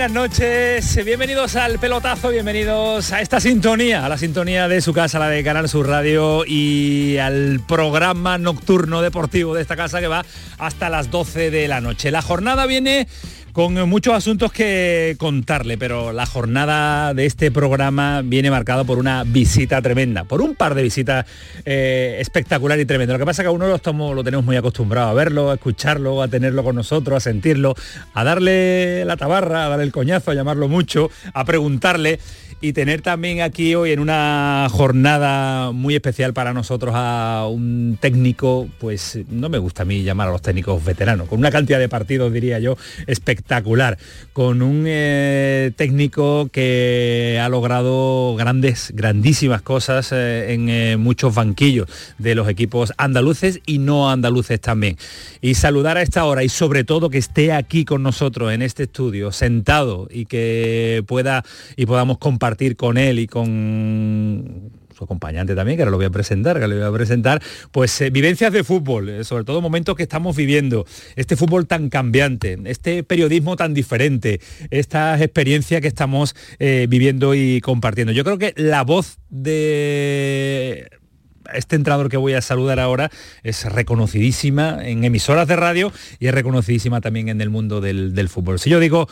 Buenas 0.00 0.30
noches, 0.30 1.04
bienvenidos 1.04 1.56
al 1.56 1.78
pelotazo, 1.78 2.30
bienvenidos 2.30 3.12
a 3.12 3.20
esta 3.20 3.38
sintonía, 3.38 4.06
a 4.06 4.08
la 4.08 4.16
sintonía 4.16 4.66
de 4.66 4.80
su 4.80 4.94
casa, 4.94 5.18
la 5.18 5.28
de 5.28 5.44
Canal 5.44 5.68
Sur 5.68 5.88
Radio 5.88 6.42
y 6.46 7.18
al 7.18 7.60
programa 7.68 8.38
nocturno 8.38 9.02
deportivo 9.02 9.54
de 9.54 9.60
esta 9.60 9.76
casa 9.76 10.00
que 10.00 10.06
va 10.06 10.24
hasta 10.56 10.88
las 10.88 11.10
12 11.10 11.50
de 11.50 11.68
la 11.68 11.82
noche. 11.82 12.10
La 12.10 12.22
jornada 12.22 12.64
viene 12.64 13.08
con 13.52 13.88
muchos 13.88 14.14
asuntos 14.14 14.52
que 14.52 15.16
contarle, 15.18 15.76
pero 15.76 16.12
la 16.12 16.26
jornada 16.26 17.14
de 17.14 17.26
este 17.26 17.50
programa 17.50 18.22
viene 18.22 18.50
marcado 18.50 18.84
por 18.84 18.98
una 18.98 19.24
visita 19.24 19.82
tremenda, 19.82 20.24
por 20.24 20.40
un 20.40 20.54
par 20.54 20.74
de 20.74 20.82
visitas 20.82 21.26
eh, 21.64 22.18
espectacular 22.20 22.78
y 22.78 22.84
tremendo. 22.84 23.14
Lo 23.14 23.18
que 23.18 23.26
pasa 23.26 23.42
es 23.42 23.44
que 23.44 23.48
a 23.48 23.52
uno 23.52 23.66
lo, 23.66 23.74
estamos, 23.74 24.14
lo 24.14 24.22
tenemos 24.22 24.44
muy 24.44 24.56
acostumbrado 24.56 25.08
a 25.08 25.14
verlo, 25.14 25.50
a 25.50 25.54
escucharlo, 25.54 26.22
a 26.22 26.28
tenerlo 26.28 26.62
con 26.62 26.76
nosotros, 26.76 27.16
a 27.16 27.20
sentirlo, 27.20 27.74
a 28.14 28.24
darle 28.24 29.04
la 29.04 29.16
tabarra, 29.16 29.66
a 29.66 29.68
darle 29.68 29.84
el 29.84 29.92
coñazo, 29.92 30.30
a 30.30 30.34
llamarlo 30.34 30.68
mucho, 30.68 31.10
a 31.34 31.44
preguntarle 31.44 32.20
y 32.62 32.74
tener 32.74 33.00
también 33.00 33.40
aquí 33.40 33.74
hoy 33.74 33.92
en 33.92 34.00
una 34.00 34.68
jornada 34.70 35.72
muy 35.72 35.94
especial 35.94 36.34
para 36.34 36.52
nosotros 36.52 36.92
a 36.94 37.46
un 37.50 37.96
técnico, 37.98 38.68
pues 38.78 39.18
no 39.30 39.48
me 39.48 39.56
gusta 39.56 39.82
a 39.82 39.86
mí 39.86 40.02
llamar 40.02 40.28
a 40.28 40.32
los 40.32 40.42
técnicos 40.42 40.84
veteranos, 40.84 41.26
con 41.26 41.38
una 41.38 41.50
cantidad 41.50 41.78
de 41.78 41.88
partidos 41.88 42.30
diría 42.32 42.58
yo 42.58 42.76
espectacular, 43.06 43.96
con 44.34 44.60
un 44.60 44.84
eh, 44.86 45.72
técnico 45.76 46.50
que 46.52 47.40
ha 47.42 47.48
logrado 47.48 48.36
grandes, 48.36 48.92
grandísimas 48.94 49.62
cosas 49.62 50.12
eh, 50.12 50.52
en 50.52 50.68
eh, 50.68 50.96
muchos 50.98 51.34
banquillos 51.34 51.88
de 52.18 52.34
los 52.34 52.46
equipos 52.46 52.92
andaluces 52.98 53.60
y 53.64 53.78
no 53.78 54.10
andaluces 54.10 54.60
también. 54.60 54.98
Y 55.40 55.54
saludar 55.54 55.96
a 55.96 56.02
esta 56.02 56.26
hora 56.26 56.44
y 56.44 56.50
sobre 56.50 56.84
todo 56.84 57.08
que 57.08 57.18
esté 57.18 57.52
aquí 57.52 57.86
con 57.86 58.02
nosotros 58.02 58.52
en 58.52 58.60
este 58.60 58.82
estudio, 58.82 59.32
sentado 59.32 60.08
y 60.10 60.26
que 60.26 61.02
pueda 61.06 61.42
y 61.76 61.86
podamos 61.86 62.18
compartir 62.18 62.49
con 62.76 62.98
él 62.98 63.18
y 63.18 63.26
con 63.26 64.70
su 64.96 65.04
acompañante 65.04 65.54
también, 65.54 65.76
que 65.76 65.82
ahora 65.82 65.92
lo 65.92 65.96
voy 65.96 66.06
a 66.06 66.10
presentar, 66.10 66.60
que 66.60 66.68
le 66.68 66.76
voy 66.76 66.84
a 66.84 66.92
presentar, 66.92 67.42
pues 67.72 68.00
eh, 68.00 68.10
vivencias 68.10 68.52
de 68.52 68.64
fútbol, 68.64 69.08
eh, 69.08 69.24
sobre 69.24 69.44
todo 69.44 69.60
momentos 69.60 69.96
que 69.96 70.02
estamos 70.02 70.36
viviendo, 70.36 70.86
este 71.16 71.36
fútbol 71.36 71.66
tan 71.66 71.88
cambiante, 71.88 72.58
este 72.66 73.02
periodismo 73.02 73.56
tan 73.56 73.72
diferente, 73.72 74.40
estas 74.70 75.20
experiencias 75.20 75.80
que 75.80 75.88
estamos 75.88 76.36
eh, 76.58 76.86
viviendo 76.88 77.34
y 77.34 77.60
compartiendo. 77.60 78.12
Yo 78.12 78.24
creo 78.24 78.38
que 78.38 78.52
la 78.56 78.82
voz 78.82 79.18
de 79.30 80.90
este 81.54 81.76
entrador 81.76 82.10
que 82.10 82.16
voy 82.16 82.34
a 82.34 82.42
saludar 82.42 82.78
ahora 82.78 83.10
es 83.42 83.64
reconocidísima 83.64 84.78
en 84.82 85.04
emisoras 85.04 85.48
de 85.48 85.56
radio 85.56 85.92
y 86.18 86.26
es 86.26 86.34
reconocidísima 86.34 87.00
también 87.00 87.28
en 87.28 87.40
el 87.40 87.50
mundo 87.50 87.80
del 87.80 88.28
fútbol. 88.28 88.58
Si 88.58 88.70
yo 88.70 88.78
digo 88.78 89.08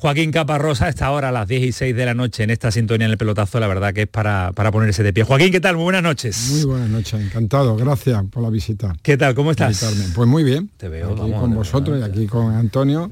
Joaquín 0.00 0.30
Caparrosa 0.30 0.88
está 0.88 1.06
ahora 1.06 1.30
a 1.30 1.32
las 1.32 1.48
10 1.48 1.62
y 1.64 1.72
6 1.72 1.96
de 1.96 2.06
la 2.06 2.14
noche 2.14 2.44
en 2.44 2.50
esta 2.50 2.70
sintonía 2.70 3.06
en 3.06 3.10
el 3.10 3.18
pelotazo, 3.18 3.58
la 3.58 3.66
verdad 3.66 3.92
que 3.92 4.02
es 4.02 4.06
para, 4.06 4.52
para 4.52 4.70
ponerse 4.70 5.02
de 5.02 5.12
pie. 5.12 5.24
Joaquín, 5.24 5.50
¿qué 5.50 5.58
tal? 5.58 5.74
Muy 5.74 5.82
buenas 5.82 6.04
noches. 6.04 6.50
Muy 6.52 6.64
buenas 6.66 6.88
noches, 6.88 7.20
encantado, 7.20 7.74
gracias 7.74 8.22
por 8.30 8.44
la 8.44 8.48
visita. 8.48 8.94
¿Qué 9.02 9.16
tal? 9.16 9.34
¿Cómo 9.34 9.50
estás? 9.50 10.12
Pues 10.14 10.28
muy 10.28 10.44
bien. 10.44 10.70
Te 10.76 10.88
veo, 10.88 11.14
aquí 11.14 11.32
con 11.32 11.52
vosotros 11.52 11.98
y 11.98 12.04
aquí 12.04 12.26
con 12.28 12.54
Antonio. 12.54 13.10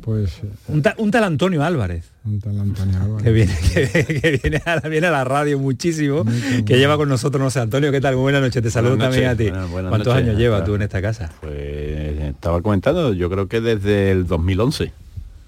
Pues, 0.00 0.40
un, 0.68 0.80
tal 0.82 1.24
Antonio 1.24 1.62
Álvarez. 1.62 2.10
Un 2.24 2.40
tal 2.40 2.58
Antonio 2.58 2.98
Álvarez. 2.98 3.24
Que 3.24 3.30
viene, 3.30 3.54
que, 3.74 4.40
viene, 4.42 4.62
a, 4.64 4.88
viene, 4.88 5.06
a, 5.08 5.10
la 5.10 5.24
radio 5.24 5.58
muchísimo, 5.58 6.24
que 6.64 6.78
lleva 6.78 6.96
con 6.96 7.10
nosotros, 7.10 7.42
no 7.42 7.50
sé, 7.50 7.60
Antonio, 7.60 7.92
¿qué 7.92 8.00
tal? 8.00 8.14
Muy 8.14 8.22
buenas 8.22 8.40
noches, 8.40 8.62
te 8.62 8.70
saludo 8.70 8.96
también 8.96 9.26
a 9.26 9.36
ti. 9.36 9.50
¿Cuántos 9.50 10.14
años 10.14 10.38
llevas 10.38 10.64
tú 10.64 10.76
en 10.76 10.82
esta 10.82 11.02
casa? 11.02 11.30
Pues 11.42 12.18
estaba 12.22 12.62
comentando, 12.62 13.12
yo 13.12 13.28
creo 13.28 13.48
que 13.48 13.60
desde 13.60 14.10
el 14.10 14.26
2011 14.26 14.92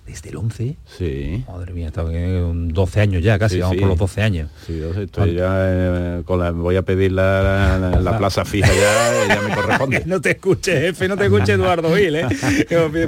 desde 0.07 0.31
el 0.31 0.37
11. 0.37 0.77
Sí. 0.99 1.45
Madre 1.49 1.73
mía, 1.73 1.87
está 1.87 2.03
12 2.03 3.01
años 3.01 3.23
ya, 3.23 3.39
casi, 3.39 3.61
vamos 3.61 3.77
por 3.79 3.89
los 3.89 3.99
12 3.99 4.23
años. 4.23 4.51
Sí, 4.67 4.83
estoy 5.01 5.35
ya 5.35 5.55
eh, 5.57 6.23
con 6.25 6.39
la, 6.39 6.51
voy 6.51 6.77
a 6.77 6.83
pedir 6.83 7.13
la, 7.13 7.79
la, 8.01 8.19
plaza 8.19 8.45
fija 8.45 8.69
ya, 8.69 9.35
ya 9.35 9.41
me 9.41 9.55
corresponde. 9.55 10.03
no 10.07 10.21
te 10.21 10.33
escuche, 10.33 10.79
jefe, 10.79 11.09
no 11.09 11.17
te 11.17 11.25
escuche 11.25 11.53
Eduardo 11.55 11.95
Gil, 11.97 12.17
¿eh? 12.17 12.29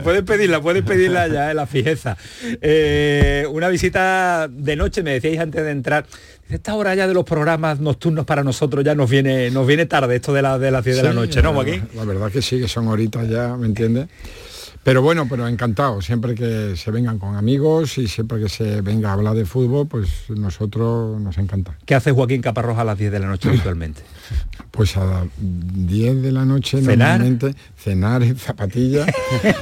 puedes 0.03 0.23
pedirla, 0.23 0.61
puedes 0.63 0.83
pedirla 0.83 1.29
ya, 1.29 1.51
en 1.51 1.57
la 1.57 1.67
fijeza. 1.67 2.17
Eh, 2.43 3.47
una 3.51 3.69
visita 3.69 4.49
de 4.49 4.77
noche, 4.77 5.03
me 5.03 5.13
decíais 5.13 5.39
antes 5.39 5.63
de 5.63 5.71
entrar, 5.71 6.07
esta 6.49 6.75
hora 6.77 6.95
ya 6.95 7.07
de 7.07 7.15
los 7.15 7.25
programas 7.25 7.81
nocturnos 7.81 8.25
para 8.25 8.43
nosotros 8.45 8.85
ya 8.85 8.95
nos 8.95 9.11
viene 9.11 9.51
nos 9.51 9.67
viene 9.67 9.87
tarde 9.87 10.17
esto 10.17 10.33
de 10.33 10.43
la 10.43 10.59
de 10.59 10.71
las 10.71 10.85
10 10.85 10.97
de 10.97 11.03
la 11.03 11.13
noche, 11.13 11.43
¿no, 11.43 11.53
Joaquín? 11.53 11.89
La 11.95 12.05
verdad 12.05 12.31
que 12.31 12.41
sí, 12.41 12.61
que 12.61 12.69
son 12.69 12.89
horitas 12.89 13.29
ya, 13.29 13.57
¿me 13.57 13.67
entiendes? 13.67 14.09
Pero 14.87 15.03
bueno, 15.03 15.27
pero 15.29 15.49
encantado, 15.49 16.01
siempre 16.01 16.37
que 16.37 16.77
se 16.77 16.93
vengan 16.93 17.19
con 17.19 17.35
amigos 17.35 17.99
y 17.99 18.07
siempre 18.07 18.39
que 18.39 18.49
se 18.49 18.83
venga 18.83 19.11
a 19.11 19.15
hablar 19.15 19.35
de 19.35 19.45
fútbol, 19.45 19.89
pues 19.89 20.09
nosotros 20.29 21.21
nos 21.21 21.37
encanta. 21.39 21.77
¿Qué 21.85 21.97
hace 21.97 22.13
Joaquín 22.13 22.41
Caparrós 22.41 22.79
a 22.79 22.85
las 22.85 22.97
10 22.97 23.11
de 23.11 23.19
la 23.19 23.27
noche 23.27 23.49
habitualmente? 23.53 24.03
Pues 24.71 24.97
a 24.97 25.05
las 25.05 25.25
10 25.39 26.23
de 26.23 26.31
la 26.31 26.45
noche 26.45 26.81
¿Cenar? 26.83 27.19
normalmente 27.19 27.59
cenar 27.77 28.23
en 28.23 28.37
zapatillas, 28.37 29.09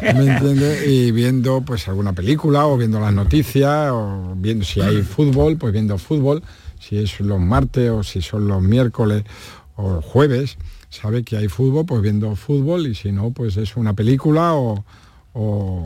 ¿me 0.03 0.27
entiendes? 0.27 0.87
Y 0.87 1.11
viendo 1.11 1.63
pues 1.63 1.89
alguna 1.89 2.13
película 2.13 2.67
o 2.67 2.77
viendo 2.77 3.01
las 3.01 3.15
noticias 3.15 3.93
o 3.93 4.35
viendo 4.37 4.63
si 4.63 4.83
hay 4.83 5.01
fútbol, 5.01 5.57
pues 5.57 5.73
viendo 5.73 5.97
fútbol, 5.97 6.43
si 6.79 6.99
es 6.99 7.19
los 7.21 7.41
martes 7.41 7.89
o 7.89 8.03
si 8.03 8.21
son 8.21 8.47
los 8.47 8.61
miércoles 8.61 9.25
o 9.77 10.03
jueves, 10.03 10.59
sabe 10.91 11.25
que 11.25 11.39
hay 11.39 11.49
fútbol, 11.49 11.87
pues 11.87 12.03
viendo 12.03 12.37
fútbol 12.37 12.89
y 12.89 12.95
si 12.95 13.11
no, 13.11 13.31
pues 13.31 13.57
es 13.57 13.75
una 13.79 13.95
película 13.95 14.53
o 14.53 14.85
o, 15.35 15.85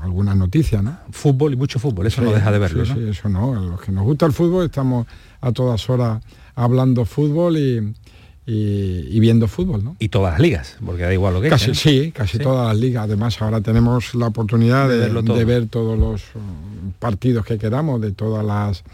alguna 0.00 0.34
noticia, 0.34 0.80
¿no? 0.80 0.98
Fútbol 1.10 1.52
y 1.52 1.56
mucho 1.56 1.78
fútbol, 1.78 2.06
eso 2.06 2.22
no 2.22 2.32
deja 2.32 2.50
de 2.50 2.58
verlo, 2.58 2.84
sí, 2.84 2.92
Sí, 2.94 3.08
eso 3.08 3.28
no. 3.28 3.54
Los 3.54 3.80
que 3.80 3.92
nos 3.92 4.04
gusta 4.04 4.26
el 4.26 4.32
fútbol 4.32 4.66
estamos 4.66 5.06
a 5.40 5.52
todas 5.52 5.88
horas 5.90 6.22
hablando 6.54 7.04
fútbol 7.04 7.56
y, 7.56 9.20
viendo 9.20 9.46
fútbol, 9.48 9.84
¿no? 9.84 9.96
Y 9.98 10.08
todas 10.08 10.32
las 10.32 10.40
ligas, 10.40 10.76
porque 10.84 11.02
da 11.02 11.12
igual 11.12 11.34
lo 11.34 11.40
que 11.40 11.48
casi, 11.48 11.74
Sí, 11.74 12.12
casi 12.12 12.38
todas 12.38 12.68
las 12.68 12.76
ligas. 12.78 13.04
Además, 13.04 13.40
ahora 13.42 13.60
tenemos 13.60 14.14
la 14.14 14.28
oportunidad 14.28 14.88
de, 14.88 15.10
de 15.10 15.44
ver 15.44 15.66
todos 15.66 15.98
los 15.98 16.22
partidos 16.98 17.44
que 17.44 17.58
queramos, 17.58 18.00
de 18.00 18.12
todas 18.12 18.44
las 18.44 18.84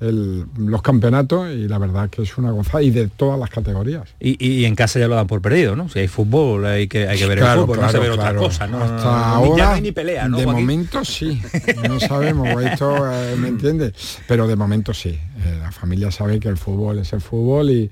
los 0.00 0.82
campeonatos 0.82 1.50
y 1.50 1.68
la 1.68 1.78
verdad 1.78 2.10
que 2.10 2.22
es 2.22 2.36
una 2.36 2.50
gozada 2.50 2.82
y 2.82 2.90
de 2.90 3.08
todas 3.08 3.38
las 3.38 3.48
categorías. 3.48 4.14
Y, 4.20 4.64
en 4.64 4.74
casa 4.74 4.98
ya 4.98 5.08
lo 5.08 5.14
dan 5.14 5.26
por 5.26 5.40
perdido, 5.40 5.76
¿no? 5.76 5.88
Si 5.88 6.00
hay 6.00 6.08
fútbol 6.08 6.66
hay 6.66 6.88
que, 6.88 7.08
hay 7.08 7.18
que 7.18 7.26
ver 7.26 7.38
el 7.38 7.44
fútbol, 7.44 7.80
no 7.80 7.88
se 7.88 7.98
ve 7.98 8.10
otra 8.10 8.34
cosa. 8.34 8.66
¿no? 8.66 8.82
Hasta 8.82 9.34
ahora, 9.34 9.80
ni 9.80 9.92
pelea, 9.92 10.28
¿no, 10.28 10.38
de 10.38 10.46
momento 10.46 11.04
sí, 11.04 11.40
no 11.88 12.00
sabemos, 12.00 12.48
esto, 12.62 13.10
eh, 13.10 13.36
¿me 13.36 13.48
entiendes? 13.48 14.18
Pero 14.26 14.46
de 14.46 14.56
momento 14.56 14.92
sí, 14.92 15.10
eh, 15.10 15.58
la 15.60 15.72
familia 15.72 16.10
sabe 16.10 16.40
que 16.40 16.48
el 16.48 16.56
fútbol 16.56 16.98
es 16.98 17.12
el 17.12 17.20
fútbol 17.20 17.70
y, 17.70 17.90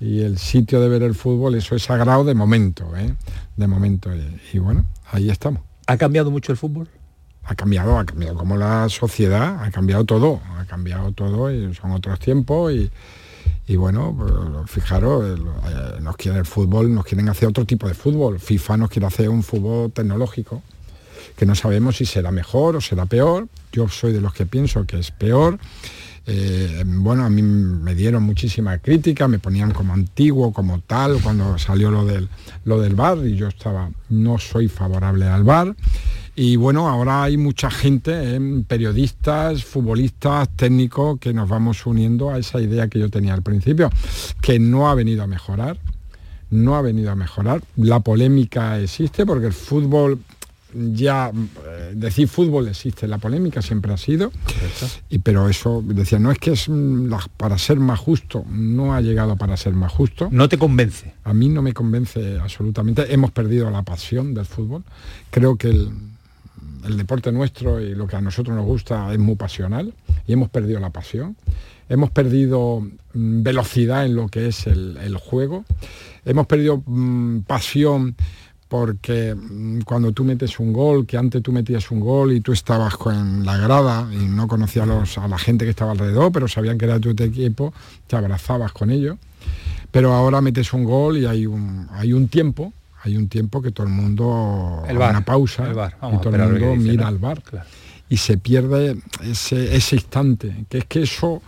el 0.00 0.36
sitio 0.38 0.80
de 0.80 0.88
ver 0.88 1.02
el 1.02 1.14
fútbol, 1.14 1.54
eso 1.54 1.74
es 1.74 1.84
sagrado 1.84 2.24
de 2.24 2.34
momento, 2.34 2.94
¿eh? 2.96 3.14
de 3.56 3.66
momento. 3.66 4.10
y 4.52 4.58
bueno, 4.58 4.84
ahí 5.10 5.30
estamos. 5.30 5.62
¿Ha 5.86 5.96
cambiado 5.96 6.30
mucho 6.30 6.52
el 6.52 6.58
fútbol? 6.58 6.88
Ha 7.44 7.54
cambiado, 7.54 7.98
ha 7.98 8.04
cambiado 8.04 8.36
como 8.36 8.56
la 8.56 8.88
sociedad, 8.88 9.62
ha 9.62 9.70
cambiado 9.70 10.04
todo, 10.04 10.40
ha 10.58 10.64
cambiado 10.64 11.12
todo 11.12 11.50
y 11.50 11.74
son 11.74 11.92
otros 11.92 12.18
tiempos 12.18 12.72
y, 13.66 13.76
bueno, 13.76 14.14
pues, 14.16 14.70
fijaros, 14.70 15.38
eh, 15.38 16.00
nos 16.00 16.16
quieren 16.16 16.40
el 16.40 16.46
fútbol, 16.46 16.92
nos 16.94 17.04
quieren 17.04 17.28
hacer 17.28 17.48
otro 17.48 17.64
tipo 17.64 17.86
de 17.88 17.94
fútbol. 17.94 18.40
FIFA 18.40 18.76
nos 18.78 18.90
quiere 18.90 19.06
hacer 19.06 19.28
un 19.28 19.42
fútbol 19.42 19.92
tecnológico. 19.92 20.62
que 21.36 21.46
no 21.46 21.54
sabemos 21.54 21.96
si 21.96 22.04
será 22.04 22.30
mejor 22.30 22.76
o 22.76 22.80
será 22.80 23.06
peor. 23.06 23.48
Yo 23.72 23.88
soy 23.88 24.12
de 24.12 24.20
los 24.20 24.32
que 24.34 24.46
pienso 24.46 24.84
que 24.84 24.98
es 25.00 25.10
peor. 25.10 25.58
Eh, 26.26 26.84
bueno, 26.86 27.24
a 27.24 27.30
mí 27.30 27.42
me 27.42 27.94
dieron 27.94 28.22
muchísima 28.22 28.78
crítica, 28.78 29.28
me 29.28 29.38
ponían 29.38 29.72
como 29.72 29.92
antiguo, 29.92 30.52
como 30.52 30.80
tal, 30.80 31.20
cuando 31.20 31.58
salió 31.58 31.90
lo 31.90 32.04
del, 32.04 32.28
lo 32.64 32.80
del 32.80 32.94
bar 32.94 33.18
y 33.26 33.36
yo 33.36 33.48
estaba, 33.48 33.90
no 34.08 34.38
soy 34.38 34.68
favorable 34.68 35.26
al 35.26 35.44
bar. 35.44 35.74
Y 36.36 36.56
bueno, 36.56 36.88
ahora 36.88 37.22
hay 37.22 37.36
mucha 37.36 37.70
gente, 37.70 38.12
eh, 38.12 38.64
periodistas, 38.66 39.64
futbolistas, 39.64 40.48
técnicos, 40.56 41.18
que 41.20 41.32
nos 41.32 41.48
vamos 41.48 41.86
uniendo 41.86 42.30
a 42.30 42.38
esa 42.38 42.60
idea 42.60 42.88
que 42.88 42.98
yo 42.98 43.08
tenía 43.08 43.34
al 43.34 43.42
principio, 43.42 43.90
que 44.40 44.58
no 44.58 44.88
ha 44.88 44.94
venido 44.94 45.22
a 45.22 45.26
mejorar, 45.28 45.78
no 46.50 46.74
ha 46.74 46.82
venido 46.82 47.10
a 47.10 47.14
mejorar. 47.14 47.62
La 47.76 48.00
polémica 48.00 48.80
existe 48.80 49.24
porque 49.24 49.46
el 49.46 49.52
fútbol 49.52 50.20
ya 50.74 51.30
eh, 51.30 51.92
decir 51.94 52.28
fútbol 52.28 52.68
existe, 52.68 53.06
la 53.06 53.18
polémica 53.18 53.62
siempre 53.62 53.92
ha 53.92 53.96
sido, 53.96 54.32
y, 55.08 55.18
pero 55.18 55.48
eso 55.48 55.82
decía, 55.84 56.18
no 56.18 56.30
es 56.30 56.38
que 56.38 56.52
es 56.52 56.68
mm, 56.68 57.12
para 57.36 57.58
ser 57.58 57.78
más 57.78 58.00
justo, 58.00 58.44
no 58.48 58.94
ha 58.94 59.00
llegado 59.00 59.36
para 59.36 59.56
ser 59.56 59.74
más 59.74 59.92
justo. 59.92 60.28
¿No 60.30 60.48
te 60.48 60.58
convence? 60.58 61.14
A 61.24 61.32
mí 61.32 61.48
no 61.48 61.62
me 61.62 61.72
convence 61.72 62.38
absolutamente. 62.40 63.12
Hemos 63.12 63.30
perdido 63.30 63.70
la 63.70 63.82
pasión 63.82 64.34
del 64.34 64.46
fútbol. 64.46 64.84
Creo 65.30 65.56
que 65.56 65.68
el, 65.68 65.90
deporte 66.96 67.32
nuestro 67.32 67.80
y 67.80 67.94
lo 67.94 68.06
que 68.06 68.16
a 68.16 68.20
nosotros 68.20 68.54
nos 68.54 68.66
gusta 68.66 69.12
es 69.12 69.18
muy 69.18 69.36
pasional 69.36 69.94
y 70.26 70.32
hemos 70.32 70.50
perdido 70.50 70.80
la 70.80 70.90
pasión. 70.90 71.36
Hemos 71.88 72.10
perdido 72.10 72.80
mm, 72.80 73.42
velocidad 73.42 74.04
en 74.06 74.16
lo 74.16 74.28
que 74.28 74.48
es 74.48 74.66
el, 74.66 75.16
juego. 75.16 75.64
Hemos 76.24 76.46
perdido 76.46 76.82
mm, 76.84 77.40
pasión 77.40 78.16
porque 78.74 79.36
mm, 79.36 79.82
cuando 79.82 80.10
tú 80.10 80.24
metes 80.24 80.58
un 80.58 80.72
gol, 80.72 81.06
que 81.06 81.16
antes 81.16 81.40
tú 81.40 81.52
metías 81.52 81.92
un 81.92 82.00
gol 82.00 82.32
y 82.32 82.40
tú 82.40 82.50
estabas 82.50 82.96
con 82.96 83.46
la 83.46 83.56
grada 83.56 84.08
y 84.12 84.26
no 84.26 84.48
conocías 84.48 85.16
a, 85.16 85.28
la 85.28 85.38
gente 85.38 85.64
que 85.64 85.70
estaba 85.70 85.92
alrededor, 85.92 86.32
pero 86.32 86.48
sabían 86.48 86.76
que 86.76 86.86
era 86.86 86.98
tu 86.98 87.10
equipo, 87.10 87.72
te 88.08 88.16
abrazabas 88.16 88.72
con 88.72 88.90
ellos. 88.90 89.16
Pero 89.92 90.12
ahora 90.12 90.40
metes 90.40 90.72
un 90.72 90.82
gol 90.82 91.18
y 91.18 91.24
hay 91.24 91.46
un, 91.46 91.86
hay 91.92 92.12
un 92.12 92.26
tiempo, 92.26 92.72
hay 93.04 93.16
un 93.16 93.28
tiempo 93.28 93.62
que 93.62 93.70
todo 93.70 93.86
el 93.86 93.92
mundo 93.92 94.82
el 94.88 94.96
una 94.96 95.24
pausa 95.24 95.70
y 95.70 96.18
todo 96.18 96.34
el 96.34 96.50
mundo 96.50 96.74
mira 96.74 97.06
al 97.06 97.18
bar. 97.18 97.44
Y 98.08 98.16
se 98.16 98.38
pierde 98.38 98.96
ese, 99.22 99.76
ese 99.76 99.94
instante, 99.94 100.64
que 100.68 100.78
es 100.78 100.84
que 100.86 101.02
eso 101.02 101.42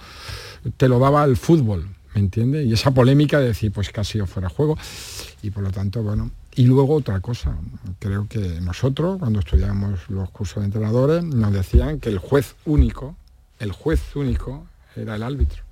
te 0.76 0.88
lo 0.88 1.00
daba 1.00 1.24
el 1.24 1.36
fútbol, 1.36 1.88
¿me 2.14 2.20
entiendes? 2.20 2.66
Y 2.66 2.72
esa 2.72 2.92
polémica 2.92 3.40
de 3.40 3.48
decir, 3.48 3.72
pues 3.72 3.90
que 3.90 4.00
ha 4.00 4.04
sido 4.04 4.28
fuera 4.28 4.48
de 4.48 4.54
juego. 4.54 4.78
Y 5.42 5.50
por 5.50 5.64
lo 5.64 5.72
tanto, 5.72 6.04
bueno, 6.04 6.30
y 6.56 6.64
luego 6.64 6.94
otra 6.94 7.20
cosa, 7.20 7.54
creo 7.98 8.26
que 8.28 8.60
nosotros 8.62 9.18
cuando 9.18 9.40
estudiamos 9.40 10.08
los 10.08 10.30
cursos 10.30 10.62
de 10.62 10.64
entrenadores 10.64 11.22
nos 11.22 11.52
decían 11.52 12.00
que 12.00 12.08
el 12.08 12.18
juez 12.18 12.56
único, 12.64 13.14
el 13.58 13.72
juez 13.72 14.16
único 14.16 14.66
era 14.96 15.16
el 15.16 15.22
árbitro, 15.22 15.62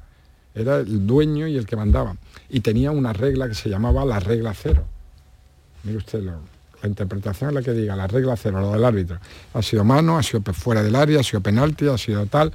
era 0.55 0.77
el 0.77 1.07
dueño 1.07 1.49
y 1.49 1.57
el 1.57 1.65
que 1.65 1.77
mandaba. 1.77 2.17
Y 2.51 2.61
tenía 2.61 2.91
una 2.91 3.15
regla 3.15 3.49
que 3.49 3.55
se 3.55 3.71
llamaba 3.71 4.05
la 4.05 4.21
regla 4.21 4.53
cero. 4.53 4.85
Mire 5.85 5.97
usted 5.97 6.23
la 6.23 6.89
interpretación 6.89 7.49
es 7.49 7.55
la 7.55 7.63
que 7.63 7.73
diga, 7.73 7.97
la 7.97 8.07
regla 8.07 8.37
cero, 8.37 8.61
lo 8.61 8.73
del 8.73 8.85
árbitro. 8.85 9.19
Ha 9.55 9.63
sido 9.63 9.85
mano, 9.85 10.19
ha 10.19 10.23
sido 10.23 10.43
fuera 10.53 10.83
del 10.83 10.95
área, 10.97 11.21
ha 11.21 11.23
sido 11.23 11.41
penalti, 11.41 11.89
ha 11.89 11.97
sido 11.97 12.27
tal. 12.27 12.53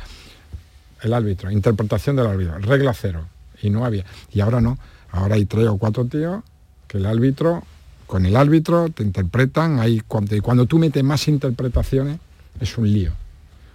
El 1.02 1.14
árbitro, 1.14 1.50
interpretación 1.50 2.16
del 2.16 2.28
árbitro, 2.28 2.60
regla 2.60 2.94
cero. 2.94 3.26
Y 3.60 3.72
no 3.72 3.86
había. 3.86 4.06
Y 4.32 4.42
ahora 4.42 4.62
no. 4.62 4.78
Ahora 5.10 5.34
hay 5.34 5.46
tres 5.46 5.68
o 5.68 5.78
cuatro 5.78 6.06
tíos 6.06 6.44
que 6.88 7.00
el 7.00 7.08
árbitro 7.08 7.64
con 8.10 8.26
el 8.26 8.36
árbitro, 8.36 8.90
te 8.90 9.04
interpretan, 9.04 9.80
ahí, 9.80 10.02
cuando, 10.08 10.36
y 10.36 10.40
cuando 10.40 10.66
tú 10.66 10.80
metes 10.80 11.04
más 11.04 11.28
interpretaciones 11.28 12.18
es 12.60 12.76
un 12.76 12.92
lío. 12.92 13.12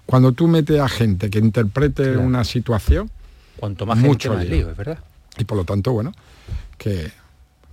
Cuando 0.06 0.32
tú 0.32 0.48
metes 0.48 0.80
a 0.80 0.88
gente 0.88 1.30
que 1.30 1.38
interprete 1.38 2.16
una 2.16 2.42
situación, 2.42 3.08
cuanto 3.56 3.86
más 3.86 3.96
mucho 3.96 4.30
gente, 4.30 4.44
más 4.44 4.52
lío, 4.52 4.70
es 4.72 4.76
verdad. 4.76 4.98
Y 5.38 5.44
por 5.44 5.56
lo 5.56 5.62
tanto, 5.62 5.92
bueno, 5.92 6.12
que, 6.78 7.12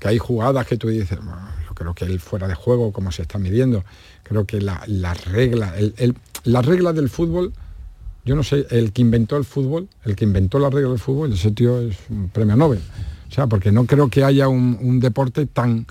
hay 0.04 0.20
jugadas 0.20 0.68
que 0.68 0.78
tú 0.78 0.90
dices, 0.90 1.18
yo 1.68 1.74
creo 1.74 1.96
que 1.96 2.06
él 2.06 2.20
fuera 2.20 2.48
de 2.48 2.54
juego, 2.54 2.92
como 2.92 3.12
se 3.12 3.24
está 3.24 3.40
midiendo, 3.40 3.84
creo 4.22 4.46
que 4.46 4.62
la, 4.62 4.86
regla, 5.32 5.74
la 6.44 6.62
regla 6.62 6.94
del 6.94 7.10
fútbol, 7.10 7.54
yo 8.24 8.36
no 8.36 8.44
sé, 8.44 8.68
el 8.70 8.92
que 8.92 9.02
inventó 9.02 9.36
el 9.36 9.46
fútbol, 9.46 9.88
el 10.06 10.16
que 10.16 10.26
inventó 10.26 10.60
la 10.60 10.70
regla 10.70 10.90
del 10.92 11.00
fútbol, 11.00 11.34
ese 11.34 11.50
tío 11.50 11.82
es 11.82 11.98
un 12.12 12.30
premio 12.30 12.56
Nobel. 12.56 12.82
O 13.32 13.34
sea, 13.34 13.48
porque 13.48 13.72
no 13.72 13.86
creo 13.86 14.10
que 14.10 14.26
haya 14.26 14.48
un 14.50 15.00
deporte 15.00 15.46
tan, 15.46 15.88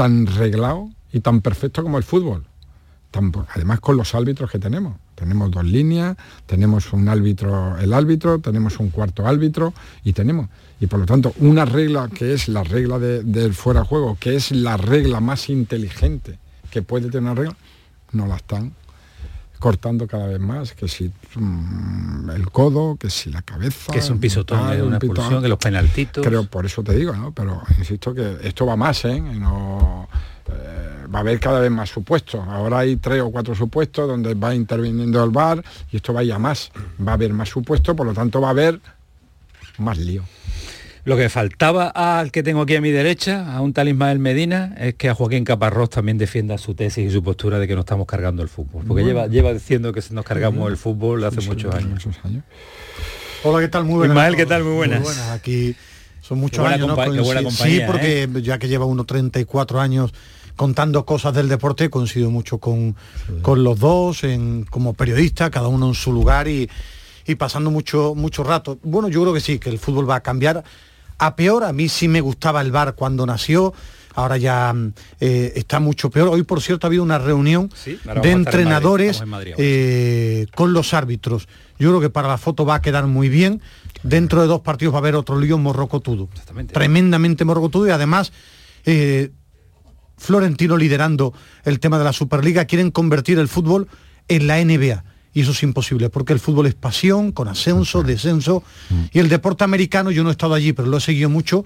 tan 0.00 0.26
reglado 0.26 0.88
y 1.12 1.20
tan 1.20 1.42
perfecto 1.42 1.82
como 1.82 1.98
el 1.98 2.04
fútbol. 2.04 2.46
además 3.54 3.80
con 3.80 3.98
los 3.98 4.14
árbitros 4.14 4.50
que 4.50 4.58
tenemos. 4.58 4.96
Tenemos 5.14 5.50
dos 5.50 5.66
líneas, 5.66 6.16
tenemos 6.46 6.94
un 6.94 7.06
árbitro, 7.06 7.76
el 7.76 7.92
árbitro, 7.92 8.38
tenemos 8.38 8.80
un 8.80 8.88
cuarto 8.88 9.26
árbitro 9.26 9.74
y 10.02 10.14
tenemos. 10.14 10.48
Y 10.80 10.86
por 10.86 11.00
lo 11.00 11.04
tanto, 11.04 11.34
una 11.40 11.66
regla 11.66 12.08
que 12.08 12.32
es 12.32 12.48
la 12.48 12.64
regla 12.64 12.98
del 12.98 13.52
fuera 13.52 13.84
juego, 13.84 14.16
que 14.18 14.36
es 14.36 14.52
la 14.52 14.78
regla 14.78 15.20
más 15.20 15.50
inteligente 15.50 16.38
que 16.70 16.80
puede 16.80 17.10
tener 17.10 17.20
una 17.20 17.34
regla, 17.34 17.56
no 18.12 18.26
la 18.26 18.36
están 18.36 18.72
cortando 19.60 20.08
cada 20.08 20.26
vez 20.26 20.40
más, 20.40 20.72
que 20.72 20.88
si 20.88 21.12
mm, 21.36 22.30
el 22.30 22.50
codo, 22.50 22.96
que 22.96 23.10
si 23.10 23.30
la 23.30 23.42
cabeza. 23.42 23.92
Que 23.92 24.00
es 24.00 24.10
un 24.10 24.18
pisotón, 24.18 24.58
una 24.82 24.96
expulsión, 24.96 25.40
que 25.40 25.48
los 25.48 25.58
penaltitos. 25.58 26.26
Creo, 26.26 26.44
por 26.44 26.66
eso 26.66 26.82
te 26.82 26.96
digo, 26.96 27.14
¿no? 27.14 27.32
Pero 27.32 27.62
insisto 27.78 28.12
que 28.12 28.38
esto 28.42 28.66
va 28.66 28.74
más, 28.74 29.04
¿eh? 29.04 29.20
No, 29.20 30.08
eh, 30.48 31.06
va 31.14 31.18
a 31.18 31.22
haber 31.22 31.38
cada 31.38 31.60
vez 31.60 31.70
más 31.70 31.88
supuestos. 31.90 32.40
Ahora 32.48 32.80
hay 32.80 32.96
tres 32.96 33.22
o 33.22 33.30
cuatro 33.30 33.54
supuestos 33.54 34.08
donde 34.08 34.34
va 34.34 34.54
interviniendo 34.54 35.22
el 35.22 35.30
bar 35.30 35.62
y 35.92 35.96
esto 35.96 36.12
va 36.12 36.20
a 36.20 36.24
ir 36.24 36.32
a 36.32 36.38
más. 36.38 36.72
Va 37.06 37.12
a 37.12 37.14
haber 37.14 37.32
más 37.32 37.48
supuestos, 37.48 37.94
por 37.94 38.06
lo 38.06 38.14
tanto 38.14 38.40
va 38.40 38.48
a 38.48 38.50
haber 38.50 38.80
más 39.78 39.98
lío. 39.98 40.24
Lo 41.04 41.16
que 41.16 41.28
faltaba 41.30 41.88
al 41.88 42.30
que 42.30 42.42
tengo 42.42 42.62
aquí 42.62 42.76
a 42.76 42.80
mi 42.80 42.90
derecha, 42.90 43.54
a 43.54 43.62
un 43.62 43.72
tal 43.72 43.88
Ismael 43.88 44.18
Medina, 44.18 44.74
es 44.78 44.94
que 44.94 45.08
a 45.08 45.14
Joaquín 45.14 45.44
Caparrós 45.44 45.88
también 45.88 46.18
defienda 46.18 46.58
su 46.58 46.74
tesis 46.74 47.08
y 47.08 47.10
su 47.10 47.22
postura 47.22 47.58
de 47.58 47.66
que 47.66 47.74
no 47.74 47.80
estamos 47.80 48.06
cargando 48.06 48.42
el 48.42 48.48
fútbol. 48.48 48.84
Porque 48.86 49.04
lleva, 49.04 49.26
lleva 49.26 49.52
diciendo 49.52 49.92
que 49.92 50.02
nos 50.10 50.24
cargamos 50.24 50.70
el 50.70 50.76
fútbol 50.76 51.24
hace 51.24 51.40
muchos, 51.42 51.74
años. 51.74 52.06
Hola, 53.44 53.60
¿qué 53.60 53.68
tal? 53.68 53.84
Muy 53.84 53.96
buenas. 53.96 54.14
Ismael, 54.14 54.36
¿qué 54.36 54.46
tal? 54.46 54.62
Muy 54.62 54.74
buenas. 54.74 55.30
Aquí 55.30 55.74
son 56.20 56.38
muchos 56.38 56.66
años. 56.66 56.86
¿no? 56.86 57.50
sí, 57.50 57.80
porque 57.86 58.24
¿eh? 58.24 58.42
ya 58.42 58.58
que 58.58 58.68
lleva 58.68 58.84
unos 58.84 59.06
34 59.06 59.80
años 59.80 60.12
contando 60.54 61.06
cosas 61.06 61.32
del 61.32 61.48
deporte, 61.48 61.88
coincido 61.88 62.30
mucho 62.30 62.58
con, 62.58 62.94
con 63.40 63.64
los 63.64 63.78
dos, 63.78 64.24
en, 64.24 64.66
como 64.68 64.92
periodista, 64.92 65.50
cada 65.50 65.68
uno 65.68 65.88
en 65.88 65.94
su 65.94 66.12
lugar 66.12 66.46
y, 66.48 66.68
y 67.26 67.36
pasando 67.36 67.70
mucho, 67.70 68.14
mucho 68.14 68.44
rato. 68.44 68.78
Bueno, 68.82 69.08
yo 69.08 69.22
creo 69.22 69.32
que 69.32 69.40
sí, 69.40 69.58
que 69.58 69.70
el 69.70 69.78
fútbol 69.78 70.08
va 70.08 70.16
a 70.16 70.20
cambiar 70.20 70.62
a 71.20 71.36
peor. 71.36 71.62
A 71.64 71.72
mí 71.72 71.88
sí 71.88 72.08
me 72.08 72.20
gustaba 72.20 72.60
el 72.62 72.72
bar 72.72 72.94
cuando 72.96 73.24
nació. 73.26 73.72
Ahora 74.14 74.38
ya 74.38 74.74
eh, 75.20 75.52
está 75.54 75.78
mucho 75.78 76.10
peor. 76.10 76.28
Hoy, 76.28 76.42
por 76.42 76.60
cierto, 76.60 76.86
ha 76.86 76.88
habido 76.88 77.04
una 77.04 77.18
reunión 77.18 77.70
de 78.22 78.30
entrenadores 78.32 79.22
eh, 79.56 80.46
con 80.56 80.72
los 80.72 80.92
árbitros. 80.94 81.46
Yo 81.78 81.90
creo 81.90 82.00
que 82.00 82.10
para 82.10 82.26
la 82.26 82.38
foto 82.38 82.66
va 82.66 82.76
a 82.76 82.82
quedar 82.82 83.06
muy 83.06 83.28
bien. 83.28 83.62
Dentro 84.02 84.40
de 84.40 84.48
dos 84.48 84.62
partidos 84.62 84.94
va 84.94 84.98
a 84.98 85.00
haber 85.00 85.14
otro 85.14 85.38
lío 85.38 85.58
morrocotudo. 85.58 86.28
Tremendamente 86.72 87.44
morrocotudo 87.44 87.86
y 87.86 87.90
además 87.90 88.32
eh, 88.84 89.30
Florentino 90.16 90.76
liderando 90.76 91.32
el 91.64 91.78
tema 91.78 91.98
de 91.98 92.04
la 92.04 92.12
Superliga. 92.12 92.64
Quieren 92.64 92.90
convertir 92.90 93.38
el 93.38 93.46
fútbol 93.46 93.88
en 94.26 94.46
la 94.46 94.62
NBA 94.64 95.04
y 95.32 95.42
eso 95.42 95.52
es 95.52 95.62
imposible, 95.62 96.10
porque 96.10 96.32
el 96.32 96.40
fútbol 96.40 96.66
es 96.66 96.74
pasión, 96.74 97.32
con 97.32 97.48
ascenso, 97.48 98.02
descenso, 98.02 98.62
mm. 98.90 99.04
y 99.12 99.18
el 99.18 99.28
deporte 99.28 99.64
americano, 99.64 100.10
yo 100.10 100.22
no 100.22 100.30
he 100.30 100.32
estado 100.32 100.54
allí, 100.54 100.72
pero 100.72 100.88
lo 100.88 100.96
he 100.96 101.00
seguido 101.00 101.30
mucho, 101.30 101.64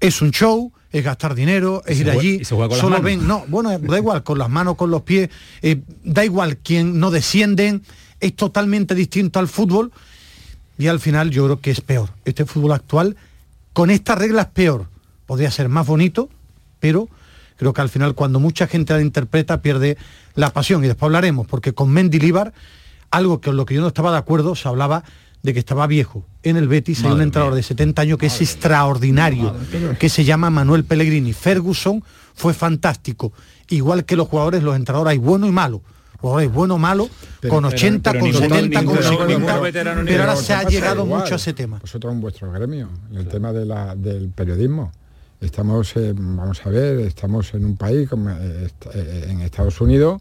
es 0.00 0.20
un 0.20 0.30
show, 0.30 0.72
es 0.90 1.04
gastar 1.04 1.34
dinero, 1.34 1.82
es 1.86 2.00
ir 2.00 2.10
allí, 2.10 2.44
solo 2.44 3.00
ven, 3.00 3.26
no, 3.26 3.44
bueno, 3.48 3.76
da 3.78 3.98
igual, 3.98 4.22
con 4.22 4.38
las 4.38 4.48
manos, 4.48 4.76
con 4.76 4.90
los 4.90 5.02
pies, 5.02 5.28
eh, 5.62 5.80
da 6.02 6.24
igual 6.24 6.56
quien 6.58 6.98
no 6.98 7.10
descienden, 7.10 7.82
es 8.20 8.34
totalmente 8.34 8.94
distinto 8.94 9.38
al 9.38 9.48
fútbol, 9.48 9.92
y 10.76 10.86
al 10.86 11.00
final 11.00 11.30
yo 11.30 11.44
creo 11.44 11.60
que 11.60 11.70
es 11.72 11.80
peor. 11.80 12.10
Este 12.24 12.44
fútbol 12.46 12.72
actual, 12.72 13.16
con 13.72 13.90
estas 13.90 14.18
reglas 14.18 14.46
peor, 14.46 14.86
podría 15.26 15.50
ser 15.50 15.68
más 15.68 15.86
bonito, 15.86 16.30
pero 16.80 17.08
creo 17.56 17.72
que 17.72 17.80
al 17.80 17.88
final 17.88 18.14
cuando 18.14 18.40
mucha 18.40 18.66
gente 18.66 18.92
la 18.92 19.02
interpreta 19.02 19.60
pierde 19.60 19.98
la 20.34 20.50
pasión, 20.50 20.84
y 20.84 20.88
después 20.88 21.08
hablaremos, 21.08 21.46
porque 21.46 21.74
con 21.74 21.90
Mendy 21.90 22.18
Líbar 22.18 22.52
algo 23.10 23.40
que 23.40 23.48
con 23.48 23.56
lo 23.56 23.66
que 23.66 23.74
yo 23.74 23.80
no 23.80 23.88
estaba 23.88 24.12
de 24.12 24.18
acuerdo, 24.18 24.54
se 24.54 24.68
hablaba 24.68 25.04
de 25.42 25.52
que 25.52 25.58
estaba 25.60 25.86
viejo. 25.86 26.24
En 26.42 26.56
el 26.56 26.68
Betis 26.68 27.04
hay 27.04 27.12
un 27.12 27.22
entrenador 27.22 27.54
de 27.54 27.62
70 27.62 28.02
años 28.02 28.18
que 28.18 28.26
es 28.26 28.40
extraordinario, 28.40 29.54
que 29.98 30.08
se 30.08 30.24
llama 30.24 30.50
Manuel 30.50 30.84
Pellegrini. 30.84 31.32
Ferguson 31.32 32.02
fue 32.34 32.54
fantástico. 32.54 33.32
Igual 33.68 34.04
que 34.04 34.16
los 34.16 34.28
jugadores, 34.28 34.62
los 34.62 34.76
entrenadores 34.76 35.12
hay 35.12 35.18
bueno 35.18 35.46
y 35.46 35.52
malo. 35.52 35.82
Jugadores 36.20 36.52
bueno 36.52 36.74
o 36.74 36.78
malo, 36.78 37.08
con 37.48 37.64
80, 37.64 38.18
con 38.18 38.32
70, 38.32 38.84
con 38.84 39.02
50, 39.02 39.60
pero 40.04 40.22
ahora 40.24 40.34
se 40.34 40.52
ha 40.52 40.64
llegado 40.64 41.06
mucho 41.06 41.34
a 41.34 41.36
ese 41.36 41.52
tema. 41.52 41.78
Vosotros 41.78 42.12
en 42.12 42.20
vuestro 42.20 42.50
gremio, 42.50 42.88
en 43.12 43.18
el 43.18 43.28
tema 43.28 43.52
de 43.52 43.64
la, 43.64 43.94
del 43.94 44.28
periodismo. 44.30 44.90
Estamos, 45.40 45.94
vamos 45.94 46.66
a 46.66 46.70
ver, 46.70 46.98
estamos 47.00 47.54
en 47.54 47.64
un 47.64 47.76
país 47.76 48.08
como, 48.08 48.30
eh, 48.30 48.68
eh, 48.94 49.26
en 49.28 49.42
Estados 49.42 49.80
Unidos 49.80 50.20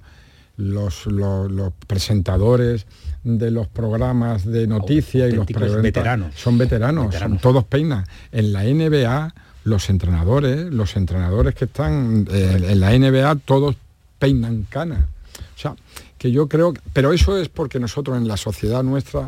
los, 0.58 1.06
los, 1.06 1.72
presentadores 1.86 2.86
de 3.24 3.52
los 3.52 3.68
programas 3.68 4.46
de 4.46 4.68
noticias 4.68 5.32
y 5.32 5.36
los 5.36 5.46
veteranos. 5.82 6.36
son 6.36 6.58
veteranos, 6.58 7.14
Son, 7.16 7.38
todos 7.38 7.64
peinan. 7.64 8.06
En 8.32 8.54
la 8.54 8.64
NBA, 8.64 9.34
los 9.64 9.90
entrenadores, 9.90 10.74
los 10.74 10.96
entrenadores 10.96 11.54
que 11.56 11.66
están 11.66 12.28
eh, 12.32 12.70
en 12.70 12.80
la 12.80 12.98
NBA, 12.98 13.36
todos 13.46 13.76
peinan 14.18 14.66
cana. 14.70 15.08
O 15.56 15.60
sea, 15.60 15.76
que 16.18 16.32
yo 16.32 16.48
creo, 16.48 16.74
pero 16.94 17.14
eso 17.14 17.38
es 17.38 17.50
porque 17.50 17.80
nosotros 17.80 18.18
en 18.18 18.28
la 18.28 18.38
sociedad 18.38 18.84
nuestra, 18.84 19.28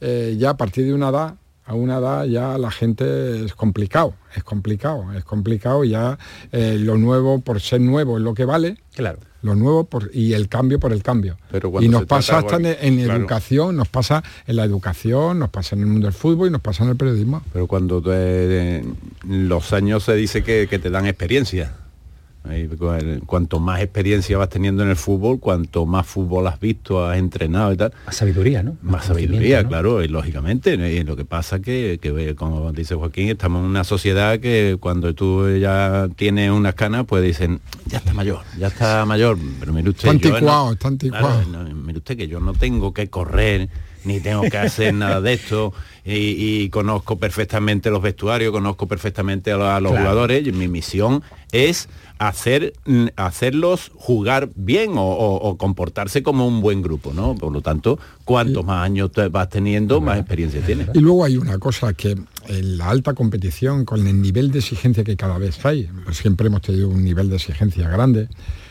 eh, 0.00 0.36
ya 0.38 0.50
a 0.50 0.56
partir 0.56 0.84
de 0.84 0.92
una 0.92 1.08
edad, 1.08 1.34
a 1.68 1.74
una 1.74 1.98
edad 1.98 2.24
ya 2.24 2.56
la 2.56 2.70
gente 2.70 3.44
es 3.44 3.54
complicado, 3.54 4.14
es 4.34 4.42
complicado, 4.42 5.12
es 5.12 5.22
complicado 5.22 5.84
ya 5.84 6.18
eh, 6.50 6.78
lo 6.80 6.96
nuevo 6.96 7.40
por 7.40 7.60
ser 7.60 7.82
nuevo 7.82 8.16
es 8.16 8.24
lo 8.24 8.32
que 8.32 8.46
vale. 8.46 8.78
Claro. 8.94 9.18
Lo 9.42 9.54
nuevo 9.54 9.84
por, 9.84 10.10
y 10.12 10.32
el 10.32 10.48
cambio 10.48 10.80
por 10.80 10.92
el 10.92 11.02
cambio. 11.02 11.36
y 11.80 11.88
nos 11.88 12.06
pasa 12.06 12.38
hasta 12.38 12.56
en, 12.56 12.98
educación, 12.98 13.76
nos 13.76 13.86
pasa 13.86 14.24
en 14.46 14.56
la 14.56 14.64
educación, 14.64 15.38
nos 15.38 15.50
pasa 15.50 15.76
en 15.76 15.82
el 15.82 15.86
mundo 15.86 16.06
del 16.06 16.14
fútbol 16.14 16.48
y 16.48 16.50
nos 16.50 16.60
pasa 16.60 16.82
en 16.82 16.90
el 16.90 16.96
periodismo. 16.96 17.42
Pero 17.52 17.68
cuando 17.68 18.02
los 19.28 19.72
años 19.72 20.02
se 20.02 20.14
dice 20.14 20.42
que 20.42 20.66
te 20.66 20.90
dan 20.90 21.06
experiencia 21.06 21.72
Cuanto 23.26 23.60
más 23.60 23.82
experiencia 23.82 24.38
vas 24.38 24.48
teniendo 24.48 24.82
en 24.82 24.88
el 24.88 24.96
fútbol, 24.96 25.38
cuanto 25.38 25.84
más 25.84 26.06
fútbol 26.06 26.46
has 26.46 26.58
visto, 26.58 27.04
has 27.06 27.18
entrenado 27.18 27.72
y 27.72 27.76
tal. 27.76 27.92
Más 28.06 28.16
sabiduría, 28.16 28.62
¿no? 28.62 28.76
Más, 28.80 29.04
sabiduría, 29.04 29.66
claro, 29.66 30.02
y 30.02 30.08
lógicamente. 30.08 30.74
Y 30.74 31.04
lo 31.04 31.14
que 31.14 31.24
pasa 31.24 31.60
que, 31.60 31.98
que, 32.00 32.34
como 32.34 32.72
dice 32.72 32.94
Joaquín, 32.94 33.28
estamos 33.28 33.60
en 33.60 33.66
una 33.66 33.84
sociedad 33.84 34.40
que 34.40 34.78
cuando 34.80 35.14
tú 35.14 35.48
ya 35.58 36.08
tienes 36.16 36.50
unas 36.50 36.74
canas, 36.74 37.04
pues 37.06 37.22
dicen, 37.22 37.60
ya 37.86 37.98
está 37.98 38.14
mayor, 38.14 38.40
ya 38.58 38.68
está 38.68 39.04
mayor. 39.04 39.38
Pero 39.60 39.72
mire 39.72 39.90
usted, 39.90 40.08
está 40.08 40.28
anticuado, 40.28 40.72
está 40.72 40.88
anticuado. 40.88 41.42
mire 41.74 41.98
usted 41.98 42.16
que 42.16 42.28
yo 42.28 42.40
no 42.40 42.54
tengo 42.54 42.94
que 42.94 43.08
correr 43.08 43.68
ni 44.04 44.20
tengo 44.20 44.42
que 44.42 44.58
hacer 44.58 44.94
nada 44.94 45.20
de 45.20 45.34
esto 45.34 45.72
y, 46.04 46.68
conozco 46.70 47.18
perfectamente 47.18 47.90
los 47.90 48.00
vestuarios, 48.00 48.52
conozco 48.52 48.86
perfectamente 48.86 49.52
a 49.52 49.80
los, 49.80 49.92
jugadores 49.92 50.52
mi 50.54 50.68
misión 50.68 51.22
es 51.52 51.88
hacer, 52.18 52.72
mm, 52.86 53.06
hacerlos 53.16 53.92
jugar 53.94 54.50
bien 54.54 54.92
o, 54.94 55.56
comportarse 55.58 56.22
como 56.22 56.46
un 56.46 56.60
buen 56.60 56.82
grupo, 56.82 57.12
¿no? 57.12 57.34
Por 57.34 57.52
lo 57.52 57.60
tanto, 57.60 57.98
cuantos 58.24 58.64
más 58.64 58.84
años 58.84 59.10
vas 59.30 59.48
teniendo, 59.48 60.00
más 60.00 60.18
experiencia 60.18 60.60
tienes. 60.62 60.88
Y 60.94 61.00
luego 61.00 61.24
hay 61.24 61.36
una 61.36 61.58
cosa 61.58 61.92
que 61.92 62.16
en 62.48 62.78
la 62.78 62.88
alta 62.88 63.14
competición, 63.14 63.84
con 63.84 64.06
el 64.06 64.20
nivel 64.20 64.50
de 64.50 64.60
exigencia 64.60 65.04
que 65.04 65.16
cada 65.16 65.38
vez 65.38 65.64
hay, 65.64 65.88
siempre 66.12 66.46
hemos 66.46 66.62
tenido 66.62 66.88
un 66.88 67.04
nivel 67.04 67.28
de 67.28 67.36
exigencia 67.36 67.88
grande, 67.88 68.28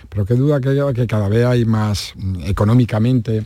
pero 0.10 0.26
qué 0.26 0.36
duda 0.36 0.60
que, 0.60 0.94
que 0.94 1.08
cada 1.08 1.30
vez 1.30 1.46
hay 1.46 1.66
más 1.66 2.14
mm, 2.16 2.44
económicamente 2.46 3.44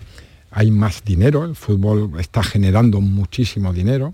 hay 0.51 0.69
más 0.69 1.03
dinero, 1.03 1.45
el 1.45 1.55
fútbol 1.55 2.11
está 2.19 2.43
generando 2.43 2.99
muchísimo 2.99 3.71
dinero, 3.71 4.13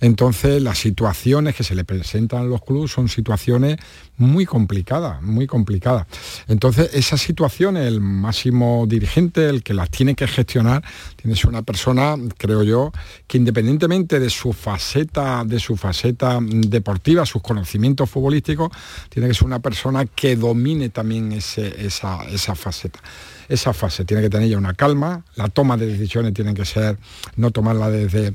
entonces 0.00 0.62
las 0.62 0.78
situaciones 0.78 1.54
que 1.54 1.62
se 1.62 1.74
le 1.74 1.84
presentan 1.84 2.40
a 2.40 2.44
los 2.44 2.62
clubes 2.62 2.90
son 2.90 3.08
situaciones 3.08 3.76
muy 4.16 4.46
complicadas, 4.46 5.22
muy 5.22 5.46
complicadas. 5.46 6.06
Entonces 6.48 6.90
esas 6.94 7.20
situaciones, 7.20 7.86
el 7.86 8.00
máximo 8.00 8.86
dirigente, 8.88 9.48
el 9.48 9.62
que 9.62 9.74
las 9.74 9.90
tiene 9.90 10.14
que 10.14 10.26
gestionar, 10.26 10.84
tiene 11.16 11.36
ser 11.36 11.48
una 11.48 11.62
persona, 11.62 12.16
creo 12.36 12.62
yo, 12.62 12.92
que 13.26 13.38
independientemente 13.38 14.20
de 14.20 14.30
su 14.30 14.52
faceta, 14.52 15.44
de 15.44 15.58
su 15.58 15.76
faceta 15.76 16.38
deportiva, 16.40 17.26
sus 17.26 17.42
conocimientos 17.42 18.08
futbolísticos, 18.08 18.70
tiene 19.08 19.28
que 19.28 19.34
ser 19.34 19.46
una 19.46 19.60
persona 19.60 20.04
que 20.06 20.36
domine 20.36 20.90
también 20.90 21.32
esa, 21.32 22.24
esa 22.24 22.54
faceta 22.54 23.00
esa 23.48 23.72
fase. 23.72 24.04
Tiene 24.04 24.22
que 24.22 24.30
tener 24.30 24.48
ya 24.48 24.58
una 24.58 24.74
calma, 24.74 25.24
la 25.36 25.48
toma 25.48 25.76
de 25.76 25.86
decisiones 25.86 26.34
tiene 26.34 26.54
que 26.54 26.64
ser, 26.64 26.98
no 27.36 27.50
tomarla 27.50 27.90
desde 27.90 28.34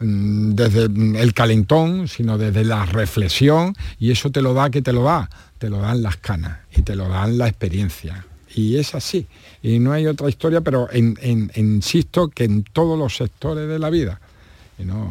desde 0.00 0.84
el 0.84 1.34
calentón, 1.34 2.08
sino 2.08 2.38
desde 2.38 2.64
la 2.64 2.86
reflexión, 2.86 3.74
y 3.98 4.10
eso 4.10 4.30
te 4.30 4.42
lo 4.42 4.54
da 4.54 4.70
que 4.70 4.82
te 4.82 4.92
lo 4.92 5.02
da, 5.02 5.28
te 5.58 5.68
lo 5.68 5.78
dan 5.78 6.02
las 6.02 6.16
canas 6.16 6.60
y 6.74 6.82
te 6.82 6.94
lo 6.94 7.08
dan 7.08 7.38
la 7.38 7.48
experiencia. 7.48 8.24
Y 8.54 8.76
es 8.76 8.94
así. 8.94 9.26
Y 9.62 9.78
no 9.78 9.92
hay 9.92 10.06
otra 10.06 10.28
historia, 10.28 10.60
pero 10.60 10.88
insisto 10.92 12.28
que 12.28 12.44
en 12.44 12.62
todos 12.64 12.98
los 12.98 13.16
sectores 13.16 13.68
de 13.68 13.78
la 13.78 13.90
vida. 13.90 14.20
Y 14.78 14.84
no... 14.84 15.10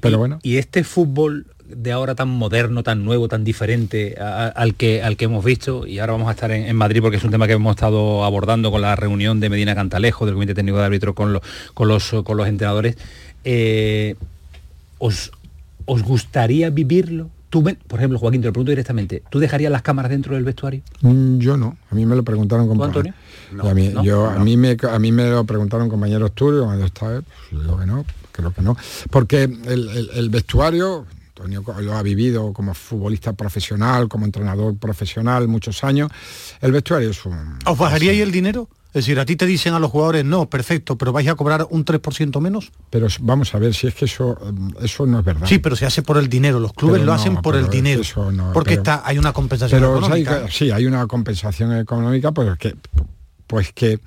pero 0.00 0.18
bueno. 0.18 0.38
y 0.42 0.56
este 0.56 0.84
fútbol 0.84 1.46
de 1.74 1.92
ahora 1.92 2.14
tan 2.14 2.28
moderno, 2.28 2.82
tan 2.82 3.04
nuevo, 3.04 3.28
tan 3.28 3.44
diferente 3.44 4.16
al, 4.18 4.74
que, 4.74 5.02
al 5.02 5.16
que 5.16 5.26
hemos 5.26 5.44
visto 5.44 5.86
y 5.86 5.98
ahora 5.98 6.14
vamos 6.14 6.28
a 6.28 6.32
estar 6.32 6.50
en, 6.50 6.74
Madrid 6.76 7.00
porque 7.00 7.16
es 7.16 7.24
un 7.24 7.30
tema 7.30 7.46
que 7.46 7.54
hemos 7.54 7.76
estado 7.76 8.24
abordando 8.24 8.70
con 8.70 8.82
la 8.82 8.96
reunión 8.96 9.40
de 9.40 9.48
Medina 9.48 9.74
Cantalejo, 9.74 10.26
del 10.26 10.34
Comité 10.34 10.54
Técnico 10.54 10.78
de 10.78 10.84
Árbitro 10.84 11.14
con, 11.14 11.40
con, 11.74 11.88
los, 11.88 12.14
con 12.24 12.36
los 12.36 12.48
entrenadores. 12.48 12.96
Eh, 13.44 14.16
¿os, 14.98 15.32
¿Os 15.86 16.02
gustaría 16.02 16.70
vivirlo? 16.70 17.30
Tú, 17.48 17.64
por 17.64 17.98
ejemplo, 17.98 18.18
Joaquín, 18.18 18.40
te 18.40 18.46
lo 18.46 18.52
pregunto 18.52 18.70
directamente, 18.70 19.24
¿tú 19.28 19.40
dejarías 19.40 19.72
las 19.72 19.82
cámaras 19.82 20.10
dentro 20.10 20.36
del 20.36 20.44
vestuario? 20.44 20.82
Mm, 21.00 21.38
yo 21.38 21.56
no, 21.56 21.76
a 21.90 21.94
mí 21.96 22.06
me 22.06 22.14
lo 22.14 22.22
preguntaron 22.22 22.68
compañeros. 22.68 23.12
a, 23.60 23.74
mí, 23.74 23.92
yo, 24.04 24.30
a, 24.30 24.38
mí 24.38 24.56
me, 24.56 24.76
a 24.88 24.98
mí 25.00 25.10
me 25.10 25.28
lo 25.28 25.44
preguntaron 25.44 25.88
compañeros 25.88 26.32
tuyos 26.32 26.64
cuando 26.64 26.86
estaba, 26.86 27.20
pues, 27.22 27.78
que 27.80 27.86
no, 27.86 28.04
creo 28.30 28.54
que 28.54 28.62
no. 28.62 28.76
Porque 29.10 29.42
el 29.42 30.30
vestuario, 30.30 31.06
Antonio 31.40 31.64
lo 31.80 31.94
ha 31.94 32.02
vivido 32.02 32.52
como 32.52 32.74
futbolista 32.74 33.32
profesional, 33.32 34.08
como 34.08 34.26
entrenador 34.26 34.76
profesional 34.76 35.48
muchos 35.48 35.82
años. 35.84 36.10
El 36.60 36.72
vestuario 36.72 37.10
es 37.10 37.24
un... 37.24 37.58
¿Os 37.64 37.78
bajaría 37.78 38.12
el 38.12 38.30
dinero? 38.30 38.68
Es 38.92 39.04
decir, 39.04 39.20
a 39.20 39.24
ti 39.24 39.36
te 39.36 39.46
dicen 39.46 39.72
a 39.74 39.78
los 39.78 39.90
jugadores, 39.90 40.24
no, 40.24 40.50
perfecto, 40.50 40.98
pero 40.98 41.12
vais 41.12 41.28
a 41.28 41.36
cobrar 41.36 41.66
un 41.70 41.84
3% 41.84 42.40
menos. 42.40 42.72
Pero 42.90 43.06
vamos 43.20 43.54
a 43.54 43.58
ver 43.60 43.72
si 43.72 43.86
es 43.86 43.94
que 43.94 44.06
eso, 44.06 44.36
eh, 44.42 44.84
eso 44.84 45.06
no 45.06 45.20
es 45.20 45.24
verdad. 45.24 45.46
Sí, 45.46 45.58
pero 45.58 45.76
se 45.76 45.86
hace 45.86 46.02
por 46.02 46.18
el 46.18 46.28
dinero, 46.28 46.58
los 46.58 46.72
clubes 46.72 47.02
lo 47.02 47.12
hacen 47.12 47.36
por 47.36 47.54
el 47.54 47.68
dinero. 47.68 48.02
porque 48.52 48.74
está, 48.74 49.02
hay 49.04 49.18
una 49.18 49.32
compensación 49.32 49.84
económica. 49.84 50.46
sí, 50.50 50.72
hay 50.72 50.86
una 50.86 51.06
compensación 51.06 51.76
económica, 51.76 52.32
pues 52.32 52.58
que, 52.58 52.74
pues 53.46 53.72
que 53.72 54.00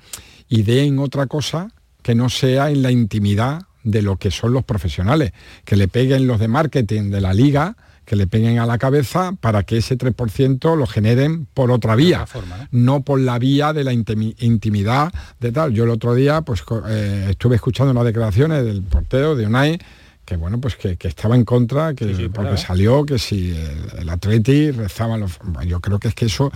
ideen 0.48 0.98
otra 0.98 1.26
cosa 1.26 1.68
que 2.02 2.14
no 2.14 2.28
sea 2.28 2.70
en 2.70 2.82
la 2.82 2.90
intimidad 2.90 3.62
de 3.84 4.02
lo 4.02 4.16
que 4.16 4.30
son 4.30 4.52
los 4.52 4.64
profesionales, 4.64 5.32
que 5.64 5.76
le 5.76 5.88
peguen 5.88 6.26
los 6.26 6.38
de 6.38 6.48
marketing 6.48 7.10
de 7.10 7.20
la 7.22 7.32
liga, 7.32 7.76
que 8.04 8.16
le 8.16 8.26
peguen 8.26 8.58
a 8.58 8.66
la 8.66 8.78
cabeza 8.78 9.32
para 9.40 9.62
que 9.62 9.78
ese 9.78 9.96
3% 9.96 10.76
lo 10.76 10.86
generen 10.86 11.46
por 11.54 11.70
otra 11.70 11.96
vía, 11.96 12.26
¿no? 12.70 13.02
por 13.02 13.20
la 13.20 13.38
vía 13.38 13.72
de 13.72 13.84
la 13.84 13.92
intimidad 13.92 15.12
de 15.40 15.52
tal. 15.52 15.72
Yo 15.72 15.84
el 15.84 15.90
otro 15.90 16.14
día 16.14 16.42
pues 16.42 16.62
eh, 16.88 17.28
estuve 17.30 17.56
escuchando 17.56 17.92
las 17.92 18.04
declaraciones 18.04 18.64
del 18.64 18.82
portero 18.82 19.36
de 19.36 19.46
Unai, 19.46 19.78
que 20.24 20.36
bueno, 20.36 20.60
pues 20.60 20.76
que, 20.76 20.96
estaba 21.00 21.36
en 21.36 21.44
contra, 21.44 21.94
que 21.94 22.30
porque 22.30 22.56
salió, 22.56 23.04
que 23.04 23.18
si 23.18 23.54
el, 23.98 24.08
Atleti 24.08 24.70
rezaba 24.70 25.18
los. 25.18 25.38
yo 25.66 25.80
creo 25.80 25.98
que 25.98 26.08
es 26.08 26.14
que 26.14 26.26
eso 26.26 26.50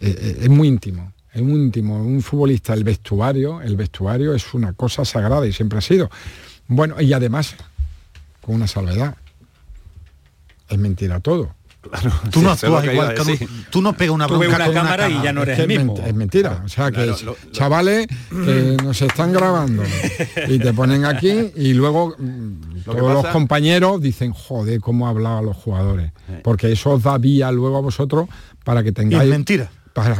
eh, 0.00 0.16
eh, 0.18 0.38
es 0.42 0.48
muy 0.48 0.68
íntimo. 0.68 1.12
Es 1.32 1.42
muy 1.42 1.60
íntimo. 1.60 2.02
Un 2.02 2.22
futbolista, 2.22 2.74
el 2.74 2.84
vestuario, 2.84 3.60
el 3.62 3.76
vestuario 3.76 4.34
es 4.34 4.52
una 4.54 4.72
cosa 4.72 5.04
sagrada 5.04 5.46
y 5.46 5.52
siempre 5.52 5.78
ha 5.78 5.82
sido. 5.82 6.10
Bueno, 6.66 7.00
y 7.00 7.12
además, 7.12 7.54
con 8.40 8.56
una 8.56 8.66
salvedad, 8.66 9.16
es 10.70 10.78
mentira 10.78 11.20
todo. 11.20 11.54
tú 12.30 12.42
no 12.42 12.50
actúas 12.50 12.84
igual, 12.84 13.14
tú 13.70 13.80
no 13.80 13.94
pegas 13.94 14.14
una 14.14 14.26
bronca 14.26 14.48
una 14.48 14.72
cámara 14.72 15.08
y 15.08 15.22
ya 15.22 15.32
no 15.32 15.42
eres 15.42 15.58
el 15.58 15.68
mismo. 15.68 15.96
Es, 16.04 16.14
mentira, 16.14 16.62
o 16.64 16.68
sea 16.68 16.90
que 16.90 17.10
chavales 17.52 18.06
que 18.28 18.76
nos 18.82 19.00
están 19.00 19.32
grabando 19.32 19.82
y 20.46 20.58
te 20.58 20.74
ponen 20.74 21.06
aquí 21.06 21.52
y 21.56 21.72
luego 21.72 22.14
mm, 22.18 22.82
todos 22.84 23.14
los 23.14 23.26
compañeros 23.28 24.00
dicen, 24.00 24.32
joder, 24.32 24.80
cómo 24.80 25.08
hablado 25.08 25.42
los 25.42 25.56
jugadores. 25.56 26.12
Eh. 26.28 26.40
Porque 26.44 26.70
eso 26.70 26.90
os 26.90 27.02
da 27.02 27.16
vía 27.16 27.50
luego 27.50 27.78
a 27.78 27.80
vosotros 27.80 28.28
para 28.62 28.82
que 28.82 28.92
tengáis... 28.92 29.22
Y 29.22 29.26
es 29.26 29.30
mentira. 29.30 29.70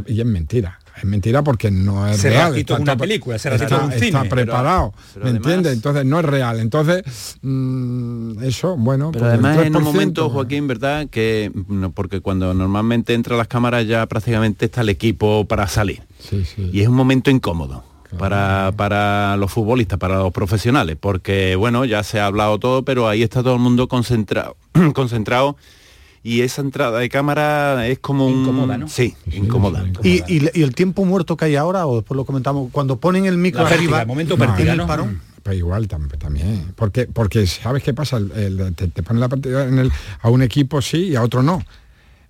y 0.07 0.21
es 0.21 0.26
mentira 0.26 0.79
es 1.00 1.04
mentira 1.07 1.42
porque 1.42 1.71
no 1.71 2.07
es 2.07 2.23
real. 2.23 2.57
Está, 2.57 2.76
una 2.76 2.97
película, 2.97 3.38
se 3.38 3.54
está, 3.54 3.85
un 3.85 3.92
cine, 3.92 4.07
está 4.07 4.25
preparado, 4.25 4.92
¿me 5.23 5.30
entiendes? 5.30 5.73
Entonces 5.73 6.04
no 6.04 6.19
es 6.19 6.25
real. 6.25 6.61
Entonces, 6.61 7.02
mm, 7.42 8.42
eso, 8.42 8.76
bueno. 8.76 9.11
Pero 9.12 9.25
pues 9.25 9.35
además 9.35 9.66
en 9.66 9.76
un 9.76 9.83
momento, 9.83 10.28
Joaquín, 10.28 10.66
¿verdad? 10.66 11.09
Que 11.09 11.50
porque 11.95 12.21
cuando 12.21 12.52
normalmente 12.52 13.14
entra 13.14 13.37
las 13.37 13.49
cámaras 13.49 13.87
ya 13.87 14.07
prácticamente 14.07 14.66
está 14.66 14.83
el 14.83 14.90
equipo 14.90 15.47
para 15.47 15.66
salir. 15.66 16.02
Y 16.57 16.80
es 16.80 16.88
un 16.88 16.95
momento 16.95 17.30
incómodo. 17.30 17.85
Para, 18.19 18.73
para, 18.76 19.37
los 19.37 19.52
futbolistas, 19.52 19.97
para 19.97 20.19
los 20.19 20.33
profesionales, 20.33 20.97
porque 20.99 21.54
bueno, 21.54 21.85
ya 21.85 22.02
se 22.02 22.19
ha 22.19 22.26
hablado 22.26 22.59
todo, 22.59 22.85
pero 22.85 23.09
ahí 23.09 23.23
está 23.23 23.40
todo 23.40 23.54
el 23.54 23.61
mundo 23.61 23.87
concentrado, 23.87 24.57
concentrado 24.95 25.57
y 26.22 26.42
esa 26.42 26.62
entrada 26.62 26.98
de 26.98 27.08
cámara 27.08 27.86
es 27.86 27.98
como 27.98 28.26
un... 28.26 28.42
Incómoda, 28.42 28.78
¿no? 28.78 28.88
Sí, 28.88 29.14
incómoda. 29.32 29.84
¿Y, 30.02 30.60
el 30.60 30.74
tiempo 30.74 31.04
muerto 31.04 31.36
que 31.36 31.46
hay 31.46 31.56
ahora, 31.56 31.86
o 31.86 31.96
después 31.96 32.16
lo 32.16 32.24
comentamos, 32.24 32.70
cuando 32.72 32.96
ponen 32.96 33.26
el 33.26 33.36
micro 33.38 33.66
arriba... 33.66 34.02
el 34.02 34.06
momento 34.06 34.36
pértiga, 34.36 34.74
¿no? 34.74 34.86
Parón, 34.86 35.20
pues 35.42 35.56
igual 35.56 35.88
también. 35.88 36.72
Porque 36.76 37.06
porque 37.06 37.46
sabes 37.46 37.82
qué 37.82 37.94
pasa 37.94 38.20
te, 38.20 39.02
ponen 39.02 39.20
la 39.20 39.28
partida 39.28 39.66
en 39.66 39.78
el, 39.78 39.92
a 40.20 40.28
un 40.28 40.42
equipo 40.42 40.82
sí 40.82 41.08
y 41.08 41.16
a 41.16 41.22
otro 41.22 41.42
no 41.42 41.64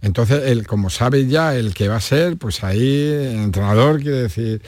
Entonces, 0.03 0.45
él, 0.47 0.67
como 0.67 0.89
sabe 0.89 1.27
ya 1.27 1.55
el 1.55 1.75
que 1.75 1.89
va 1.89 1.97
a 1.97 2.01
ser, 2.01 2.39
pues 2.39 2.65
ahí 2.65 3.09
el 3.09 3.37
entrenador 3.37 4.01
quiere 4.01 4.23
decir, 4.23 4.63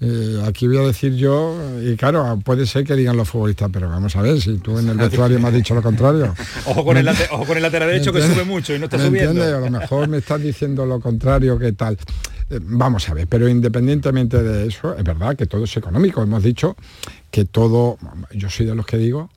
eh, 0.00 0.42
aquí 0.46 0.66
voy 0.66 0.76
a 0.76 0.82
decir 0.82 1.14
yo, 1.14 1.56
y 1.82 1.96
claro, 1.96 2.38
puede 2.44 2.66
ser 2.66 2.84
que 2.84 2.94
digan 2.94 3.16
los 3.16 3.28
futbolistas, 3.28 3.70
pero 3.72 3.88
vamos 3.88 4.14
a 4.14 4.20
ver, 4.20 4.40
si 4.42 4.58
tú 4.58 4.78
en 4.78 4.90
el 4.90 4.98
vestuario 4.98 5.40
me 5.40 5.48
has 5.48 5.54
dicho 5.54 5.74
lo 5.74 5.82
contrario. 5.82 6.34
ojo, 6.66 6.84
con 6.84 6.98
el 6.98 7.08
ojo 7.08 7.46
con 7.46 7.56
el 7.56 7.62
lateral 7.62 7.88
derecho 7.88 8.12
que 8.12 8.20
sube 8.20 8.44
mucho 8.44 8.74
y 8.74 8.78
no 8.78 8.84
está 8.84 8.98
subiendo. 8.98 9.42
A 9.42 9.60
lo 9.60 9.70
mejor 9.70 10.06
me 10.08 10.18
estás 10.18 10.42
diciendo 10.42 10.84
lo 10.84 11.00
contrario 11.00 11.58
que 11.58 11.72
tal. 11.72 11.96
Eh, 12.50 12.60
vamos 12.60 13.08
a 13.08 13.14
ver, 13.14 13.26
pero 13.26 13.48
independientemente 13.48 14.42
de 14.42 14.66
eso, 14.66 14.94
es 14.94 15.04
verdad 15.04 15.34
que 15.34 15.46
todo 15.46 15.64
es 15.64 15.74
económico. 15.78 16.22
Hemos 16.22 16.42
dicho 16.42 16.76
que 17.30 17.46
todo, 17.46 17.96
yo 18.32 18.50
soy 18.50 18.66
de 18.66 18.74
los 18.74 18.84
que 18.84 18.98
digo 18.98 19.30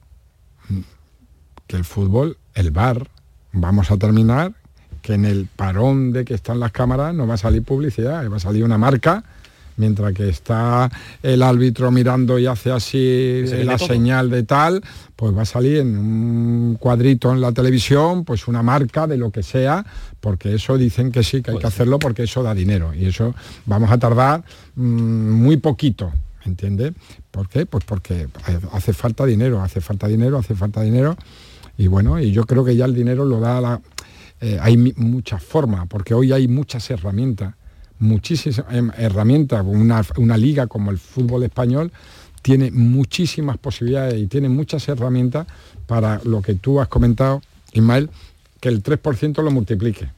que 1.67 1.77
el 1.77 1.85
fútbol, 1.85 2.37
el 2.53 2.71
bar, 2.71 3.07
vamos 3.53 3.91
a 3.91 3.97
terminar 3.97 4.53
que 5.07 5.13
en 5.13 5.23
el 5.23 5.47
parón 5.47 6.11
de 6.11 6.25
que 6.25 6.33
están 6.33 6.59
las 6.59 6.73
cámaras 6.73 7.15
no 7.15 7.25
va 7.25 7.35
a 7.35 7.37
salir 7.37 7.63
publicidad, 7.63 8.29
va 8.29 8.35
a 8.35 8.39
salir 8.41 8.65
una 8.65 8.77
marca, 8.77 9.23
mientras 9.77 10.11
que 10.11 10.27
está 10.27 10.91
el 11.23 11.41
árbitro 11.43 11.91
mirando 11.91 12.37
y 12.37 12.45
hace 12.45 12.73
así 12.73 13.41
la 13.63 13.77
señal 13.77 14.29
de 14.29 14.43
tal, 14.43 14.83
pues 15.15 15.33
va 15.33 15.43
a 15.43 15.45
salir 15.45 15.77
en 15.77 15.97
un 15.97 16.75
cuadrito 16.77 17.31
en 17.31 17.39
la 17.39 17.53
televisión, 17.53 18.25
pues 18.25 18.49
una 18.49 18.61
marca 18.61 19.07
de 19.07 19.15
lo 19.15 19.31
que 19.31 19.43
sea, 19.43 19.85
porque 20.19 20.55
eso 20.55 20.77
dicen 20.77 21.09
que 21.09 21.23
sí, 21.23 21.41
que 21.41 21.51
hay 21.51 21.57
que 21.57 21.61
pues 21.61 21.73
hacerlo 21.73 21.99
porque 21.99 22.23
eso 22.23 22.43
da 22.43 22.53
dinero. 22.53 22.93
Y 22.93 23.05
eso 23.05 23.33
vamos 23.65 23.89
a 23.89 23.97
tardar 23.97 24.43
mm, 24.75 25.31
muy 25.31 25.55
poquito, 25.55 26.11
¿entiende? 26.43 26.93
¿Por 27.31 27.47
qué? 27.47 27.65
Pues 27.65 27.85
porque 27.85 28.27
hace 28.73 28.91
falta 28.91 29.25
dinero, 29.25 29.61
hace 29.61 29.79
falta 29.79 30.05
dinero, 30.05 30.37
hace 30.37 30.53
falta 30.53 30.81
dinero. 30.81 31.15
Y 31.77 31.87
bueno, 31.87 32.19
y 32.19 32.31
yo 32.31 32.45
creo 32.45 32.65
que 32.65 32.75
ya 32.75 32.83
el 32.83 32.93
dinero 32.93 33.23
lo 33.23 33.39
da 33.39 33.61
la, 33.61 33.79
eh, 34.41 34.59
hay 34.61 34.77
muchas 34.77 35.43
formas, 35.43 35.87
porque 35.87 36.13
hoy 36.13 36.31
hay 36.31 36.47
muchas 36.47 36.89
herramientas, 36.89 37.55
muchísimas 37.99 38.63
em, 38.71 38.91
herramientas, 38.97 39.63
una, 39.65 40.03
una 40.17 40.37
liga 40.37 40.67
como 40.67 40.91
el 40.91 40.97
fútbol 40.97 41.43
español 41.43 41.91
tiene 42.41 42.71
muchísimas 42.71 43.57
posibilidades 43.57 44.15
y 44.15 44.27
tiene 44.27 44.47
muchas 44.47 44.87
herramientas 44.87 45.47
para 45.85 46.21
lo 46.23 46.41
que 46.41 46.53
tú 46.53 46.79
has 46.79 46.87
comentado, 46.87 47.41
Ismael, 47.73 48.09
que 48.61 48.69
el 48.69 48.83
3% 48.83 49.43
lo 49.43 49.51
multiplique 49.51 50.09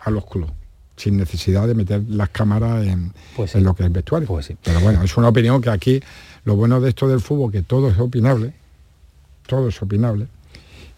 a 0.00 0.10
los 0.10 0.26
clubes 0.26 0.52
sin 0.96 1.16
necesidad 1.16 1.66
de 1.66 1.74
meter 1.74 2.02
las 2.08 2.30
cámaras 2.30 2.86
en, 2.86 3.12
pues 3.34 3.54
lo 3.54 3.74
que 3.74 3.84
es 3.84 3.92
vestuario. 3.92 4.26
Pues 4.26 4.52
Pero 4.62 4.80
bueno, 4.80 5.02
es 5.02 5.16
una 5.16 5.28
opinión 5.28 5.60
que 5.60 5.70
aquí, 5.70 6.00
lo 6.44 6.56
bueno 6.56 6.80
de 6.80 6.88
esto 6.88 7.06
del 7.06 7.20
fútbol, 7.20 7.52
que 7.52 7.62
todo 7.62 7.90
es 7.90 7.98
opinable, 7.98 8.54
todo 9.46 9.68
es 9.68 9.82
opinable, 9.82 10.26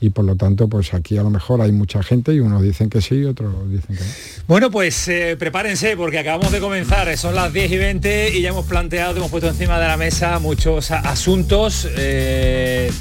y 0.00 0.10
por 0.10 0.24
lo 0.24 0.36
tanto 0.36 0.68
pues 0.68 0.94
aquí 0.94 1.18
a 1.18 1.22
lo 1.22 1.30
mejor 1.30 1.60
hay 1.60 1.72
mucha 1.72 2.02
gente 2.02 2.32
y 2.32 2.40
unos 2.40 2.62
dicen 2.62 2.88
que 2.88 3.00
sí 3.00 3.16
y 3.16 3.24
otros 3.24 3.52
dicen 3.68 3.96
que 3.96 4.02
no. 4.02 4.10
Bueno 4.46 4.70
pues 4.70 5.08
eh, 5.08 5.36
prepárense 5.38 5.96
porque 5.96 6.18
acabamos 6.20 6.52
de 6.52 6.60
comenzar, 6.60 7.16
son 7.16 7.34
las 7.34 7.52
10 7.52 7.72
y 7.72 7.76
20 7.78 8.38
y 8.38 8.42
ya 8.42 8.50
hemos 8.50 8.66
planteado, 8.66 9.16
hemos 9.16 9.30
puesto 9.30 9.48
encima 9.48 9.80
de 9.80 9.88
la 9.88 9.96
mesa 9.96 10.38
muchos 10.38 10.92
asuntos 10.92 11.88
eh, 11.96 12.92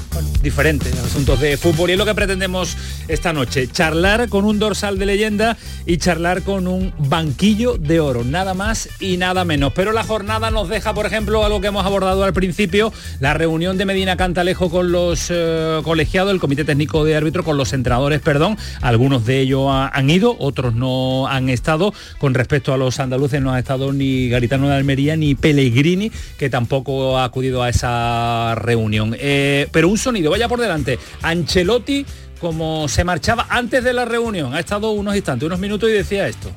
diferentes, 0.42 0.92
asuntos 0.98 1.40
de 1.40 1.56
fútbol 1.56 1.90
y 1.90 1.92
es 1.92 1.98
lo 1.98 2.04
que 2.04 2.14
pretendemos 2.14 2.76
esta 3.06 3.32
noche, 3.32 3.68
charlar 3.68 4.28
con 4.28 4.44
un 4.44 4.58
dorsal 4.58 4.98
de 4.98 5.06
leyenda 5.06 5.56
y 5.86 5.98
charlar 5.98 6.42
con 6.42 6.66
un 6.66 6.92
banquillo 6.98 7.78
de 7.78 8.00
oro, 8.00 8.24
nada 8.24 8.54
más 8.54 8.88
y 9.00 9.16
nada 9.18 9.44
menos. 9.44 9.72
Pero 9.72 9.92
la 9.92 10.02
jornada 10.02 10.50
nos 10.50 10.68
deja, 10.68 10.94
por 10.94 11.06
ejemplo, 11.06 11.44
algo 11.44 11.60
que 11.60 11.68
hemos 11.68 11.86
abordado 11.86 12.24
al 12.24 12.32
principio, 12.32 12.92
la 13.20 13.34
reunión 13.34 13.78
de 13.78 13.84
Medina 13.84 14.16
Cantalejo 14.16 14.68
con 14.68 14.90
los 14.90 15.28
eh, 15.30 15.80
colegiados, 15.84 16.32
el 16.32 16.40
Comité 16.40 16.64
Técnico 16.64 16.87
de 17.04 17.16
árbitro, 17.16 17.44
con 17.44 17.56
los 17.56 17.72
entrenadores, 17.72 18.20
perdón. 18.20 18.56
Algunos 18.80 19.26
de 19.26 19.40
ellos 19.40 19.66
han 19.70 20.10
ido, 20.10 20.36
otros 20.38 20.74
no 20.74 21.28
han 21.28 21.48
estado. 21.48 21.92
Con 22.18 22.34
respecto 22.34 22.72
a 22.72 22.76
los 22.76 22.98
andaluces 22.98 23.40
no 23.40 23.52
ha 23.52 23.58
estado 23.58 23.92
ni 23.92 24.28
Garitano 24.28 24.68
de 24.68 24.76
Almería 24.76 25.16
ni 25.16 25.34
Pellegrini, 25.34 26.10
que 26.38 26.50
tampoco 26.50 27.18
ha 27.18 27.24
acudido 27.24 27.62
a 27.62 27.68
esa 27.68 28.54
reunión. 28.56 29.14
Eh, 29.18 29.68
pero 29.70 29.88
un 29.88 29.98
sonido, 29.98 30.30
vaya 30.30 30.48
por 30.48 30.60
delante. 30.60 30.98
Ancelotti 31.22 32.06
como 32.40 32.88
se 32.88 33.04
marchaba 33.04 33.46
antes 33.48 33.82
de 33.82 33.92
la 33.92 34.04
reunión. 34.04 34.54
Ha 34.54 34.60
estado 34.60 34.92
unos 34.92 35.14
instantes, 35.16 35.46
unos 35.46 35.58
minutos 35.58 35.88
y 35.90 35.92
decía 35.92 36.28
esto. 36.28 36.50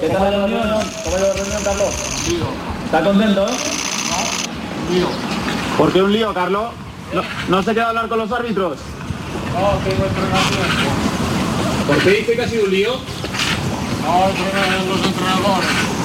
¿Qué 0.00 0.08
tal 0.08 0.30
la 0.30 0.46
reunión? 0.46 0.80
¿Cómo 1.04 1.16
ha 1.16 1.20
la 1.20 1.32
reunión, 1.34 1.64
Carlos? 1.64 1.94
¿Está 2.84 3.04
contento? 3.04 3.46
No. 3.46 5.08
¿Por 5.76 5.92
qué 5.92 6.02
un 6.02 6.12
lío, 6.12 6.32
Carlos? 6.32 6.70
¿No, 7.12 7.22
¿No 7.48 7.62
se 7.62 7.74
queda 7.74 7.88
hablar 7.90 8.08
con 8.08 8.18
los 8.18 8.32
árbitros? 8.32 8.78
No, 9.54 9.78
tengo 9.84 10.06
entrenador. 10.06 10.98
¿Por 11.86 11.98
qué 11.98 12.10
dice 12.10 12.32
que 12.34 12.42
ha 12.42 12.48
sido 12.48 12.64
un 12.64 12.70
lío? 12.70 12.92
No, 14.02 14.28
los 14.88 15.06
entrenadores. 15.06 15.98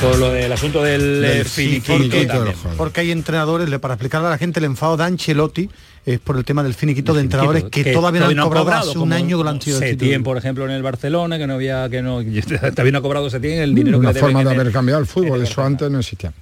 Por 0.00 0.18
lo 0.18 0.32
del 0.32 0.50
asunto 0.50 0.82
del, 0.82 1.20
del 1.20 1.44
finiquito, 1.44 2.44
porque 2.78 3.00
hay 3.00 3.10
entrenadores, 3.10 3.68
para 3.78 3.94
explicarle 3.94 4.28
a 4.28 4.30
la 4.30 4.38
gente 4.38 4.58
el 4.58 4.64
enfado 4.64 4.96
de 4.96 5.04
Ancelotti 5.04 5.68
es 6.06 6.18
por 6.18 6.38
el 6.38 6.44
tema 6.44 6.62
del 6.62 6.72
finiquito 6.72 7.12
de 7.12 7.20
entrenadores 7.20 7.64
que, 7.64 7.92
todavía, 7.92 8.22
no 8.22 8.44
han 8.44 8.48
cobrado, 8.48 8.90
hace 8.90 8.98
un 8.98 9.12
año 9.12 9.36
durante 9.36 9.70
el 9.70 9.76
Setién, 9.76 10.22
por 10.22 10.38
ejemplo, 10.38 10.64
en 10.64 10.70
el 10.70 10.82
Barcelona, 10.82 11.36
que 11.36 11.46
no 11.46 11.54
había, 11.54 11.88
que 11.90 12.00
no, 12.00 12.22
también 12.74 12.96
ha 12.96 13.02
cobrado 13.02 13.28
Setién 13.28 13.58
el 13.58 13.74
dinero 13.74 13.98
Una 13.98 14.14
que 14.14 14.20
forma 14.20 14.42
de 14.42 14.50
haber 14.50 14.72
cambiado 14.72 15.00
el 15.00 15.06
fútbol, 15.08 15.42
eso 15.42 15.62
antes 15.62 15.90
no 15.90 15.98
existía. 15.98 16.32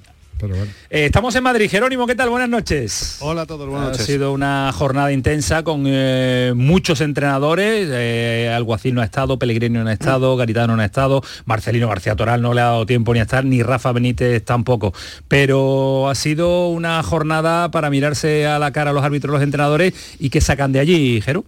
Eh, 0.90 1.06
estamos 1.06 1.34
en 1.34 1.42
Madrid. 1.42 1.70
Jerónimo, 1.70 2.06
¿qué 2.06 2.14
tal? 2.14 2.28
Buenas 2.28 2.48
noches. 2.48 3.16
Hola 3.20 3.42
a 3.42 3.46
todos, 3.46 3.68
buenas 3.68 3.88
noches. 3.88 4.02
Ha 4.02 4.06
sido 4.06 4.32
una 4.32 4.70
jornada 4.72 5.10
intensa 5.10 5.62
con 5.62 5.84
eh, 5.86 6.52
muchos 6.54 7.00
entrenadores. 7.00 7.88
Eh, 7.90 8.52
Alguacil 8.54 8.94
no 8.94 9.00
ha 9.00 9.04
estado, 9.04 9.38
Pellegrino 9.38 9.82
no 9.82 9.88
ha 9.88 9.92
estado, 9.94 10.36
Garitano 10.36 10.76
no 10.76 10.82
ha 10.82 10.84
estado, 10.84 11.22
Marcelino 11.46 11.88
García 11.88 12.16
Toral 12.16 12.42
no 12.42 12.52
le 12.52 12.60
ha 12.60 12.64
dado 12.64 12.86
tiempo 12.86 13.14
ni 13.14 13.20
a 13.20 13.22
estar, 13.22 13.44
ni 13.44 13.62
Rafa 13.62 13.92
Benítez 13.92 14.44
tampoco. 14.44 14.92
Pero 15.26 16.08
ha 16.10 16.14
sido 16.14 16.68
una 16.68 17.02
jornada 17.02 17.70
para 17.70 17.88
mirarse 17.88 18.46
a 18.46 18.58
la 18.58 18.72
cara 18.72 18.90
a 18.90 18.92
los 18.92 19.04
árbitros, 19.04 19.32
los 19.32 19.42
entrenadores 19.42 19.94
y 20.18 20.28
que 20.28 20.40
sacan 20.42 20.72
de 20.72 20.80
allí, 20.80 21.20
Jero. 21.22 21.44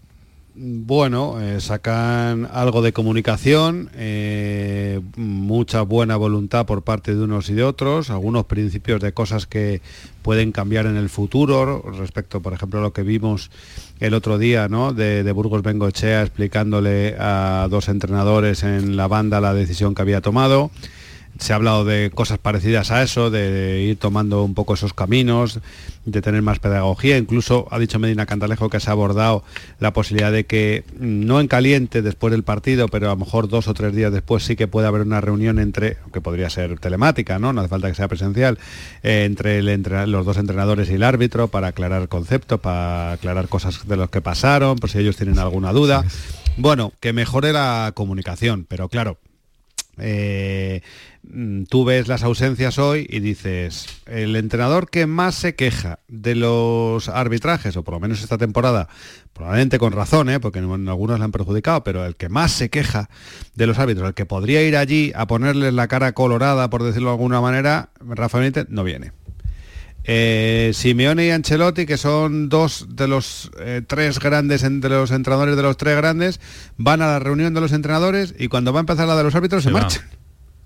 Bueno, 0.60 1.40
eh, 1.40 1.60
sacan 1.60 2.48
algo 2.52 2.82
de 2.82 2.92
comunicación, 2.92 3.90
eh, 3.94 5.00
mucha 5.14 5.82
buena 5.82 6.16
voluntad 6.16 6.66
por 6.66 6.82
parte 6.82 7.14
de 7.14 7.22
unos 7.22 7.48
y 7.48 7.54
de 7.54 7.62
otros, 7.62 8.10
algunos 8.10 8.46
principios 8.46 9.00
de 9.00 9.12
cosas 9.12 9.46
que 9.46 9.80
pueden 10.22 10.50
cambiar 10.50 10.86
en 10.86 10.96
el 10.96 11.10
futuro, 11.10 11.84
respecto, 11.96 12.42
por 12.42 12.54
ejemplo, 12.54 12.80
a 12.80 12.82
lo 12.82 12.92
que 12.92 13.04
vimos 13.04 13.52
el 14.00 14.14
otro 14.14 14.36
día, 14.36 14.66
¿no? 14.66 14.92
De, 14.92 15.22
de 15.22 15.30
Burgos 15.30 15.62
Bengochea 15.62 16.22
explicándole 16.22 17.14
a 17.20 17.68
dos 17.70 17.88
entrenadores 17.88 18.64
en 18.64 18.96
la 18.96 19.06
banda 19.06 19.40
la 19.40 19.54
decisión 19.54 19.94
que 19.94 20.02
había 20.02 20.22
tomado 20.22 20.72
se 21.38 21.52
ha 21.52 21.56
hablado 21.56 21.84
de 21.84 22.10
cosas 22.12 22.38
parecidas 22.38 22.90
a 22.90 23.02
eso, 23.02 23.30
de 23.30 23.82
ir 23.82 23.96
tomando 23.96 24.42
un 24.42 24.54
poco 24.54 24.74
esos 24.74 24.92
caminos, 24.92 25.60
de 26.04 26.22
tener 26.22 26.42
más 26.42 26.58
pedagogía. 26.58 27.16
Incluso 27.16 27.68
ha 27.70 27.78
dicho 27.78 27.98
Medina 27.98 28.26
Cantalejo 28.26 28.68
que 28.68 28.80
se 28.80 28.90
ha 28.90 28.92
abordado 28.92 29.44
la 29.78 29.92
posibilidad 29.92 30.32
de 30.32 30.44
que, 30.44 30.84
mm, 30.98 31.26
no 31.26 31.40
en 31.40 31.48
caliente 31.48 32.02
después 32.02 32.32
del 32.32 32.42
partido, 32.42 32.88
pero 32.88 33.06
a 33.06 33.10
lo 33.10 33.16
mejor 33.16 33.48
dos 33.48 33.68
o 33.68 33.74
tres 33.74 33.94
días 33.94 34.12
después 34.12 34.42
sí 34.42 34.56
que 34.56 34.68
puede 34.68 34.88
haber 34.88 35.02
una 35.02 35.20
reunión 35.20 35.58
entre, 35.58 35.96
que 36.12 36.20
podría 36.20 36.50
ser 36.50 36.78
telemática, 36.80 37.38
no, 37.38 37.52
no 37.52 37.60
hace 37.60 37.68
falta 37.68 37.88
que 37.88 37.94
sea 37.94 38.08
presencial, 38.08 38.58
eh, 39.02 39.24
entre, 39.24 39.62
los 40.06 40.26
dos 40.26 40.36
entrenadores 40.38 40.90
y 40.90 40.94
el 40.94 41.02
árbitro 41.02 41.48
para 41.48 41.68
aclarar 41.68 42.08
conceptos, 42.08 42.60
para 42.60 43.12
aclarar 43.12 43.48
cosas 43.48 43.86
de 43.86 43.96
los 43.96 44.10
que 44.10 44.20
pasaron, 44.20 44.76
por 44.78 44.90
si 44.90 44.98
ellos 44.98 45.16
tienen 45.16 45.38
alguna 45.38 45.72
duda. 45.72 46.04
Bueno, 46.56 46.92
que 47.00 47.12
mejore 47.12 47.52
la 47.52 47.92
comunicación, 47.94 48.66
pero 48.68 48.88
claro, 48.88 49.18
eh, 49.98 50.82
tú 51.68 51.84
ves 51.84 52.08
las 52.08 52.22
ausencias 52.22 52.78
hoy 52.78 53.06
y 53.08 53.20
dices, 53.20 53.86
el 54.06 54.36
entrenador 54.36 54.90
que 54.90 55.06
más 55.06 55.34
se 55.34 55.54
queja 55.54 56.00
de 56.08 56.34
los 56.34 57.08
arbitrajes, 57.08 57.76
o 57.76 57.82
por 57.82 57.94
lo 57.94 58.00
menos 58.00 58.22
esta 58.22 58.38
temporada, 58.38 58.88
probablemente 59.32 59.78
con 59.78 59.92
razón, 59.92 60.30
¿eh? 60.30 60.40
porque 60.40 60.58
en 60.60 60.88
algunos 60.88 61.18
le 61.18 61.24
han 61.24 61.32
perjudicado, 61.32 61.84
pero 61.84 62.04
el 62.06 62.16
que 62.16 62.28
más 62.28 62.52
se 62.52 62.70
queja 62.70 63.10
de 63.54 63.66
los 63.66 63.78
árbitros, 63.78 64.08
el 64.08 64.14
que 64.14 64.26
podría 64.26 64.62
ir 64.62 64.76
allí 64.76 65.12
a 65.14 65.26
ponerles 65.26 65.74
la 65.74 65.88
cara 65.88 66.12
colorada, 66.12 66.70
por 66.70 66.82
decirlo 66.82 67.08
de 67.08 67.14
alguna 67.14 67.40
manera, 67.40 67.90
Rafa 68.00 68.38
Benítez 68.38 68.66
no 68.68 68.84
viene. 68.84 69.12
Eh, 70.04 70.70
Simeone 70.72 71.26
y 71.26 71.30
Ancelotti, 71.30 71.84
que 71.84 71.98
son 71.98 72.48
dos 72.48 72.86
de 72.88 73.08
los 73.08 73.50
tres 73.86 74.18
grandes, 74.18 74.62
entre 74.62 74.90
los 74.90 75.10
entrenadores 75.10 75.56
de 75.56 75.62
los 75.62 75.76
tres 75.76 75.96
grandes, 75.96 76.40
van 76.78 77.02
a 77.02 77.06
la 77.08 77.18
reunión 77.18 77.52
de 77.52 77.60
los 77.60 77.72
entrenadores 77.72 78.34
y 78.38 78.48
cuando 78.48 78.72
va 78.72 78.80
a 78.80 78.82
empezar 78.82 79.06
la 79.06 79.16
de 79.16 79.24
los 79.24 79.34
árbitros 79.34 79.64
se, 79.64 79.70
marchan. 79.70 80.02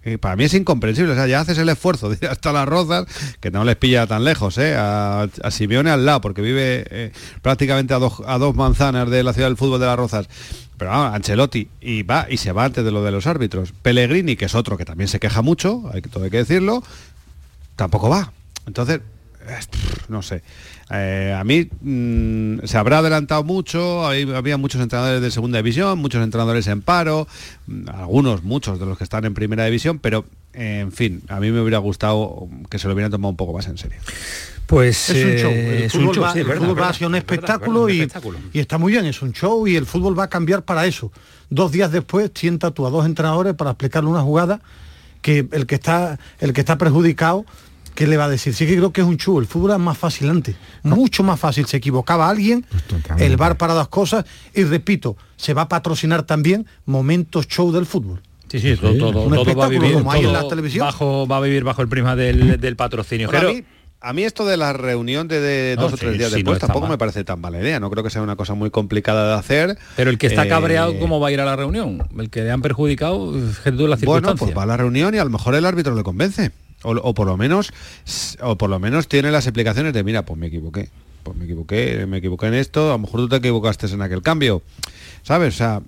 Y 0.05 0.17
para 0.17 0.35
mí 0.35 0.45
es 0.45 0.55
incomprensible, 0.55 1.13
o 1.13 1.15
sea, 1.15 1.29
ya 1.29 1.41
haces 1.41 1.59
el 1.59 1.69
esfuerzo 1.69 2.09
de 2.11 2.19
ir 2.21 2.29
hasta 2.29 2.53
las 2.53 2.67
rozas, 2.67 3.07
que 3.41 3.51
no 3.53 3.65
les 3.65 3.77
pilla 3.77 4.07
tan 4.07 4.25
lejos, 4.25 4.59
¿eh? 4.59 4.75
a, 4.77 5.29
Simeone 5.51 5.91
al 5.91 6.05
lado, 6.05 6.21
porque 6.21 6.43
vive 6.43 6.85
eh, 6.91 7.13
prácticamente 7.41 7.95
a, 7.95 7.99
a, 7.99 8.39
dos 8.39 8.57
manzanas 8.57 9.09
de 9.09 9.23
la 9.23 9.33
ciudad 9.33 9.49
del 9.49 9.57
fútbol 9.57 9.79
de 9.79 9.87
las 9.87 9.97
rozas. 9.97 10.29
Pero 10.77 10.91
vamos, 10.91 11.15
Ancelotti, 11.15 11.69
y 11.81 12.03
va 12.03 12.27
y 12.29 12.39
se 12.39 12.51
va 12.51 12.65
antes 12.65 12.85
de 12.85 12.91
lo 12.91 13.05
de 13.05 13.13
los 13.13 13.29
árbitros. 13.29 13.73
Pellegrini, 13.83 14.35
que 14.35 14.47
es 14.47 14.55
otro 14.57 14.77
que 14.77 14.85
también 14.85 15.07
se 15.07 15.21
queja 15.21 15.41
mucho, 15.41 15.89
hay, 15.93 16.03
todo 16.03 16.25
hay 16.25 16.31
que 16.31 16.39
decirlo, 16.39 16.83
tampoco 17.77 18.09
va. 18.09 18.33
Entonces, 18.67 19.01
no 20.09 20.23
sé. 20.23 20.43
Eh, 20.93 21.35
a 21.37 21.43
mí 21.43 21.69
mm, 21.81 22.65
se 22.65 22.77
habrá 22.77 22.99
adelantado 22.99 23.43
mucho, 23.45 24.07
había 24.07 24.59
muchos 24.59 24.81
entrenadores 24.81 25.23
de 25.23 25.31
segunda 25.31 25.59
división, 25.59 25.99
muchos 25.99 26.23
entrenadores 26.23 26.67
en 26.67 26.83
paro, 26.83 27.27
mm, 27.67 27.89
algunos, 27.89 28.43
muchos 28.43 28.79
de 28.79 28.85
los 28.85 28.99
que 28.99 29.05
están 29.05 29.25
en 29.25 29.33
primera 29.33 29.65
división, 29.65 29.99
pero 29.99 30.27
en 30.53 30.93
fin, 30.93 31.23
a 31.29 31.41
mí 31.41 31.51
me 31.51 31.61
hubiera 31.61 31.79
gustado 31.79 32.47
que 32.69 32.79
se 32.79 32.89
lo 32.89 32.95
hubieran 32.95 33.11
tomado 33.11 33.31
un 33.31 33.37
poco 33.37 33.55
más 33.55 33.67
en 33.69 33.79
serio. 33.79 33.99
Pues 34.67 35.11
es 35.11 35.25
un 35.25 35.37
show. 35.39 35.51
El 35.51 35.91
fútbol, 35.91 36.23
va, 36.79 36.89
a 36.89 36.95
ser 36.95 37.07
un 37.07 37.15
espectáculo, 37.15 37.89
y, 37.89 38.09
está 38.53 38.79
muy 38.79 38.93
bien, 38.93 39.07
es 39.07 39.23
un 39.23 39.33
show 39.33 39.67
y 39.67 39.77
el 39.77 39.87
fútbol 39.87 40.19
va 40.19 40.25
a 40.25 40.29
cambiar 40.29 40.63
para 40.63 40.87
eso. 40.87 41.11
Dos 41.49 41.73
días 41.73 41.91
después 41.91 42.31
sienta 42.35 42.71
tú 42.71 42.87
a 42.87 42.91
dos 42.91 43.07
entrenadores 43.07 43.55
para 43.55 43.71
explicarle 43.71 44.11
una 44.11 44.23
jugada 44.23 44.61
que 45.23 45.47
el 45.53 45.67
que 45.67 45.75
está, 45.75 46.19
el 46.39 46.53
que 46.53 46.61
está 46.61 46.77
perjudicado 46.77 47.47
¿qué 47.95 48.07
le 48.07 48.17
va 48.17 48.25
a 48.25 48.29
decir? 48.29 48.55
Sí 48.55 48.67
que 48.67 48.77
creo 48.77 48.93
que 48.93 49.01
es 49.01 49.07
un 49.07 49.17
show, 49.17 49.39
el 49.39 49.47
fútbol 49.47 49.73
es 49.73 49.79
más 49.79 49.99
fascinante, 49.99 50.57
mucho 50.83 51.23
más 51.23 51.39
fácil. 51.39 51.67
Se 51.67 51.77
equivocaba 51.77 52.29
alguien, 52.29 52.65
pues 52.89 53.21
el 53.21 53.37
bar 53.37 53.57
para 53.57 53.75
dos 53.75 53.89
cosas, 53.89 54.25
y 54.55 54.65
repito, 54.65 55.17
se 55.37 55.55
va 55.55 55.63
a 55.63 55.69
patrocinar 55.69 56.23
también 56.23 56.67
momentos 56.85 57.49
show 57.49 57.73
del 57.73 57.87
fútbol. 57.87 58.23
Sí, 58.49 58.59
sí, 58.59 58.77
todo, 58.77 59.31
va 59.57 59.65
a 59.65 59.69
vivir 59.69 59.95
como 59.95 60.13
hay 60.13 60.25
en 60.25 60.33
la 60.33 60.47
televisión. 60.47 60.85
Bajo, 60.85 61.27
va 61.27 61.39
a 61.39 61.41
vivir 61.41 61.65
bajo 61.65 61.81
el 61.81 61.89
prisma 61.89 62.17
del, 62.17 62.77
patrocinio. 62.77 63.29
Pero, 63.31 63.51
a 64.05 64.13
mí 64.13 64.25
esto 64.25 64.45
de 64.45 64.57
la 64.57 64.73
reunión 64.73 65.29
de, 65.29 65.77
dos 65.77 65.93
o 65.93 65.97
tres 65.97 66.19
días 66.19 66.33
después 66.33 66.59
tampoco 66.59 66.89
me 66.89 66.99
parece 66.99 67.23
tan 67.23 67.41
mala 67.41 67.61
idea. 67.61 67.79
No 67.79 67.89
creo 67.89 68.03
que 68.03 68.11
sea 68.11 68.21
una 68.21 68.37
cosa 68.37 68.55
muy 68.55 68.71
complicada 68.71 69.29
de 69.29 69.39
hacer. 69.39 69.79
Pero 69.97 70.11
el 70.11 70.19
que 70.19 70.27
está 70.27 70.49
cabreado, 70.49 70.93
eh, 70.93 70.99
¿cómo 70.99 71.21
va 71.21 71.29
a 71.29 71.33
ir 71.33 71.41
a 71.41 71.45
la 71.45 71.57
reunión? 71.57 72.03
El 72.19 72.29
que 72.29 72.43
le 72.43 72.51
han 72.51 72.63
perjudicado, 72.63 73.33
la 73.65 73.97
Bueno, 74.05 74.35
pues 74.35 74.57
va 74.57 74.65
a 74.65 74.67
la 74.67 74.77
reunión 74.77 75.15
y 75.15 75.19
a 75.19 75.25
lo 75.25 75.31
mejor 75.31 75.55
el 75.55 75.65
árbitro 75.65 75.95
le 75.95 76.03
convence. 76.03 76.51
O, 76.85 77.15
por 77.15 77.27
lo 77.27 77.37
menos 77.37 77.73
o 78.41 78.57
por 78.57 78.69
lo 78.69 78.79
menos 78.79 79.09
tiene 79.09 79.31
las 79.31 79.47
explicaciones 79.47 79.93
de 79.93 80.03
mira 80.03 80.25
pues 80.25 80.39
me 80.39 80.49
equivoqué 80.49 80.89
pues 81.23 81.37
me 81.37 81.45
equivoqué 81.45 82.07
me 82.07 82.19
equivoqué 82.19 82.47
en 82.47 82.55
esto 82.55 82.89
a 82.89 82.93
lo 82.93 82.99
mejor 82.99 83.21
tú 83.21 83.29
te 83.29 83.37
equivocaste 83.37 83.87
en 83.87 84.03
aquel 84.03 84.23
cambio 84.23 84.63
sabes 85.23 85.55
o 85.55 85.59
sea 85.59 85.83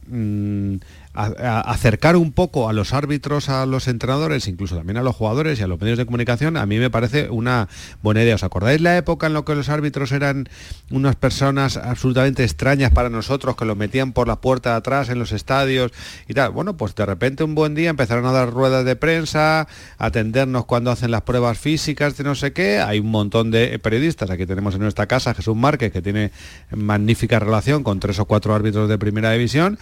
acercar 1.15 2.17
un 2.17 2.33
poco 2.33 2.69
a 2.69 2.73
los 2.73 2.93
árbitros, 2.93 3.49
a 3.49 3.67
los 3.67 3.87
entrenadores, 3.87 4.49
incluso 4.49 4.77
también 4.77 4.97
a 4.97 5.03
los 5.03 5.15
jugadores 5.15 5.61
y 5.61 5.63
a 5.63 5.69
los 5.69 5.81
medios 5.81 5.97
de 5.97 6.07
comunicación, 6.07 6.57
a 6.57 6.67
mí 6.67 6.79
me 6.79 6.91
parece 6.91 7.31
una 7.31 7.69
buena 8.03 8.23
idea. 8.23 8.35
¿Os 8.35 8.43
acordáis 8.43 8.81
la 8.81 8.97
época 8.97 9.29
en 9.29 9.35
la 9.35 9.43
que 9.43 9.55
los 9.55 9.69
árbitros 9.69 10.11
eran 10.11 10.49
unas 10.91 11.15
personas 11.15 11.77
absolutamente 11.77 12.43
extrañas 12.43 12.91
para 12.91 13.11
nosotros, 13.11 13.57
que 13.57 13.65
los 13.65 13.77
metían 13.77 14.13
por 14.13 14.27
la 14.27 14.41
puerta 14.41 14.71
de 14.71 14.77
atrás 14.77 15.09
en 15.09 15.21
los 15.21 15.31
estadios 15.31 15.93
y 16.27 16.35
tal? 16.35 16.51
Bueno, 16.51 16.77
pues 16.77 16.95
de 16.97 17.07
repente 17.07 17.45
un 17.45 17.55
buen 17.55 17.75
día 17.77 17.91
empezaron 17.91 18.27
a 18.27 18.33
dar 18.33 18.51
ruedas 18.51 18.85
de 18.85 18.97
prensa, 18.97 19.69
atendernos 19.99 20.65
cuando 20.65 20.91
hacen 20.91 21.13
las 21.13 21.23
pruebas 21.23 21.59
físicas 21.59 22.17
de 22.17 22.25
no 22.25 22.35
sé 22.35 22.53
qué. 22.53 22.81
Hay 22.81 22.99
un 22.99 23.11
montón 23.11 23.53
de 23.53 23.79
periodistas, 23.79 24.31
aquí 24.31 24.47
tenemos 24.47 24.75
en 24.75 24.81
nuestra 24.81 25.07
casa 25.07 25.33
Jesús 25.33 25.55
Márquez, 25.55 25.93
que 25.93 26.03
tiene 26.03 26.33
magnífica 26.73 27.39
relación 27.39 27.85
con 27.85 28.01
tres 28.01 28.19
o 28.19 28.25
cuatro 28.25 28.53
árbitros 28.53 28.89
de 28.89 28.99
primera 28.99 29.31
división 29.31 29.79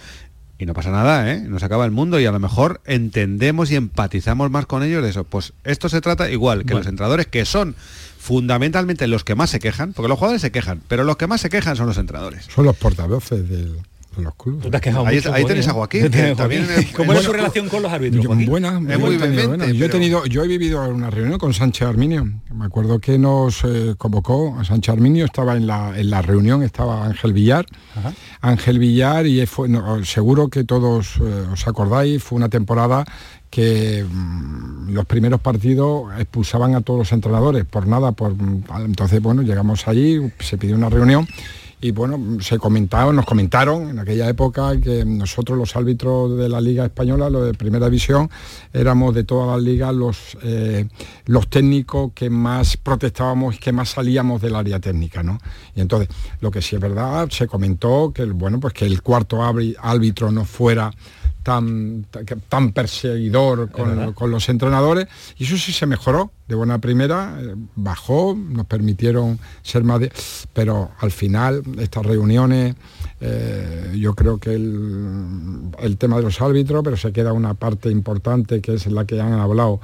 y 0.57 0.65
no 0.65 0.73
pasa 0.73 0.91
nada, 0.91 1.31
¿eh? 1.31 1.41
Nos 1.41 1.63
acaba 1.63 1.85
el 1.85 1.91
mundo 1.91 2.19
y 2.19 2.25
a 2.25 2.31
lo 2.31 2.39
mejor 2.39 2.81
entendemos 2.85 3.71
y 3.71 3.75
empatizamos 3.75 4.51
más 4.51 4.65
con 4.65 4.83
ellos 4.83 5.03
de 5.03 5.09
eso. 5.09 5.23
Pues 5.23 5.53
esto 5.63 5.89
se 5.89 6.01
trata 6.01 6.29
igual 6.29 6.65
que 6.65 6.73
los 6.73 6.85
entrenadores, 6.85 7.27
que 7.27 7.45
son 7.45 7.75
fundamentalmente 8.19 9.07
los 9.07 9.23
que 9.23 9.35
más 9.35 9.49
se 9.49 9.59
quejan, 9.59 9.93
porque 9.93 10.07
los 10.07 10.17
jugadores 10.17 10.41
se 10.41 10.51
quejan, 10.51 10.81
pero 10.87 11.03
los 11.03 11.17
que 11.17 11.27
más 11.27 11.41
se 11.41 11.49
quejan 11.49 11.75
son 11.75 11.87
los 11.87 11.97
entrenadores. 11.97 12.45
Son 12.53 12.65
los 12.65 12.77
portavoces 12.77 13.49
del, 13.49 13.79
los 14.17 14.35
clubes. 14.35 14.65
ahí, 15.31 15.45
tenéis 15.45 15.67
a 15.67 15.73
Joaquín. 15.73 16.09
¿Cómo 16.95 17.13
es 17.13 17.23
su 17.23 17.31
relación 17.31 17.69
con 17.69 17.83
los 17.83 17.91
árbitros? 17.91 18.25
buena, 18.45 18.79
muy 18.79 19.17
buena. 19.17 19.67
Yo 19.71 19.85
he 19.85 19.89
tenido, 19.89 20.25
yo 20.25 20.43
he 20.43 20.47
vivido 20.47 20.87
una 20.87 21.09
reunión 21.09 21.37
con 21.39 21.53
Sánchez 21.53 21.87
Arminio. 21.87 22.27
Me 22.53 22.65
acuerdo 22.65 22.99
que 22.99 23.17
nos 23.17 23.63
eh, 23.63 23.95
convocó 23.97 24.57
a 24.59 24.63
Sánchez 24.63 24.93
Arminio, 24.93 25.25
estaba 25.25 25.55
en 25.55 25.67
la, 25.67 25.97
en 25.97 26.09
la 26.09 26.21
reunión, 26.21 26.63
estaba 26.63 27.05
Ángel 27.05 27.33
Villar. 27.33 27.65
Ángel 28.41 28.79
Villar 28.79 29.25
y 29.25 29.45
fue, 29.45 29.69
seguro 30.03 30.49
que 30.49 30.63
todos 30.63 31.17
eh, 31.21 31.45
os 31.51 31.67
acordáis, 31.67 32.21
fue 32.21 32.37
una 32.37 32.49
temporada 32.49 33.05
que 33.49 34.03
mm, 34.03 34.89
los 34.93 35.05
primeros 35.05 35.39
partidos 35.39 36.11
expulsaban 36.17 36.73
a 36.75 36.81
todos 36.81 36.99
los 36.99 37.11
entrenadores 37.11 37.65
por 37.65 37.85
nada, 37.87 38.11
por 38.11 38.35
entonces 38.79 39.21
bueno, 39.21 39.43
llegamos 39.43 39.87
allí, 39.87 40.19
se 40.39 40.57
pidió 40.57 40.75
una 40.75 40.89
reunión 40.89 41.27
y 41.83 41.91
bueno, 41.91 42.39
se 42.39 42.57
comentaron, 42.57 43.13
nos 43.17 43.25
comentaron 43.25 43.89
en 43.89 43.99
aquella 43.99 44.29
época 44.29 44.79
que 44.79 45.03
nosotros 45.03 45.57
los 45.57 45.75
árbitros 45.75 46.37
de 46.37 46.47
la 46.47 46.61
Liga 46.61 46.85
Española, 46.85 47.29
los 47.29 47.45
de 47.45 47.53
Primera 47.53 47.87
División, 47.87 48.29
éramos 48.71 49.13
de 49.13 49.25
todas 49.25 49.53
las 49.53 49.61
ligas 49.61 49.93
los, 49.93 50.37
eh, 50.43 50.87
los 51.25 51.49
técnicos 51.49 52.13
que 52.15 52.29
más 52.29 52.77
protestábamos 52.77 53.55
y 53.55 53.57
que 53.57 53.73
más 53.73 53.89
salíamos 53.89 54.41
del 54.41 54.55
área 54.55 54.79
técnica, 54.79 55.23
¿no? 55.23 55.39
Y 55.75 55.81
entonces, 55.81 56.07
lo 56.39 56.51
que 56.51 56.61
sí 56.61 56.77
es 56.77 56.81
verdad, 56.81 57.27
se 57.29 57.47
comentó 57.47 58.13
que, 58.13 58.23
bueno, 58.27 58.61
pues 58.61 58.73
que 58.73 58.85
el 58.85 59.01
cuarto 59.01 59.43
árbitro 59.43 60.31
no 60.31 60.45
fuera 60.45 60.89
tan, 61.43 62.07
tan 62.49 62.71
perseguidor 62.71 63.69
con, 63.69 64.31
los 64.31 64.49
entrenadores. 64.49 65.07
Y 65.37 65.43
eso 65.43 65.57
sí 65.57 65.71
se 65.71 65.85
mejoró 65.85 66.31
de 66.47 66.55
buena 66.55 66.79
primera, 66.79 67.37
eh, 67.39 67.53
bajó, 67.75 68.35
nos 68.35 68.65
permitieron 68.65 69.39
ser 69.61 69.83
más 69.83 69.99
de... 69.99 70.11
Pero 70.53 70.91
al 70.99 71.11
final 71.11 71.61
estas 71.79 72.05
reuniones, 72.05 72.75
eh, 73.21 73.93
yo 73.95 74.15
creo 74.15 74.37
que 74.39 74.53
el, 74.53 75.71
el 75.79 75.97
tema 75.97 76.17
de 76.17 76.23
los 76.23 76.41
árbitros, 76.41 76.83
pero 76.83 76.97
se 76.97 77.11
queda 77.11 77.33
una 77.33 77.53
parte 77.53 77.89
importante 77.91 78.61
que 78.61 78.73
es 78.73 78.87
la 78.87 79.05
que 79.05 79.21
han 79.21 79.33
hablado 79.33 79.79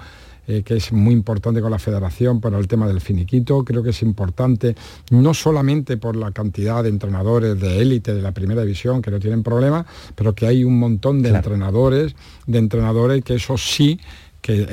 eh, 0.52 0.64
que 0.64 0.78
es 0.78 0.92
muy 0.92 1.14
importante 1.14 1.62
con 1.62 1.70
la 1.70 1.78
federación 1.78 2.42
para 2.42 2.58
el 2.58 2.68
tema 2.68 2.88
del 2.88 3.02
finiquito. 3.02 3.64
Creo 3.64 3.84
que 3.84 3.92
es 3.92 4.02
importante 4.02 4.76
no 5.12 5.36
solamente 5.36 5.98
por 5.98 6.16
la 6.16 6.32
cantidad 6.32 6.82
de 6.82 6.90
entrenadores 6.90 7.60
de 7.60 7.80
élite 7.80 8.16
de 8.16 8.24
la 8.24 8.32
primera 8.32 8.64
división 8.64 9.00
que 9.00 9.12
no 9.12 9.20
tienen 9.20 9.44
problema, 9.44 9.86
pero 10.16 10.34
que 10.34 10.48
hay 10.48 10.64
un 10.64 10.80
montón 10.80 11.22
de 11.22 11.30
entrenadores, 11.30 12.16
de 12.48 12.58
entrenadores 12.58 13.24
que 13.24 13.36
eso 13.36 13.60
sí 13.60 14.00
que 14.42 14.66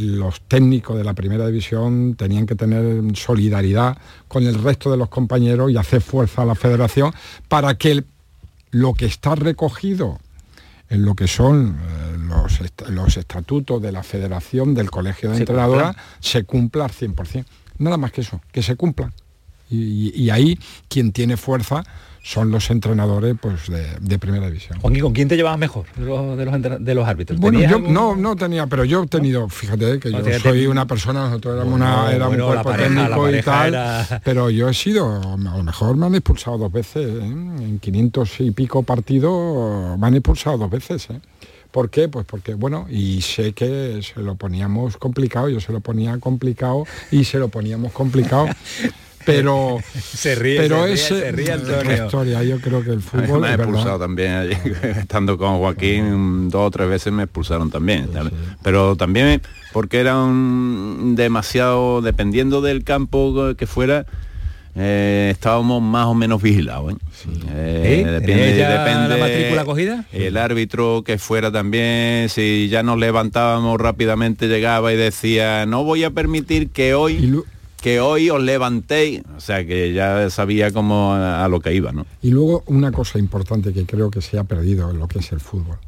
los 0.00 0.40
técnicos 0.48 0.98
de 0.98 1.04
la 1.04 1.14
primera 1.14 1.46
división 1.46 2.16
tenían 2.16 2.44
que 2.44 2.56
tener 2.56 3.16
solidaridad 3.16 3.98
con 4.26 4.42
el 4.42 4.60
resto 4.60 4.90
de 4.90 4.96
los 4.96 5.10
compañeros 5.10 5.70
y 5.70 5.76
hacer 5.76 6.00
fuerza 6.00 6.42
a 6.42 6.46
la 6.46 6.56
federación 6.56 7.12
para 7.46 7.76
que 7.76 8.02
lo 8.72 8.94
que 8.94 9.06
está 9.06 9.36
recogido 9.36 10.18
en 10.90 11.04
lo 11.04 11.14
que 11.14 11.28
son 11.28 11.78
eh, 11.80 12.16
los, 12.90 13.16
estatutos 13.16 13.80
de 13.80 13.92
la 13.92 14.02
Federación 14.02 14.74
del 14.74 14.90
Colegio 14.90 15.30
de 15.30 15.38
Entrenadoras 15.38 15.96
se 16.18 16.44
cumpla 16.44 16.84
al 16.84 16.90
100%. 16.90 17.44
Nada 17.78 17.96
más 17.96 18.12
que 18.12 18.20
eso, 18.20 18.42
que 18.52 18.62
se 18.62 18.76
cumplan. 18.76 19.14
Y, 19.70 20.30
ahí 20.30 20.58
quien 20.88 21.12
tiene 21.12 21.36
fuerza 21.36 21.84
son 22.22 22.50
los 22.50 22.70
entrenadores 22.70 23.34
pues, 23.40 23.68
de, 23.68 24.18
primera 24.18 24.46
división. 24.46 24.78
¿con 24.80 25.12
quién 25.12 25.28
te 25.28 25.36
llevabas 25.36 25.58
mejor 25.58 25.86
de 25.96 26.94
los, 26.94 27.08
árbitros? 27.08 27.38
Bueno, 27.38 27.60
yo 27.60 27.78
no, 27.78 28.14
no 28.14 28.36
tenía, 28.36 28.66
pero 28.66 28.84
yo 28.84 29.02
he 29.02 29.06
tenido, 29.06 29.48
fíjate 29.48 29.98
que 29.98 30.12
yo 30.12 30.38
soy 30.40 30.66
una 30.66 30.86
persona, 30.86 31.28
nosotros 31.28 31.56
éramos 31.56 31.74
una, 31.74 32.12
era 32.12 32.28
un 32.28 32.38
cuerpo 32.38 32.72
técnico 32.72 33.30
y 33.30 33.42
tal, 33.42 34.20
pero 34.24 34.50
yo 34.50 34.68
he 34.68 34.74
sido, 34.74 35.20
a 35.22 35.36
lo 35.36 35.62
mejor 35.62 35.96
me 35.96 36.06
han 36.06 36.14
expulsado 36.14 36.58
dos 36.58 36.72
veces, 36.72 37.06
¿eh? 37.06 37.24
en 37.24 37.78
500 37.80 38.40
y 38.40 38.50
pico 38.50 38.82
partidos 38.82 39.98
me 39.98 40.06
han 40.06 40.14
expulsado 40.14 40.58
dos 40.58 40.70
veces. 40.70 41.08
¿eh? 41.10 41.20
¿Por 41.70 41.88
qué? 41.88 42.08
Pues 42.08 42.26
porque, 42.26 42.54
bueno, 42.54 42.86
y 42.90 43.20
sé 43.22 43.52
que 43.52 44.00
se 44.02 44.20
lo 44.20 44.34
poníamos 44.34 44.96
complicado, 44.96 45.48
yo 45.48 45.60
se 45.60 45.72
lo 45.72 45.80
ponía 45.80 46.18
complicado 46.18 46.84
y 47.10 47.24
se 47.24 47.38
lo 47.38 47.48
poníamos 47.48 47.92
complicado. 47.92 48.48
pero 49.24 49.78
se 49.94 50.34
ríe, 50.34 50.60
pero 50.60 50.84
se, 50.86 50.92
ese, 50.92 51.32
ríe, 51.32 51.54
historia. 52.04 52.42
Yo 52.42 52.60
creo 52.60 52.82
que 52.82 52.90
el 52.90 53.02
fútbol 53.02 53.40
me 53.40 53.48
ha 53.48 53.54
expulsado 53.54 53.98
también 53.98 54.50
estando 54.82 55.36
con 55.38 55.58
Joaquín 55.58 56.48
dos 56.48 56.66
o 56.66 56.70
tres 56.70 56.88
veces 56.88 57.12
me 57.12 57.24
expulsaron 57.24 57.70
también 57.70 58.08
pero 58.62 58.96
también 58.96 59.42
porque 59.72 60.00
era 60.00 60.18
un 60.18 61.14
demasiado 61.16 62.02
dependiendo 62.02 62.60
del 62.60 62.84
campo 62.84 63.54
que 63.56 63.66
fuera 63.66 64.06
eh, 64.76 65.30
estábamos 65.32 65.82
más 65.82 66.06
o 66.06 66.14
menos 66.14 66.40
vigilados. 66.40 66.94
¿eh? 66.94 66.96
Eh, 67.52 68.04
depende, 68.06 68.54
depende 68.54 69.08
la 69.08 69.16
matrícula 69.18 69.64
cogida. 69.64 70.04
El 70.12 70.36
árbitro 70.36 71.02
que 71.04 71.18
fuera 71.18 71.50
también, 71.50 72.28
si 72.28 72.68
ya 72.68 72.82
nos 72.82 72.98
levantábamos 72.98 73.80
rápidamente, 73.80 74.46
llegaba 74.46 74.92
y 74.92 74.96
decía, 74.96 75.66
no 75.66 75.82
voy 75.82 76.04
a 76.04 76.10
permitir 76.10 76.70
que 76.70 76.94
hoy 76.94 77.42
que 77.80 78.00
hoy 78.00 78.30
os 78.30 78.42
levantéis, 78.42 79.22
o 79.36 79.40
sea 79.40 79.64
que 79.64 79.92
ya 79.92 80.28
sabía 80.30 80.70
cómo 80.72 81.14
a, 81.14 81.46
lo 81.48 81.60
que 81.60 81.74
iba, 81.74 81.92
¿no? 81.92 82.06
Y 82.22 82.30
luego 82.30 82.62
una 82.66 82.92
cosa 82.92 83.18
importante 83.18 83.72
que 83.72 83.86
creo 83.86 84.10
que 84.10 84.20
se 84.20 84.38
ha 84.38 84.44
perdido 84.44 84.90
en 84.90 84.98
lo 84.98 85.08
que 85.08 85.18
es 85.18 85.32
el 85.32 85.40
fútbol. 85.40 85.78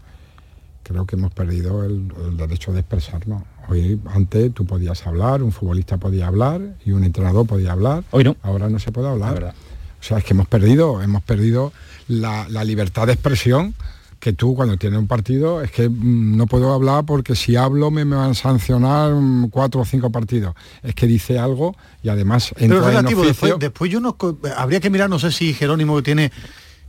Creo 0.82 1.06
que 1.06 1.16
hemos 1.16 1.32
perdido 1.32 1.84
el 1.84 2.36
derecho 2.36 2.72
de 2.72 2.80
expresarnos. 2.80 3.44
Hoy 3.68 4.00
antes 4.06 4.52
tú 4.52 4.66
podías 4.66 5.06
hablar, 5.06 5.42
un 5.42 5.52
futbolista 5.52 5.96
podía 5.96 6.26
hablar 6.26 6.60
y 6.84 6.92
un 6.92 7.04
entrenador 7.04 7.46
podía 7.46 7.72
hablar. 7.72 8.04
Hoy 8.10 8.24
no. 8.24 8.36
Ahora 8.42 8.68
no 8.68 8.78
se 8.78 8.90
puede 8.90 9.08
hablar. 9.08 9.54
O 10.00 10.02
sea, 10.04 10.18
es 10.18 10.24
que 10.24 10.34
hemos 10.34 10.48
perdido, 10.48 11.00
hemos 11.00 11.22
perdido 11.22 11.72
la, 12.08 12.46
libertad 12.64 13.06
de 13.06 13.12
expresión 13.12 13.74
que 14.22 14.32
tú 14.32 14.54
cuando 14.54 14.76
tienes 14.76 15.00
un 15.00 15.08
partido 15.08 15.62
es 15.62 15.72
que 15.72 15.88
mm, 15.88 16.36
no 16.36 16.46
puedo 16.46 16.72
hablar 16.72 17.04
porque 17.04 17.34
si 17.34 17.56
hablo 17.56 17.90
me, 17.90 18.04
van 18.04 18.30
a 18.30 18.34
sancionar 18.34 19.12
mm, 19.12 19.48
cuatro 19.50 19.80
o 19.80 19.84
cinco 19.84 20.12
partidos. 20.12 20.54
Es 20.84 20.94
que 20.94 21.08
dice 21.08 21.40
algo 21.40 21.74
y 22.04 22.08
además 22.08 22.54
entra 22.56 22.78
Pero 22.78 22.86
relativo, 22.86 23.24
después, 23.24 23.54
después 23.58 23.90
yo 23.90 23.98
no 23.98 24.16
habría 24.56 24.78
que 24.78 24.90
mirar, 24.90 25.10
no 25.10 25.18
sé 25.18 25.32
si 25.32 25.52
Jerónimo 25.54 26.04
tiene 26.04 26.30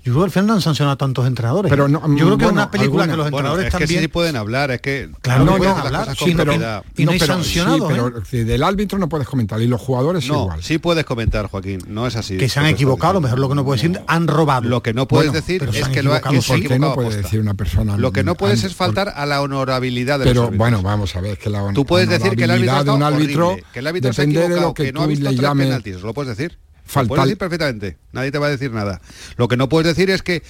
yo 0.04 0.12
creo 0.12 0.24
que 0.24 0.26
al 0.26 0.32
final 0.32 0.48
no 0.48 0.54
han 0.56 0.62
sancionado 0.62 0.94
a 0.96 0.98
tantos 0.98 1.26
entrenadores. 1.26 1.70
Pero 1.70 1.88
no, 1.88 2.02
yo 2.18 2.26
creo 2.26 2.38
que 2.38 2.46
es 2.46 2.52
una 2.52 2.70
película 2.70 3.08
que 3.08 3.16
los 3.16 3.28
entrenadores 3.28 3.72
bueno, 3.72 3.86
es 3.86 3.90
que 3.90 4.00
sí 4.00 4.08
pueden 4.10 4.36
hablar, 4.36 4.72
es 4.72 4.82
que 4.82 5.10
claro, 5.22 5.46
no, 5.46 5.56
pueden 5.56 5.78
hablar, 5.78 6.14
sí, 6.18 6.34
pero, 6.36 6.54
y 6.98 7.06
no, 7.06 7.12
hay 7.12 7.20
sancionado, 7.20 7.88
pero 7.88 8.14
¿eh? 8.32 8.44
del 8.44 8.64
árbitro 8.64 9.00
no 9.00 9.08
puedes 9.08 9.26
comentar 9.28 9.62
y 9.62 9.68
los 9.68 9.80
jugadores 9.80 10.28
no, 10.28 10.44
igual. 10.44 10.62
Sí 10.62 10.78
puedes 10.78 11.06
comentar, 11.06 11.48
Joaquín, 11.48 11.80
no 11.88 12.06
es 12.06 12.18
así. 12.18 12.36
Que 12.36 12.50
se 12.50 12.60
han 12.60 12.66
equivocado, 12.66 13.22
mejor 13.22 13.40
lo 13.40 13.48
que 13.48 13.56
no 13.56 13.64
puedes 13.64 13.82
decir, 13.82 14.02
han 14.08 14.28
robado. 14.28 14.68
Lo 14.68 14.84
que 14.84 14.94
no 14.94 15.08
puedes 15.08 15.32
decir 15.32 15.64
es 15.74 15.88
que 15.88 16.04
lo 16.04 16.14
ha 16.14 16.22
que 16.22 16.80
no 16.80 16.94
puede 16.94 17.16
decir 17.16 17.40
una 17.40 17.54
persona. 17.54 17.96
Lo 17.98 18.12
que 18.12 18.26
no 18.26 18.36
puedes 18.36 18.66
es 18.66 18.76
faltar 18.76 19.14
a 19.16 19.26
la 19.26 19.42
honorabilidad 19.42 20.20
de 20.20 20.26
Pero 20.26 20.52
bueno, 20.52 20.82
vamos 20.82 21.16
a 21.16 21.22
ver, 21.22 21.38
que 21.38 21.50
la 21.50 21.72
Tú 21.74 21.86
puedes 21.86 22.10
decir 22.10 22.36
que 22.36 22.44
el 22.44 22.52
árbitro 22.52 23.58
depende 24.02 24.50
de 24.50 24.60
lo 24.60 24.74
que 24.74 24.92
tú 24.92 25.08
le 25.08 25.36
llames 25.36 26.04
lo 26.04 26.14
puedes 26.14 26.36
decir. 26.36 26.58
Lo 26.96 27.08
puedes 27.08 27.26
decir 27.26 27.38
perfectamente, 27.38 27.98
nadie 28.12 28.32
te 28.32 28.38
va 28.38 28.48
a 28.48 28.50
decir 28.50 28.72
nada. 28.72 29.02
Lo 29.38 29.48
que 29.48 29.58
no 29.58 29.70
puedes 29.70 29.96
decir 29.96 30.10
es 30.10 30.22
que 30.22 30.44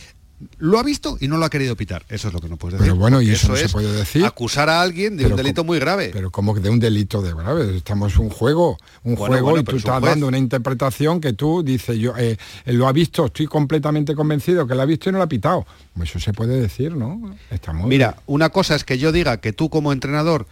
lo 0.58 0.80
ha 0.80 0.84
visto 0.84 1.18
y 1.20 1.28
no 1.28 1.38
lo 1.38 1.46
ha 1.46 1.50
querido 1.50 1.76
pitar. 1.76 2.06
Eso 2.10 2.28
es 2.28 2.34
lo 2.34 2.42
que 2.42 2.50
no 2.50 2.58
puedes 2.58 2.80
decir. 2.80 2.92
Pero 2.92 3.00
bueno, 3.00 3.22
y 3.22 3.32
eso, 3.32 3.50
no 3.50 3.56
se 3.56 3.70
puede 3.70 3.92
decir. 3.92 4.26
Acusar 4.26 4.70
a 4.70 4.82
alguien 4.82 5.18
de 5.18 5.26
un 5.26 5.36
delito 5.36 5.64
muy 5.64 5.80
grave. 5.80 6.10
Pero 6.14 6.32
como 6.32 6.54
que 6.54 6.60
de 6.60 6.70
un 6.70 6.80
delito 6.80 7.22
de 7.22 7.34
grave. 7.34 7.78
Estamos 7.78 8.18
un 8.18 8.30
juego, 8.30 8.78
un 9.04 9.16
juego 9.16 9.58
y 9.58 9.64
tú 9.64 9.78
estás 9.78 10.02
dando 10.02 10.28
una 10.28 10.38
interpretación 10.38 11.22
que 11.22 11.34
tú 11.34 11.64
dices, 11.64 11.98
yo 11.98 12.14
eh, 12.18 12.38
lo 12.66 12.88
ha 12.88 12.92
visto, 12.92 13.26
estoy 13.26 13.48
completamente 13.48 14.16
convencido 14.16 14.68
que 14.68 14.76
lo 14.76 14.82
ha 14.82 14.86
visto 14.86 15.10
y 15.10 15.12
no 15.12 15.20
lo 15.20 15.24
ha 15.26 15.30
pitado. 15.30 15.66
Eso 16.02 16.20
se 16.20 16.34
puede 16.34 16.60
decir, 16.60 16.96
¿no? 16.96 17.36
Estamos 17.50 17.88
Mira, 17.88 18.18
una 18.26 18.50
cosa 18.50 18.76
es 18.76 18.84
que 18.84 18.98
yo 18.98 19.12
diga 19.12 19.38
que 19.38 19.54
tú 19.54 19.70
como 19.70 19.94
entrenador 19.94 20.48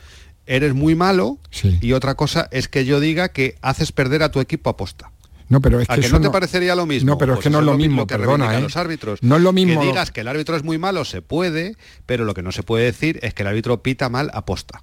eres 0.45 0.73
muy 0.73 0.95
malo 0.95 1.37
y 1.81 1.93
otra 1.93 2.15
cosa 2.15 2.47
es 2.51 2.67
que 2.67 2.85
yo 2.85 2.99
diga 2.99 3.29
que 3.29 3.57
haces 3.61 3.91
perder 3.91 4.23
a 4.23 4.31
tu 4.31 4.39
equipo 4.39 4.69
aposta. 4.69 5.11
No, 5.51 5.59
pero 5.59 5.81
es 5.81 5.87
que, 5.89 6.07
no 6.07 6.21
te 6.21 6.29
parecería 6.29 6.75
lo 6.75 6.85
mismo. 6.85 7.11
No, 7.11 7.17
pero 7.17 7.33
es 7.33 7.39
pues 7.39 7.43
que 7.43 7.49
no 7.49 7.59
es 7.59 7.65
lo 7.65 7.75
mismo, 7.75 8.07
que 8.07 8.17
perdona, 8.17 8.57
¿eh? 8.57 8.61
los 8.61 8.77
árbitros. 8.77 9.21
No 9.21 9.35
es 9.35 9.41
lo 9.41 9.51
mismo. 9.51 9.81
Que 9.81 9.87
digas 9.87 10.09
que 10.09 10.21
el 10.21 10.29
árbitro 10.29 10.55
es 10.55 10.63
muy 10.63 10.77
malo 10.77 11.03
se 11.03 11.21
puede, 11.21 11.75
pero 12.05 12.23
lo 12.23 12.33
que 12.33 12.41
no 12.41 12.53
se 12.53 12.63
puede 12.63 12.85
decir 12.85 13.19
es 13.21 13.33
que 13.33 13.43
el 13.43 13.49
árbitro 13.49 13.83
pita 13.83 14.07
mal 14.07 14.31
aposta. 14.33 14.81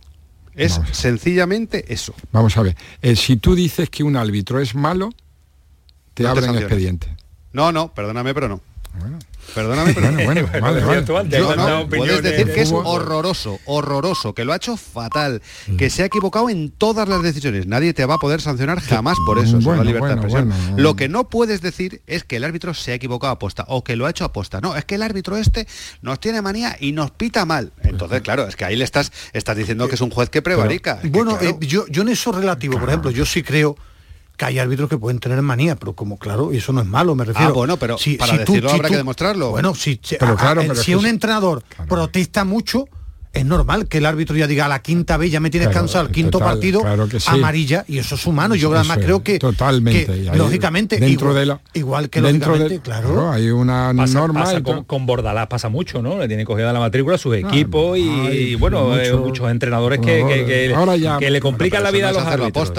Es 0.54 0.78
sencillamente 0.92 1.90
eso. 1.90 2.12
Vamos 2.32 2.54
a 2.58 2.62
ver. 2.62 2.76
Eh, 3.00 3.16
si 3.16 3.38
tú 3.38 3.54
dices 3.54 3.88
que 3.88 4.02
un 4.02 4.14
árbitro 4.14 4.60
es 4.60 4.74
malo, 4.74 5.08
te 6.12 6.26
abren 6.26 6.50
el 6.50 6.58
expediente. 6.58 7.16
No, 7.54 7.72
no, 7.72 7.94
perdóname, 7.94 8.34
pero 8.34 8.48
no. 8.48 8.60
Bueno. 9.00 9.18
Perdóname, 9.54 9.94
pero 9.94 10.12
bueno, 10.12 10.48
vale, 10.60 10.80
vale. 10.80 11.86
puedes 11.88 12.22
decir 12.22 12.52
que 12.52 12.62
es 12.62 12.72
horroroso, 12.72 13.58
horroroso, 13.64 14.34
que 14.34 14.44
lo 14.44 14.52
ha 14.52 14.56
hecho 14.56 14.76
fatal, 14.76 15.42
que 15.76 15.90
se 15.90 16.02
ha 16.02 16.06
equivocado 16.06 16.50
en 16.50 16.70
todas 16.70 17.08
las 17.08 17.22
decisiones. 17.22 17.66
Nadie 17.66 17.94
te 17.94 18.04
va 18.04 18.14
a 18.14 18.18
poder 18.18 18.40
sancionar 18.40 18.80
jamás 18.80 19.16
por 19.26 19.38
eso, 19.38 19.58
la 19.58 19.84
libertad 19.84 20.08
de 20.08 20.14
expresión. 20.14 20.52
Lo 20.76 20.96
que 20.96 21.08
no 21.08 21.28
puedes 21.28 21.60
decir 21.60 22.02
es 22.06 22.24
que 22.24 22.36
el 22.36 22.44
árbitro 22.44 22.74
se 22.74 22.92
ha 22.92 22.94
equivocado 22.94 23.30
a 23.30 23.34
aposta 23.34 23.64
o 23.68 23.84
que 23.84 23.96
lo 23.96 24.06
ha 24.06 24.10
hecho 24.10 24.24
a 24.24 24.28
aposta. 24.28 24.60
No, 24.60 24.76
es 24.76 24.84
que 24.84 24.96
el 24.96 25.02
árbitro 25.02 25.36
este 25.36 25.66
nos 26.02 26.20
tiene 26.20 26.42
manía 26.42 26.76
y 26.78 26.92
nos 26.92 27.10
pita 27.10 27.44
mal. 27.44 27.72
Entonces, 27.82 28.20
claro, 28.22 28.46
es 28.46 28.56
que 28.56 28.64
ahí 28.64 28.76
le 28.76 28.84
estás, 28.84 29.12
estás 29.32 29.56
diciendo 29.56 29.88
que 29.88 29.94
es 29.94 30.00
un 30.00 30.10
juez 30.10 30.30
que 30.30 30.42
prevarica. 30.42 31.00
bueno, 31.04 31.38
eh, 31.40 31.56
yo, 31.60 31.86
yo 31.88 32.02
en 32.02 32.08
eso 32.08 32.32
relativo, 32.32 32.78
por 32.78 32.88
ejemplo, 32.88 33.10
yo 33.10 33.24
sí 33.24 33.42
creo 33.42 33.76
que 34.38 34.44
hay 34.44 34.58
árbitros 34.60 34.88
que 34.88 34.96
pueden 34.96 35.18
tener 35.18 35.42
manía, 35.42 35.74
pero 35.74 35.94
como 35.94 36.16
claro, 36.16 36.52
y 36.52 36.58
eso 36.58 36.72
no 36.72 36.80
es 36.80 36.86
malo, 36.86 37.16
me 37.16 37.24
refiero. 37.24 37.50
Ah, 37.50 37.52
bueno, 37.52 37.76
pero 37.76 37.98
si, 37.98 38.14
para 38.14 38.38
decirlo 38.38 38.70
habrá 38.70 38.88
que 38.88 38.96
demostrarlo. 38.96 39.50
Bueno, 39.50 39.74
si, 39.74 40.00
pero 40.18 40.36
claro, 40.36 40.74
si 40.76 40.94
un 40.94 41.06
entrenador 41.06 41.64
protesta 41.88 42.44
mucho, 42.44 42.88
es 43.32 43.44
normal 43.44 43.88
que 43.88 43.98
el 43.98 44.06
árbitro 44.06 44.36
ya 44.36 44.46
diga 44.46 44.66
a 44.66 44.68
la 44.68 44.80
quinta 44.80 45.16
vez 45.16 45.30
ya 45.30 45.40
me 45.40 45.50
tienes 45.50 45.68
cansado 45.68 46.06
el 46.06 46.12
quinto 46.12 46.38
partido 46.38 46.82
amarilla 47.26 47.84
y 47.86 47.98
eso 47.98 48.14
es 48.14 48.26
humano. 48.26 48.54
Yo 48.54 48.74
además 48.74 48.98
creo 48.98 49.22
que 49.22 49.38
totalmente. 49.38 50.32
lógicamente 50.34 50.98
dentro 50.98 51.34
de 51.34 51.46
la 51.46 51.60
igual 51.74 52.10
que 52.10 52.20
dentro 52.20 52.52
lógicamente, 52.52 52.82
claro, 52.82 53.30
hay 53.30 53.50
una 53.50 53.92
norma 53.92 54.46
con, 54.86 55.06
Bordalás 55.06 55.46
pasa 55.46 55.68
mucho 55.68 56.02
no 56.02 56.18
le 56.18 56.28
tiene 56.28 56.44
cogida 56.44 56.72
la 56.72 56.80
matrícula 56.80 57.18
sus 57.18 57.34
ah, 57.34 57.38
equipos 57.38 57.98
y, 57.98 58.54
bueno 58.56 58.98
eh, 58.98 59.12
muchos 59.14 59.50
entrenadores 59.50 60.00
que, 60.00 60.24
que, 61.18 61.30
le 61.30 61.40
complican 61.40 61.82
la 61.82 61.90
vida 61.90 62.08
a 62.10 62.12
los 62.12 62.22
árbitros. 62.22 62.72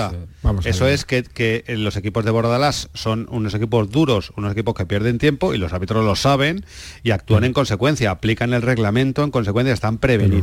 eso 0.66 0.88
es 0.88 1.06
que, 1.06 1.64
los 1.68 1.96
equipos 1.96 2.26
de 2.26 2.32
Bordalás 2.32 2.90
son 2.94 3.28
unos 3.32 3.54
equipos 3.54 3.90
duros 3.90 4.32
unos 4.36 4.52
equipos 4.52 4.74
que 4.74 4.86
pierden 4.86 5.18
tiempo 5.18 5.54
y 5.54 5.58
los 5.58 5.74
árbitros 5.74 6.06
lo 6.06 6.16
saben 6.16 6.66
y 7.04 7.12
actúan 7.12 7.44
en 7.44 7.54
consecuencia 7.54 8.12
aplican 8.12 8.54
el 8.54 8.62
reglamento 8.62 9.24
en 9.24 9.32
consecuencia 9.32 9.74
están 9.74 9.98
prevenidos 9.98 10.39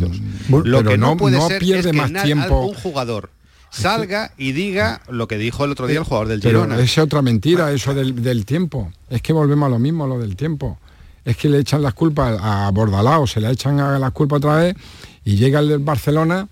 lo 0.49 0.85
que 0.85 0.99
no, 0.99 1.17
puede 1.17 1.41
ser 1.41 1.59
pierde 1.59 1.81
es 1.81 1.87
que 1.87 1.93
más 1.93 2.25
tiempo. 2.25 2.67
un 2.67 2.75
jugador 2.75 3.31
salga 3.71 4.33
y 4.39 4.53
diga 4.53 5.03
lo 5.09 5.29
que 5.29 5.39
dijo 5.39 5.65
el 5.65 5.73
otro 5.73 5.87
día 5.87 5.99
el 5.99 6.05
jugador 6.05 6.29
del 6.29 6.41
Girona. 6.41 6.79
es 6.79 6.97
otra 6.99 7.23
mentira, 7.23 7.73
eso 7.73 7.95
del, 7.95 8.47
tiempo. 8.47 8.91
Es 9.11 9.23
que 9.23 9.33
volvemos 9.33 9.67
a 9.67 9.71
lo 9.71 9.79
mismo, 9.79 10.07
lo 10.07 10.19
del 10.19 10.37
tiempo. 10.37 10.79
Es 11.25 11.37
que 11.37 11.49
le 11.49 11.59
echan 11.59 11.83
las 11.83 11.95
culpas 11.95 12.39
a 12.41 12.71
Bordalao, 12.73 13.27
se 13.27 13.41
le 13.41 13.51
echan 13.51 13.77
las 14.01 14.13
culpas 14.13 14.39
otra 14.39 14.57
vez 14.57 14.77
y 15.25 15.37
llega 15.37 15.59
el 15.59 15.69
del 15.69 15.81
Barcelona 15.81 16.49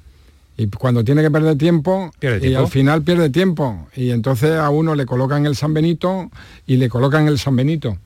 y 0.56 0.68
cuando 0.68 1.02
tiene 1.04 1.22
que 1.22 1.30
perder 1.30 1.58
tiempo, 1.58 2.12
y 2.20 2.54
al 2.54 2.68
final 2.68 3.02
pierde 3.02 3.30
tiempo 3.30 3.88
y 3.96 4.10
entonces 4.10 4.56
a 4.56 4.70
uno 4.70 4.94
le 4.94 5.06
colocan 5.06 5.46
el 5.46 5.56
San 5.56 5.74
Benito 5.74 6.30
y 6.66 6.76
le 6.76 6.88
colocan 6.88 7.26
el 7.26 7.38
San 7.38 7.56
Benito 7.56 7.98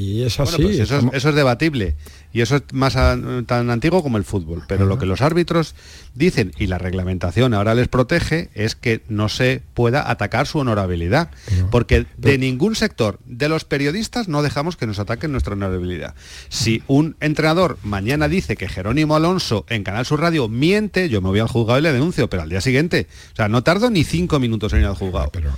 y 0.00 0.22
es 0.22 0.40
así 0.40 0.62
pues 0.62 0.78
eso, 0.78 1.10
es, 1.12 1.34
debatible 1.34 1.94
y 2.32 2.40
eso 2.40 2.56
es 2.56 2.62
más 2.72 2.94
tan 2.94 3.70
antiguo 3.70 4.02
como 4.02 4.16
el 4.16 4.24
fútbol. 4.24 4.62
Pero 4.66 4.86
lo 4.86 4.98
que 4.98 5.06
los 5.06 5.20
árbitros 5.20 5.74
dicen 6.14 6.52
y 6.58 6.68
la 6.68 6.78
reglamentación 6.78 7.54
ahora 7.54 7.74
les 7.74 7.88
protege 7.88 8.50
es 8.54 8.76
que 8.76 9.02
no 9.08 9.28
se 9.28 9.62
pueda 9.74 10.10
atacar 10.10 10.46
su 10.46 10.58
honorabilidad. 10.58 11.30
porque 11.70 12.06
de 12.16 12.38
ningún 12.38 12.76
sector 12.76 13.18
de 13.26 13.48
los 13.48 13.64
periodistas 13.64 14.28
no 14.28 14.42
dejamos 14.42 14.76
que 14.76 14.86
nos 14.86 14.98
ataquen 14.98 15.32
nuestra 15.32 15.52
honorabilidad. 15.52 16.14
Si 16.48 16.82
un 16.86 17.16
entrenador 17.20 17.78
mañana 17.82 18.28
dice 18.28 18.56
que 18.56 18.68
Jerónimo 18.68 19.16
Alonso 19.16 19.66
en 19.68 19.84
Canal 19.84 20.06
Sur 20.06 20.20
Radio 20.20 20.48
miente, 20.48 21.08
yo 21.08 21.20
me 21.20 21.28
voy 21.28 21.40
al 21.40 21.48
juzgado 21.48 21.78
y 21.78 21.82
le 21.82 21.92
denuncio, 21.92 22.30
pero 22.30 22.42
al 22.42 22.48
día 22.48 22.60
siguiente. 22.60 23.06
O 23.32 23.36
sea, 23.36 23.48
no 23.48 23.62
tardo 23.62 23.90
ni 23.90 24.04
cinco 24.04 24.38
minutos 24.38 24.72
en 24.72 24.80
ir 24.80 24.86
al 24.86 24.94
juzgado. 24.94 25.30
Pero, 25.32 25.50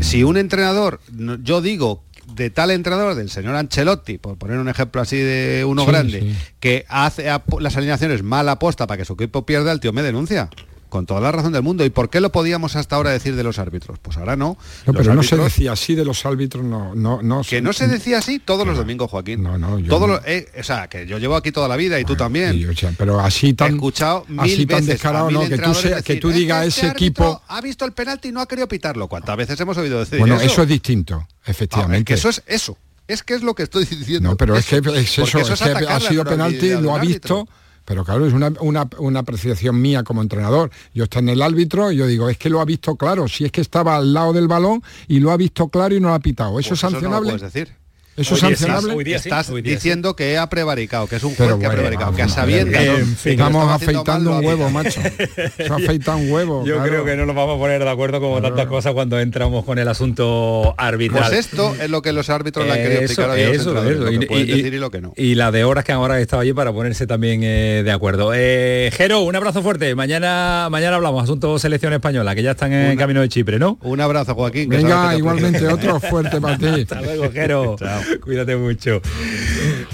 si 0.00 0.22
un 0.22 0.36
entrenador, 0.36 1.00
yo 1.42 1.60
digo 1.60 2.04
de 2.34 2.50
tal 2.50 2.70
entrenador, 2.70 3.14
del 3.14 3.30
señor 3.30 3.54
Ancelotti, 3.54 4.18
por 4.18 4.36
poner 4.38 4.58
un 4.58 4.68
ejemplo 4.68 5.00
así 5.00 5.16
de 5.16 5.64
uno 5.64 5.84
grande, 5.86 6.34
que 6.60 6.84
hace 6.88 7.26
las 7.60 7.76
alineaciones 7.76 8.22
mal 8.22 8.48
aposta 8.48 8.86
para 8.86 8.98
que 8.98 9.04
su 9.04 9.14
equipo 9.14 9.44
pierda, 9.46 9.72
el 9.72 9.80
tío 9.80 9.92
me 9.92 10.02
denuncia 10.02 10.50
con 10.88 11.06
toda 11.06 11.20
la 11.20 11.32
razón 11.32 11.52
del 11.52 11.62
mundo. 11.62 11.84
¿Y 11.84 11.90
por 11.90 12.10
qué 12.10 12.20
lo 12.20 12.32
podíamos 12.32 12.76
hasta 12.76 12.96
ahora 12.96 13.10
decir 13.10 13.36
de 13.36 13.42
los 13.42 13.58
árbitros? 13.58 13.98
Pues 13.98 14.16
ahora 14.16 14.36
no. 14.36 14.56
No, 14.86 14.92
pero 14.92 15.14
no 15.14 15.22
se 15.22 15.36
decía 15.36 15.72
así 15.72 15.94
de 15.94 16.04
los 16.04 16.24
árbitros, 16.26 16.64
no, 16.64 16.94
no, 16.94 17.22
no. 17.22 17.42
Que 17.42 17.60
no 17.60 17.72
se 17.72 17.88
decía 17.88 18.18
así 18.18 18.38
todos 18.38 18.66
los 18.66 18.76
domingos, 18.76 19.10
Joaquín. 19.10 19.42
No, 19.42 19.58
no. 19.58 19.78
Yo 19.78 20.06
no. 20.06 20.20
Eh, 20.24 20.46
o 20.58 20.62
sea, 20.62 20.88
que 20.88 21.06
yo 21.06 21.18
llevo 21.18 21.36
aquí 21.36 21.52
toda 21.52 21.68
la 21.68 21.76
vida 21.76 21.98
y 22.00 22.04
tú 22.04 22.16
también. 22.16 22.68
pero 22.96 23.20
así 23.20 23.54
tan, 23.54 23.72
He 23.72 23.74
escuchado 23.74 24.24
mil 24.28 24.40
así 24.40 24.66
tan 24.66 24.84
descarado, 24.86 25.30
no, 25.30 25.48
que 25.48 25.58
tú, 25.58 25.72
que 26.04 26.16
tú 26.16 26.30
digas 26.30 26.66
ese 26.66 26.88
equipo. 26.88 27.42
Ha 27.48 27.60
visto 27.60 27.84
el 27.84 27.92
penalti 27.92 28.28
y 28.28 28.32
no 28.32 28.40
ha 28.40 28.46
querido 28.46 28.68
pitarlo. 28.68 29.08
¿Cuántas 29.08 29.36
veces 29.36 29.58
hemos 29.60 29.76
oído 29.76 29.98
decir 30.00 30.18
bueno, 30.18 30.40
eso? 30.40 30.62
es 30.62 30.68
distinto, 30.68 31.26
efectivamente. 31.44 32.04
que 32.04 32.14
eso 32.14 32.28
es 32.28 32.42
eso. 32.46 32.76
Es 33.06 33.22
que 33.22 33.34
es 33.34 33.42
lo 33.42 33.54
que 33.54 33.62
estoy 33.62 33.86
diciendo. 33.86 34.30
No, 34.30 34.36
pero 34.36 34.54
es, 34.56 34.66
que 34.68 34.76
es 34.76 35.18
eso, 35.18 35.38
es 35.38 35.60
que 35.60 35.86
ha 35.88 36.00
sido 36.00 36.24
penalti, 36.24 36.70
lo 36.72 36.94
ha 36.94 37.00
visto. 37.00 37.48
Pero 37.88 38.04
claro, 38.04 38.26
es 38.26 38.34
una, 38.34 38.52
una, 38.98 39.20
apreciación 39.20 39.80
mía 39.80 40.02
como 40.02 40.20
entrenador. 40.20 40.70
Yo 40.92 41.04
estoy 41.04 41.20
en 41.20 41.30
el 41.30 41.40
árbitro 41.40 41.90
y 41.90 41.96
yo 41.96 42.06
digo, 42.06 42.28
es 42.28 42.36
que 42.36 42.50
lo 42.50 42.60
ha 42.60 42.66
visto 42.66 42.96
claro, 42.96 43.28
si 43.28 43.46
es 43.46 43.50
que 43.50 43.62
estaba 43.62 43.96
al 43.96 44.12
lado 44.12 44.34
del 44.34 44.46
balón 44.46 44.82
y 45.06 45.20
lo 45.20 45.30
ha 45.30 45.38
visto 45.38 45.68
claro 45.68 45.94
y 45.94 46.00
no 46.00 46.08
lo 46.08 46.14
ha 46.14 46.20
pitado. 46.20 46.60
¿Eso 46.60 46.68
pues 46.68 46.72
es 46.72 46.80
sancionable? 46.80 47.34
Eso 47.34 47.46
decir. 47.46 47.74
¿Eso 48.18 48.34
es 48.34 48.40
sancionable? 48.40 49.14
Estás 49.14 49.52
diciendo 49.62 50.14
que 50.14 50.36
ha 50.38 50.48
prevaricado, 50.48 51.06
que 51.06 51.16
es 51.16 51.24
un 51.24 51.34
juez 51.34 51.54
que 51.54 51.66
ha 51.66 51.70
prevaricado, 51.70 52.14
que 52.14 52.22
a 52.22 52.28
sabiendas... 52.28 52.82
estamos 53.24 53.70
afeitando 53.70 54.38
un 54.38 54.44
huevo, 54.44 54.70
macho. 54.70 55.00
Se 55.56 55.64
afeita 55.64 56.16
un 56.16 56.30
huevo. 56.30 56.64
Yo 56.64 56.82
creo 56.82 57.04
que 57.04 57.16
no 57.16 57.26
nos 57.26 57.34
vamos 57.34 57.56
a 57.56 57.58
poner 57.58 57.82
de 57.82 57.90
acuerdo 57.90 58.20
como 58.20 58.40
tantas 58.42 58.66
cosas 58.66 58.92
cuando 58.92 59.18
entramos 59.18 59.64
con 59.64 59.78
el 59.78 59.88
asunto 59.88 60.74
arbitral. 60.76 61.24
Pues 61.28 61.46
esto 61.46 61.74
es 61.80 61.90
lo 61.90 62.02
que 62.02 62.12
los 62.12 62.28
árbitros 62.30 62.66
le 62.66 62.72
han 62.72 62.78
querido 62.78 63.00
explicar 63.00 63.30
a 63.30 63.38
eso, 63.38 63.74
lo 63.74 63.82
que 63.82 64.14
y, 64.14 64.44
decir 64.46 64.74
y 64.74 64.78
lo 64.78 64.90
que 64.90 65.00
no. 65.00 65.12
Y 65.16 65.34
la 65.34 65.50
de 65.50 65.64
horas 65.64 65.84
que 65.84 65.92
ahora 65.92 66.20
estado 66.20 66.42
allí 66.42 66.52
para 66.52 66.72
ponerse 66.72 67.06
también 67.06 67.40
eh, 67.42 67.82
de 67.84 67.92
acuerdo. 67.92 68.32
Eh, 68.34 68.90
Jero, 68.94 69.20
un 69.20 69.36
abrazo 69.36 69.62
fuerte. 69.62 69.94
Mañana 69.94 70.68
mañana 70.70 70.96
hablamos, 70.96 71.22
asunto 71.22 71.58
selección 71.58 71.92
española, 71.92 72.34
que 72.34 72.42
ya 72.42 72.52
están 72.52 72.72
en 72.72 72.96
camino 72.96 73.20
de 73.20 73.28
Chipre, 73.28 73.58
¿no? 73.58 73.78
Un 73.82 74.00
abrazo, 74.00 74.34
Joaquín. 74.34 74.68
Venga, 74.68 75.16
igualmente, 75.16 75.66
otro 75.68 76.00
fuerte 76.00 76.40
para 76.40 76.58
ti. 76.58 76.66
Hasta 76.82 77.00
luego, 77.00 77.30
Jero. 77.32 77.76
Cuídate 78.22 78.56
mucho. 78.56 79.00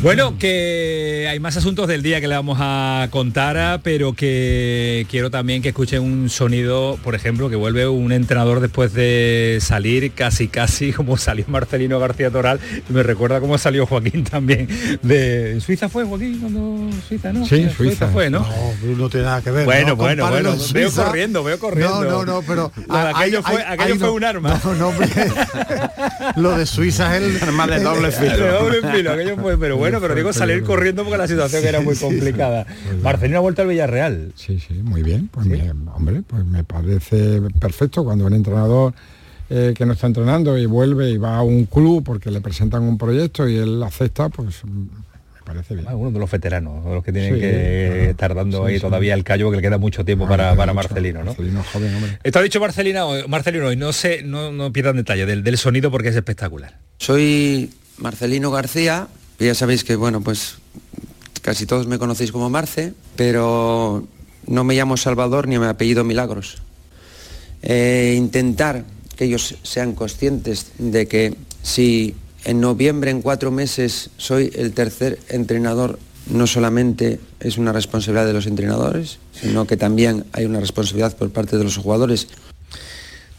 Bueno, 0.04 0.36
que 0.38 1.26
hay 1.30 1.40
más 1.40 1.56
asuntos 1.56 1.88
del 1.88 2.02
día 2.02 2.20
que 2.20 2.28
le 2.28 2.34
vamos 2.34 2.58
a 2.60 3.08
contar, 3.10 3.80
pero 3.82 4.12
que 4.12 5.06
quiero 5.10 5.30
también 5.30 5.62
que 5.62 5.70
escuchen 5.70 6.02
un 6.02 6.28
sonido, 6.28 6.98
por 7.02 7.14
ejemplo, 7.14 7.48
que 7.48 7.56
vuelve 7.56 7.88
un 7.88 8.12
entrenador 8.12 8.60
después 8.60 8.92
de 8.92 9.60
salir 9.62 10.12
casi 10.12 10.48
casi 10.48 10.92
como 10.92 11.16
salió 11.16 11.46
Marcelino 11.48 11.98
García 11.98 12.30
Toral. 12.30 12.60
Me 12.90 13.02
recuerda 13.02 13.40
cómo 13.40 13.56
salió 13.56 13.86
Joaquín 13.86 14.24
también. 14.24 14.68
De 15.00 15.58
Suiza 15.62 15.88
fue 15.88 16.04
Joaquín 16.04 16.38
cuando 16.38 16.90
Suiza, 17.08 17.32
¿no? 17.32 17.46
Sí, 17.46 17.66
Suiza. 17.74 18.08
fue, 18.08 18.28
¿no? 18.28 18.40
No, 18.40 18.96
no 18.98 19.08
tiene 19.08 19.24
nada 19.24 19.40
que 19.40 19.52
ver. 19.52 19.64
Bueno, 19.64 19.96
bueno, 19.96 20.28
bueno. 20.28 20.54
Veo 20.74 20.92
corriendo, 20.92 21.42
veo 21.42 21.58
corriendo. 21.58 22.04
No, 22.04 22.10
no, 22.10 22.24
no, 22.26 22.42
pero 22.42 22.70
aquello 22.90 23.42
fue, 23.42 23.64
aquello 23.64 23.96
fue 23.96 24.10
un 24.10 24.24
arma. 24.24 24.60
No, 24.62 24.74
no, 24.74 24.92
lo 26.36 26.58
de 26.58 26.66
Suiza 26.66 27.16
es 27.16 27.22
el 27.22 27.42
arma 27.42 27.66
de 27.66 27.80
doble 27.80 28.10
filo. 28.12 28.36
de 28.36 28.48
doble 28.48 28.92
filo, 28.92 29.12
aquello 29.12 29.36
fue, 29.38 29.56
pero 29.56 29.78
bueno 29.78 29.93
pero 30.00 30.14
digo 30.14 30.32
salir 30.32 30.62
corriendo 30.62 31.02
porque 31.04 31.18
la 31.18 31.28
situación 31.28 31.64
era 31.64 31.80
muy 31.80 31.96
complicada. 31.96 32.66
Marcelino 33.02 33.38
ha 33.38 33.42
vuelto 33.42 33.62
al 33.62 33.68
Villarreal. 33.68 34.32
Sí, 34.34 34.58
sí, 34.58 34.74
muy 34.74 35.02
bien. 35.02 35.28
Pues 35.28 35.46
me, 35.46 35.70
hombre, 35.94 36.22
pues 36.26 36.44
me 36.44 36.64
parece 36.64 37.40
perfecto 37.60 38.04
cuando 38.04 38.26
un 38.26 38.34
entrenador 38.34 38.94
eh, 39.50 39.74
que 39.76 39.84
no 39.84 39.92
está 39.92 40.06
entrenando 40.06 40.56
y 40.56 40.66
vuelve 40.66 41.10
y 41.10 41.18
va 41.18 41.36
a 41.36 41.42
un 41.42 41.66
club 41.66 42.02
porque 42.02 42.30
le 42.30 42.40
presentan 42.40 42.82
un 42.82 42.96
proyecto 42.96 43.46
y 43.46 43.56
él 43.56 43.82
acepta, 43.82 44.30
pues 44.30 44.64
me 44.64 44.88
parece 45.44 45.74
bien. 45.74 45.86
Ah, 45.86 45.94
uno 45.94 46.10
de 46.10 46.18
los 46.18 46.30
veteranos, 46.30 46.82
de 46.82 46.94
los 46.94 47.04
que 47.04 47.12
tienen 47.12 47.34
que 47.34 48.10
estar 48.10 48.34
dando 48.34 48.64
ahí 48.64 48.80
todavía 48.80 49.12
el 49.12 49.22
callo, 49.22 49.50
que 49.50 49.56
le 49.56 49.62
queda 49.62 49.76
mucho 49.76 50.02
tiempo 50.04 50.26
para, 50.26 50.56
para 50.56 50.72
Marcelino, 50.72 51.20
¿no? 51.20 51.26
Marcelino 51.26 51.62
joven, 51.62 51.94
hombre. 51.94 52.18
Esto 52.24 52.38
ha 52.38 52.42
dicho 52.42 52.58
Marcelino, 52.58 53.10
Marcelino 53.28 53.70
y 53.70 53.76
no 53.76 53.92
sé, 53.92 54.22
no, 54.22 54.50
no 54.50 54.72
pierdan 54.72 54.96
detalle 54.96 55.26
del, 55.26 55.44
del 55.44 55.58
sonido 55.58 55.90
porque 55.90 56.08
es 56.08 56.16
espectacular. 56.16 56.78
Soy 56.96 57.70
Marcelino 57.98 58.50
García, 58.50 59.08
ya 59.38 59.54
sabéis 59.54 59.84
que, 59.84 59.96
bueno, 59.96 60.20
pues 60.20 60.56
casi 61.42 61.66
todos 61.66 61.86
me 61.86 61.98
conocéis 61.98 62.32
como 62.32 62.50
Marce, 62.50 62.94
pero 63.16 64.06
no 64.46 64.64
me 64.64 64.74
llamo 64.74 64.96
Salvador 64.96 65.48
ni 65.48 65.58
me 65.58 65.66
apellido 65.66 66.04
Milagros. 66.04 66.58
Eh, 67.62 68.14
intentar 68.16 68.84
que 69.16 69.24
ellos 69.24 69.56
sean 69.62 69.94
conscientes 69.94 70.72
de 70.78 71.06
que 71.06 71.34
si 71.62 72.14
en 72.44 72.60
noviembre, 72.60 73.10
en 73.10 73.22
cuatro 73.22 73.50
meses, 73.50 74.10
soy 74.16 74.52
el 74.54 74.72
tercer 74.72 75.18
entrenador, 75.28 75.98
no 76.26 76.46
solamente 76.46 77.20
es 77.40 77.58
una 77.58 77.72
responsabilidad 77.72 78.26
de 78.26 78.32
los 78.32 78.46
entrenadores, 78.46 79.18
sino 79.32 79.66
que 79.66 79.76
también 79.76 80.24
hay 80.32 80.44
una 80.44 80.60
responsabilidad 80.60 81.16
por 81.16 81.30
parte 81.30 81.56
de 81.56 81.64
los 81.64 81.76
jugadores. 81.76 82.28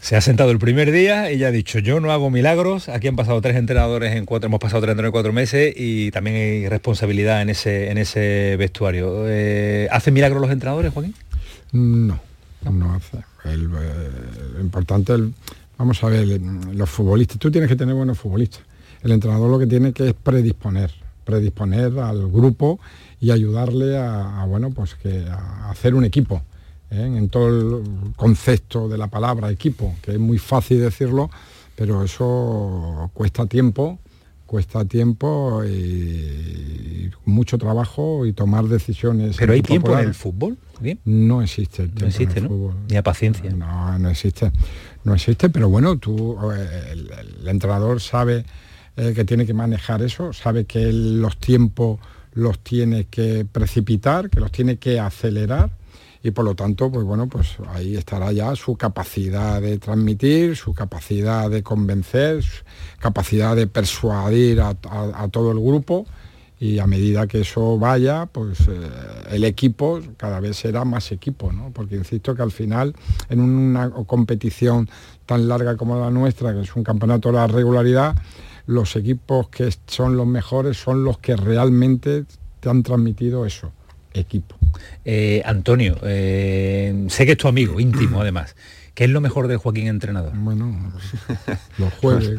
Se 0.06 0.14
ha 0.14 0.20
sentado 0.20 0.52
el 0.52 0.60
primer 0.60 0.92
día 0.92 1.32
y 1.32 1.38
ya 1.38 1.48
ha 1.48 1.50
dicho, 1.50 1.80
yo 1.80 1.98
no 1.98 2.12
hago 2.12 2.30
milagros, 2.30 2.88
aquí 2.88 3.08
han 3.08 3.16
pasado 3.16 3.40
tres 3.40 3.56
entrenadores 3.56 4.14
en 4.14 4.24
cuatro, 4.24 4.46
hemos 4.46 4.60
pasado 4.60 4.80
tres 4.82 4.92
entrenadores 4.92 5.08
en 5.08 5.12
cuatro 5.12 5.32
meses 5.32 5.74
y 5.76 6.12
también 6.12 6.36
hay 6.36 6.68
responsabilidad 6.68 7.42
en 7.42 7.50
ese, 7.50 7.90
en 7.90 7.98
ese 7.98 8.54
vestuario. 8.56 9.24
Eh, 9.26 9.88
¿Hacen 9.90 10.14
milagros 10.14 10.40
los 10.40 10.52
entrenadores, 10.52 10.92
Joaquín? 10.92 11.12
No, 11.72 12.20
no, 12.70 12.94
hace. 12.94 13.16
El, 13.46 13.64
eh, 13.64 14.60
importante, 14.60 15.12
vamos 15.76 16.04
a 16.04 16.06
ver, 16.06 16.40
los 16.72 16.88
futbolistas, 16.88 17.40
tú 17.40 17.50
tienes 17.50 17.68
que 17.68 17.74
tener 17.74 17.96
buenos 17.96 18.16
futbolistas. 18.16 18.60
El 19.02 19.10
entrenador 19.10 19.50
lo 19.50 19.58
que 19.58 19.66
tiene 19.66 19.92
que 19.92 20.10
es 20.10 20.14
predisponer, 20.14 20.92
predisponer 21.24 21.98
al 21.98 22.30
grupo 22.30 22.78
y 23.18 23.32
ayudarle 23.32 23.98
a, 23.98 24.44
bueno, 24.46 24.70
pues 24.70 24.94
que 24.94 25.24
a 25.28 25.68
hacer 25.68 25.96
un 25.96 26.04
equipo 26.04 26.44
¿eh? 26.90 27.02
en 27.02 27.28
todo 27.28 27.48
el 27.48 28.14
concepto 28.14 28.88
de 28.88 28.98
la 28.98 29.08
palabra 29.08 29.50
equipo, 29.50 29.94
que 30.02 30.12
es 30.12 30.18
muy 30.18 30.38
fácil 30.38 30.80
decirlo, 30.80 31.30
pero 31.74 32.02
eso 32.02 33.10
cuesta 33.14 33.46
tiempo, 33.46 33.98
cuesta 34.46 34.84
tiempo 34.84 35.64
y 35.64 37.10
mucho 37.24 37.58
trabajo 37.58 38.24
y 38.24 38.32
tomar 38.32 38.64
decisiones. 38.64 39.36
¿Pero 39.36 39.52
hay 39.52 39.62
tiempo 39.62 39.92
en 39.92 40.08
el 40.08 40.14
fútbol? 40.14 40.56
No 41.04 41.42
existe 41.42 41.82
el 41.82 41.90
tiempo 41.90 42.06
existe, 42.06 42.38
en 42.38 42.48
fútbol. 42.48 42.74
Ni 42.88 42.96
a 42.96 43.02
paciencia. 43.02 43.50
No, 43.50 43.98
no 43.98 44.08
existe. 44.08 44.52
No 45.04 45.14
existe, 45.14 45.48
pero 45.50 45.68
bueno, 45.68 45.98
tú, 45.98 46.38
el, 46.52 47.48
entrenador 47.48 48.00
sabe 48.00 48.44
eh, 48.96 49.12
que 49.14 49.24
tiene 49.24 49.46
que 49.46 49.54
manejar 49.54 50.02
eso, 50.02 50.32
sabe 50.32 50.64
que 50.64 50.92
los 50.92 51.38
tiempos 51.38 52.00
los 52.34 52.58
tiene 52.58 53.06
que 53.06 53.46
precipitar, 53.50 54.30
que 54.30 54.40
los 54.40 54.52
tiene 54.52 54.76
que 54.76 55.00
acelerar 55.00 55.70
y 56.22 56.30
por 56.30 56.44
lo 56.44 56.54
tanto, 56.54 56.90
pues 56.90 57.04
bueno, 57.04 57.28
pues 57.28 57.56
ahí 57.68 57.96
estará 57.96 58.32
ya 58.32 58.54
su 58.56 58.76
capacidad 58.76 59.60
de 59.60 59.78
transmitir, 59.78 60.56
su 60.56 60.74
capacidad 60.74 61.50
de 61.50 61.62
convencer, 61.62 62.42
su 62.42 62.62
capacidad 62.98 63.54
de 63.54 63.66
persuadir 63.66 64.60
a, 64.60 64.74
todo 65.30 65.52
el 65.52 65.60
grupo 65.60 66.06
y 66.58 66.78
a 66.78 66.86
medida 66.86 67.26
que 67.26 67.40
eso 67.40 67.78
vaya, 67.78 68.26
pues 68.26 68.60
eh, 68.68 68.90
el 69.30 69.44
equipo 69.44 70.00
cada 70.16 70.40
vez 70.40 70.56
será 70.56 70.84
más 70.84 71.12
equipo, 71.12 71.52
¿no? 71.52 71.70
Porque 71.72 71.96
insisto 71.96 72.34
que 72.34 72.42
al 72.42 72.50
final, 72.50 72.94
en 73.28 73.40
una 73.40 73.90
competición 73.90 74.88
tan 75.26 75.48
larga 75.48 75.76
como 75.76 76.00
la 76.00 76.10
nuestra, 76.10 76.54
que 76.54 76.62
es 76.62 76.74
un 76.74 76.82
campeonato 76.82 77.28
de 77.28 77.34
la 77.34 77.46
regularidad, 77.46 78.16
los 78.66 78.96
equipos 78.96 79.48
que 79.48 79.72
son 79.86 80.16
los 80.16 80.26
mejores 80.26 80.76
son 80.76 81.04
los 81.04 81.18
que 81.18 81.36
realmente 81.36 82.24
te 82.60 82.68
han 82.68 82.82
transmitido 82.82 83.46
eso 83.46 83.70
equipo. 84.12 84.56
Eh, 85.04 85.42
Antonio, 85.44 85.98
eh, 86.02 87.06
sé 87.08 87.26
que 87.26 87.32
es 87.32 87.38
tu 87.38 87.48
amigo 87.48 87.80
íntimo 87.80 88.20
además. 88.20 88.54
¿Qué 88.96 89.04
es 89.04 89.10
lo 89.10 89.20
mejor 89.20 89.46
de 89.46 89.58
Joaquín 89.58 89.86
entrenador? 89.88 90.32
Bueno, 90.34 90.74
los 91.76 91.92
jueves. 92.00 92.30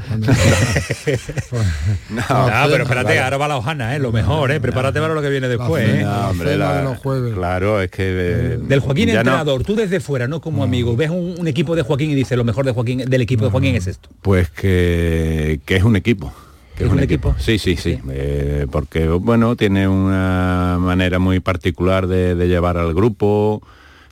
no, 2.09 2.23
pero 2.67 2.83
espérate, 2.83 3.19
ahora 3.19 3.37
va 3.37 3.47
la 3.47 3.57
hojana, 3.57 3.95
¿eh? 3.95 3.99
lo 3.99 4.11
mejor, 4.11 4.51
¿eh? 4.51 4.59
prepárate 4.59 4.99
para 4.99 5.13
lo 5.13 5.21
que 5.21 5.29
viene 5.29 5.49
después. 5.49 5.87
¿eh? 5.87 6.03
los 6.03 6.97
jueves. 6.97 7.35
Claro, 7.35 7.79
es 7.79 7.91
que... 7.91 8.57
Del 8.59 8.79
Joaquín 8.79 9.09
entrenador, 9.09 9.63
tú 9.63 9.75
desde 9.75 9.99
fuera, 9.99 10.27
no 10.27 10.41
como 10.41 10.63
amigo, 10.63 10.95
ves 10.95 11.11
un, 11.11 11.47
equipo 11.47 11.75
de 11.75 11.83
Joaquín 11.83 12.09
y 12.09 12.15
dices 12.15 12.35
lo 12.35 12.43
mejor 12.43 12.65
de 12.65 12.71
Joaquín, 12.71 13.03
del 13.07 13.21
equipo 13.21 13.45
de 13.45 13.51
Joaquín 13.51 13.75
es 13.75 13.85
esto. 13.85 14.09
Pues 14.23 14.49
que, 14.49 15.59
que 15.63 15.75
es 15.75 15.83
un 15.83 15.95
equipo 15.95 16.33
¿Es 16.79 16.91
un, 16.91 16.99
equipo? 16.99 17.35
Sí, 17.39 17.57
sí, 17.57 17.75
sí. 17.75 17.99
Eh, 18.11 18.67
porque, 18.71 19.07
bueno, 19.07 19.55
tiene 19.55 19.87
una 19.87 20.77
manera 20.79 21.17
muy 21.17 21.39
particular 21.39 22.05
de, 22.07 22.35
llevar 22.47 22.77
al 22.77 22.93
grupo, 22.93 23.63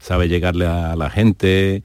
sabe 0.01 0.27
llegarle 0.27 0.65
a 0.65 0.95
la 0.95 1.11
gente, 1.11 1.83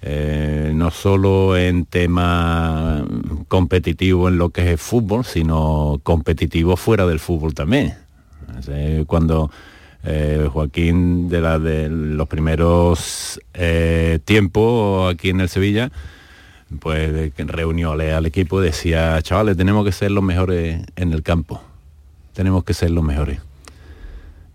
eh, 0.00 0.72
no 0.74 0.90
solo 0.90 1.56
en 1.56 1.84
tema 1.84 3.04
competitivo 3.48 4.28
en 4.28 4.38
lo 4.38 4.48
que 4.50 4.62
es 4.62 4.68
el 4.68 4.78
fútbol, 4.78 5.24
sino 5.24 6.00
competitivo 6.02 6.76
fuera 6.76 7.06
del 7.06 7.18
fútbol 7.18 7.52
también. 7.52 7.94
cuando 9.06 9.50
eh, 10.04 10.48
Joaquín 10.50 11.28
de, 11.28 11.40
la, 11.42 11.58
de 11.58 11.90
los 11.90 12.26
primeros 12.26 13.38
tiempos 14.24 15.14
aquí 15.14 15.28
en 15.28 15.40
el 15.42 15.50
Sevilla, 15.50 15.92
pues 16.80 17.32
reunió 17.36 17.92
al 17.92 18.26
equipo 18.26 18.62
y 18.62 18.66
decía, 18.66 19.20
chavales, 19.22 19.56
tenemos 19.56 19.84
que 19.84 19.92
ser 19.92 20.10
los 20.10 20.24
mejores 20.24 20.82
en 20.96 21.12
el 21.12 21.22
campo, 21.22 21.62
tenemos 22.34 22.64
que 22.64 22.74
ser 22.74 22.90
los 22.90 23.04
mejores. 23.04 23.40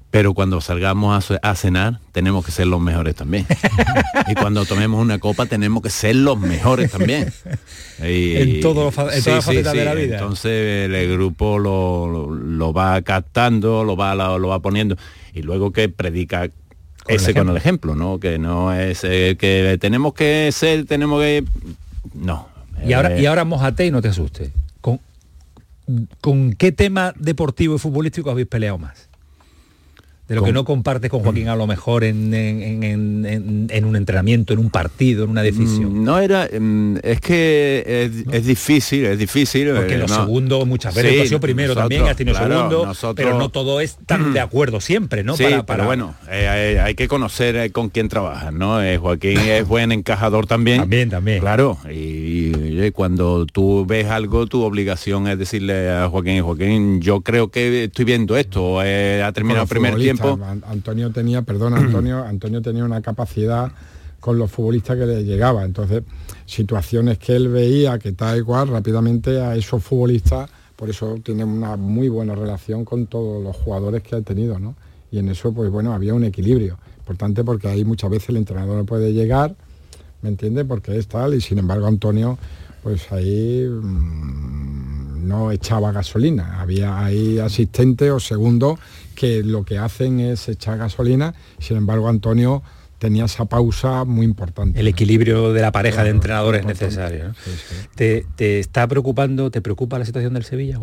Pero 0.09 0.33
cuando 0.33 0.61
salgamos 0.61 1.31
a, 1.41 1.55
cenar, 1.55 1.99
tenemos 2.13 2.45
que 2.45 2.51
ser 2.51 2.67
los 2.67 2.79
mejores 2.79 3.13
también. 3.13 3.45
y 4.27 4.35
cuando 4.35 4.65
tomemos 4.65 5.01
una 5.01 5.19
copa, 5.19 5.47
tenemos 5.47 5.83
que 5.83 5.89
ser 5.89 6.15
los 6.15 6.39
mejores 6.39 6.91
también. 6.91 7.31
en, 7.99 8.61
todo, 8.61 8.87
en 9.11 9.23
todas 9.23 9.45
de 9.45 9.85
la 9.85 9.93
vida. 9.93 10.17
Entonces 10.17 10.89
el 10.89 11.11
grupo 11.11 11.59
lo, 11.59 12.73
va 12.73 13.01
captando, 13.01 13.83
lo 13.83 13.97
va, 13.97 14.15
lo, 14.15 14.47
va 14.47 14.59
poniendo. 14.59 14.97
Y 15.33 15.41
luego 15.41 15.71
que 15.71 15.89
predica 15.89 16.49
ese 17.07 17.33
con 17.33 17.49
el 17.49 17.57
ejemplo, 17.57 17.93
¿no? 17.93 18.19
Que 18.19 18.39
no 18.39 18.73
es 18.73 19.03
eh, 19.03 19.35
que 19.37 19.77
tenemos 19.79 20.13
que 20.13 20.49
ser, 20.53 20.85
tenemos 20.85 21.21
que 21.21 21.43
no. 22.13 22.49
Y 22.85 22.93
ahora, 22.93 23.19
y 23.19 23.25
ahora 23.25 23.43
mojate 23.43 23.85
y 23.85 23.91
no 23.91 24.01
te 24.01 24.09
asustes. 24.09 24.51
¿Con, 24.81 24.99
¿Con 26.21 26.53
qué 26.53 26.71
tema 26.71 27.13
deportivo 27.17 27.75
y 27.75 27.79
futbolístico 27.79 28.29
habéis 28.29 28.47
peleado 28.47 28.77
más? 28.77 29.06
De 30.27 30.35
lo 30.35 30.43
que 30.43 30.51
no 30.51 30.65
compartes 30.65 31.09
con 31.09 31.21
Joaquín 31.21 31.47
a 31.47 31.55
lo 31.55 31.67
mejor 31.67 32.03
en, 32.03 32.33
un 33.85 33.95
entrenamiento, 33.95 34.51
en 34.51 34.59
un 34.59 34.69
partido, 34.69 35.23
en 35.23 35.29
una 35.29 35.41
decisión. 35.41 36.01
Mm, 36.01 36.03
no 36.03 36.19
era, 36.19 36.49
mm, 36.51 36.97
es 37.01 37.21
que 37.21 38.25
es, 38.31 38.45
difícil, 38.45 39.05
es 39.05 39.17
difícil. 39.17 39.69
Porque 39.73 39.95
eh, 39.95 39.99
los 39.99 40.11
segundos 40.11 40.67
muchas 40.67 40.93
veces, 40.93 41.21
ha 41.21 41.25
sido 41.27 41.39
primero 41.39 41.75
también, 41.75 42.03
has 42.03 42.17
tenido 42.17 42.37
segundo, 42.37 42.93
pero 43.15 43.37
no 43.37 43.49
todo 43.49 43.79
es 43.79 43.97
tan 44.05 44.33
de 44.33 44.41
acuerdo 44.41 44.81
siempre, 44.81 45.23
¿no? 45.23 45.37
Sí, 45.37 45.45
para, 45.65 45.85
bueno, 45.85 46.15
eh, 46.29 46.79
hay, 46.83 46.95
que 46.95 47.07
conocer 47.07 47.55
eh, 47.55 47.71
con 47.71 47.89
quién 47.89 48.09
trabajas, 48.09 48.51
¿no? 48.51 48.79
Joaquín 48.99 49.39
es 49.39 49.65
buen 49.67 49.93
encajador 49.93 50.45
también. 50.45 50.81
También, 50.81 51.09
también. 51.09 51.39
Claro, 51.39 51.77
y, 51.89 52.91
cuando 52.91 53.45
tú 53.45 53.85
ves 53.85 54.07
algo, 54.07 54.47
tu 54.47 54.63
obligación 54.63 55.27
es 55.27 55.37
decirle 55.37 55.89
a 55.89 56.09
Joaquín, 56.09 56.41
Joaquín, 56.41 57.01
yo 57.01 57.21
creo 57.21 57.49
que 57.49 57.85
estoy 57.85 58.05
viendo 58.05 58.35
esto, 58.35 58.79
ha 58.79 59.31
terminado 59.31 59.63
el 59.63 59.69
primer 59.69 59.95
tiempo 59.95 60.16
Antonio 60.21 61.11
tenía, 61.11 61.41
perdón, 61.41 61.73
Antonio, 61.75 62.23
Antonio 62.23 62.61
tenía 62.61 62.83
una 62.83 63.01
capacidad 63.01 63.71
con 64.19 64.37
los 64.37 64.51
futbolistas 64.51 64.97
que 64.97 65.05
le 65.05 65.23
llegaba. 65.23 65.63
Entonces, 65.63 66.03
situaciones 66.45 67.17
que 67.17 67.35
él 67.35 67.49
veía 67.49 67.99
que 67.99 68.11
tal 68.13 68.37
igual, 68.37 68.67
rápidamente 68.69 69.39
a 69.41 69.55
esos 69.55 69.83
futbolistas 69.83 70.49
por 70.77 70.91
eso 70.91 71.17
tiene 71.23 71.43
una 71.43 71.75
muy 71.75 72.07
buena 72.07 72.35
relación 72.35 72.85
con 72.85 73.07
todos 73.07 73.43
los 73.43 73.55
jugadores 73.55 74.03
que 74.03 74.15
ha 74.15 74.21
tenido, 74.21 74.59
¿no? 74.59 74.75
Y 75.11 75.17
en 75.17 75.27
eso, 75.29 75.51
pues 75.51 75.71
bueno, 75.71 75.91
había 75.91 76.13
un 76.13 76.23
equilibrio. 76.23 76.77
Importante 76.99 77.43
porque 77.43 77.67
ahí 77.67 77.83
muchas 77.83 78.11
veces 78.11 78.29
el 78.29 78.37
entrenador 78.37 78.77
no 78.77 78.85
puede 78.85 79.11
llegar, 79.11 79.55
¿me 80.21 80.29
entiende? 80.29 80.65
Porque 80.65 80.95
es 80.95 81.07
tal, 81.07 81.33
y 81.33 81.41
sin 81.41 81.57
embargo 81.57 81.87
Antonio, 81.87 82.37
pues 82.83 83.11
ahí 83.11 83.67
mm, 83.67 85.27
no 85.27 85.51
echaba 85.51 85.91
gasolina. 85.91 86.61
Había 86.61 87.03
ahí 87.03 87.39
asistente 87.39 88.11
o 88.11 88.19
segundo 88.19 88.77
que 89.17 89.43
lo 89.43 89.65
que 89.65 89.79
hacen 89.79 90.19
es 90.19 90.47
echar 90.47 90.77
gasolina, 90.77 91.33
sin 91.57 91.75
embargo 91.75 92.07
Antonio 92.07 92.61
tenía 92.99 93.25
esa 93.25 93.45
pausa 93.45 94.05
muy 94.05 94.25
importante. 94.25 94.79
El 94.79 94.87
equilibrio 94.87 95.53
de 95.53 95.61
la 95.61 95.71
pareja 95.71 96.03
de 96.03 96.11
entrenadores 96.11 96.65
necesario. 96.65 97.33
¿Te, 97.95 98.25
está 98.59 98.87
preocupando, 98.87 99.49
te 99.49 99.59
preocupa 99.59 99.97
la 99.97 100.05
situación 100.05 100.35
del 100.35 100.43
Sevilla, 100.43 100.79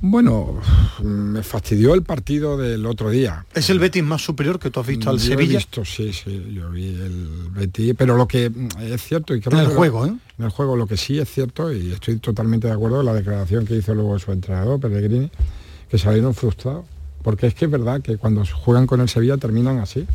Bueno, 0.00 0.60
me 1.02 1.42
fastidió 1.42 1.94
el 1.94 2.04
partido 2.04 2.56
del 2.56 2.86
otro 2.86 3.10
día. 3.10 3.44
¿Es 3.54 3.70
el 3.70 3.80
Betis 3.80 4.04
más 4.04 4.22
superior 4.22 4.60
que 4.60 4.70
tú 4.70 4.78
has 4.78 4.86
visto 4.86 5.10
al 5.10 5.18
Sevilla? 5.18 5.54
He 5.54 5.56
visto, 5.56 5.84
sí, 5.84 6.12
sí, 6.12 6.52
yo 6.54 6.70
vi 6.70 6.86
el 6.86 7.48
Betis, 7.50 7.94
pero 7.98 8.16
lo 8.16 8.28
que 8.28 8.52
es 8.82 9.02
cierto 9.02 9.34
y 9.34 9.40
creo 9.40 9.58
en 9.58 9.66
el 9.66 9.74
juego, 9.74 10.06
¿eh? 10.06 10.14
En 10.38 10.44
el 10.44 10.50
juego 10.52 10.76
lo 10.76 10.86
que 10.86 10.96
sí 10.96 11.18
es 11.18 11.28
cierto 11.28 11.72
y 11.72 11.90
estoy 11.90 12.18
totalmente 12.18 12.68
de 12.68 12.74
acuerdo 12.74 12.98
con 12.98 13.06
la 13.06 13.14
declaración 13.14 13.66
que 13.66 13.74
hizo 13.74 13.94
luego 13.96 14.16
su 14.20 14.30
entrenador 14.30 14.78
Pellegrini, 14.78 15.28
que 15.90 15.98
salieron 15.98 16.32
frustrados, 16.32 16.84
porque 17.26 17.48
es 17.48 17.54
que 17.54 17.64
es 17.64 17.70
verdad 17.72 18.00
que 18.02 18.18
cuando 18.18 18.44
juegan 18.46 18.86
con 18.86 19.00
el 19.00 19.08
Sevilla 19.08 19.36
terminan 19.36 19.80
así. 19.80 20.06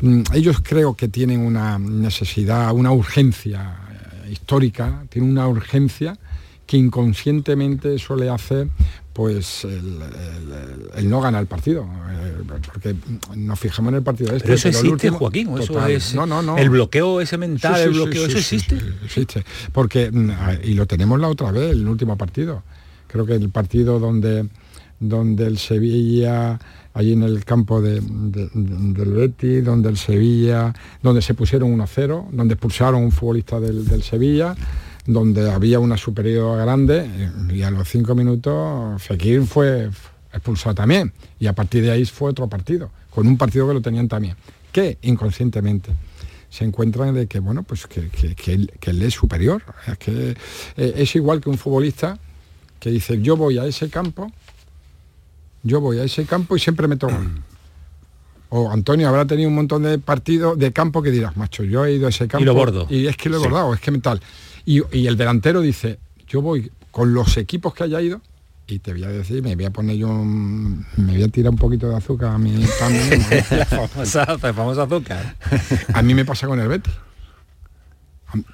Mm, 0.00 0.22
ellos 0.32 0.62
creo 0.62 0.94
que 0.94 1.08
tienen 1.08 1.40
una 1.40 1.78
necesidad, 1.78 2.72
una 2.72 2.90
urgencia 2.90 3.76
eh, 4.24 4.32
histórica, 4.32 5.04
tienen 5.10 5.30
una 5.30 5.46
urgencia 5.46 6.16
que 6.64 6.78
inconscientemente 6.78 7.98
suele 7.98 8.30
hacer 8.30 8.68
pues 9.12 9.66
el, 9.66 11.10
no 11.10 11.20
ganar 11.20 11.42
el 11.42 11.48
partido. 11.48 11.86
Eh, 12.08 12.44
porque 12.64 12.96
nos 13.34 13.60
fijamos 13.60 13.90
en 13.90 13.96
el 13.96 14.02
partido 14.02 14.32
este 14.32 14.44
pero 14.44 14.54
eso 14.54 14.68
existe 14.68 15.10
Joaquín 15.10 15.58
eso 15.58 15.86
es 15.86 16.14
no, 16.14 16.24
no, 16.24 16.40
no. 16.40 16.56
el 16.56 16.70
bloqueo 16.70 17.20
ese 17.20 17.36
mental 17.36 17.78
el 17.78 17.90
bloqueo 17.90 18.24
eso 18.24 18.38
existe 18.38 18.80
existe. 19.04 19.44
Porque 19.70 20.10
mm, 20.10 20.30
y 20.64 20.72
lo 20.72 20.86
tenemos 20.86 21.20
la 21.20 21.28
otra 21.28 21.50
vez 21.50 21.72
el 21.72 21.86
último 21.86 22.16
partido. 22.16 22.62
Creo 23.06 23.26
que 23.26 23.34
el 23.34 23.50
partido 23.50 24.00
donde 24.00 24.48
donde 25.00 25.46
el 25.46 25.58
Sevilla 25.58 26.58
allí 26.96 27.12
en 27.12 27.22
el 27.24 27.44
campo 27.44 27.82
del 27.82 28.00
Betis, 28.94 29.62
donde 29.62 29.90
el 29.90 29.98
Sevilla, 29.98 30.72
donde 31.02 31.20
se 31.20 31.34
pusieron 31.34 31.78
1-0, 31.78 32.30
donde 32.30 32.54
expulsaron 32.54 33.02
un 33.02 33.12
futbolista 33.12 33.60
del, 33.60 34.02
Sevilla, 34.02 34.56
donde 35.04 35.50
había 35.50 35.78
una 35.78 35.98
superioridad 35.98 36.64
grande 36.64 37.30
y 37.52 37.60
a 37.62 37.70
los 37.70 37.86
cinco 37.86 38.14
minutos 38.14 39.02
Fekir 39.02 39.42
fue 39.42 39.90
expulsado 40.32 40.74
también 40.74 41.12
y 41.38 41.46
a 41.46 41.52
partir 41.52 41.84
de 41.84 41.90
ahí 41.90 42.04
fue 42.06 42.30
otro 42.30 42.48
partido, 42.48 42.90
con 43.10 43.26
un 43.26 43.36
partido 43.36 43.68
que 43.68 43.74
lo 43.74 43.82
tenían 43.82 44.08
también, 44.08 44.36
que 44.72 44.96
inconscientemente 45.02 45.92
se 46.48 46.64
encuentran 46.64 47.14
de 47.14 47.26
que 47.26 47.40
bueno 47.40 47.62
pues 47.62 47.86
que, 47.86 48.08
él, 48.46 49.02
es 49.02 49.12
superior, 49.12 49.62
es 49.86 49.98
que 49.98 50.34
eh, 50.78 50.94
es 50.96 51.14
igual 51.14 51.42
que 51.42 51.50
un 51.50 51.58
futbolista 51.58 52.18
que 52.80 52.90
dice 52.90 53.20
yo 53.20 53.36
voy 53.36 53.58
a 53.58 53.66
ese 53.66 53.90
campo 53.90 54.32
yo 55.66 55.80
voy 55.80 55.98
a 55.98 56.04
ese 56.04 56.24
campo 56.24 56.56
y 56.56 56.60
siempre 56.60 56.86
me 56.86 56.96
toco. 56.96 57.14
O 58.48 58.70
Antonio 58.70 59.08
habrá 59.08 59.26
tenido 59.26 59.48
un 59.48 59.56
montón 59.56 59.82
de 59.82 59.98
partidos 59.98 60.56
de 60.58 60.72
campo 60.72 61.02
que 61.02 61.10
dirás, 61.10 61.36
macho, 61.36 61.64
yo 61.64 61.84
he 61.84 61.94
ido 61.94 62.06
a 62.06 62.10
ese 62.10 62.28
campo. 62.28 62.42
Y 62.42 62.46
lo 62.46 62.54
bordo. 62.54 62.86
Y 62.88 63.06
es 63.06 63.16
que 63.16 63.28
lo 63.28 63.36
he 63.36 63.40
bordado, 63.40 63.74
es 63.74 63.80
que 63.80 63.90
tal. 63.98 64.20
Y, 64.64 64.82
y, 64.96 65.06
el 65.08 65.16
delantero 65.16 65.60
dice, 65.60 65.98
yo 66.28 66.40
voy 66.40 66.70
con 66.92 67.12
los 67.12 67.36
equipos 67.36 67.74
que 67.74 67.84
haya 67.84 68.00
ido, 68.00 68.20
y 68.68 68.78
te 68.78 68.92
voy 68.92 69.04
a 69.04 69.08
decir, 69.08 69.42
me 69.42 69.54
voy 69.54 69.64
a 69.64 69.70
poner 69.70 69.96
yo 69.96 70.08
me 70.08 71.12
voy 71.12 71.22
a 71.22 71.28
tirar 71.28 71.50
un 71.50 71.58
poquito 71.58 71.88
de 71.88 71.96
azúcar 71.96 72.34
a 72.34 72.38
mi 72.38 72.64
también. 72.78 73.20
famosa, 74.54 74.82
azúcar. 74.82 75.36
a 75.92 76.02
mí 76.02 76.14
me 76.14 76.24
pasa 76.24 76.46
con 76.46 76.60
el 76.60 76.68
Betis. 76.68 76.94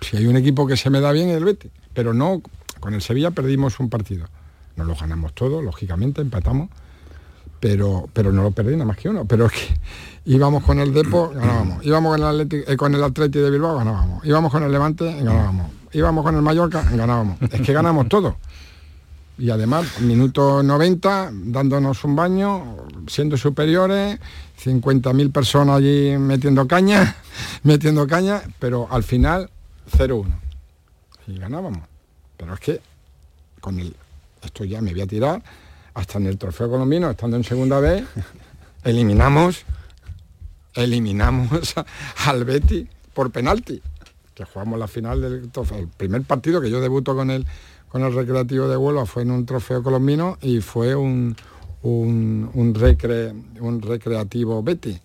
Si 0.00 0.16
hay 0.16 0.26
un 0.26 0.36
equipo 0.36 0.66
que 0.66 0.76
se 0.76 0.90
me 0.90 1.00
da 1.00 1.12
bien 1.12 1.28
es 1.30 1.36
el 1.36 1.44
Betis, 1.44 1.70
pero 1.94 2.12
no, 2.14 2.42
con 2.80 2.94
el 2.94 3.02
Sevilla 3.02 3.30
perdimos 3.30 3.80
un 3.80 3.88
partido. 3.90 4.26
Nos 4.76 4.86
lo 4.86 4.96
ganamos 4.96 5.34
todo, 5.34 5.62
lógicamente, 5.62 6.22
empatamos 6.22 6.70
pero, 7.62 8.08
pero 8.12 8.32
no 8.32 8.42
lo 8.42 8.50
perdí 8.50 8.72
nada 8.72 8.86
más 8.86 8.96
que 8.96 9.08
uno. 9.08 9.24
Pero 9.24 9.46
es 9.46 9.52
que 9.52 9.68
íbamos 10.24 10.64
con 10.64 10.80
el 10.80 10.92
Depo, 10.92 11.30
ganábamos. 11.32 11.86
Íbamos 11.86 12.10
con 12.12 12.20
el, 12.20 12.26
Atlético, 12.26 12.72
eh, 12.72 12.76
con 12.76 12.92
el 12.92 13.04
Atleti 13.04 13.38
de 13.38 13.50
Bilbao, 13.50 13.76
ganábamos. 13.76 14.26
Íbamos 14.26 14.50
con 14.50 14.64
el 14.64 14.72
Levante, 14.72 15.04
ganábamos. 15.04 15.70
Íbamos 15.92 16.24
con 16.24 16.34
el 16.34 16.42
Mallorca, 16.42 16.82
ganábamos. 16.82 17.40
Es 17.40 17.60
que 17.60 17.72
ganamos 17.72 18.08
todo. 18.08 18.36
Y 19.38 19.50
además, 19.50 20.00
minuto 20.00 20.64
90, 20.64 21.30
dándonos 21.32 22.02
un 22.02 22.16
baño, 22.16 22.78
siendo 23.06 23.36
superiores, 23.36 24.18
50.000 24.60 25.30
personas 25.30 25.76
allí 25.76 26.18
metiendo 26.18 26.66
caña, 26.66 27.14
metiendo 27.62 28.08
caña, 28.08 28.42
pero 28.58 28.88
al 28.90 29.04
final 29.04 29.50
0-1. 29.96 30.26
Y 31.28 31.38
ganábamos. 31.38 31.82
Pero 32.36 32.54
es 32.54 32.60
que 32.60 32.80
con 33.60 33.78
el, 33.78 33.94
esto 34.42 34.64
ya 34.64 34.80
me 34.80 34.90
voy 34.90 35.02
a 35.02 35.06
tirar, 35.06 35.42
hasta 35.94 36.18
en 36.18 36.26
el 36.26 36.38
trofeo 36.38 36.70
colombino, 36.70 37.10
estando 37.10 37.36
en 37.36 37.44
segunda 37.44 37.80
vez, 37.80 38.04
eliminamos, 38.84 39.64
eliminamos 40.74 41.74
al 42.26 42.44
Betty 42.44 42.88
por 43.12 43.30
penalti, 43.30 43.82
que 44.34 44.44
jugamos 44.44 44.78
la 44.78 44.88
final 44.88 45.20
del 45.20 45.50
trofeo. 45.50 45.78
El 45.78 45.88
primer 45.88 46.22
partido 46.22 46.60
que 46.60 46.70
yo 46.70 46.80
debuto 46.80 47.14
con 47.14 47.30
el, 47.30 47.46
con 47.88 48.02
el 48.02 48.14
Recreativo 48.14 48.68
de 48.68 48.76
Huelva 48.76 49.06
fue 49.06 49.22
en 49.22 49.30
un 49.30 49.44
trofeo 49.44 49.82
colombino 49.82 50.38
y 50.40 50.60
fue 50.60 50.94
un, 50.94 51.36
un, 51.82 52.74
recre, 52.74 53.32
un 53.60 53.82
recreativo 53.82 54.62
Betty, 54.62 54.98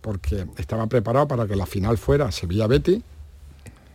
porque 0.00 0.46
estaba 0.58 0.86
preparado 0.86 1.26
para 1.26 1.46
que 1.46 1.56
la 1.56 1.66
final 1.66 1.96
fuera 1.96 2.30
Sevilla-Betty. 2.30 3.02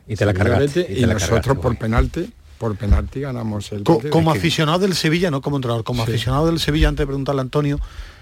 Y 0.07 0.15
te 0.15 0.25
la 0.25 0.33
cargaste. 0.33 0.87
y, 0.91 1.05
nosotros 1.05 1.59
por 1.59 1.77
penalti 1.77 2.33
por 2.59 2.75
penalti 2.75 3.21
ganamos 3.21 3.71
el 3.71 3.83
como 3.83 4.31
aficionado 4.31 4.79
del 4.79 4.93
Sevilla 4.93 5.31
no 5.31 5.41
como 5.41 5.55
entrenador 5.55 5.83
como 5.83 6.03
aficionado 6.03 6.45
del 6.45 6.59
Sevilla 6.59 6.89
antes 6.89 7.03
de 7.03 7.07
preguntarle 7.07 7.41
a 7.41 7.43
Antonio 7.43 7.79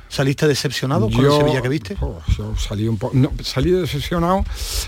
¿Saliste 0.09 0.47
decepcionado 0.47 1.09
con 1.09 1.25
el 1.25 1.31
Sevilla 1.31 1.61
que 1.61 1.69
viste? 1.69 1.97
Oh, 1.99 2.21
yo 2.37 2.55
salí 2.55 2.87
un 2.87 2.97
poco. 2.97 3.15
No, 3.15 3.31
salí 3.43 3.71
decepcionado, 3.71 4.45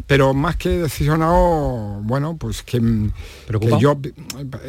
pero 0.08 0.34
más 0.34 0.56
que 0.56 0.70
decepcionado, 0.70 2.00
bueno, 2.04 2.38
pues 2.38 2.64
que, 2.64 2.80
que, 2.80 3.80
yo, 3.80 4.00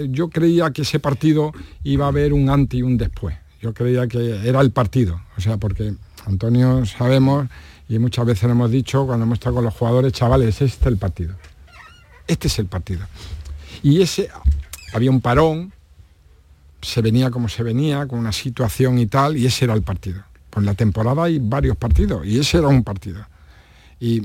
yo 0.08 0.28
creía 0.28 0.72
que 0.72 0.82
ese 0.82 0.98
partido 0.98 1.52
iba 1.84 2.06
a 2.06 2.08
haber 2.08 2.32
un 2.32 2.50
antes 2.50 2.80
y 2.80 2.82
un 2.82 2.98
después. 2.98 3.36
Yo 3.62 3.72
creía 3.74 4.08
que 4.08 4.48
era 4.48 4.60
el 4.60 4.72
partido. 4.72 5.20
O 5.36 5.40
sea, 5.40 5.56
porque 5.56 5.94
Antonio 6.26 6.84
sabemos, 6.84 7.46
y 7.88 7.98
muchas 8.00 8.26
veces 8.26 8.44
lo 8.44 8.50
hemos 8.50 8.70
dicho 8.72 9.06
cuando 9.06 9.26
hemos 9.26 9.36
estado 9.36 9.56
con 9.56 9.64
los 9.64 9.74
jugadores, 9.74 10.12
chavales, 10.12 10.60
este 10.60 10.64
es 10.64 10.86
el 10.86 10.96
partido. 10.96 11.34
Este 12.26 12.48
es 12.48 12.58
el 12.58 12.66
partido. 12.66 13.06
Y 13.82 14.02
ese 14.02 14.30
había 14.92 15.10
un 15.10 15.20
parón, 15.20 15.72
se 16.82 17.02
venía 17.02 17.30
como 17.30 17.48
se 17.48 17.62
venía, 17.62 18.06
con 18.06 18.18
una 18.18 18.32
situación 18.32 18.98
y 18.98 19.06
tal, 19.06 19.36
y 19.36 19.46
ese 19.46 19.64
era 19.64 19.74
el 19.74 19.82
partido. 19.82 20.22
Pues 20.50 20.62
en 20.62 20.66
la 20.66 20.74
temporada 20.74 21.24
hay 21.24 21.38
varios 21.40 21.76
partidos, 21.76 22.26
y 22.26 22.38
ese 22.38 22.58
era 22.58 22.68
un 22.68 22.82
partido. 22.82 23.24
Y, 23.98 24.22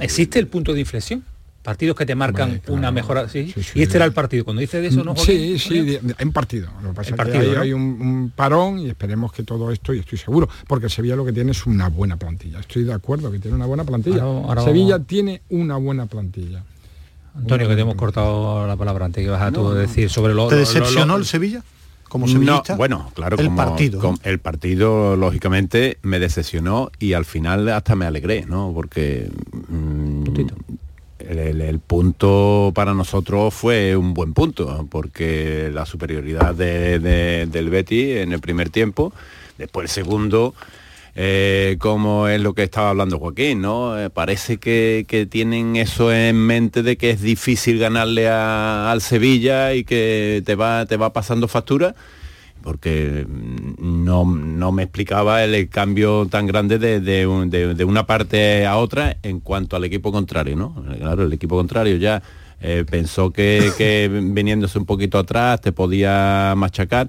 ¿Existe 0.00 0.38
el 0.38 0.46
punto 0.46 0.72
de 0.72 0.80
inflexión? 0.80 1.24
partidos 1.62 1.96
que 1.96 2.04
te 2.04 2.14
marcan 2.14 2.60
una 2.68 2.90
mejora 2.90 3.28
¿sí? 3.28 3.54
y 3.74 3.82
este 3.82 3.96
era 3.96 4.04
el 4.04 4.12
partido. 4.12 4.44
Cuando 4.44 4.60
dice 4.60 4.80
de 4.80 4.88
eso 4.88 5.04
no 5.04 5.14
sí 5.14 5.58
sí 5.58 5.96
en 6.18 6.32
partido. 6.32 6.68
Lo 6.82 6.88
que 6.88 6.94
pasa 6.94 7.14
es 7.14 7.30
que 7.30 7.56
hay, 7.56 7.72
un, 7.72 8.32
parón 8.34 8.80
y 8.80 8.88
esperemos 8.88 9.32
que 9.32 9.44
todo 9.44 9.70
esto 9.70 9.94
y 9.94 10.00
estoy 10.00 10.18
seguro 10.18 10.48
porque 10.66 10.88
Sevilla 10.88 11.14
lo 11.14 11.24
que 11.24 11.32
tiene 11.32 11.52
es 11.52 11.64
una 11.66 11.88
buena 11.88 12.16
plantilla. 12.16 12.58
Estoy 12.58 12.82
de 12.84 12.92
acuerdo 12.92 13.30
que 13.30 13.38
tiene 13.38 13.56
una 13.56 13.66
buena 13.66 13.84
plantilla. 13.84 14.24
Sevilla 14.64 14.98
tiene 14.98 15.42
una 15.50 15.76
buena 15.76 16.06
plantilla 16.06 16.64
Antonio, 17.34 17.68
que 17.68 17.74
te 17.74 17.80
hemos 17.80 17.94
cortado 17.94 18.66
la 18.66 18.76
palabra 18.76 19.06
antes 19.06 19.24
que 19.24 19.30
vas 19.30 19.42
a 19.42 19.50
decir 19.74 20.10
sobre 20.10 20.34
lo... 20.34 20.48
¿Te 20.48 20.56
decepcionó 20.56 21.16
el 21.16 21.24
Sevilla? 21.24 21.62
Como 22.08 22.28
sevillista, 22.28 22.76
bueno, 22.76 23.10
claro, 23.14 23.38
el 23.38 23.54
partido. 23.54 24.14
el 24.22 24.38
partido, 24.38 25.16
lógicamente, 25.16 25.96
me 26.02 26.18
decepcionó 26.18 26.90
y 26.98 27.14
al 27.14 27.24
final 27.24 27.66
hasta 27.70 27.96
me 27.96 28.04
alegré, 28.04 28.44
¿no? 28.44 28.70
Porque 28.74 29.30
mm, 29.68 30.24
el, 31.20 31.78
punto 31.78 32.70
para 32.74 32.92
nosotros 32.92 33.54
fue 33.54 33.96
un 33.96 34.12
buen 34.12 34.34
punto, 34.34 34.86
porque 34.90 35.70
la 35.72 35.86
superioridad 35.86 36.54
del 36.54 37.70
Betty 37.70 38.18
en 38.18 38.34
el 38.34 38.40
primer 38.40 38.68
tiempo, 38.68 39.14
después 39.56 39.84
el 39.84 39.88
segundo 39.88 40.54
eh, 41.14 41.76
como 41.78 42.28
es 42.28 42.40
lo 42.40 42.54
que 42.54 42.62
estaba 42.62 42.90
hablando 42.90 43.18
Joaquín, 43.18 43.60
¿no? 43.60 43.98
Eh, 43.98 44.08
parece 44.08 44.56
que, 44.56 45.26
tienen 45.30 45.76
eso 45.76 46.12
en 46.12 46.36
mente 46.36 46.82
de 46.82 46.96
que 46.96 47.10
es 47.10 47.20
difícil 47.20 47.78
ganarle 47.78 48.28
al 48.28 49.00
Sevilla 49.02 49.74
y 49.74 49.84
que 49.84 50.42
te 50.46 50.54
va, 50.54 50.86
te 50.86 50.96
va 50.96 51.12
pasando 51.12 51.48
factura 51.48 51.94
porque 52.62 53.26
no, 53.28 54.24
me 54.24 54.84
explicaba 54.84 55.42
el, 55.42 55.68
cambio 55.68 56.28
tan 56.30 56.46
grande 56.46 56.78
de, 56.78 57.84
una 57.84 58.06
parte 58.06 58.66
a 58.66 58.76
otra 58.76 59.16
en 59.22 59.40
cuanto 59.40 59.76
al 59.76 59.84
equipo 59.84 60.12
contrario, 60.12 60.56
¿no? 60.56 60.84
Claro, 60.98 61.24
el 61.24 61.32
equipo 61.32 61.56
contrario 61.56 61.96
ya 61.96 62.22
Eh, 62.64 62.84
pensó 62.88 63.32
que, 63.32 63.72
que 63.76 64.08
viniéndose 64.08 64.78
un 64.78 64.86
poquito 64.86 65.18
atrás 65.18 65.60
te 65.60 65.72
podía 65.72 66.54
machacar. 66.56 67.08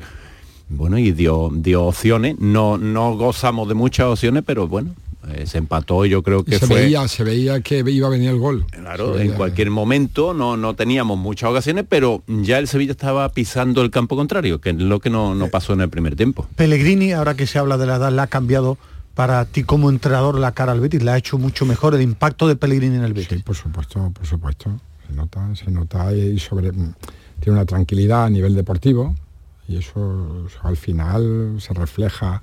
Bueno, 0.69 0.97
y 0.97 1.11
dio, 1.11 1.51
dio 1.53 1.85
opciones. 1.85 2.39
No, 2.39 2.77
no 2.77 3.15
gozamos 3.15 3.67
de 3.67 3.73
muchas 3.73 4.07
opciones, 4.07 4.43
pero 4.45 4.67
bueno, 4.67 4.95
eh, 5.29 5.47
se 5.47 5.57
empató 5.57 6.05
yo 6.05 6.21
creo 6.21 6.43
que 6.43 6.59
se 6.59 6.67
fue... 6.67 6.81
veía 6.81 7.07
se 7.07 7.23
veía 7.23 7.61
que 7.61 7.79
iba 7.79 8.07
a 8.07 8.09
venir 8.09 8.29
el 8.29 8.39
gol. 8.39 8.65
Claro 8.69 9.17
en 9.17 9.31
cualquier 9.31 9.69
momento 9.69 10.33
no 10.33 10.57
no 10.57 10.73
teníamos 10.75 11.17
muchas 11.17 11.49
ocasiones 11.49 11.85
pero 11.87 12.23
ya 12.27 12.59
el 12.59 12.67
Sevilla 12.67 12.91
estaba 12.91 13.29
pisando 13.29 13.81
el 13.83 13.89
campo 13.89 14.17
contrario 14.17 14.59
que 14.59 14.71
es 14.71 14.75
lo 14.75 14.99
que 14.99 15.09
no, 15.09 15.33
no 15.33 15.47
pasó 15.47 15.73
en 15.73 15.81
el 15.81 15.89
primer 15.89 16.17
tiempo. 16.17 16.45
Pellegrini 16.57 17.13
ahora 17.13 17.35
que 17.35 17.47
se 17.47 17.57
habla 17.57 17.77
de 17.77 17.85
la 17.85 17.95
edad 17.95 18.11
la 18.11 18.23
ha 18.23 18.27
cambiado 18.27 18.77
para 19.15 19.45
ti 19.45 19.63
como 19.63 19.89
entrenador 19.89 20.37
la 20.39 20.51
cara 20.51 20.73
al 20.73 20.81
Betis. 20.81 21.03
La 21.03 21.13
ha 21.13 21.17
hecho 21.17 21.37
mucho 21.37 21.65
mejor 21.65 21.95
el 21.95 22.01
impacto 22.01 22.47
de 22.49 22.57
Pellegrini 22.57 22.97
en 22.97 23.03
el 23.03 23.13
Betis 23.13 23.37
sí 23.37 23.43
por 23.43 23.55
supuesto 23.55 24.11
por 24.13 24.25
supuesto. 24.25 24.77
Se 25.07 25.13
nota 25.13 25.55
se 25.55 25.71
nota 25.71 26.13
y 26.13 26.37
sobre 26.37 26.71
tiene 26.71 27.57
una 27.57 27.65
tranquilidad 27.65 28.25
a 28.25 28.29
nivel 28.29 28.55
deportivo 28.55 29.15
y 29.67 29.77
eso, 29.77 30.47
al 30.61 30.77
final 30.77 31.55
se 31.59 31.73
refleja 31.73 32.41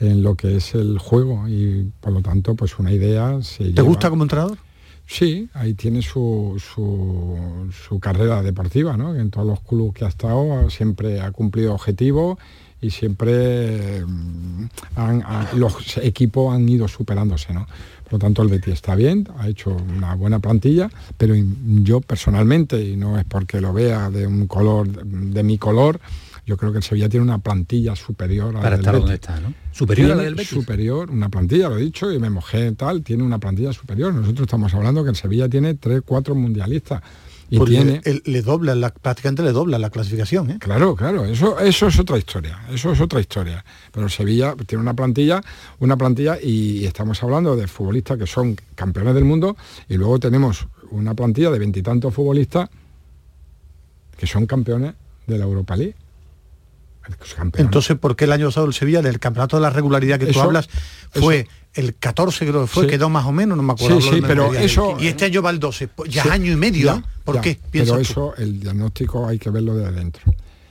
en 0.00 0.22
lo 0.22 0.34
que 0.34 0.56
es 0.56 0.74
el 0.74 0.98
juego 0.98 1.48
y 1.48 1.90
por 2.00 2.12
lo 2.12 2.20
tanto 2.20 2.54
pues 2.54 2.78
una 2.78 2.92
idea 2.92 3.40
se 3.42 3.70
¿Te 3.72 3.82
gusta 3.82 4.10
como 4.10 4.24
entrenador? 4.24 4.58
Sí, 5.06 5.48
ahí 5.52 5.74
tiene 5.74 6.00
su, 6.00 6.56
su, 6.58 7.70
su, 7.86 8.00
carrera 8.00 8.42
deportiva, 8.42 8.96
¿no? 8.96 9.14
En 9.14 9.30
todos 9.30 9.46
los 9.46 9.60
clubes 9.60 9.92
que 9.92 10.06
ha 10.06 10.08
estado 10.08 10.70
siempre 10.70 11.20
ha 11.20 11.30
cumplido 11.30 11.74
objetivos 11.74 12.38
y 12.80 12.90
siempre 12.90 14.04
mm, 14.04 14.64
han, 14.96 15.22
han, 15.26 15.60
los 15.60 15.98
equipos 15.98 16.54
han 16.54 16.66
ido 16.68 16.88
superándose, 16.88 17.52
¿no? 17.52 17.66
Por 18.04 18.14
lo 18.14 18.18
tanto 18.18 18.42
el 18.42 18.48
Betis 18.48 18.74
está 18.74 18.94
bien, 18.94 19.28
ha 19.38 19.48
hecho 19.48 19.76
una 19.96 20.14
buena 20.14 20.38
plantilla, 20.38 20.90
pero 21.16 21.34
yo 21.82 22.00
personalmente, 22.00 22.82
y 22.82 22.96
no 22.96 23.18
es 23.18 23.24
porque 23.24 23.60
lo 23.60 23.72
vea 23.72 24.10
de 24.10 24.26
un 24.26 24.46
color, 24.46 24.88
de 24.88 25.42
mi 25.42 25.58
color, 25.58 26.00
yo 26.46 26.56
creo 26.56 26.72
que 26.72 26.78
el 26.78 26.84
Sevilla 26.84 27.08
tiene 27.08 27.24
una 27.24 27.38
plantilla 27.38 27.96
superior 27.96 28.54
a 28.56 28.60
Para 28.60 28.70
la 28.70 28.76
estar 28.76 28.92
del 28.94 29.00
donde 29.02 29.14
Betis. 29.14 29.28
está, 29.30 29.40
¿no? 29.40 29.54
Superior 29.72 30.12
a 30.12 30.14
la 30.16 30.22
del 30.24 30.34
Betis. 30.34 30.50
Superior, 30.50 31.10
una 31.10 31.28
plantilla, 31.28 31.68
lo 31.68 31.78
he 31.78 31.80
dicho, 31.82 32.12
y 32.12 32.18
me 32.18 32.30
mojé 32.30 32.72
tal, 32.72 33.02
tiene 33.02 33.22
una 33.22 33.38
plantilla 33.38 33.72
superior. 33.72 34.12
Nosotros 34.12 34.42
estamos 34.46 34.72
hablando 34.74 35.02
que 35.04 35.10
el 35.10 35.16
Sevilla 35.16 35.48
tiene 35.48 35.74
tres, 35.74 36.02
cuatro 36.04 36.34
mundialistas. 36.34 37.02
Y 37.50 37.58
Porque 37.58 37.74
tiene. 37.74 38.00
el- 38.04 38.22
le 38.24 38.40
dobla 38.40 38.74
la, 38.74 38.88
prácticamente 38.92 39.42
le 39.42 39.52
dobla 39.52 39.78
la 39.78 39.90
clasificación 39.90 40.50
¿eh? 40.50 40.56
Claro, 40.58 40.96
claro, 40.96 41.26
eso, 41.26 41.58
eso 41.60 41.88
es 41.88 41.98
otra 41.98 42.16
historia, 42.16 42.58
eso 42.72 42.90
es 42.92 43.00
otra 43.02 43.20
historia. 43.20 43.62
Pero 43.92 44.08
Sevilla 44.08 44.54
tiene 44.66 44.80
una 44.80 44.94
plantilla, 44.94 45.42
una 45.78 45.96
plantilla 45.96 46.38
y 46.42 46.86
estamos 46.86 47.22
hablando 47.22 47.54
de 47.54 47.66
futbolistas 47.68 48.16
que 48.18 48.26
son 48.26 48.56
campeones 48.74 49.14
del 49.14 49.24
mundo 49.24 49.56
y 49.90 49.96
luego 49.98 50.18
tenemos 50.18 50.66
una 50.90 51.14
plantilla 51.14 51.50
de 51.50 51.58
veintitantos 51.58 52.14
futbolistas 52.14 52.70
que 54.16 54.26
son 54.26 54.46
campeones 54.46 54.94
de 55.26 55.38
la 55.38 55.44
Europa 55.44 55.76
League. 55.76 55.94
Entonces 57.56 57.96
¿por 57.98 58.16
qué 58.16 58.24
el 58.24 58.32
año 58.32 58.46
pasado 58.46 58.66
el 58.66 58.74
Sevilla 58.74 59.02
del 59.02 59.18
campeonato 59.18 59.56
de 59.56 59.62
la 59.62 59.70
regularidad 59.70 60.18
que 60.18 60.26
tú 60.26 60.40
hablas 60.40 60.68
fue 61.12 61.46
el 61.74 61.94
14 61.96 62.46
creo 62.46 62.62
que 62.62 62.66
fue 62.68 62.84
Sí. 62.84 62.90
quedó 62.90 63.08
más 63.08 63.26
o 63.26 63.32
menos 63.32 63.56
no 63.56 63.62
me 63.62 63.72
acuerdo 63.72 64.00
Sí, 64.00 64.20
pero 64.26 64.42
memoria. 64.44 64.62
eso- 64.62 64.96
y 65.00 65.08
este 65.08 65.24
año 65.26 65.42
va 65.42 65.50
el 65.50 65.58
12 65.58 65.88
pues 65.88 66.10
ya 66.10 66.22
año 66.32 66.52
y 66.52 66.56
medio 66.56 66.86
ya, 66.86 66.94
¿eh? 66.96 67.02
¿por 67.24 67.34
ya, 67.36 67.40
qué 67.40 67.58
Pero 67.70 67.94
tú? 67.94 68.00
eso, 68.00 68.34
el 68.36 68.60
diagnóstico 68.60 69.26
hay 69.26 69.38
que 69.38 69.50
verlo 69.50 69.74
de 69.74 69.86
adentro. 69.86 70.22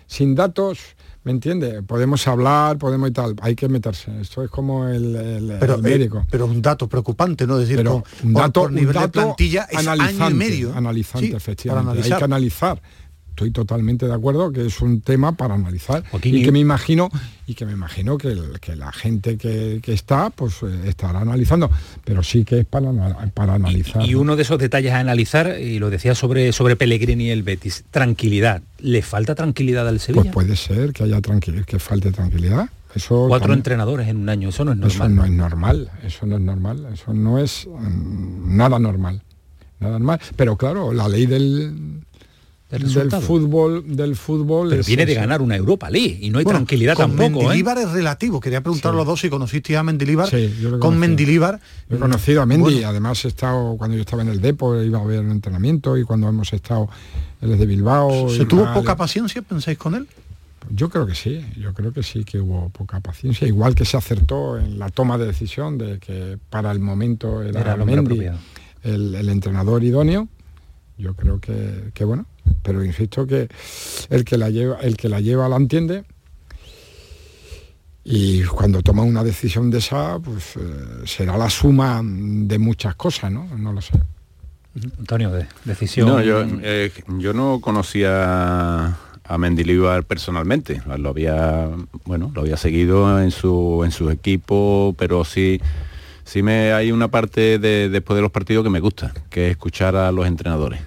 Sin 0.07 0.35
datos, 0.35 0.79
¿me 1.23 1.31
entiende? 1.31 1.81
Podemos 1.81 2.27
hablar, 2.27 2.77
podemos 2.77 3.09
y 3.09 3.13
tal, 3.13 3.35
hay 3.41 3.55
que 3.55 3.67
meterse. 3.67 4.11
Esto 4.21 4.43
es 4.43 4.49
como 4.51 4.87
el, 4.87 5.15
el- 5.15 5.57
pero, 5.59 5.75
el 5.75 5.79
eh, 5.79 5.83
médico. 5.89 6.25
pero 6.29 6.45
un 6.45 6.61
dato 6.61 6.87
preocupante 6.87 7.47
no 7.47 7.55
Es 7.55 7.61
decir 7.61 7.77
Pero 7.77 8.03
con- 8.21 8.27
un 8.29 8.33
dato, 8.33 8.61
por 8.63 8.71
nivel 8.71 8.93
de 8.93 8.99
dato 8.99 9.11
plantilla 9.11 9.67
es 9.71 9.87
año 9.87 10.29
y 10.29 10.33
medio 10.35 10.73
analizante, 10.75 11.27
para 11.27 11.37
efectivamente. 11.37 11.89
analizar. 11.91 12.13
Hay 12.13 12.17
que 12.19 12.23
analizar. 12.25 12.81
Estoy 13.33 13.49
totalmente 13.49 14.05
de 14.05 14.13
acuerdo 14.13 14.51
que 14.51 14.63
es 14.67 14.79
un 14.79 15.01
tema 15.01 15.31
para 15.31 15.55
analizar 15.55 16.03
Joaquín, 16.11 16.35
y 16.37 16.43
que 16.43 16.51
me 16.51 16.59
imagino 16.59 17.09
y 17.47 17.55
que 17.55 17.65
me 17.65 17.71
imagino 17.71 18.15
que, 18.19 18.27
el- 18.27 18.59
que 18.59 18.75
la 18.75 18.91
gente 18.91 19.37
que, 19.39 19.79
que 19.81 19.91
está 19.91 20.29
pues 20.29 20.61
eh, 20.61 20.81
estará 20.85 21.21
analizando, 21.21 21.71
pero 22.05 22.21
sí 22.21 22.45
que 22.45 22.59
es 22.59 22.65
para, 22.67 22.91
para 23.33 23.55
analizar. 23.55 24.03
Y 24.05 24.11
¿no? 24.11 24.21
uno 24.21 24.35
de 24.35 24.43
esos 24.43 24.59
detalles 24.59 24.91
a 24.93 24.99
analizar, 24.99 25.59
y 25.59 25.79
lo 25.79 25.89
decía 25.89 26.13
sobre, 26.13 26.51
sobre 26.53 26.75
Pellegrini 26.75 27.25
y 27.25 27.29
el 27.31 27.41
Betis, 27.41 27.85
tranquilidad. 27.89 28.61
¿Le 28.77 29.01
falta 29.01 29.33
tranquilidad 29.33 29.87
al 29.87 29.95
Pues 29.95 30.03
Sevilla? 30.03 30.31
puede 30.31 30.55
ser 30.55 30.93
que 30.93 31.03
haya 31.05 31.19
tranquilidad, 31.19 31.65
que 31.65 31.79
falte 31.79 32.11
tranquilidad. 32.11 32.69
Eso 32.93 33.25
Cuatro 33.27 33.45
también- 33.47 33.59
entrenadores 33.61 34.07
en 34.09 34.17
un 34.17 34.29
año, 34.29 34.49
eso 34.49 34.63
no 34.63 34.73
es 34.73 34.93
Eso 34.93 34.99
normal. 35.09 35.15
no 35.15 35.25
es 35.25 35.31
normal, 35.31 35.91
eso 36.05 36.25
no 36.27 36.35
es 36.35 36.41
normal, 36.43 36.87
eso 36.93 37.13
no 37.15 37.39
es 37.39 37.67
mm, 37.67 38.55
nada 38.55 38.77
normal. 38.77 39.23
Nada 39.79 39.93
normal. 39.97 40.19
Pero 40.35 40.55
claro, 40.55 40.93
la 40.93 41.09
ley 41.09 41.25
del, 41.25 41.99
¿El 42.73 42.91
del 42.91 43.11
fútbol, 43.11 43.83
del 43.95 44.15
fútbol. 44.15 44.69
Pero 44.69 44.81
es 44.81 44.87
viene 44.87 45.05
de 45.05 45.13
ganar 45.13 45.41
una 45.41 45.55
Europa 45.55 45.89
League 45.91 46.17
y 46.21 46.31
no 46.31 46.39
hay 46.39 46.43
Bueno, 46.43 46.59
tranquilidad 46.59 46.95
con 46.95 47.11
tampoco, 47.11 47.41
¿eh? 47.41 47.43
Mendilíbar 47.45 47.77
es 47.77 47.91
relativo 47.91 48.39
quería 48.39 48.61
preguntar 48.61 48.93
a 48.93 48.95
los 48.95 49.05
dos 49.05 49.21
si 49.21 49.29
conociste 49.29 49.77
a 49.77 49.83
Mendilíbar 49.83 50.27
Sí, 50.27 50.55
yo 50.59 50.69
lo 50.71 50.77
he 50.77 50.79
con. 50.79 50.97
Mendilíbar 50.97 51.59
Yo 51.87 51.97
he 51.97 51.99
conocido 51.99 52.41
a 52.41 52.45
Mendy, 52.45 52.63
Bueno, 52.63 52.87
además 52.87 53.23
he 53.25 53.27
estado, 53.27 53.77
cuando 53.77 53.95
yo 53.95 54.01
estaba 54.01 54.23
en 54.23 54.29
el 54.29 54.41
Depo, 54.41 54.81
iba 54.81 54.99
a 54.99 55.05
ver 55.05 55.19
un 55.19 55.31
entrenamiento 55.31 55.97
y 55.97 56.03
cuando 56.03 56.27
hemos 56.27 56.51
estado, 56.51 56.89
él 57.41 57.51
es 57.51 57.59
de 57.59 57.65
Bilbao. 57.65 58.29
¿Se 58.29 58.45
tuvo 58.45 58.73
poca 58.73 58.95
paciencia, 58.95 59.41
pensáis 59.43 59.77
con 59.77 59.93
él? 59.93 60.07
Yo 60.69 60.89
creo 60.89 61.05
que 61.05 61.13
sí, 61.13 61.45
yo 61.59 61.73
creo 61.73 61.93
que 61.93 62.01
sí 62.01 62.23
que 62.23 62.39
hubo 62.39 62.69
poca 62.69 62.99
paciencia, 63.01 63.47
igual 63.47 63.75
que 63.75 63.85
se 63.85 63.97
acertó 63.97 64.57
en 64.57 64.79
la 64.79 64.89
toma 64.89 65.17
de 65.17 65.27
decisión 65.27 65.77
de 65.77 65.99
que 65.99 66.37
para 66.49 66.71
el 66.71 66.79
momento 66.79 67.43
era, 67.43 67.61
Era 67.61 67.73
el 67.73 67.85
Mendy 67.85 68.29
el, 68.83 69.15
el 69.15 69.29
entrenador 69.29 69.83
idóneo. 69.83 70.27
Yo 70.97 71.15
creo 71.15 71.39
que, 71.39 71.91
que 71.93 72.05
bueno, 72.05 72.27
pero 72.61 72.83
insisto 72.83 73.25
que 73.25 73.47
el 74.09 74.25
que 74.25 74.37
la 74.37 74.49
lleva, 74.49 74.79
el 74.81 74.97
que 74.97 75.09
la 75.09 75.19
lleva 75.19 75.49
la 75.49 75.57
entiende. 75.57 76.03
Y 78.05 78.43
cuando 78.43 78.81
toma 78.81 79.03
una 79.03 79.23
decisión 79.23 79.71
de 79.71 79.77
esa, 79.77 80.19
pues 80.19 80.57
eh, 80.57 81.05
será 81.05 81.37
la 81.37 81.49
suma 81.49 82.01
de 82.03 82.59
muchas 82.59 82.95
cosas, 82.95 83.31
¿no? 83.31 83.47
No 83.57 83.71
lo 83.71 83.81
sé. 83.81 83.93
Antonio, 84.99 85.31
de, 85.31 85.47
decisión. 85.63 86.07
No, 86.07 86.21
yo, 86.21 86.43
eh, 86.63 86.91
yo 87.19 87.33
no 87.33 87.61
conocía 87.61 88.97
a 89.23 89.37
Mendilibar 89.37 90.03
personalmente. 90.03 90.81
Lo 90.97 91.09
había, 91.09 91.69
bueno, 92.05 92.31
lo 92.33 92.41
había 92.41 92.57
seguido 92.57 93.21
en 93.21 93.31
su 93.31 93.83
en 93.85 93.91
su 93.91 94.09
equipo, 94.09 94.95
pero 94.97 95.23
sí, 95.23 95.61
sí 96.23 96.43
me 96.43 96.73
hay 96.73 96.91
una 96.91 97.07
parte 97.07 97.59
de, 97.59 97.89
después 97.89 98.15
de 98.15 98.21
los 98.21 98.31
partidos 98.31 98.63
que 98.63 98.69
me 98.69 98.79
gusta, 98.79 99.13
que 99.29 99.45
es 99.45 99.51
escuchar 99.51 99.95
a 99.95 100.11
los 100.11 100.27
entrenadores. 100.27 100.81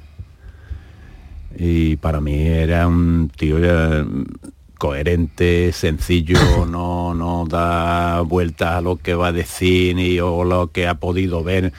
Y 1.57 1.97
para 1.97 2.21
mí 2.21 2.47
era 2.47 2.87
un 2.87 3.31
tío 3.35 3.59
coherente, 4.79 5.73
sencillo, 5.73 6.67
no, 6.71 7.15
no 7.15 7.47
da 7.49 8.21
vueltas 8.21 8.75
a 8.77 8.81
lo 8.81 8.97
que 8.97 9.15
va 9.15 9.29
a 9.29 9.33
decir 9.33 9.97
ni 9.97 10.21
o 10.21 10.45
lo 10.45 10.71
que 10.71 10.87
ha 10.87 10.95
podido 10.95 11.43
ver 11.43 11.73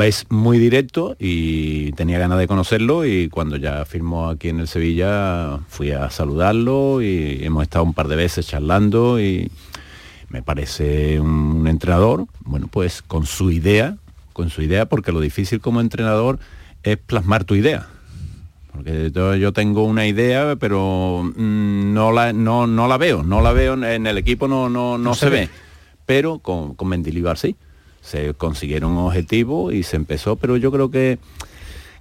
es 0.00 0.26
muy 0.30 0.58
directo 0.58 1.16
y 1.18 1.92
tenía 1.92 2.18
ganas 2.18 2.38
de 2.38 2.48
conocerlo 2.48 3.04
y 3.04 3.28
cuando 3.28 3.56
ya 3.56 3.84
firmó 3.84 4.28
aquí 4.28 4.48
en 4.48 4.60
el 4.60 4.68
Sevilla 4.68 5.60
fui 5.68 5.92
a 5.92 6.10
saludarlo 6.10 7.02
y 7.02 7.44
hemos 7.44 7.62
estado 7.62 7.84
un 7.84 7.94
par 7.94 8.08
de 8.08 8.16
veces 8.16 8.46
charlando 8.46 9.20
y 9.20 9.50
me 10.28 10.42
parece 10.42 11.20
un 11.20 11.66
entrenador, 11.68 12.26
bueno, 12.40 12.68
pues 12.68 13.02
con 13.02 13.26
su 13.26 13.50
idea, 13.50 13.96
con 14.32 14.50
su 14.50 14.62
idea, 14.62 14.86
porque 14.86 15.12
lo 15.12 15.20
difícil 15.20 15.60
como 15.60 15.80
entrenador 15.80 16.38
es 16.82 16.96
plasmar 16.96 17.44
tu 17.44 17.54
idea. 17.54 17.86
Porque 18.76 19.10
yo, 19.10 19.34
yo 19.34 19.52
tengo 19.52 19.84
una 19.84 20.06
idea, 20.06 20.56
pero 20.56 21.22
mm, 21.34 21.94
no, 21.94 22.12
la, 22.12 22.32
no, 22.32 22.66
no 22.66 22.86
la 22.86 22.98
veo, 22.98 23.22
no 23.22 23.40
la 23.40 23.52
veo 23.52 23.74
en 23.74 24.06
el 24.06 24.18
equipo, 24.18 24.46
no, 24.48 24.68
no, 24.68 24.98
no, 24.98 25.14
se, 25.14 25.30
ve. 25.30 25.48
Pero 26.04 26.38
con, 26.38 26.74
con 26.74 26.88
Mendilibar 26.88 27.38
sí 27.38 27.56
se 28.06 28.34
consiguieron 28.34 28.92
un 28.92 28.98
objetivo 28.98 29.72
y 29.72 29.82
se 29.82 29.96
empezó, 29.96 30.36
pero 30.36 30.56
yo 30.56 30.70
creo 30.70 30.92
que, 30.92 31.18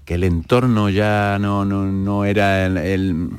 que 0.05 0.13
el 0.15 0.23
entorno 0.23 0.89
ya 0.89 1.37
no, 1.39 1.65
no, 1.65 1.85
no 1.85 2.25
era 2.25 2.65
el, 2.67 3.31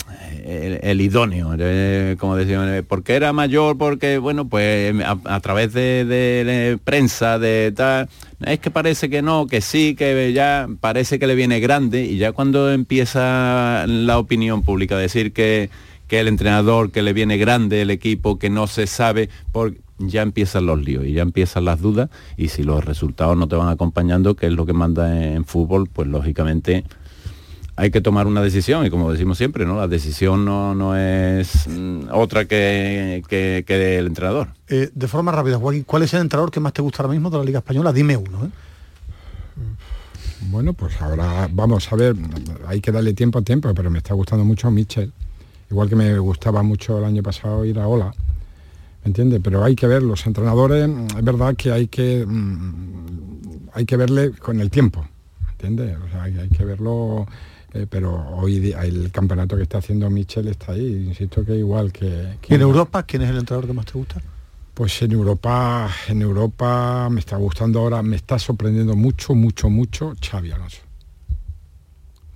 el, 0.44 1.00
idóneo, 1.00 1.54
eh, 1.58 2.16
como 2.18 2.36
decían, 2.36 2.68
eh, 2.74 2.82
porque 2.82 3.14
era 3.14 3.32
mayor, 3.32 3.78
porque, 3.78 4.18
bueno, 4.18 4.48
pues 4.48 4.92
a, 5.00 5.16
a 5.24 5.40
través 5.40 5.72
de, 5.72 6.04
de, 6.04 6.44
de, 6.44 6.78
prensa, 6.82 7.38
de 7.38 7.72
tal, 7.74 8.08
es 8.44 8.58
que 8.58 8.70
parece 8.70 9.08
que 9.08 9.22
no, 9.22 9.46
que 9.46 9.60
sí, 9.60 9.94
que 9.94 10.32
ya 10.32 10.66
parece 10.80 11.20
que 11.20 11.28
le 11.28 11.36
viene 11.36 11.60
grande 11.60 12.02
y 12.02 12.18
ya 12.18 12.32
cuando 12.32 12.72
empieza 12.72 13.84
la 13.86 14.18
opinión 14.18 14.62
pública 14.62 14.96
a 14.96 14.98
decir 14.98 15.32
que, 15.32 15.70
que 16.09 16.20
el 16.20 16.28
entrenador, 16.28 16.90
que 16.90 17.02
le 17.02 17.12
viene 17.12 17.36
grande 17.36 17.82
el 17.82 17.90
equipo, 17.90 18.38
que 18.38 18.50
no 18.50 18.66
se 18.66 18.86
sabe, 18.86 19.28
por, 19.52 19.74
ya 19.98 20.22
empiezan 20.22 20.66
los 20.66 20.82
líos 20.82 21.04
y 21.04 21.12
ya 21.12 21.22
empiezan 21.22 21.64
las 21.64 21.80
dudas 21.80 22.11
y 22.36 22.48
si 22.48 22.62
los 22.62 22.84
resultados 22.84 23.36
no 23.36 23.48
te 23.48 23.57
van 23.57 23.68
acompañando, 23.68 24.34
que 24.34 24.46
es 24.46 24.52
lo 24.52 24.66
que 24.66 24.72
manda 24.72 25.24
en 25.24 25.44
fútbol, 25.44 25.88
pues 25.92 26.09
lógicamente 26.09 26.84
hay 27.76 27.90
que 27.90 28.00
tomar 28.00 28.26
una 28.26 28.40
decisión 28.40 28.86
y 28.86 28.90
como 28.90 29.12
decimos 29.12 29.36
siempre, 29.36 29.66
¿no? 29.66 29.76
La 29.76 29.86
decisión 29.86 30.44
no, 30.44 30.74
no 30.74 30.96
es 30.96 31.66
mm, 31.68 32.09
otra 32.11 32.46
que, 32.46 33.22
que, 33.28 33.64
que, 33.66 33.98
el 33.98 34.07
entrenador. 34.07 34.48
Eh, 34.68 34.90
de 34.94 35.09
forma 35.09 35.30
rápida, 35.30 35.59
Joaquín, 35.59 35.84
¿cuál 35.84 36.02
es 36.02 36.14
el 36.14 36.22
entrenador 36.22 36.50
que 36.50 36.61
más 36.61 36.72
te 36.72 36.80
gusta 36.80 37.02
ahora 37.02 37.12
mismo 37.12 37.28
de 37.28 37.38
la 37.38 37.44
Liga 37.44 37.59
Española? 37.59 37.92
Dime 37.92 38.16
uno. 38.16 38.46
¿eh? 38.46 38.48
Bueno, 40.48 40.72
pues 40.72 41.00
ahora 41.02 41.48
vamos 41.52 41.92
a 41.92 41.96
ver, 41.96 42.16
hay 42.66 42.80
que 42.80 42.92
darle 42.92 43.12
tiempo 43.12 43.38
a 43.38 43.42
tiempo, 43.42 43.72
pero 43.74 43.90
me 43.90 43.98
está 43.98 44.14
gustando 44.14 44.44
mucho 44.44 44.70
Mitchell. 44.70 45.12
Igual 45.70 45.88
que 45.88 45.96
me 45.96 46.18
gustaba 46.18 46.62
mucho 46.62 46.98
el 46.98 47.04
año 47.04 47.22
pasado 47.22 47.64
ir 47.64 47.78
a 47.78 47.88
Ola. 47.88 48.12
¿Me 49.04 49.08
entiendes? 49.08 49.40
Pero 49.42 49.64
hay 49.64 49.76
que 49.76 49.86
ver, 49.86 50.02
los 50.02 50.26
entrenadores, 50.26 50.88
es 51.16 51.24
verdad 51.24 51.54
que 51.56 51.72
hay 51.72 51.88
que 51.88 52.24
mm, 52.26 53.06
hay 53.76 53.84
que 53.84 53.96
verle 53.96 54.32
con 54.32 54.60
el 54.60 54.70
tiempo. 54.70 55.06
¿Entiendes? 55.52 55.96
O 55.98 56.08
sea, 56.08 56.22
hay, 56.24 56.48
que 56.48 56.64
verlo. 56.64 57.26
Eh, 57.72 57.86
pero 57.88 58.14
hoy 58.36 58.72
el 58.72 59.10
campeonato 59.12 59.56
que 59.56 59.64
está 59.64 59.78
haciendo 59.78 60.08
Mitchell 60.08 60.48
está 60.48 60.72
ahí, 60.72 61.06
insisto 61.08 61.44
que 61.44 61.56
igual 61.56 61.92
que, 61.92 62.38
¿Y 62.48 62.54
en 62.54 62.62
Europa 62.62 63.02
quién 63.02 63.22
es 63.22 63.30
el 63.30 63.38
entrenador 63.38 63.66
que 63.66 63.74
más 63.74 63.84
te 63.84 63.92
gusta? 63.92 64.22
Pues 64.72 65.02
en 65.02 65.12
Europa, 65.12 65.90
en 66.08 66.22
Europa 66.22 67.08
me 67.10 67.20
está 67.20 67.36
gustando 67.36 67.80
ahora, 67.80 68.02
me 68.02 68.16
está 68.16 68.38
sorprendiendo 68.38 68.96
mucho, 68.96 69.34
mucho, 69.34 69.68
mucho 69.68 70.14
Xavi 70.20 70.52
Alonso. 70.52 70.78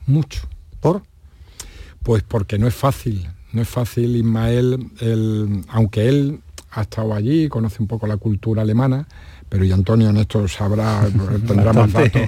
Mucho. 0.06 0.42
¿Por? 0.80 1.02
Pues 2.03 2.22
porque 2.22 2.59
no 2.59 2.66
es 2.66 2.74
fácil, 2.74 3.28
no 3.53 3.62
es 3.62 3.68
fácil 3.68 4.16
Ismael, 4.16 4.90
el, 5.01 5.64
aunque 5.68 6.09
él 6.09 6.40
ha 6.70 6.82
estado 6.82 7.14
allí, 7.14 7.48
conoce 7.48 7.82
un 7.82 7.88
poco 7.88 8.07
la 8.07 8.16
cultura 8.16 8.62
alemana, 8.62 9.07
pero 9.48 9.64
y 9.64 9.72
Antonio 9.72 10.11
en 10.11 10.16
esto 10.16 10.46
sabrá, 10.48 11.07
tendrá 11.46 11.72
más 11.72 11.92
datos 11.92 12.22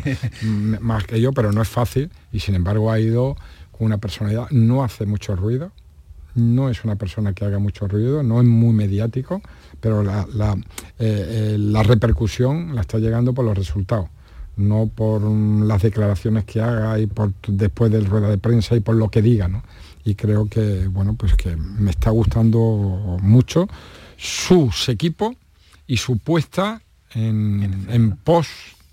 más 0.81 1.05
que 1.05 1.21
yo, 1.21 1.33
pero 1.33 1.53
no 1.53 1.63
es 1.63 1.69
fácil 1.69 2.11
y 2.33 2.41
sin 2.41 2.55
embargo 2.55 2.91
ha 2.91 2.99
ido 2.99 3.37
con 3.71 3.87
una 3.87 3.99
personalidad, 3.99 4.51
no 4.51 4.83
hace 4.85 5.07
mucho 5.07 5.37
ruido, 5.37 5.73
no 6.35 6.71
es 6.71 6.85
una 6.85 6.97
persona 6.97 7.33
que 7.33 7.45
haga 7.45 7.59
mucho 7.59 7.87
ruido, 7.87 8.23
no 8.23 8.41
es 8.41 8.47
muy 8.47 8.73
mediático, 8.73 9.41
pero 9.81 10.03
la, 10.03 10.27
la, 10.35 10.55
eh, 10.99 11.57
eh, 11.59 11.83
repercusión 11.83 12.75
la 12.75 12.81
está 12.81 12.99
llegando 12.99 13.33
por 13.33 13.45
los 13.45 13.57
resultados, 13.57 14.09
no 14.57 14.91
por 14.95 15.23
las 15.23 15.83
declaraciones 15.83 16.45
que 16.45 16.61
haga 16.61 16.99
y 16.99 17.07
por 17.07 17.33
después 17.47 17.91
del 17.91 18.07
rueda 18.07 18.29
de 18.29 18.39
prensa 18.39 18.77
y 18.77 18.81
por 18.81 18.97
lo 18.97 19.11
que 19.11 19.23
diga, 19.23 19.49
¿no? 19.49 19.63
Y 20.05 20.15
creo 20.15 20.49
que, 20.49 20.89
bueno, 20.89 21.15
pues 21.15 21.35
que 21.35 21.57
me 21.57 21.91
está 21.91 22.11
gustando 22.11 23.19
mucho 23.23 23.69
sus 24.17 24.89
equipos 24.89 25.37
y 25.87 25.97
su 25.97 26.19
puesta 26.19 26.83
en, 27.15 27.87
en 27.89 28.17
pos 28.17 28.49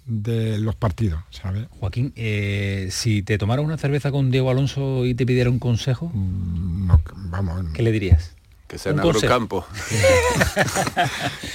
de 0.09 0.57
los 0.57 0.75
partidos, 0.75 1.21
¿sabes? 1.29 1.67
Joaquín, 1.79 2.13
eh, 2.15 2.87
si 2.91 3.21
te 3.21 3.37
tomara 3.37 3.61
una 3.61 3.77
cerveza 3.77 4.11
con 4.11 4.31
Diego 4.31 4.49
Alonso 4.49 5.05
y 5.05 5.13
te 5.13 5.25
pidiera 5.25 5.49
un 5.49 5.59
consejo, 5.59 6.11
mm, 6.13 6.91
vamos, 7.29 7.65
¿qué 7.73 7.83
le 7.83 7.91
dirías? 7.91 8.35
Que 8.69 8.77
sea 8.77 8.91
en 8.91 8.99
campo. 9.27 9.65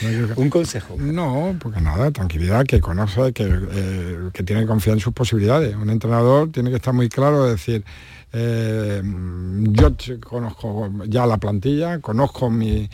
un 0.37 0.51
consejo. 0.51 0.97
No, 0.99 1.57
porque 1.61 1.81
nada, 1.81 2.11
tranquilidad, 2.11 2.67
que 2.67 2.81
conoce, 2.81 3.33
que, 3.33 3.45
eh, 3.47 4.31
que 4.33 4.43
tiene 4.43 4.67
confianza 4.67 4.99
en 4.99 5.01
sus 5.01 5.15
posibilidades. 5.15 5.77
Un 5.77 5.91
entrenador 5.91 6.51
tiene 6.51 6.71
que 6.71 6.77
estar 6.77 6.93
muy 6.93 7.09
claro 7.09 7.45
de 7.45 7.53
decir, 7.53 7.85
eh, 8.37 9.01
yo 9.05 9.93
conozco 10.19 10.91
ya 11.07 11.25
la 11.25 11.37
plantilla, 11.37 12.01
conozco 12.01 12.51
mi, 12.51 12.91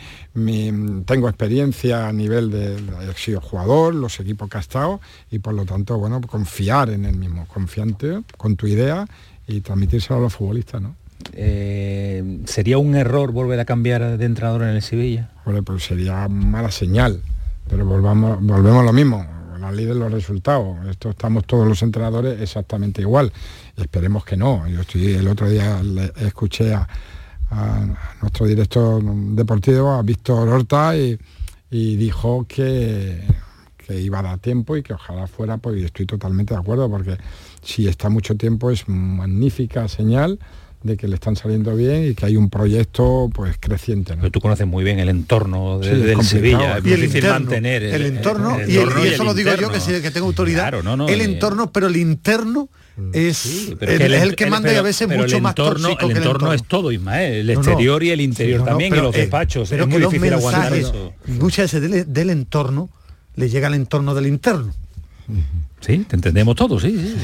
tengo 1.05 1.27
experiencia 1.27 2.07
a 2.07 2.13
nivel 2.13 2.51
de, 2.51 2.75
he 2.75 3.13
sido 3.15 3.41
jugador, 3.41 3.95
los 3.95 4.19
equipos 4.19 4.47
que 4.47 4.57
ha 4.57 4.61
estado 4.61 5.01
y 5.31 5.39
por 5.39 5.55
lo 5.55 5.65
tanto, 5.65 5.97
bueno, 5.97 6.21
confiar 6.21 6.91
en 6.91 7.05
el 7.05 7.17
mismo, 7.17 7.47
confiante 7.47 8.21
con 8.37 8.55
tu 8.55 8.67
idea 8.67 9.07
y 9.47 9.61
transmitírselo 9.61 10.19
a 10.19 10.21
los 10.21 10.35
futbolistas, 10.35 10.79
¿no? 10.79 11.00
Eh, 11.33 12.41
¿Sería 12.45 12.77
un 12.77 12.95
error 12.95 13.31
volver 13.31 13.59
a 13.59 13.65
cambiar 13.65 14.17
de 14.17 14.25
entrenador 14.25 14.63
en 14.63 14.69
el 14.69 14.81
Sevilla? 14.81 15.29
Bueno, 15.45 15.63
pues 15.63 15.83
sería 15.83 16.27
mala 16.27 16.71
señal, 16.71 17.21
pero 17.69 17.85
volvamos, 17.85 18.39
volvemos 18.41 18.85
lo 18.85 18.93
mismo 18.93 19.25
la 19.61 19.71
ley 19.71 19.85
de 19.85 19.95
los 19.95 20.11
resultados. 20.11 20.85
Esto 20.87 21.11
estamos 21.11 21.45
todos 21.45 21.67
los 21.67 21.81
entrenadores 21.83 22.41
exactamente 22.41 23.01
igual. 23.01 23.31
Esperemos 23.77 24.25
que 24.25 24.35
no. 24.35 24.67
Yo 24.67 24.81
estoy 24.81 25.13
el 25.13 25.27
otro 25.27 25.47
día 25.47 25.79
escuché 26.17 26.73
a, 26.73 26.87
nuestro 28.21 28.47
director 28.47 29.03
deportivo, 29.03 29.91
a 29.91 30.01
Víctor 30.01 30.47
Horta, 30.47 30.95
y, 30.95 31.17
dijo 31.69 32.45
que, 32.47 33.21
que, 33.77 33.99
iba 33.99 34.19
a 34.19 34.23
dar 34.23 34.39
tiempo 34.39 34.77
y 34.77 34.83
que 34.83 34.93
ojalá 34.93 35.27
fuera, 35.27 35.57
pues 35.57 35.81
estoy 35.83 36.05
totalmente 36.05 36.53
de 36.53 36.61
acuerdo, 36.61 36.89
porque 36.89 37.17
si 37.61 37.89
está 37.89 38.09
mucho 38.09 38.35
tiempo 38.35 38.71
es 38.71 38.87
magnífica 38.87 39.89
señal 39.89 40.39
de 40.83 40.97
que 40.97 41.07
le 41.07 41.15
están 41.15 41.35
saliendo 41.35 41.75
bien 41.75 42.09
y 42.09 42.15
que 42.15 42.25
hay 42.25 42.35
un 42.35 42.49
proyecto 42.49 43.29
pues 43.33 43.55
creciente. 43.59 44.15
Pero 44.15 44.31
tú 44.31 44.41
conoces 44.41 44.65
muy 44.65 44.83
bien 44.83 44.99
el 44.99 45.09
entorno 45.09 45.79
de, 45.79 45.95
del 45.95 46.23
Sevilla, 46.23 46.77
es 46.77 46.85
y 46.85 46.93
el 46.93 47.01
difícil 47.01 47.29
mantener 47.29 47.83
el, 47.83 48.05
entorno, 48.05 48.57
y, 48.67 48.77
eso 48.77 49.23
lo 49.23 49.33
digo 49.33 49.51
yo 49.55 49.69
que, 49.69 50.01
que 50.01 50.11
tengo 50.11 50.27
autoridad. 50.27 50.73
el 50.73 51.21
eh. 51.21 51.23
entorno, 51.23 51.71
pero 51.71 51.87
el 51.87 51.97
interno 51.97 52.69
mm. 52.97 53.11
es, 53.13 53.73
el, 53.79 54.35
que 54.35 54.47
manda 54.47 54.73
y 54.73 54.75
a 54.75 54.81
veces 54.81 55.07
mucho 55.07 55.39
más 55.39 55.53
tóxico 55.53 56.07
el, 56.07 56.17
entorno 56.17 56.53
es 56.53 56.63
todo 56.63 56.91
Ismael 56.91 57.33
el 57.33 57.49
exterior 57.51 58.03
y 58.03 58.09
el 58.09 58.21
interior 58.21 58.65
también 58.65 58.93
y 58.93 58.97
los 58.97 59.15
eh, 59.15 59.19
despachos 59.19 59.69
pero 59.69 59.83
es 59.83 59.89
muy 59.89 60.01
difícil 60.01 60.33
aguantar 60.33 60.73
eso 60.73 61.13
muchas 61.27 61.71
veces 61.71 62.11
del, 62.11 62.29
entorno 62.29 62.89
le 63.35 63.49
llega 63.49 63.67
al 63.67 63.75
entorno 63.75 64.13
del 64.13 64.27
interno 64.27 64.73
Sí, 65.81 66.05
te 66.07 66.15
entendemos 66.15 66.55
todos, 66.55 66.83
sí, 66.83 67.15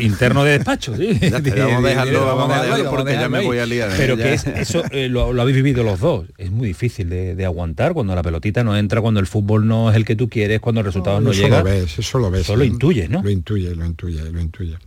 interno 0.00 0.44
de 0.44 0.52
despacho, 0.52 0.96
sí. 0.96 1.18
vamos 1.30 1.84
a 1.84 1.88
dejarlo, 1.88 2.26
vamos 2.36 2.62
dejarlo 2.62 2.90
porque 2.90 3.12
ya 3.12 3.28
me 3.28 3.44
voy 3.44 3.58
a 3.58 3.66
liar. 3.66 3.90
¿eh? 3.90 3.94
Pero 3.96 4.16
que 4.16 4.34
es, 4.34 4.46
eso 4.46 4.84
eh, 4.92 5.08
lo, 5.08 5.40
habéis 5.40 5.56
vivido 5.56 5.82
los 5.82 5.98
dos. 5.98 6.26
Es 6.38 6.52
muy 6.52 6.68
difícil 6.68 7.10
de, 7.10 7.44
aguantar 7.44 7.92
cuando 7.92 8.14
la 8.14 8.22
pelotita 8.22 8.62
no 8.62 8.76
entra, 8.76 9.00
cuando 9.00 9.18
el 9.18 9.26
fútbol 9.26 9.66
no 9.66 9.90
es 9.90 9.96
el 9.96 10.04
que 10.04 10.14
tú 10.14 10.28
quieres, 10.28 10.60
cuando 10.60 10.80
el 10.80 10.86
resultado 10.86 11.20
no, 11.20 11.32
llega. 11.32 11.58
Eso 11.58 11.58
lo 11.58 11.64
ves, 11.64 11.98
eso 11.98 12.18
lo 12.18 12.30
ves. 12.30 12.40
Eso 12.42 12.56
lo 12.56 12.64
intuyes, 12.64 13.10
¿no? 13.10 13.20
Lo 13.20 13.30
intuye, 13.30 13.74
lo 13.74 13.84
intuye, 13.84 14.30
lo 14.30 14.40
intuye. 14.40 14.78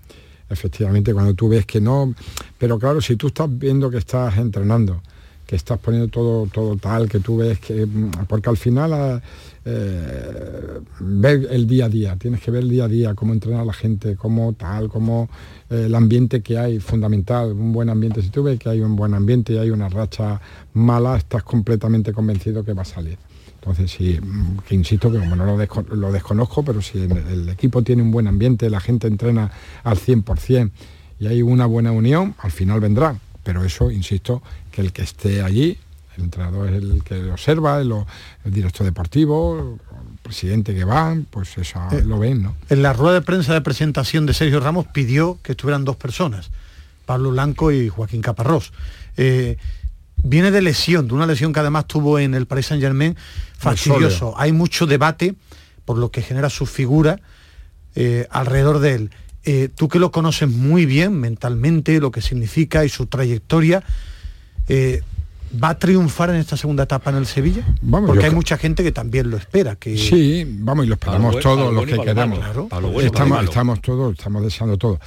Efectivamente, 0.50 1.14
cuando 1.14 1.34
tú 1.34 1.50
ves 1.50 1.66
que 1.66 1.82
no... 1.82 2.16
Pero 2.58 2.80
claro, 2.80 3.02
si 3.02 3.18
tú 3.18 3.28
estás 3.28 3.50
viendo 3.52 3.92
que 3.92 3.98
estás 3.98 4.38
entrenando, 4.38 5.04
que 5.48 5.56
estás 5.56 5.80
poniendo 5.80 6.10
todo, 6.10 6.46
todo 6.48 6.76
tal, 6.76 7.08
que 7.08 7.20
tú 7.20 7.38
ves 7.38 7.60
que... 7.60 7.88
Porque 8.28 8.50
al 8.50 8.58
final 8.58 9.22
eh, 9.64 10.80
ver 11.00 11.48
el 11.50 11.66
día 11.66 11.86
a 11.86 11.90
día, 11.90 12.18
tienes 12.18 12.42
que 12.42 12.52
ver 12.52 12.64
el 12.64 12.70
día 12.70 12.84
a 12.84 12.88
día, 12.90 13.16
cómo 13.16 13.32
entrenar 13.32 13.62
a 13.62 13.66
la 13.66 13.74
gente, 13.74 14.18
cómo 14.18 14.54
tal, 14.54 14.90
cómo 14.90 15.30
eh, 15.70 15.86
el 15.86 15.96
ambiente 15.96 16.42
que 16.42 16.58
hay, 16.58 16.80
fundamental, 16.80 17.54
un 17.54 17.72
buen 17.72 17.90
ambiente. 17.90 18.22
Si 18.22 18.30
tú 18.30 18.44
ves 18.44 18.60
que 18.60 18.70
hay 18.70 18.82
un 18.82 18.98
buen 18.98 19.14
ambiente 19.14 19.54
y 19.54 19.58
hay 19.58 19.70
una 19.70 19.88
racha 19.88 20.40
mala, 20.74 21.16
estás 21.16 21.44
completamente 21.44 22.12
convencido 22.12 22.66
que 22.66 22.74
va 22.74 22.82
a 22.82 22.86
salir. 22.86 23.18
Entonces, 23.56 23.90
sí, 23.90 24.20
mm, 24.22 24.60
que 24.68 24.76
insisto 24.76 25.10
que 25.10 25.18
como 25.18 25.36
no 25.38 25.46
lo, 25.46 26.12
desconozco, 26.12 26.64
pero 26.64 26.82
si 26.82 27.00
el 27.00 27.48
equipo 27.48 27.82
tiene 27.84 28.02
un 28.02 28.12
buen 28.12 28.28
ambiente, 28.28 28.70
la 28.70 28.82
gente 28.82 29.08
entrena 29.08 29.50
al 29.84 29.98
100% 29.98 30.72
y 31.20 31.28
hay 31.28 31.42
una 31.42 31.66
buena 31.66 31.92
unión, 31.92 32.36
al 32.40 32.52
final 32.52 32.80
vendrán. 32.80 33.20
Pero 33.48 33.64
eso, 33.64 33.90
insisto, 33.92 34.44
que 34.72 34.82
el 34.82 34.92
que 34.92 35.04
esté 35.04 35.42
allí 35.42 35.78
el 36.18 36.26
entrenador 36.26 36.68
es 36.68 36.84
el 36.84 37.02
que 37.02 37.32
observa, 37.32 37.80
el, 37.80 37.94
director 38.44 38.86
deportivo, 38.86 39.80
el 39.80 40.20
presidente 40.22 40.76
que 40.76 40.84
va, 40.84 41.16
pues 41.30 41.58
eso 41.58 41.80
eh, 41.94 42.04
lo 42.04 42.20
ven, 42.20 42.44
¿no? 42.44 42.58
En 42.68 42.82
la 42.82 42.92
rueda 42.92 43.14
de 43.14 43.22
prensa 43.22 43.54
de 43.54 43.62
presentación 43.62 44.26
de 44.26 44.34
Sergio 44.34 44.60
Ramos 44.60 44.88
pidió 44.88 45.40
que 45.44 45.54
estuvieran 45.54 45.86
dos 45.86 45.96
personas, 45.96 46.50
Pablo 47.06 47.32
Blanco 47.32 47.72
y 47.72 47.88
Joaquín 47.88 48.22
Caparrós. 48.22 48.74
Eh, 49.16 49.56
viene 50.18 50.52
de 50.52 50.62
lesión, 50.62 51.08
de 51.08 51.14
una 51.14 51.26
lesión 51.26 51.54
que 51.54 51.62
además 51.62 51.86
tuvo 51.86 52.20
en 52.20 52.34
el 52.34 52.48
Paris 52.48 52.66
Saint 52.66 52.84
Germain, 52.84 53.16
fastidioso. 53.58 54.34
Hay 54.38 54.52
mucho 54.52 54.88
debate 54.88 55.36
por 55.86 55.98
lo 55.98 56.12
que 56.12 56.22
genera 56.22 56.50
su 56.50 56.66
figura 56.66 57.22
eh, 57.96 58.28
alrededor 58.30 58.80
de 58.80 58.96
él. 58.96 59.12
Tú 59.76 59.88
que 59.88 60.00
lo 60.00 60.12
conoces 60.12 60.50
muy 60.50 60.86
bien 60.86 61.20
mentalmente, 61.20 62.00
lo 62.00 62.12
que 62.12 62.22
significa 62.22 62.84
y 62.84 62.90
su 62.90 63.06
trayectoria, 63.06 63.84
¿Va 65.64 65.70
a 65.70 65.80
triunfar 65.80 66.30
en 66.30 66.36
esta 66.38 66.58
segunda 66.58 66.84
etapa 66.84 67.10
en 67.10 67.18
el 67.18 67.26
Sevilla? 67.26 67.64
Vamos, 67.82 68.10
Porque 68.10 68.26
hay 68.26 68.32
mucha 68.32 68.58
gente 68.58 68.84
que 68.84 68.92
también 68.92 69.30
lo 69.30 69.38
espera. 69.38 69.76
Que... 69.76 69.98
Sí, 69.98 70.46
vamos, 70.46 70.86
y 70.86 70.90
lo 70.90 70.96
esperamos 70.96 71.40
todos 71.40 71.74
los 71.74 71.86
que 71.86 71.98
queremos. 71.98 72.40
estamos, 73.02 73.44
estamos 73.44 73.82
todos, 73.82 74.18
estamos 74.18 74.44
deseando 74.44 74.78
todo. 74.78 75.00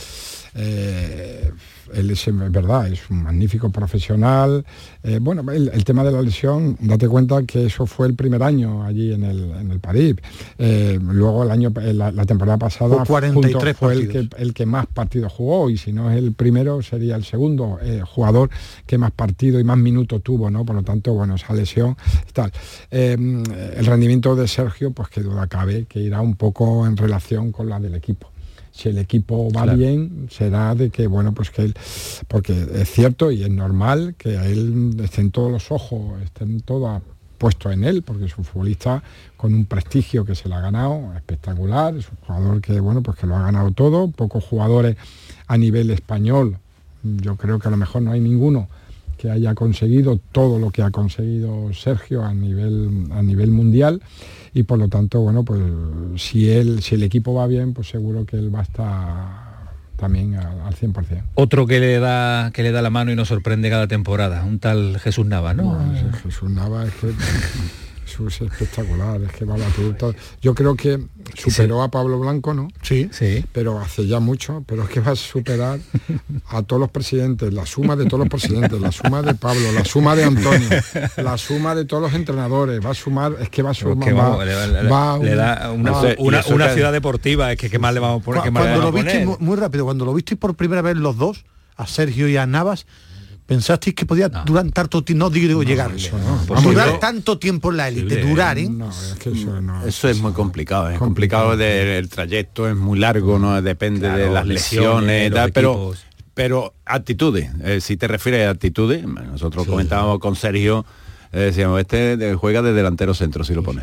Eh, 0.54 1.50
él 1.92 2.10
es, 2.10 2.24
verdad, 2.32 2.86
es 2.86 3.10
un 3.10 3.24
magnífico 3.24 3.70
profesional. 3.70 4.64
Eh, 5.02 5.18
bueno, 5.20 5.50
el, 5.50 5.84
tema 5.84 6.04
de 6.04 6.12
la 6.12 6.22
lesión, 6.22 6.76
date 6.80 7.08
cuenta 7.08 7.42
que 7.42 7.66
eso 7.66 7.84
fue 7.84 8.06
el 8.06 8.14
primer 8.14 8.42
año 8.44 8.84
allí 8.84 9.12
en 9.12 9.24
el, 9.24 9.50
en 9.50 9.80
París. 9.80 10.14
Eh, 10.58 10.98
luego 11.02 11.42
el 11.42 11.50
año, 11.50 11.72
la, 11.74 12.24
temporada 12.24 12.58
pasada 12.58 13.04
43 13.04 13.76
fue 13.76 13.94
el 13.94 14.08
que, 14.08 14.28
el 14.38 14.54
que, 14.54 14.66
más 14.66 14.86
partidos 14.86 15.32
jugó 15.32 15.68
y 15.68 15.78
si 15.78 15.92
no 15.92 16.10
es 16.10 16.18
el 16.18 16.32
primero 16.32 16.80
sería 16.82 17.16
el 17.16 17.24
segundo 17.24 17.78
jugador 18.04 18.50
que 18.86 18.98
más 18.98 19.10
partido 19.10 19.58
y 19.58 19.64
más 19.64 19.78
minutos 19.78 20.22
tuvo, 20.22 20.48
¿no? 20.48 20.64
Por 20.64 20.76
lo 20.76 20.82
tanto, 20.82 21.12
bueno, 21.12 21.34
esa 21.34 21.52
lesión 21.54 21.96
tal. 22.32 22.52
el 22.90 23.86
rendimiento 23.86 24.36
de 24.36 24.46
Sergio, 24.46 24.92
pues 24.92 25.08
que 25.08 25.22
duda 25.22 25.48
cabe 25.48 25.86
que 25.86 25.98
irá 25.98 26.20
un 26.20 26.36
poco 26.36 26.86
en 26.86 26.96
relación 26.96 27.50
con 27.50 27.68
la 27.68 27.80
del 27.80 27.96
equipo 27.96 28.30
si 28.80 28.88
el 28.88 28.98
equipo 28.98 29.50
va 29.52 29.66
bien, 29.74 30.28
será 30.30 30.74
de 30.74 30.90
que, 30.90 31.06
bueno, 31.06 31.34
pues 31.34 31.50
que 31.50 31.62
él, 31.62 31.74
porque 32.28 32.66
es 32.74 32.90
cierto 32.90 33.30
y 33.30 33.42
es 33.42 33.50
normal 33.50 34.14
que 34.16 34.38
a 34.38 34.46
él 34.46 34.96
estén 35.02 35.30
todos 35.30 35.52
los 35.52 35.70
ojos, 35.70 36.20
estén 36.22 36.60
todas 36.60 37.02
puesto 37.36 37.70
en 37.70 37.84
él, 37.84 38.02
porque 38.02 38.24
es 38.24 38.36
un 38.38 38.44
futbolista 38.44 39.02
con 39.36 39.54
un 39.54 39.66
prestigio 39.66 40.24
que 40.24 40.34
se 40.34 40.48
le 40.48 40.54
ha 40.54 40.60
ganado, 40.60 41.14
espectacular, 41.14 41.94
es 41.96 42.08
un 42.08 42.16
jugador 42.26 42.60
que, 42.60 42.80
bueno, 42.80 43.02
pues 43.02 43.18
que 43.18 43.26
lo 43.26 43.36
ha 43.36 43.42
ganado 43.42 43.70
todo, 43.72 44.10
pocos 44.10 44.44
jugadores 44.44 44.96
a 45.46 45.58
nivel 45.58 45.90
español, 45.90 46.56
yo 47.02 47.36
creo 47.36 47.58
que 47.58 47.68
a 47.68 47.70
lo 47.70 47.76
mejor 47.76 48.02
no 48.02 48.12
hay 48.12 48.20
ninguno 48.20 48.68
que 49.18 49.30
haya 49.30 49.54
conseguido 49.54 50.18
todo 50.32 50.58
lo 50.58 50.70
que 50.70 50.82
ha 50.82 50.90
conseguido 50.90 51.72
Sergio 51.74 52.24
a 52.24 52.32
nivel, 52.32 53.08
a 53.10 53.22
nivel 53.22 53.50
mundial 53.50 54.00
y 54.52 54.64
por 54.64 54.78
lo 54.78 54.88
tanto, 54.88 55.20
bueno, 55.20 55.44
pues 55.44 55.60
si 56.16 56.50
él, 56.50 56.82
si 56.82 56.96
el 56.96 57.02
equipo 57.02 57.34
va 57.34 57.46
bien, 57.46 57.72
pues 57.72 57.88
seguro 57.88 58.24
que 58.24 58.36
él 58.36 58.54
va 58.54 58.60
a 58.60 58.62
estar 58.62 59.50
también 59.96 60.34
al, 60.34 60.74
100%. 60.74 61.22
Otro 61.34 61.66
que 61.66 61.78
le 61.78 61.98
da 61.98 62.50
que 62.52 62.62
le 62.62 62.72
da 62.72 62.82
la 62.82 62.90
mano 62.90 63.12
y 63.12 63.16
nos 63.16 63.28
sorprende 63.28 63.70
cada 63.70 63.86
temporada, 63.86 64.44
un 64.44 64.58
tal 64.58 64.98
Jesús 64.98 65.26
Nava, 65.26 65.54
¿no? 65.54 65.78
Jesús 66.22 66.50
Nava 66.50 66.84
es 66.84 66.94
que 66.94 67.12
es 68.18 68.40
espectacular, 68.40 69.20
es 69.22 69.32
que 69.32 69.44
va 69.44 69.54
a 69.54 69.58
batir 69.58 69.96
todo. 69.96 70.14
Yo 70.40 70.54
creo 70.54 70.74
que 70.74 71.00
superó 71.34 71.82
a 71.82 71.90
Pablo 71.90 72.18
Blanco, 72.18 72.54
¿no? 72.54 72.68
Sí, 72.82 73.08
sí. 73.12 73.44
Pero 73.52 73.78
hace 73.78 74.06
ya 74.06 74.20
mucho, 74.20 74.62
pero 74.66 74.84
es 74.84 74.88
que 74.88 75.00
va 75.00 75.12
a 75.12 75.16
superar 75.16 75.78
a 76.48 76.62
todos 76.62 76.80
los 76.80 76.90
presidentes, 76.90 77.52
la 77.52 77.66
suma 77.66 77.96
de 77.96 78.06
todos 78.06 78.20
los 78.20 78.28
presidentes, 78.28 78.80
la 78.80 78.92
suma 78.92 79.22
de 79.22 79.34
Pablo, 79.34 79.72
la 79.72 79.84
suma 79.84 80.16
de 80.16 80.24
Antonio, 80.24 80.68
la 81.16 81.38
suma 81.38 81.74
de 81.74 81.84
todos 81.84 82.02
los 82.02 82.14
entrenadores, 82.14 82.84
va 82.84 82.90
a 82.90 82.94
sumar, 82.94 83.36
es 83.40 83.48
que 83.48 83.62
va 83.62 83.70
a 83.70 83.74
sumar, 83.74 84.16
va, 84.16 84.44
le, 85.18 85.34
da 85.34 85.72
una, 85.72 86.42
ciudad 86.42 86.92
deportiva, 86.92 87.52
es 87.52 87.58
que 87.58 87.70
qué 87.70 87.78
más 87.78 87.94
le 87.94 88.00
vamos 88.00 88.22
a 88.22 88.24
poner. 88.24 88.52
Cuando, 88.52 88.80
lo 88.80 88.92
viste 88.92 89.26
muy 89.38 89.56
rápido, 89.56 89.84
cuando 89.84 90.04
lo 90.04 90.14
viste 90.14 90.36
por 90.36 90.54
primera 90.54 90.82
vez 90.82 90.96
los 90.96 91.16
dos, 91.16 91.44
a 91.76 91.86
Sergio 91.86 92.28
y 92.28 92.36
a 92.36 92.46
Navas, 92.46 92.86
¿Pensasteis 93.50 93.96
que 93.96 94.06
podía 94.06 94.28
durar 94.28 94.70
tanto 94.70 95.02
tiempo? 95.02 95.24
No 95.24 95.28
digo 95.28 95.64
llegar. 95.64 95.90
Eso, 95.92 96.16
no. 96.16 96.62
durar 96.62 97.00
tanto 97.00 97.36
tiempo 97.36 97.72
en 97.72 97.78
la 97.78 97.88
élite, 97.88 98.22
durar, 98.22 98.56
¿eh? 98.58 98.70
es 99.08 99.14
que 99.18 99.32
eso, 99.88 100.08
es 100.08 100.20
muy 100.20 100.32
complicado, 100.32 100.88
es 100.88 101.00
complicado, 101.00 101.54
el 101.54 102.08
trayecto 102.08 102.68
es 102.68 102.76
muy 102.76 103.00
largo, 103.00 103.40
no 103.40 103.60
depende 103.60 104.08
de 104.08 104.30
las 104.30 104.46
lesiones, 104.46 105.32
pero 105.52 105.92
pero 106.32 106.74
actitudes, 106.84 107.50
eh, 107.64 107.80
si 107.80 107.96
te 107.96 108.06
refieres 108.06 108.46
a 108.46 108.50
actitudes, 108.50 109.04
nosotros 109.04 109.66
comentábamos 109.66 110.20
con 110.20 110.36
Sergio, 110.36 110.86
eh, 111.32 111.40
decíamos, 111.40 111.80
este 111.80 112.36
juega 112.36 112.62
de 112.62 112.72
delantero 112.72 113.14
centro 113.14 113.42
si 113.42 113.54
lo 113.54 113.64
pone. 113.64 113.82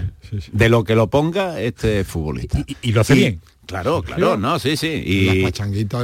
de 0.53 0.69
lo 0.69 0.85
que 0.85 0.95
lo 0.95 1.07
ponga, 1.09 1.59
este 1.59 2.05
futbolista. 2.05 2.63
Y, 2.81 2.93
lo 2.93 3.01
hace 3.01 3.15
bien. 3.15 3.41
Claro, 3.65 4.01
claro, 4.01 4.37
no, 4.37 4.59
sí, 4.59 4.77
sí. 4.77 4.87
Y 4.87 5.41
la 5.41 5.47
pachanguita, 5.49 5.99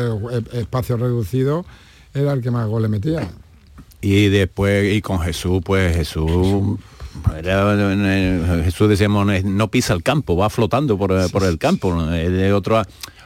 espacio 0.52 0.98
reducido, 0.98 1.66
era 2.14 2.34
el 2.34 2.42
que 2.42 2.52
más 2.52 2.68
goles 2.68 2.92
metía 2.92 3.32
y 4.04 4.28
después 4.28 4.94
y 4.94 5.02
con 5.02 5.20
Jesús 5.20 5.62
pues 5.64 5.96
Jesús 5.96 6.78
Jesús 8.66 8.90
decíamos 8.90 9.44
no 9.44 9.68
pisa 9.70 9.94
el 9.94 10.04
campo 10.04 10.36
va 10.36 10.50
flotando 10.50 10.98
por, 10.98 11.32
por 11.32 11.44
el 11.44 11.58
campo 11.58 12.12
es 12.12 12.32
de 12.32 12.54
otro 12.54 12.82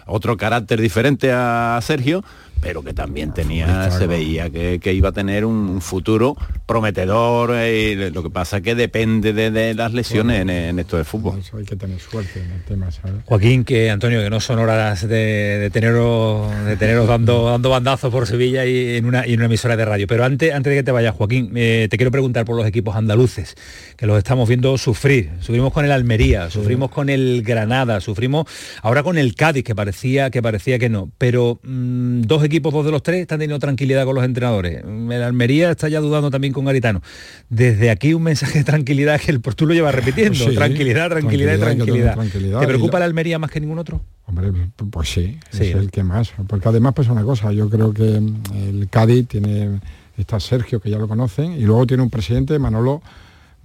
otro 0.06 0.38
carácter 0.38 0.80
diferente 0.80 1.32
a 1.32 1.80
Sergio 1.82 2.24
pero 2.62 2.84
que 2.84 2.94
también 2.94 3.34
tenía, 3.34 3.92
se 3.92 4.08
veía 4.08 4.50
que, 4.50 4.94
iba 4.94 5.10
a 5.10 5.12
tener 5.12 5.46
un 5.46 5.82
futuro 5.82 6.36
prometedor 6.66 7.52
y 7.52 7.54
eh, 7.94 8.12
lo 8.14 8.24
que 8.24 8.30
pasa 8.30 8.62
que 8.62 8.76
depende 8.76 9.34
de, 9.34 9.74
las 9.74 9.94
lesiones 9.94 10.42
en, 10.42 10.80
esto 10.80 10.98
de 10.98 11.04
fútbol. 11.04 11.42
hay 11.58 11.66
que 11.66 11.76
tener 11.76 12.00
suerte 12.00 12.42
en 12.42 12.52
el 12.52 12.64
tema, 12.64 12.90
Joaquín, 13.26 13.64
que 13.64 13.90
Antonio, 13.90 14.22
que 14.22 14.30
no 14.30 14.40
son 14.40 14.60
horas 14.60 15.08
de, 15.08 15.70
teneros, 15.72 16.50
de 16.66 16.78
teneros 16.78 17.08
dando, 17.08 17.46
dando 17.52 17.70
bandazos 17.70 18.12
por 18.12 18.28
Sevilla 18.28 18.66
y 18.66 18.98
en 18.98 19.06
una, 19.06 19.28
y 19.28 19.34
en 19.34 19.40
una 19.40 19.46
emisora 19.46 19.78
de 19.78 19.86
radio. 19.86 20.08
Pero 20.08 20.26
antes, 20.26 20.54
antes 20.54 20.72
de 20.72 20.78
que 20.78 20.84
te 20.84 20.92
vayas, 20.92 21.16
Joaquín, 21.16 21.52
eh, 21.56 21.88
te 21.90 21.98
quiero 21.98 22.12
preguntar 22.12 22.46
por 22.46 22.56
los 22.56 22.66
equipos 22.66 22.96
andaluces, 22.96 23.56
que 23.96 24.06
los 24.06 24.18
estamos 24.18 24.48
viendo 24.48 24.78
sufrir. 24.78 25.32
Sufrimos 25.42 25.74
con 25.74 25.86
el 25.86 25.92
Almería, 25.92 26.50
sufrimos 26.50 26.90
con 26.92 27.10
el 27.10 27.44
Granada, 27.44 28.02
sufrimos 28.02 28.46
ahora 28.82 29.04
con 29.04 29.18
el 29.18 29.36
Cádiz, 29.36 29.64
que 29.64 29.76
parecía 29.76 30.30
que 30.30 30.42
parecía 30.42 30.80
que 30.80 30.90
no. 30.90 31.12
Pero 31.18 31.60
mm, 31.64 32.22
dos 32.22 32.44
equipos, 32.48 32.74
dos 32.74 32.86
de 32.86 32.92
los 32.92 33.04
tres, 33.04 33.22
están 33.22 33.40
teniendo 33.40 33.60
tranquilidad 33.60 34.06
con 34.06 34.16
los 34.16 34.24
entrenadores. 34.24 34.84
El 34.84 35.24
Almería 35.24 35.72
está 35.72 35.88
ya 35.88 36.00
dudando 36.00 36.32
también 36.32 36.54
con 36.54 36.66
Garitano. 36.66 37.02
Desde 37.50 37.90
aquí 37.90 38.14
un 38.14 38.24
mensaje 38.24 38.60
de 38.60 38.64
tranquilidad 38.64 39.22
que 39.22 39.32
el 39.32 39.42
tú 39.42 39.66
lo 39.66 39.74
llevas 39.74 39.94
repitiendo. 39.94 40.52
tranquilidad, 40.54 41.10
tranquilidad, 41.10 41.56
y 41.56 41.60
tranquilidad. 41.60 42.60
¿Te 42.60 42.68
preocupa 42.68 43.00
la 43.00 43.06
Almería 43.06 43.40
más 43.40 43.52
que 43.52 43.60
ningún 43.60 43.80
otro? 43.80 44.02
Hombre, 44.26 44.52
pues 44.92 45.10
sí, 45.10 45.40
es 45.54 45.62
el 45.62 45.90
que 45.90 46.04
más. 46.04 46.34
Porque 46.48 46.68
además 46.68 46.94
pues 46.94 47.08
una 47.08 47.24
cosa, 47.24 47.52
yo 47.54 47.70
creo 47.70 47.94
que 47.94 48.20
mm, 48.20 48.42
el 48.56 48.90
Cádiz 48.90 49.28
tiene, 49.28 49.80
está 50.18 50.40
Sergio, 50.40 50.82
que 50.82 50.90
ya 50.90 50.98
lo 50.98 51.08
conocen, 51.08 51.54
y 51.54 51.62
luego 51.62 51.88
tiene 51.88 52.04
un 52.04 52.10
presidente, 52.10 52.60
Manolo, 52.60 53.02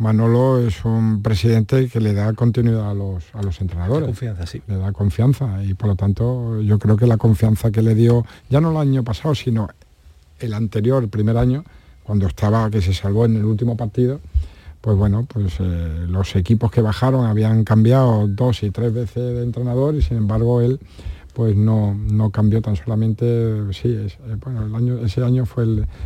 Manolo 0.02 0.58
es 0.58 0.84
un 0.84 1.22
presidente 1.22 1.88
que 1.88 2.00
le 2.00 2.12
da 2.12 2.32
continuidad 2.32 2.90
a 2.90 2.94
los, 2.94 3.24
a 3.34 3.42
los 3.42 3.60
entrenadores. 3.60 4.06
confianza, 4.06 4.46
sí. 4.46 4.60
Le 4.66 4.76
da 4.76 4.92
confianza 4.92 5.62
y 5.64 5.74
por 5.74 5.88
lo 5.88 5.96
tanto 5.96 6.60
yo 6.60 6.78
creo 6.80 6.96
que 6.96 7.06
la 7.06 7.16
confianza 7.16 7.70
que 7.70 7.82
le 7.82 7.94
dio, 7.94 8.26
ya 8.50 8.60
no 8.60 8.72
el 8.72 8.76
año 8.76 9.04
pasado, 9.04 9.34
sino 9.36 9.68
el 10.40 10.54
anterior, 10.54 11.04
el 11.04 11.08
primer 11.08 11.36
año, 11.36 11.64
cuando 12.02 12.26
estaba, 12.26 12.68
que 12.68 12.82
se 12.82 12.92
salvó 12.92 13.26
en 13.26 13.36
el 13.36 13.44
último 13.44 13.76
partido, 13.76 14.20
pues 14.80 14.96
bueno, 14.96 15.24
pues 15.32 15.54
eh, 15.60 16.06
los 16.08 16.34
equipos 16.34 16.72
que 16.72 16.80
bajaron 16.80 17.24
habían 17.24 17.62
cambiado 17.62 18.26
dos 18.26 18.64
y 18.64 18.70
tres 18.70 18.92
veces 18.92 19.34
de 19.36 19.42
entrenador 19.44 19.94
y 19.94 20.02
sin 20.02 20.16
embargo 20.16 20.60
él 20.60 20.80
pues 21.32 21.56
no, 21.56 21.94
no 21.94 22.30
cambió 22.30 22.60
tan 22.60 22.76
solamente, 22.76 23.24
sí, 23.72 23.88
es, 23.88 24.12
eh, 24.14 24.36
bueno, 24.42 24.66
el 24.66 24.74
año, 24.74 25.04
ese 25.04 25.22
año 25.22 25.46
fue 25.46 25.64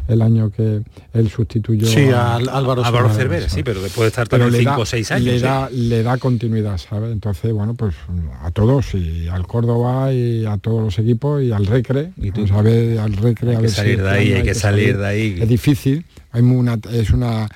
el, 0.09 0.22
año 0.22 0.51
que 0.51 0.83
él 1.12 1.31
sustituyó 1.31 1.87
sí, 1.87 2.09
a, 2.11 2.37
Álvaro, 2.37 2.85
Álvaro 2.85 3.09
Cervera, 3.11 3.49
sí, 3.49 3.62
pero 3.62 3.83
después 3.83 4.05
de 4.05 4.09
estar 4.09 4.29
también 4.29 4.53
cinco 4.53 4.83
o 4.83 4.87
seis 4.87 5.11
años. 5.11 5.27
Le 5.27 5.41
da, 5.41 5.68
le 5.70 6.03
da 6.03 6.16
continuidad, 6.18 6.79
¿sabes? 6.79 7.12
Entonces, 7.12 7.53
bueno, 7.53 7.74
pues 7.74 7.95
a 8.43 8.51
todos, 8.53 8.95
y 8.95 9.29
al 9.29 9.47
Córdoba 9.47 10.12
y 10.12 10.47
a 10.47 10.59
todos 10.59 10.83
los 10.83 10.99
equipos 10.99 11.43
y 11.43 11.53
al 11.53 11.66
Recre, 11.66 12.12
y 12.16 12.31
tú, 12.31 12.47
sabes, 12.47 12.99
al 12.99 13.14
Recre 13.14 13.57
hay 13.57 13.62
que 13.62 13.68
salir 13.68 14.03
de 14.03 14.11
ahí, 14.11 14.33
hay 14.33 14.43
que 14.43 14.55
salir 14.55 14.97
de 14.97 15.07
ahí. 15.07 15.39
Es 15.41 15.49
difícil, 15.49 16.05
hay 16.31 16.43
una, 16.43 16.79
es 16.93 17.11
una 17.11 17.49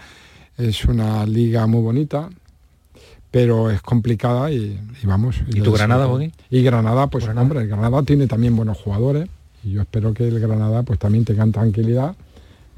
es 0.60 0.84
una 0.84 1.24
liga 1.24 1.66
muy 1.66 1.80
bonita, 1.80 2.28
pero 3.30 3.70
es 3.70 3.80
complicada 3.80 4.50
y, 4.50 4.78
vamos. 5.04 5.36
¿Y, 5.48 5.60
tu 5.60 5.72
Granada, 5.72 6.06
Boni? 6.06 6.32
Y 6.50 6.62
Granada, 6.62 7.06
pues 7.08 7.28
hombre, 7.28 7.60
el 7.60 7.68
Granada 7.68 8.02
tiene 8.02 8.26
también 8.26 8.56
buenos 8.56 8.78
jugadores 8.78 9.28
y 9.62 9.72
yo 9.72 9.82
espero 9.82 10.12
que 10.14 10.28
el 10.28 10.40
Granada 10.40 10.82
pues 10.82 10.98
también 10.98 11.24
tenga 11.24 11.46
tranquilidad, 11.50 12.16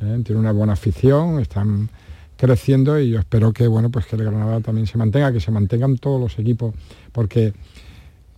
¿eh? 0.00 0.20
tiene 0.24 0.40
una 0.40 0.53
buena 0.53 0.74
afición, 0.74 1.40
están 1.40 1.88
creciendo 2.36 2.98
y 2.98 3.11
yo 3.11 3.20
espero 3.20 3.53
que 3.53 3.66
bueno 3.66 3.90
pues 3.90 4.07
que 4.07 4.16
el 4.16 4.24
Granada 4.24 4.61
también 4.61 4.86
se 4.86 4.98
mantenga, 4.98 5.32
que 5.32 5.40
se 5.40 5.50
mantengan 5.50 5.96
todos 5.96 6.20
los 6.20 6.38
equipos, 6.38 6.74
porque 7.12 7.55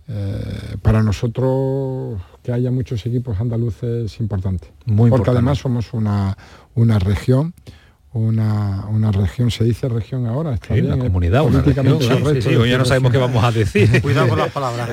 eh, 0.07 0.77
para 0.81 1.01
nosotros 1.01 2.21
que 2.43 2.53
haya 2.53 2.71
muchos 2.71 3.05
equipos 3.05 3.39
andaluces 3.41 4.05
es 4.05 4.19
importante. 4.19 4.71
Muy 4.85 5.09
porque 5.09 5.31
además 5.31 5.57
somos 5.57 5.93
una, 5.93 6.37
una 6.75 6.99
región 6.99 7.53
una, 8.15 8.85
una 8.89 9.11
región, 9.11 9.51
se 9.51 9.65
dice 9.65 9.89
región 9.89 10.25
ahora, 10.25 10.53
está 10.53 10.73
bien, 10.73 10.85
una 10.85 10.97
comunidad, 10.97 11.43
políticamente 11.43 12.07
correcto. 12.07 12.65
ya 12.65 12.77
no 12.77 12.85
sabemos 12.85 13.11
qué 13.11 13.17
vamos 13.17 13.43
a 13.43 13.51
decir. 13.51 14.01
Cuidado 14.01 14.29
con 14.29 14.39
las 14.39 14.51
palabras. 14.51 14.89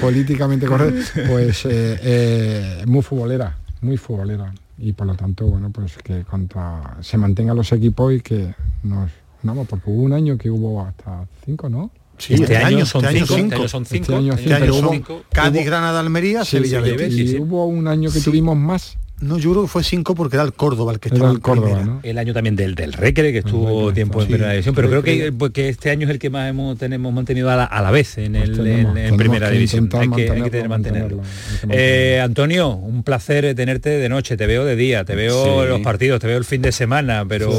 políticamente 0.00 0.66
correcto, 0.66 1.20
pues 1.28 1.64
eh, 1.64 1.98
eh, 2.00 2.84
muy 2.86 3.02
futbolera, 3.02 3.58
muy 3.80 3.96
futbolera. 3.96 4.54
Y 4.78 4.92
por 4.92 5.06
lo 5.06 5.14
tanto, 5.14 5.46
bueno, 5.46 5.70
pues 5.70 5.96
que 5.98 6.22
contra, 6.22 6.96
se 7.00 7.18
mantengan 7.18 7.56
los 7.56 7.72
equipos 7.72 8.14
y 8.14 8.20
que 8.20 8.54
nos 8.84 9.10
vamos, 9.42 9.66
porque 9.66 9.90
hubo 9.90 10.02
un 10.02 10.12
año 10.12 10.38
que 10.38 10.48
hubo 10.48 10.80
hasta 10.80 11.26
cinco, 11.44 11.68
¿no? 11.68 11.90
Sí, 12.18 12.34
este, 12.34 12.56
año, 12.56 12.86
son 12.86 13.04
cinco, 13.04 13.34
este 13.34 13.68
son 13.68 13.84
cinco. 13.84 14.12
Este 14.12 14.54
año, 14.54 14.72
son 14.74 15.04
Cádiz, 15.32 15.66
Granada, 15.66 15.98
Almería, 15.98 16.44
Sevilla, 16.44 16.80
Y 16.86 17.36
hubo 17.38 17.66
un 17.66 17.88
año 17.88 18.12
que 18.12 18.20
tuvimos 18.20 18.56
más 18.56 18.96
no, 19.22 19.38
yo 19.38 19.52
creo 19.52 19.62
que 19.62 19.68
fue 19.68 19.84
cinco 19.84 20.14
porque 20.14 20.36
era 20.36 20.44
el 20.44 20.52
Córdoba 20.52 20.92
el 20.92 21.00
que 21.00 21.08
estaba 21.08 21.30
el 21.30 21.40
Córdoba, 21.40 22.00
El 22.02 22.18
año 22.18 22.34
también 22.34 22.56
del, 22.56 22.74
del 22.74 22.92
Recre, 22.92 23.32
que 23.32 23.38
estuvo 23.38 23.92
tiempo 23.92 24.20
en 24.20 24.28
primera 24.28 24.50
división, 24.50 24.74
pero 24.74 24.88
creo 24.88 25.02
que, 25.02 25.32
pues, 25.32 25.52
que, 25.52 25.68
este 25.68 25.90
año 25.90 26.06
es 26.06 26.10
el 26.10 26.18
que 26.18 26.28
más 26.28 26.50
hemos 26.50 26.76
tenemos 26.76 27.12
mantenido 27.12 27.48
a 27.50 27.56
la, 27.56 27.90
vez 27.90 28.18
en, 28.18 28.32
pues 28.32 28.48
el, 28.48 28.66
en, 28.66 29.16
primera 29.16 29.48
división. 29.50 29.88
Hay 29.92 30.10
que, 30.10 30.30
hay 30.30 30.42
que 30.42 30.50
tener, 30.50 30.68
mantenerlo. 30.68 31.22
Eh, 31.68 32.20
Antonio, 32.22 32.70
un 32.70 33.02
placer 33.02 33.54
tenerte 33.54 33.90
de 33.90 34.08
noche, 34.08 34.36
te 34.36 34.46
veo 34.46 34.64
de 34.64 34.76
día, 34.76 35.04
te 35.04 35.14
veo 35.14 35.64
los 35.66 35.80
partidos, 35.80 36.20
te 36.20 36.26
veo 36.26 36.38
el 36.38 36.44
fin 36.44 36.62
de 36.62 36.72
semana, 36.72 37.24
pero 37.28 37.50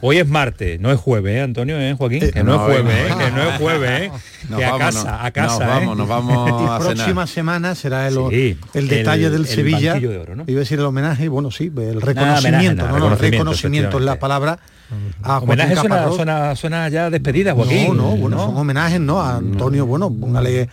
hoy 0.00 0.18
es 0.18 0.26
martes, 0.26 0.80
no 0.80 0.90
es 0.90 0.98
jueves, 0.98 1.36
¿eh, 1.36 1.40
Antonio, 1.42 1.78
¿eh, 1.78 1.94
Joaquín? 1.94 2.24
Eh, 2.24 2.30
que 2.32 2.42
no, 2.42 2.54
es 2.54 2.60
jueves, 2.60 2.94
¿eh? 2.94 3.14
que 3.18 3.30
no 3.30 3.50
es 3.50 3.58
jueves, 3.58 3.90
¿eh? 4.00 4.10
que 4.56 4.64
a 4.64 4.78
casa, 4.78 5.24
a 5.24 5.30
casa. 5.30 5.58
Nos 5.58 5.68
vamos, 5.68 5.96
nos 5.98 6.08
vamos 6.08 6.80
próxima 6.84 7.26
semana 7.26 7.74
será 7.74 8.08
el, 8.08 8.56
el 8.74 8.88
detalle 8.88 9.30
del 9.30 9.46
Sevilla. 9.46 9.98
Iba 9.98 10.12
a 10.12 10.44
decir 10.46 10.78
homenaje, 10.86 11.28
bueno, 11.28 11.50
sí, 11.50 11.72
el 11.76 12.00
reconocimiento, 12.00 12.86
no, 12.88 12.98
no, 12.98 13.14
reconocimiento 13.14 13.98
es 13.98 14.04
la 14.04 14.18
palabra. 14.18 14.58
A 15.22 15.38
homenaje 15.38 15.76
suena, 16.14 16.54
suena, 16.54 16.88
ya 16.88 17.10
despedida, 17.10 17.54
Joaquín. 17.54 17.96
No, 17.96 18.10
no, 18.10 18.16
bueno, 18.16 18.38
son 18.38 18.56
homenajes, 18.56 19.00
¿no? 19.00 19.20
A 19.20 19.36
Antonio, 19.36 19.86
bueno, 19.86 20.10
póngale 20.10 20.68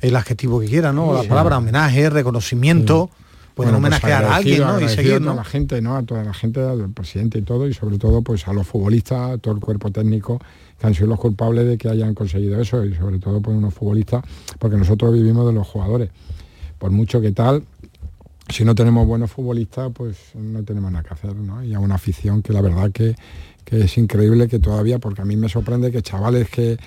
el 0.00 0.16
adjetivo 0.16 0.60
que 0.60 0.66
quiera, 0.66 0.92
¿no? 0.92 1.12
La 1.12 1.22
palabra 1.24 1.58
homenaje, 1.58 2.08
reconocimiento. 2.08 3.10
pueden 3.54 3.72
pues 3.72 3.78
homenajear 3.78 4.24
a 4.24 4.36
alguien, 4.36 4.60
¿no? 4.60 4.80
Y 4.80 4.88
seguir, 4.88 5.20
¿no? 5.20 5.32
a 5.32 5.34
la 5.34 5.44
gente, 5.44 5.82
¿no? 5.82 5.96
A 5.96 6.02
toda 6.02 6.24
la 6.24 6.32
gente, 6.32 6.60
al 6.60 6.88
presidente 6.90 7.38
y 7.38 7.42
todo, 7.42 7.68
y 7.68 7.74
sobre 7.74 7.98
todo 7.98 8.22
pues 8.22 8.48
a 8.48 8.52
los 8.52 8.66
futbolistas, 8.66 9.32
a 9.32 9.38
todo 9.38 9.54
el 9.54 9.60
cuerpo 9.60 9.90
técnico 9.90 10.40
que 10.78 10.86
han 10.86 10.94
sido 10.94 11.08
los 11.08 11.18
culpables 11.18 11.66
de 11.66 11.76
que 11.76 11.88
hayan 11.88 12.14
conseguido 12.14 12.60
eso 12.60 12.84
y 12.84 12.94
sobre 12.94 13.18
todo 13.18 13.40
pues 13.40 13.56
unos 13.56 13.74
futbolistas, 13.74 14.22
porque 14.58 14.76
nosotros 14.76 15.12
vivimos 15.12 15.46
de 15.46 15.52
los 15.52 15.66
jugadores. 15.66 16.10
Por 16.78 16.92
mucho 16.92 17.20
que 17.20 17.32
tal, 17.32 17.64
si 18.48 18.64
no 18.64 18.74
tenemos 18.74 19.06
buenos 19.06 19.30
futbolistas, 19.30 19.90
pues 19.94 20.16
no 20.34 20.62
tenemos 20.64 20.90
nada 20.90 21.04
que 21.04 21.14
hacer, 21.14 21.34
¿no? 21.34 21.62
Y 21.62 21.74
a 21.74 21.80
una 21.80 21.96
afición 21.96 22.42
que 22.42 22.52
la 22.52 22.60
verdad 22.60 22.90
que, 22.92 23.14
que 23.64 23.84
es 23.84 23.98
increíble 23.98 24.48
que 24.48 24.58
todavía, 24.58 24.98
porque 24.98 25.22
a 25.22 25.24
mí 25.24 25.36
me 25.36 25.48
sorprende 25.48 25.90
que 25.92 26.02
chavales 26.02 26.48
que 26.48 26.78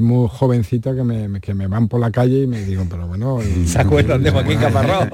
muy 0.00 0.28
jovencita 0.30 0.94
que 0.94 1.02
me, 1.02 1.40
que 1.40 1.54
me 1.54 1.66
van 1.66 1.88
por 1.88 2.00
la 2.00 2.10
calle 2.10 2.42
y 2.42 2.46
me 2.46 2.62
digo, 2.64 2.84
pero 2.88 3.06
bueno... 3.06 3.38
¿Se 3.64 3.80
acuerdan 3.80 4.22
de 4.22 4.30
Joaquín 4.30 4.58
Caparrós? 4.58 5.08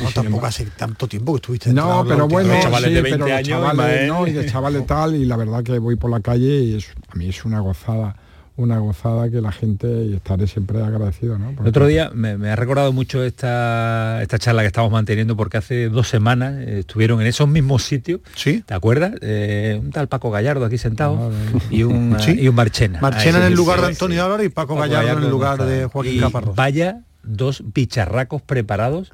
No, 0.00 0.10
tampoco 0.14 0.46
hace 0.46 0.66
tanto 0.66 1.08
tiempo 1.08 1.32
que 1.32 1.36
estuviste 1.38 1.72
No, 1.72 2.04
pero 2.06 2.28
bueno, 2.28 2.54
chavales 2.62 2.94
de 2.94 3.02
20 3.02 3.32
años, 3.32 3.48
chavales, 3.48 4.08
¿no? 4.08 4.26
y 4.26 4.32
de 4.32 4.46
chavales 4.46 4.86
tal, 4.86 5.16
y 5.16 5.24
la 5.24 5.36
verdad 5.36 5.64
que 5.64 5.78
voy 5.78 5.96
por 5.96 6.10
la 6.10 6.20
calle 6.20 6.60
y 6.60 6.76
es, 6.76 6.88
a 7.08 7.16
mí 7.16 7.28
es 7.28 7.44
una 7.44 7.58
gozada 7.60 8.14
una 8.56 8.78
gozada 8.78 9.30
que 9.30 9.40
la 9.40 9.52
gente 9.52 9.86
y 10.04 10.14
estaré 10.14 10.46
siempre 10.46 10.82
agradecido. 10.82 11.38
¿no? 11.38 11.50
el 11.50 11.66
otro 11.66 11.86
día 11.86 12.10
me, 12.14 12.50
ha 12.50 12.56
recordado 12.56 12.92
mucho 12.92 13.22
esta, 13.22 14.22
esta 14.22 14.38
charla 14.38 14.62
que 14.62 14.68
estamos 14.68 14.90
manteniendo 14.90 15.36
porque 15.36 15.58
hace 15.58 15.88
dos 15.88 16.08
semanas 16.08 16.54
eh, 16.58 16.80
estuvieron 16.80 17.20
en 17.20 17.26
esos 17.26 17.48
mismos 17.48 17.84
sitios, 17.84 18.20
¿Sí? 18.34 18.62
¿te 18.64 18.74
acuerdas? 18.74 19.12
Eh, 19.20 19.78
un 19.82 19.90
tal 19.90 20.08
Paco 20.08 20.30
Gallardo 20.30 20.64
aquí 20.64 20.78
sentado 20.78 21.30
y, 21.70 21.82
un, 21.82 22.16
y 22.26 22.48
un 22.48 22.54
Marchena. 22.54 23.00
Marchena 23.00 23.38
en 23.38 23.44
el 23.44 23.54
lugar 23.54 23.80
de 23.80 23.88
Antonio 23.88 24.24
Álvarez 24.24 24.46
y 24.46 24.50
Paco, 24.50 24.74
Gallardo, 24.76 25.18
en 25.18 25.24
el 25.24 25.30
lugar 25.30 25.62
de 25.62 25.86
Joaquín 25.86 26.20
Caparrós. 26.20 26.56
Vaya 26.56 27.02
dos 27.22 27.62
bicharracos 27.74 28.40
preparados 28.40 29.12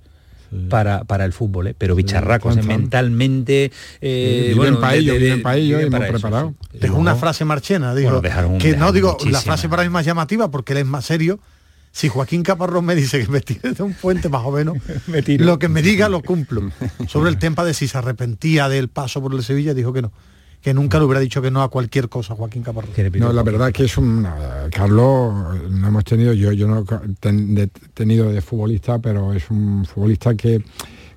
para, 0.69 1.05
para 1.05 1.25
el 1.25 1.33
fútbol, 1.33 1.69
¿eh? 1.69 1.75
pero 1.77 1.95
bicharracos, 1.95 2.57
mentalmente... 2.65 3.73
Eh, 4.01 4.53
bueno, 4.57 4.81
para 4.81 4.97
ello, 4.97 5.15
bien 5.17 5.43
para 5.43 5.57
ello, 5.57 5.79
hemos 5.81 6.01
preparado. 6.01 6.55
Dejó 6.73 6.97
una 6.97 7.17
frase 7.17 7.45
marchena, 7.45 7.95
digo, 7.95 8.21
que 8.59 8.77
no 8.77 8.93
digo, 8.93 9.17
la 9.31 9.41
frase 9.41 9.69
para 9.69 9.83
mí 9.83 9.89
más 9.89 10.05
llamativa 10.05 10.51
porque 10.51 10.73
él 10.73 10.81
es 10.81 10.87
más 10.87 11.05
serio, 11.05 11.41
si 11.93 12.09
Joaquín 12.09 12.43
Caparrós 12.43 12.83
me 12.83 12.95
dice 12.95 13.21
que 13.21 13.31
me 13.31 13.41
tire 13.41 13.73
de 13.73 13.83
un 13.83 13.93
puente 13.93 14.29
más 14.29 14.43
o 14.45 14.51
menos, 14.51 14.79
lo 15.27 15.59
que 15.59 15.69
me 15.69 15.83
diga 15.83 16.09
lo 16.09 16.23
cumplo. 16.23 16.71
Sobre 17.07 17.31
el 17.31 17.39
tema 17.39 17.65
de 17.65 17.75
si 17.75 17.87
se 17.87 17.99
arrepentía 17.99 18.69
del 18.69 18.89
paso 18.89 19.23
por 19.23 19.35
el 19.35 19.43
Sevilla, 19.43 19.75
dijo 19.75 19.93
que 19.93 20.03
no 20.03 20.13
que 20.63 20.73
nunca 20.73 20.99
le 20.99 21.05
hubiera 21.05 21.21
dicho 21.21 21.43
que 21.43 21.51
no 21.51 21.63
a 21.63 21.69
cualquier 21.69 22.09
cosa, 22.09 22.37
Joaquín 22.37 22.63
Caparrós. 22.63 22.91
No, 23.15 23.33
la 23.33 23.43
verdad 23.43 23.73
que 23.73 23.85
es 23.85 23.99
un... 23.99 24.27
Carlos, 24.71 25.61
no 25.71 25.89
hemos 25.89 26.05
tenido, 26.05 26.33
yo, 26.33 26.53
yo 26.53 26.69
no 26.69 26.85
he 27.23 27.67
tenido 27.95 28.31
de 28.31 28.41
futbolista, 28.41 29.01
pero 29.01 29.33
es 29.33 29.51
un 29.51 29.85
futbolista 29.85 30.37
que 30.37 30.63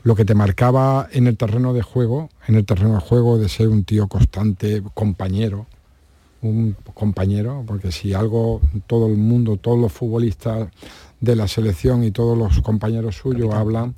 lo 0.02 0.16
que 0.16 0.26
te 0.26 0.34
marcaba 0.34 1.08
en 1.12 1.28
el 1.28 1.38
terreno 1.38 1.74
de 1.74 1.84
juego, 1.84 2.30
en 2.48 2.56
el 2.56 2.66
terreno 2.66 2.96
de 2.96 3.02
juego 3.02 3.38
de 3.38 3.48
ser 3.48 3.68
un 3.68 3.84
tío 3.84 4.08
constante, 4.08 4.82
compañero, 4.96 5.68
un 6.41 6.76
compañero, 6.96 7.64
porque 7.68 7.91
si 7.91 8.14
algo 8.14 8.62
todo 8.88 9.08
el 9.08 9.18
mundo, 9.18 9.58
todos 9.58 9.80
los 9.80 9.91
futbolistas 9.91 10.70
de 11.22 11.36
la 11.36 11.48
selección 11.48 12.04
y 12.04 12.12
todos 12.12 12.38
los 12.38 12.62
compañeros 12.62 13.18
suyos 13.18 13.54
hablan 13.54 13.96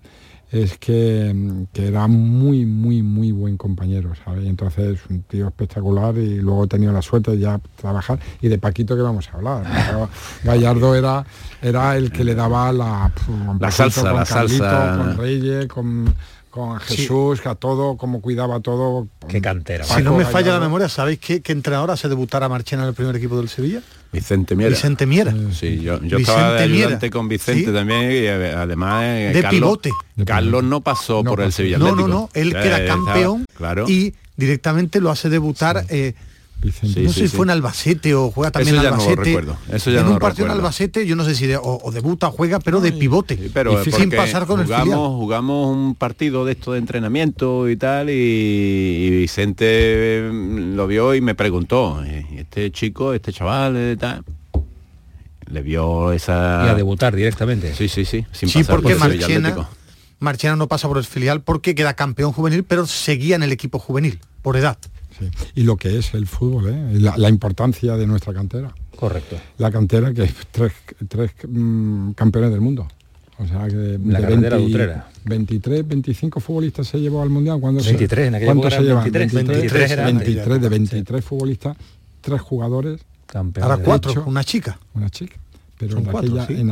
es 0.52 0.78
que, 0.78 1.36
era 1.74 2.08
muy, 2.08 2.66
muy, 2.66 3.02
muy 3.02 3.32
buen 3.32 3.58
compañero, 3.58 4.14
¿sabes? 4.24 4.45
entonces 4.45 5.00
un 5.10 5.24
tío 5.24 5.48
espectacular 5.48 6.18
y 6.18 6.38
luego 6.38 6.64
he 6.64 6.68
tenido 6.68 6.93
la 6.93 7.02
suerte 7.02 7.32
de 7.32 7.39
ya 7.39 7.60
trabajar 7.76 8.20
y 8.41 8.48
de 8.48 8.58
Paquito 8.58 8.95
que 8.95 9.02
vamos 9.02 9.30
a 9.30 9.38
hablar. 9.38 9.64
Gallardo 10.43 10.95
era, 10.95 11.26
era 11.62 11.98
el 11.98 12.12
que 12.12 12.24
le 12.24 12.34
daba 12.34 12.72
la, 12.72 13.12
la 13.60 13.72
salsa, 13.72 14.14
la 14.14 14.26
salsa. 14.26 14.98
Con 14.98 15.18
Reyes, 15.18 15.68
con 15.68 16.14
con 16.58 16.80
Jesús, 16.80 17.45
a 17.45 17.55
todo, 17.55 17.95
como 17.95 18.22
cuidaba 18.22 18.60
todo. 18.60 19.08
Qué 19.30 19.39
cantera. 19.41 19.86
si 19.86 20.01
no 20.01 20.16
me 20.16 20.26
falla 20.26 20.53
la 20.53 20.60
memoria, 20.60 20.89
¿sabéis 20.89 21.20
qué, 21.20 21.41
qué 21.41 21.53
entrenador 21.53 21.91
hace 21.91 22.10
debutar 22.10 22.43
a 22.43 22.49
Marchena 22.49 22.84
en 22.84 22.89
el 22.89 22.95
primer 22.95 23.16
equipo 23.16 23.38
del 23.38 23.47
Sevilla? 23.47 23.82
Vicente 24.12 24.55
Miera. 24.55 24.70
Vicente 24.70 25.05
Miera. 25.05 25.34
Sí, 25.51 25.80
yo, 25.82 25.99
estaba 26.03 26.53
de 26.53 26.64
ayudante 26.64 27.10
con 27.10 27.28
Vicente 27.28 27.72
también 27.72 28.12
y 28.12 28.16
eh, 28.26 28.53
además 28.53 29.03
eh, 29.05 29.32
de 29.34 29.43
pivote. 29.43 29.91
Carlos 30.26 30.64
no 30.64 30.82
pasó 30.82 31.24
por 31.24 31.41
el 31.41 31.51
Sevilla 31.51 31.78
No, 31.78 31.95
no, 31.95 32.08
no, 32.08 32.30
él 32.34 32.53
queda 32.53 32.86
campeón 32.86 33.45
claro. 33.55 33.88
y 33.88 34.16
directamente 34.36 35.01
lo 35.01 35.12
hace 35.12 35.30
debutar 35.30 35.86
eh, 35.89 36.14
no 36.64 37.12
sé 37.12 37.12
si 37.14 37.28
fue 37.28 37.45
en 37.45 37.51
Albacete 37.51 38.16
o 38.16 38.32
juega 38.32 38.51
también 38.51 38.76
en 38.76 38.86
Albacete. 38.88 39.38
Eso 39.72 39.91
ya 39.91 40.01
en 40.01 40.08
un 40.08 40.20
partido 40.20 40.45
en 40.45 40.51
Albacete, 40.53 41.05
yo 41.05 41.16
no 41.16 41.24
sé 41.24 41.36
si 41.36 41.47
o, 41.53 41.91
debuta 41.91 42.30
o 42.30 42.32
juega, 42.32 42.60
pero 42.60 42.82
de 42.82 42.91
pivote. 42.91 43.51
pero 43.53 43.84
sin 43.84 44.10
pasar 44.10 44.45
con 44.47 44.64
jugamos, 44.64 44.80
el 44.80 44.84
filial. 44.84 44.99
Jugamos 44.99 45.76
un 45.76 45.95
partido 45.95 46.45
de 46.45 46.53
esto 46.53 46.74
de 46.74 46.80
entrenamiento 46.80 47.70
y 47.70 47.78
tal, 47.78 48.10
y, 48.10 49.10
Vicente 49.10 50.30
mm, 50.32 50.76
lo 50.76 50.88
vio 50.88 51.14
y 51.14 51.22
me 51.22 51.36
preguntó, 51.36 52.03
eh, 52.03 52.26
este 52.38 52.72
chico, 52.72 53.14
este 53.14 53.32
chaval, 53.32 53.76
eh, 53.78 53.97
tal, 53.97 54.24
le 55.51 55.62
vio 55.62 56.12
esa... 56.12 56.64
Y 56.66 56.70
a 56.70 56.76
debutar 56.76 57.16
directamente. 57.16 57.74
Sí, 57.76 57.88
sí, 57.88 58.03
sí. 58.03 58.26
Sin 58.32 58.49
sí, 58.49 58.64
porque 58.64 58.95
Marchena, 58.95 59.70
Marchena 60.20 60.55
no 60.55 60.68
pasa 60.68 60.88
por 60.88 60.97
el 60.97 61.05
filial 61.05 61.41
porque 61.41 61.76
queda 61.76 61.93
campeón 61.93 62.32
juvenil, 62.32 62.64
pero 62.64 62.88
seguía 62.88 63.36
en 63.36 63.43
el 63.43 63.51
equipo 63.51 63.78
juvenil, 63.78 64.20
por 64.41 64.58
edad. 64.58 64.78
Y 65.55 65.63
lo 65.63 65.78
que 65.78 65.97
es 65.97 66.13
el 66.13 66.28
fútbol, 66.28 66.70
¿eh? 66.70 66.99
la, 67.18 67.30
importancia 67.30 67.95
de 67.97 68.07
nuestra 68.07 68.34
cantera. 68.34 68.74
Correcto. 68.95 69.38
La 69.57 69.72
cantera 69.72 70.13
que 70.13 70.24
es 70.24 70.34
tres, 70.51 70.74
tres 71.07 71.32
mm, 71.47 72.11
campeones 72.11 72.51
del 72.51 72.61
mundo. 72.61 72.88
O 73.39 73.45
sea 73.45 73.68
que 73.68 73.99
la 74.03 74.20
de 74.20 74.36
20, 74.36 75.03
23, 75.26 75.88
25 75.88 76.39
futbolistas 76.39 76.88
se 76.88 76.99
llevó 76.99 77.22
al 77.22 77.30
mundial 77.30 77.59
cuando 77.59 77.84
23, 77.84 78.32
se, 78.32 78.45
¿cuántos 78.45 78.74
se 78.74 78.82
llevan? 78.82 79.03
23, 79.03 79.34
23, 79.47 80.05
23, 80.05 80.61
de 80.61 80.70
23 80.70 81.24
futbolistas, 81.24 81.78
tres 82.22 82.41
jugadores. 82.41 82.99
Campeones. 83.28 83.70
Ahora 83.70 83.84
cuatro, 83.84 84.24
una 84.26 84.43
chica. 84.43 84.80
Una 84.95 85.09
chica. 85.09 85.36
Pero 85.78 85.99
en, 85.99 86.09
aquella, 86.09 86.47
en 86.49 86.72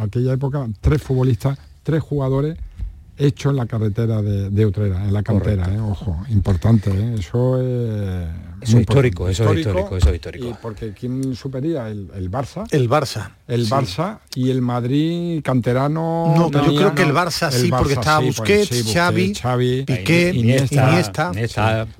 aquella 0.00 0.32
época, 0.32 0.66
tres 0.80 1.02
futbolistas, 1.02 1.58
tres 1.82 2.02
jugadores 2.02 2.56
hecho 3.16 3.50
en 3.50 3.56
la 3.56 3.66
carretera 3.66 4.22
de, 4.22 4.50
de 4.50 4.66
Utrera, 4.66 5.04
en 5.04 5.12
la 5.12 5.22
cantera, 5.22 5.72
eh, 5.72 5.80
ojo, 5.80 6.24
importante, 6.30 6.90
eh, 6.90 7.16
eso 7.18 7.60
es... 7.60 8.28
Eso 8.60 8.80
histórico, 8.80 9.28
eso 9.28 9.52
es 9.52 9.58
histórico, 9.58 9.96
eso 9.96 10.08
es 10.08 10.14
histórico. 10.14 10.46
Y 10.46 10.54
porque 10.54 10.94
¿quién 10.98 11.36
supería? 11.36 11.88
El, 11.90 12.10
el, 12.14 12.30
Barça. 12.30 12.64
El 12.70 12.88
Barça. 12.88 13.32
El 13.46 13.68
Barça 13.68 14.20
y 14.34 14.48
el 14.50 14.62
Madrid 14.62 15.42
canterano... 15.42 16.32
No, 16.34 16.50
yo 16.50 16.74
creo 16.74 16.94
que 16.94 17.02
el 17.02 17.12
Barça 17.12 17.50
sí, 17.50 17.68
porque 17.68 17.92
estaba 17.92 18.20
Busquets, 18.20 18.90
Xavi, 18.90 19.34
Xavi, 19.34 19.82
Piqué, 19.82 20.32
Iniesta, 20.34 21.32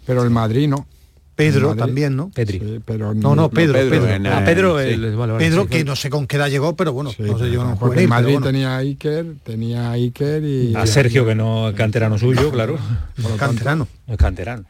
pero 0.06 0.22
el 0.22 0.30
Madrid 0.30 0.68
no. 0.68 0.86
Pedro 1.34 1.74
también, 1.74 2.16
¿no? 2.16 2.30
Pedri. 2.30 2.80
pero 2.84 3.14
no, 3.14 3.34
no, 3.34 3.50
Pedro, 3.50 3.74
Pedro. 3.74 4.06
Pedro, 4.06 4.30
ah, 4.32 4.42
Pedro, 4.44 5.38
Pedro 5.38 5.66
que 5.66 5.84
no 5.84 5.96
sé 5.96 6.10
con 6.10 6.26
qué 6.26 6.36
edad 6.36 6.48
llegó, 6.48 6.76
pero 6.76 6.92
bueno, 6.92 7.10
no 7.18 7.38
sé, 7.38 7.50
yo 7.50 7.64
no 7.64 7.76
Porque 7.76 8.06
Madrid 8.06 8.38
tenía 8.42 8.76
a 8.76 8.78
Iker, 8.78 9.26
tenía 9.42 9.90
a 9.90 9.92
Iker 9.92 10.44
y... 10.44 10.74
A 10.76 10.86
Sergio, 10.86 11.26
que 11.26 11.34
no 11.34 11.72
canterano 11.76 12.18
suyo, 12.18 12.50
claro. 12.50 12.78
canterano. 13.38 13.88
No 14.06 14.14
es 14.14 14.18
canterano. 14.18 14.64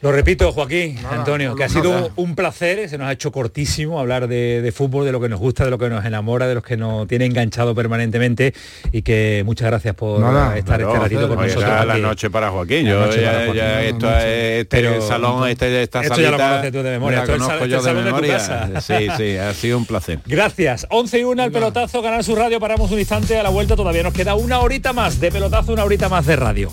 Lo 0.00 0.12
repito, 0.12 0.52
Joaquín, 0.52 0.96
Antonio, 1.10 1.56
que 1.56 1.64
ha 1.64 1.68
sido 1.68 2.12
un 2.14 2.36
placer, 2.36 2.88
se 2.88 2.98
nos 2.98 3.08
ha 3.08 3.12
hecho 3.12 3.32
cortísimo 3.32 3.98
hablar 3.98 4.28
de, 4.28 4.72
fútbol, 4.74 5.04
de 5.04 5.10
lo 5.10 5.20
que 5.20 5.28
nos 5.28 5.40
gusta, 5.40 5.64
de 5.64 5.72
lo 5.72 5.78
que 5.78 5.88
nos 5.88 6.04
enamora, 6.04 6.46
de 6.46 6.54
los 6.54 6.62
que 6.62 6.76
nos 6.76 7.08
tiene 7.08 7.24
enganchado 7.24 7.74
permanentemente 7.74 8.54
y 8.92 9.02
que 9.02 9.42
muchas 9.44 9.68
gracias 9.68 9.96
por 9.96 10.20
estar 10.56 10.80
este 10.80 10.98
ratito 10.98 11.28
con 11.28 11.38
nosotros. 11.38 11.86
la 11.86 11.98
noche 11.98 12.30
para 12.30 12.50
Joaquín, 12.50 12.86
yo 12.86 13.10
ya, 13.10 13.82
esto 13.82 14.08
es 14.18 14.62
este 14.62 15.00
salón, 15.00 15.48
este, 15.48 15.82
esta 15.82 16.02
esto 16.02 16.20
ya 16.20 16.30
lo 16.30 16.36
conoces 16.38 16.72
tú 16.72 16.82
de 16.82 16.90
memoria, 16.90 17.18
esto 17.22 17.32
conozco 17.32 17.66
yo 17.66 17.82
de 17.82 17.94
memoria. 17.94 18.80
sí, 18.80 19.08
sí, 19.16 19.36
ha 19.36 19.52
sido 19.52 19.78
un 19.78 19.84
placer. 19.84 20.20
Gracias. 20.26 20.86
11 20.90 21.18
y 21.18 21.24
1 21.24 21.42
al 21.42 21.50
pelotazo, 21.50 22.02
ganar 22.02 22.22
su 22.22 22.36
radio, 22.36 22.60
paramos 22.60 22.92
un 22.92 23.00
instante 23.00 23.36
a 23.36 23.42
la 23.42 23.50
vuelta, 23.50 23.74
todavía 23.74 24.04
nos 24.04 24.12
queda 24.12 24.36
una 24.36 24.60
horita 24.60 24.92
más 24.92 25.18
de 25.18 25.32
pelotazo, 25.32 25.72
una 25.72 25.84
horita 25.84 26.08
más 26.08 26.24
de 26.26 26.36
radio. 26.36 26.72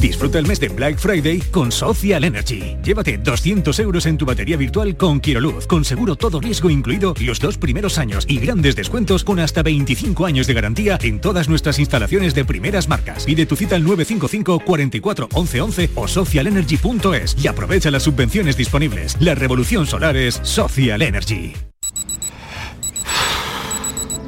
Disfruta 0.00 0.38
el 0.38 0.46
mes 0.46 0.58
de 0.60 0.68
Black 0.68 0.98
Friday 0.98 1.40
con 1.50 1.70
Social 1.70 2.24
Energy. 2.24 2.76
Llévate 2.82 3.18
200 3.18 3.78
euros 3.80 4.06
en 4.06 4.16
tu 4.16 4.24
batería 4.24 4.56
virtual 4.56 4.96
con 4.96 5.20
Quiroluz, 5.20 5.66
con 5.66 5.84
seguro 5.84 6.16
todo 6.16 6.40
riesgo 6.40 6.70
incluido 6.70 7.14
los 7.20 7.38
dos 7.38 7.58
primeros 7.58 7.98
años 7.98 8.24
y 8.26 8.38
grandes 8.38 8.76
descuentos 8.76 9.24
con 9.24 9.40
hasta 9.40 9.62
25 9.62 10.24
años 10.24 10.46
de 10.46 10.54
garantía 10.54 10.98
en 11.02 11.20
todas 11.20 11.50
nuestras 11.50 11.78
instalaciones 11.78 12.34
de 12.34 12.46
primeras 12.46 12.88
marcas. 12.88 13.24
Pide 13.24 13.44
tu 13.44 13.56
cita 13.56 13.76
al 13.76 13.84
955 13.84 14.60
44 14.64 15.28
11 15.34 15.60
11 15.60 15.90
o 15.96 16.08
socialenergy.es 16.08 17.36
y 17.42 17.46
aprovecha 17.48 17.90
las 17.90 18.04
subvenciones 18.04 18.56
disponibles. 18.56 19.16
La 19.20 19.34
revolución 19.34 19.86
solar 19.86 20.16
es 20.16 20.40
Social 20.42 21.02
Energy. 21.02 21.52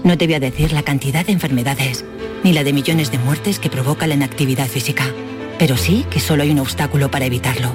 No 0.05 0.19
te 0.19 0.27
voy 0.27 0.35
a 0.35 0.41
decir 0.41 0.73
la 0.73 0.83
cantidad 0.83 1.25
de 1.25 1.33
enfermedades, 1.33 2.05
ni 2.43 2.53
la 2.53 2.65
de 2.65 2.73
millones 2.73 3.11
de 3.11 3.19
muertes 3.19 3.59
que 3.59 3.71
provoca 3.71 4.07
la 4.07 4.15
inactividad 4.15 4.69
física, 4.69 5.05
pero 5.59 5.77
sí 5.77 6.07
que 6.11 6.21
solo 6.21 6.43
hay 6.43 6.51
un 6.51 6.59
obstáculo 6.59 7.11
para 7.11 7.27
evitarlo. 7.27 7.75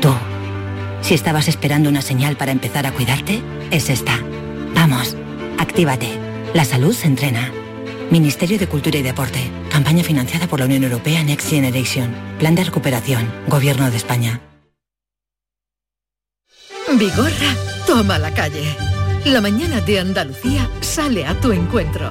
Tú. 0.00 0.12
Si 1.02 1.14
estabas 1.14 1.48
esperando 1.48 1.88
una 1.88 2.02
señal 2.02 2.36
para 2.36 2.52
empezar 2.52 2.86
a 2.86 2.92
cuidarte, 2.92 3.40
es 3.70 3.90
esta. 3.90 4.18
Vamos, 4.74 5.16
actívate. 5.58 6.08
La 6.54 6.64
salud 6.64 6.94
se 6.94 7.06
entrena. 7.06 7.50
Ministerio 8.10 8.58
de 8.58 8.66
Cultura 8.66 8.98
y 8.98 9.02
Deporte. 9.02 9.40
Campaña 9.70 10.02
financiada 10.04 10.46
por 10.46 10.58
la 10.58 10.66
Unión 10.66 10.84
Europea 10.84 11.22
Next 11.22 11.48
Generation. 11.48 12.14
Plan 12.38 12.54
de 12.54 12.64
recuperación. 12.64 13.30
Gobierno 13.48 13.90
de 13.90 13.96
España. 13.96 14.40
Vigorra, 16.98 17.56
toma 17.86 18.18
la 18.18 18.34
calle. 18.34 18.76
La 19.24 19.40
mañana 19.40 19.80
de 19.80 20.00
Andalucía 20.00 20.68
sale 20.80 21.24
a 21.24 21.34
tu 21.34 21.52
encuentro. 21.52 22.10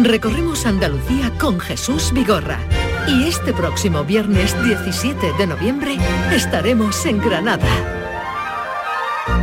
Recorremos 0.00 0.64
Andalucía 0.64 1.32
con 1.40 1.58
Jesús 1.58 2.12
Vigorra. 2.12 2.60
Y 3.08 3.24
este 3.24 3.52
próximo 3.52 4.04
viernes 4.04 4.54
17 4.62 5.32
de 5.36 5.46
noviembre 5.48 5.96
estaremos 6.30 7.04
en 7.04 7.18
Granada. 7.20 7.97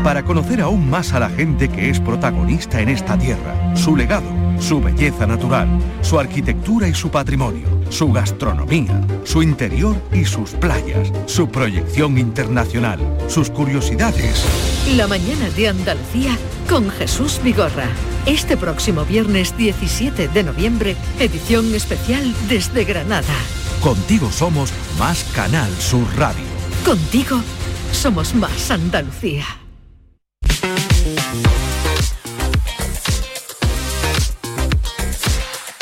Para 0.03 0.23
conocer 0.23 0.61
aún 0.61 0.89
más 0.89 1.13
a 1.13 1.19
la 1.19 1.29
gente 1.29 1.67
que 1.67 1.89
es 1.89 1.99
protagonista 1.99 2.81
en 2.81 2.89
esta 2.89 3.17
tierra, 3.17 3.75
su 3.75 3.95
legado, 3.95 4.29
su 4.59 4.81
belleza 4.81 5.25
natural, 5.25 5.67
su 6.01 6.19
arquitectura 6.19 6.87
y 6.87 6.93
su 6.93 7.09
patrimonio, 7.09 7.67
su 7.89 8.11
gastronomía, 8.11 9.01
su 9.23 9.41
interior 9.41 9.95
y 10.13 10.25
sus 10.25 10.51
playas, 10.51 11.11
su 11.25 11.49
proyección 11.49 12.17
internacional, 12.17 12.99
sus 13.27 13.49
curiosidades. 13.49 14.45
La 14.95 15.07
mañana 15.07 15.49
de 15.49 15.69
Andalucía 15.69 16.37
con 16.69 16.89
Jesús 16.89 17.39
Vigorra. 17.43 17.87
Este 18.25 18.57
próximo 18.57 19.05
viernes 19.05 19.55
17 19.57 20.27
de 20.27 20.43
noviembre, 20.43 20.95
edición 21.19 21.73
especial 21.75 22.33
desde 22.47 22.85
Granada. 22.85 23.33
Contigo 23.81 24.31
somos 24.31 24.71
más 24.97 25.23
Canal 25.35 25.69
Sur 25.79 26.07
Radio. 26.15 26.45
Contigo 26.83 27.39
somos 27.91 28.33
más 28.33 28.71
Andalucía. 28.71 29.45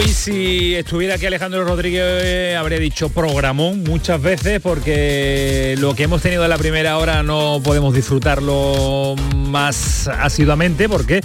Hoy 0.00 0.08
si 0.08 0.74
estuviera 0.76 1.16
aquí 1.16 1.26
Alejandro 1.26 1.62
Rodríguez 1.62 2.56
habría 2.56 2.78
dicho 2.78 3.10
programón 3.10 3.84
muchas 3.84 4.22
veces 4.22 4.58
porque 4.62 5.74
lo 5.78 5.94
que 5.94 6.04
hemos 6.04 6.22
tenido 6.22 6.42
en 6.42 6.48
la 6.48 6.56
primera 6.56 6.96
hora 6.96 7.22
no 7.22 7.60
podemos 7.62 7.92
disfrutarlo 7.92 9.14
más 9.34 10.08
asiduamente 10.08 10.88
porque 10.88 11.20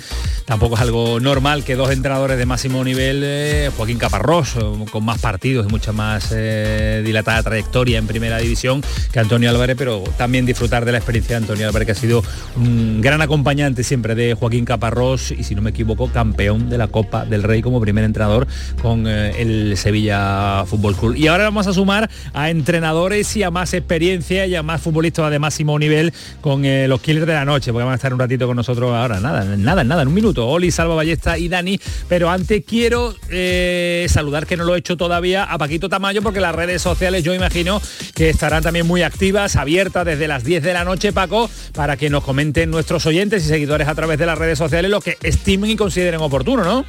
tampoco 0.46 0.76
es 0.76 0.82
algo 0.82 1.20
normal 1.20 1.64
que 1.64 1.76
dos 1.76 1.90
entrenadores 1.92 2.38
de 2.38 2.46
máximo 2.46 2.84
nivel, 2.84 3.22
eh, 3.24 3.72
Joaquín 3.76 3.98
Caparrós, 3.98 4.56
con 4.92 5.06
más 5.06 5.20
partidos 5.20 5.66
y 5.68 5.72
mucha 5.72 5.92
más 5.92 6.32
eh, 6.36 7.02
dilatada 7.04 7.44
trayectoria 7.44 7.98
en 7.98 8.08
primera 8.08 8.38
división 8.38 8.84
que 9.12 9.20
Antonio 9.20 9.50
Álvarez, 9.50 9.76
pero 9.78 10.04
también 10.18 10.46
disfrutar 10.46 10.86
de 10.86 10.92
la 10.92 10.98
experiencia 11.00 11.38
de 11.38 11.44
Antonio 11.44 11.68
Álvarez, 11.68 11.86
que 11.86 11.92
ha 11.94 11.96
sido 11.96 12.24
un 12.56 13.02
gran 13.02 13.22
acompañante 13.22 13.84
siempre 13.84 14.16
de 14.16 14.34
Joaquín 14.34 14.66
Caparrós 14.66 15.32
y 15.32 15.44
si 15.44 15.56
no 15.56 15.62
me 15.62 15.72
equivoco, 15.72 16.12
campeón 16.12 16.70
de 16.70 16.78
la 16.78 16.88
Copa 16.88 17.26
del 17.26 17.44
Rey 17.44 17.62
como 17.62 17.82
primer 17.82 18.04
entrenador 18.04 18.48
con 18.82 19.08
el 19.08 19.78
Sevilla 19.78 20.66
Fútbol 20.66 20.96
Club. 20.96 21.16
Y 21.16 21.28
ahora 21.28 21.46
vamos 21.46 21.68
a 21.68 21.74
sumar 21.74 22.10
a 22.34 22.50
entrenadores 22.50 23.36
y 23.36 23.44
a 23.44 23.52
más 23.52 23.74
experiencia 23.74 24.46
y 24.46 24.56
a 24.56 24.64
más 24.64 24.82
futbolistas 24.82 25.32
de 25.32 25.40
máximo 25.40 25.78
nivel 25.80 26.14
con 26.42 26.64
los 26.88 27.02
killers 27.02 27.28
de 27.28 27.34
la 27.34 27.46
noche, 27.46 27.72
porque 27.72 27.86
van 27.86 27.94
a 27.94 27.96
estar 27.96 28.14
un 28.14 28.20
ratito 28.20 28.48
con 28.48 28.56
nosotros 28.56 28.94
ahora, 28.94 29.20
nada, 29.20 29.44
nada, 29.44 29.84
nada, 29.84 30.02
en 30.02 30.08
un 30.08 30.14
minuto. 30.14 30.48
Oli, 30.48 30.72
Salva 30.72 30.96
Ballesta 30.96 31.38
y 31.38 31.48
Dani, 31.48 31.80
pero 32.08 32.30
antes 32.30 32.64
quiero 32.66 33.16
eh, 33.30 34.06
saludar, 34.10 34.46
que 34.46 34.58
no 34.58 34.64
lo 34.64 34.76
he 34.76 34.80
hecho 34.80 34.98
todavía, 34.98 35.44
a 35.44 35.58
Paquito 35.58 35.90
Tamayo, 35.90 36.22
porque 36.22 36.40
las 36.40 36.56
redes 36.56 36.82
sociales 36.82 37.24
yo 37.24 37.34
imagino 37.34 37.82
que 38.14 38.30
estarán 38.30 38.64
también 38.64 38.88
muy 38.88 39.04
activas, 39.04 39.56
abiertas 39.56 40.06
desde 40.06 40.28
las 40.28 40.44
10 40.44 40.64
de 40.64 40.74
la 40.74 40.84
noche, 40.84 41.14
Paco, 41.14 41.50
para 41.74 41.98
que 41.98 42.10
nos 42.10 42.24
comenten 42.24 42.70
nuestros 42.72 43.06
oyentes 43.06 43.46
y 43.46 43.48
seguidores 43.48 43.88
a 43.88 43.96
través 43.96 44.18
de 44.20 44.26
las 44.26 44.38
redes 44.38 44.58
sociales 44.58 44.92
lo 44.92 45.02
que 45.02 45.18
estimen 45.24 45.72
y 45.72 45.76
consideren 45.76 46.22
oportuno, 46.22 46.64
¿no? 46.64 46.86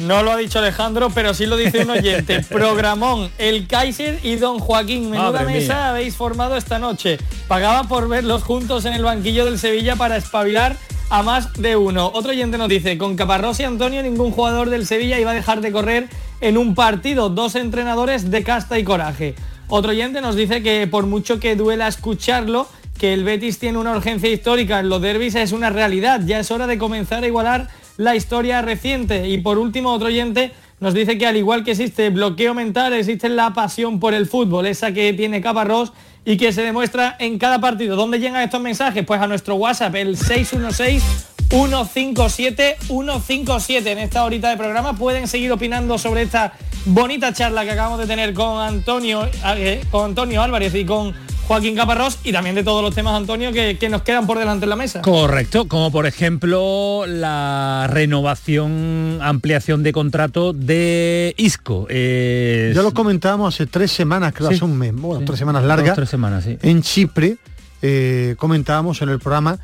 No 0.00 0.22
lo 0.22 0.32
ha 0.32 0.36
dicho 0.38 0.58
Alejandro, 0.60 1.10
pero 1.10 1.34
sí 1.34 1.44
lo 1.44 1.58
dice 1.58 1.82
un 1.82 1.90
oyente. 1.90 2.40
Programón, 2.48 3.30
el 3.36 3.66
Kaiser 3.66 4.18
y 4.22 4.36
Don 4.36 4.58
Joaquín. 4.58 5.10
Menuda 5.10 5.32
Madre 5.32 5.52
mesa 5.52 5.74
mía. 5.74 5.88
habéis 5.90 6.16
formado 6.16 6.56
esta 6.56 6.78
noche. 6.78 7.18
Pagaba 7.48 7.84
por 7.84 8.08
verlos 8.08 8.42
juntos 8.42 8.86
en 8.86 8.94
el 8.94 9.04
banquillo 9.04 9.44
del 9.44 9.58
Sevilla 9.58 9.96
para 9.96 10.16
espabilar 10.16 10.74
a 11.10 11.22
más 11.22 11.52
de 11.52 11.76
uno. 11.76 12.10
Otro 12.14 12.30
oyente 12.30 12.56
nos 12.56 12.70
dice, 12.70 12.96
con 12.96 13.14
Caparrós 13.14 13.60
y 13.60 13.64
Antonio 13.64 14.02
ningún 14.02 14.30
jugador 14.30 14.70
del 14.70 14.86
Sevilla 14.86 15.20
iba 15.20 15.32
a 15.32 15.34
dejar 15.34 15.60
de 15.60 15.70
correr 15.70 16.08
en 16.40 16.56
un 16.56 16.74
partido. 16.74 17.28
Dos 17.28 17.54
entrenadores 17.54 18.30
de 18.30 18.42
casta 18.42 18.78
y 18.78 18.84
coraje. 18.84 19.34
Otro 19.68 19.90
oyente 19.90 20.22
nos 20.22 20.34
dice 20.34 20.62
que 20.62 20.86
por 20.86 21.04
mucho 21.04 21.38
que 21.40 21.56
duela 21.56 21.86
escucharlo, 21.88 22.68
que 22.98 23.12
el 23.12 23.22
Betis 23.22 23.58
tiene 23.58 23.76
una 23.76 23.92
urgencia 23.92 24.30
histórica 24.30 24.80
en 24.80 24.88
los 24.88 25.02
derbis 25.02 25.34
es 25.34 25.52
una 25.52 25.68
realidad. 25.68 26.22
Ya 26.24 26.40
es 26.40 26.50
hora 26.50 26.66
de 26.66 26.78
comenzar 26.78 27.22
a 27.22 27.26
igualar 27.26 27.68
la 28.00 28.16
historia 28.16 28.62
reciente. 28.62 29.28
Y 29.28 29.38
por 29.38 29.58
último, 29.58 29.92
otro 29.92 30.08
oyente 30.08 30.52
nos 30.80 30.94
dice 30.94 31.18
que 31.18 31.26
al 31.26 31.36
igual 31.36 31.64
que 31.64 31.72
existe 31.72 32.08
bloqueo 32.08 32.54
mental, 32.54 32.94
existe 32.94 33.28
la 33.28 33.52
pasión 33.52 34.00
por 34.00 34.14
el 34.14 34.26
fútbol, 34.26 34.66
esa 34.66 34.92
que 34.92 35.12
tiene 35.12 35.42
Caparrós 35.42 35.92
y 36.24 36.38
que 36.38 36.50
se 36.52 36.62
demuestra 36.62 37.16
en 37.18 37.38
cada 37.38 37.60
partido. 37.60 37.96
¿Dónde 37.96 38.18
llegan 38.18 38.40
estos 38.40 38.62
mensajes? 38.62 39.04
Pues 39.04 39.20
a 39.20 39.26
nuestro 39.26 39.56
WhatsApp, 39.56 39.94
el 39.96 40.16
616 40.16 41.02
157 41.50 42.76
157 42.86 43.90
en 43.90 43.98
esta 43.98 44.24
horita 44.24 44.48
de 44.48 44.56
programa 44.56 44.94
pueden 44.94 45.28
seguir 45.28 45.52
opinando 45.52 45.98
sobre 45.98 46.22
esta 46.22 46.54
bonita 46.86 47.34
charla 47.34 47.64
que 47.64 47.72
acabamos 47.72 47.98
de 47.98 48.06
tener 48.06 48.32
con 48.32 48.62
Antonio 48.62 49.28
eh, 49.56 49.82
con 49.90 50.06
Antonio 50.06 50.42
Álvarez 50.42 50.74
y 50.74 50.86
con 50.86 51.12
Joaquín 51.50 51.74
Caparrós 51.74 52.20
y 52.22 52.30
también 52.30 52.54
de 52.54 52.62
todos 52.62 52.80
los 52.80 52.94
temas, 52.94 53.12
Antonio, 53.12 53.52
que, 53.52 53.88
nos 53.90 54.02
quedan 54.02 54.24
por 54.24 54.38
delante 54.38 54.66
en 54.66 54.70
la 54.70 54.76
mesa. 54.76 55.02
Correcto, 55.02 55.66
como 55.66 55.90
por 55.90 56.06
ejemplo 56.06 57.06
la 57.08 57.88
renovación, 57.90 59.18
ampliación 59.20 59.82
de 59.82 59.90
contrato 59.90 60.52
de 60.52 61.34
Isco. 61.36 61.88
Ya 61.88 62.82
lo 62.82 62.94
comentábamos 62.94 63.52
hace 63.52 63.66
tres 63.66 63.90
semanas, 63.90 64.32
creo 64.32 64.50
hace 64.50 64.64
un 64.64 64.78
mes, 64.78 64.94
bueno, 64.94 65.24
tres 65.26 65.40
semanas 65.40 65.64
largas. 65.64 65.96
tres 65.96 66.08
semanas, 66.08 66.44
sí. 66.44 66.56
En 66.62 66.82
Chipre 66.82 67.36
eh, 67.82 68.36
comentábamos 68.38 69.02
en 69.02 69.08
el 69.08 69.18
programa 69.18 69.58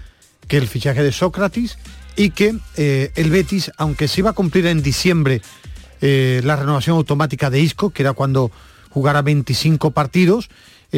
que 0.49 0.57
el 0.57 0.67
fichaje 0.67 1.05
de 1.05 1.13
Sócrates 1.13 1.79
y 2.17 2.31
que 2.31 2.57
eh, 2.77 3.13
el 3.15 3.31
Betis, 3.31 3.71
aunque 3.77 4.09
se 4.09 4.23
iba 4.23 4.31
a 4.31 4.33
cumplir 4.33 4.67
en 4.67 4.83
diciembre 4.83 5.41
eh, 6.01 6.41
la 6.43 6.57
renovación 6.57 6.97
automática 6.97 7.49
de 7.49 7.61
Isco, 7.61 7.91
que 7.91 8.03
era 8.03 8.13
cuando 8.13 8.51
jugara 8.91 9.23
25 9.23 9.93
partidos, 9.93 10.49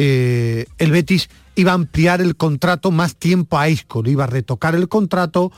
eh, 0.01 0.65
el 0.77 0.91
Betis 0.91 1.29
iba 1.55 1.71
a 1.71 1.75
ampliar 1.75 2.21
el 2.21 2.37
contrato 2.37 2.89
más 2.89 3.17
tiempo 3.17 3.59
a 3.59 3.67
Isco, 3.67 4.01
lo 4.01 4.09
iba 4.09 4.23
a 4.23 4.27
retocar 4.27 4.73
el 4.73 4.87
contrato, 4.87 5.51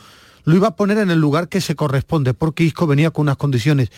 lo 0.45 0.55
iba 0.55 0.69
a 0.69 0.75
poner 0.75 0.97
en 0.97 1.11
el 1.11 1.19
lugar 1.19 1.47
que 1.47 1.61
se 1.61 1.75
corresponde, 1.75 2.33
porque 2.33 2.63
Isco 2.63 2.87
venía 2.87 3.11
con 3.11 3.23
unas 3.23 3.37
condiciones 3.37 3.91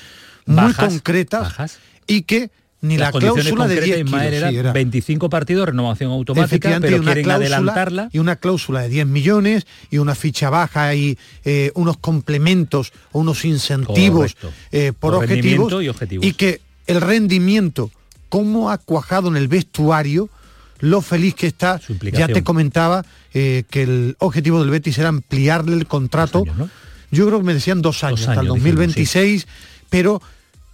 muy 0.46 0.74
concretas 0.74 1.80
y 2.08 2.24
que 2.24 2.52
ni 2.82 2.98
la 2.98 3.14
cláusula 3.14 3.70
de 3.70 3.80
10 3.80 4.04
kilos, 4.04 4.74
25 4.74 5.30
partidos, 5.30 5.68
renovación 5.68 6.12
automática, 6.12 6.78
pero 6.82 6.98
una 6.98 7.14
quieren 7.14 7.32
adelantarla. 7.32 8.10
Y 8.12 8.20
una 8.20 8.36
cláusula 8.36 8.82
de 8.82 8.89
10 8.89 9.08
millones 9.08 9.66
y 9.89 10.00
una 10.00 10.14
ficha 10.14 10.50
baja 10.50 10.94
y 10.94 11.18
eh, 11.46 11.72
unos 11.76 11.96
complementos 11.96 12.91
o 13.14 13.20
unos 13.20 13.46
incentivos 13.46 14.36
eh, 14.74 14.91
por 15.00 15.16
objetivos 15.16 15.82
y, 15.82 15.88
objetivos. 15.88 16.26
y 16.26 16.34
que 16.34 16.60
el 16.86 17.00
rendimiento 17.00 17.89
cómo 18.34 18.72
ha 18.72 18.80
cuajado 18.80 19.28
en 19.28 19.38
el 19.38 19.48
vestuario, 19.48 20.28
lo 20.80 21.04
feliz 21.04 21.36
que 21.36 21.46
está. 21.46 21.80
Ya 22.12 22.28
te 22.28 22.44
comentaba 22.44 23.06
eh, 23.32 23.64
que 23.70 23.84
el 23.84 24.16
objetivo 24.18 24.60
del 24.60 24.72
Betis 24.72 24.98
era 24.98 25.10
ampliarle 25.10 25.76
el 25.76 25.86
contrato. 25.86 26.44
Yo 27.12 27.28
creo 27.28 27.38
que 27.38 27.46
me 27.46 27.54
decían 27.54 27.84
dos 27.84 28.04
años, 28.04 28.28
hasta 28.28 28.42
el 28.42 28.48
2026, 28.48 29.46
pero 29.92 30.20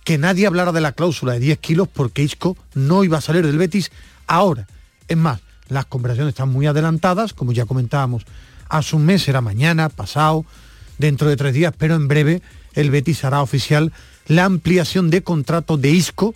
que 0.06 0.18
nadie 0.18 0.48
hablara 0.48 0.72
de 0.72 0.80
la 0.80 0.94
cláusula 0.94 1.34
de 1.34 1.42
10 1.42 1.58
kilos 1.58 1.90
porque 1.90 2.24
Isco 2.24 2.56
no 2.76 3.04
iba 3.04 3.18
a 3.18 3.22
salir 3.22 3.46
del 3.46 3.58
Betis 3.58 3.92
ahora. 4.26 4.66
Es 5.10 5.18
más, 5.18 5.42
las 5.68 5.84
conversaciones 5.84 6.36
están 6.36 6.48
muy 6.48 6.66
adelantadas, 6.66 7.34
como 7.34 7.52
ya 7.52 7.66
comentábamos, 7.66 8.24
hace 8.70 8.96
un 8.96 9.06
mes 9.06 9.28
era 9.28 9.42
mañana, 9.42 9.90
pasado, 9.90 10.46
dentro 10.98 11.28
de 11.28 11.36
tres 11.36 11.54
días, 11.54 11.74
pero 11.78 11.96
en 11.96 12.08
breve 12.08 12.42
el 12.74 12.90
Betis 12.90 13.26
hará 13.26 13.42
oficial 13.42 13.92
la 14.28 14.46
ampliación 14.46 15.10
de 15.10 15.24
contrato 15.24 15.76
de 15.76 15.90
Isco 15.90 16.36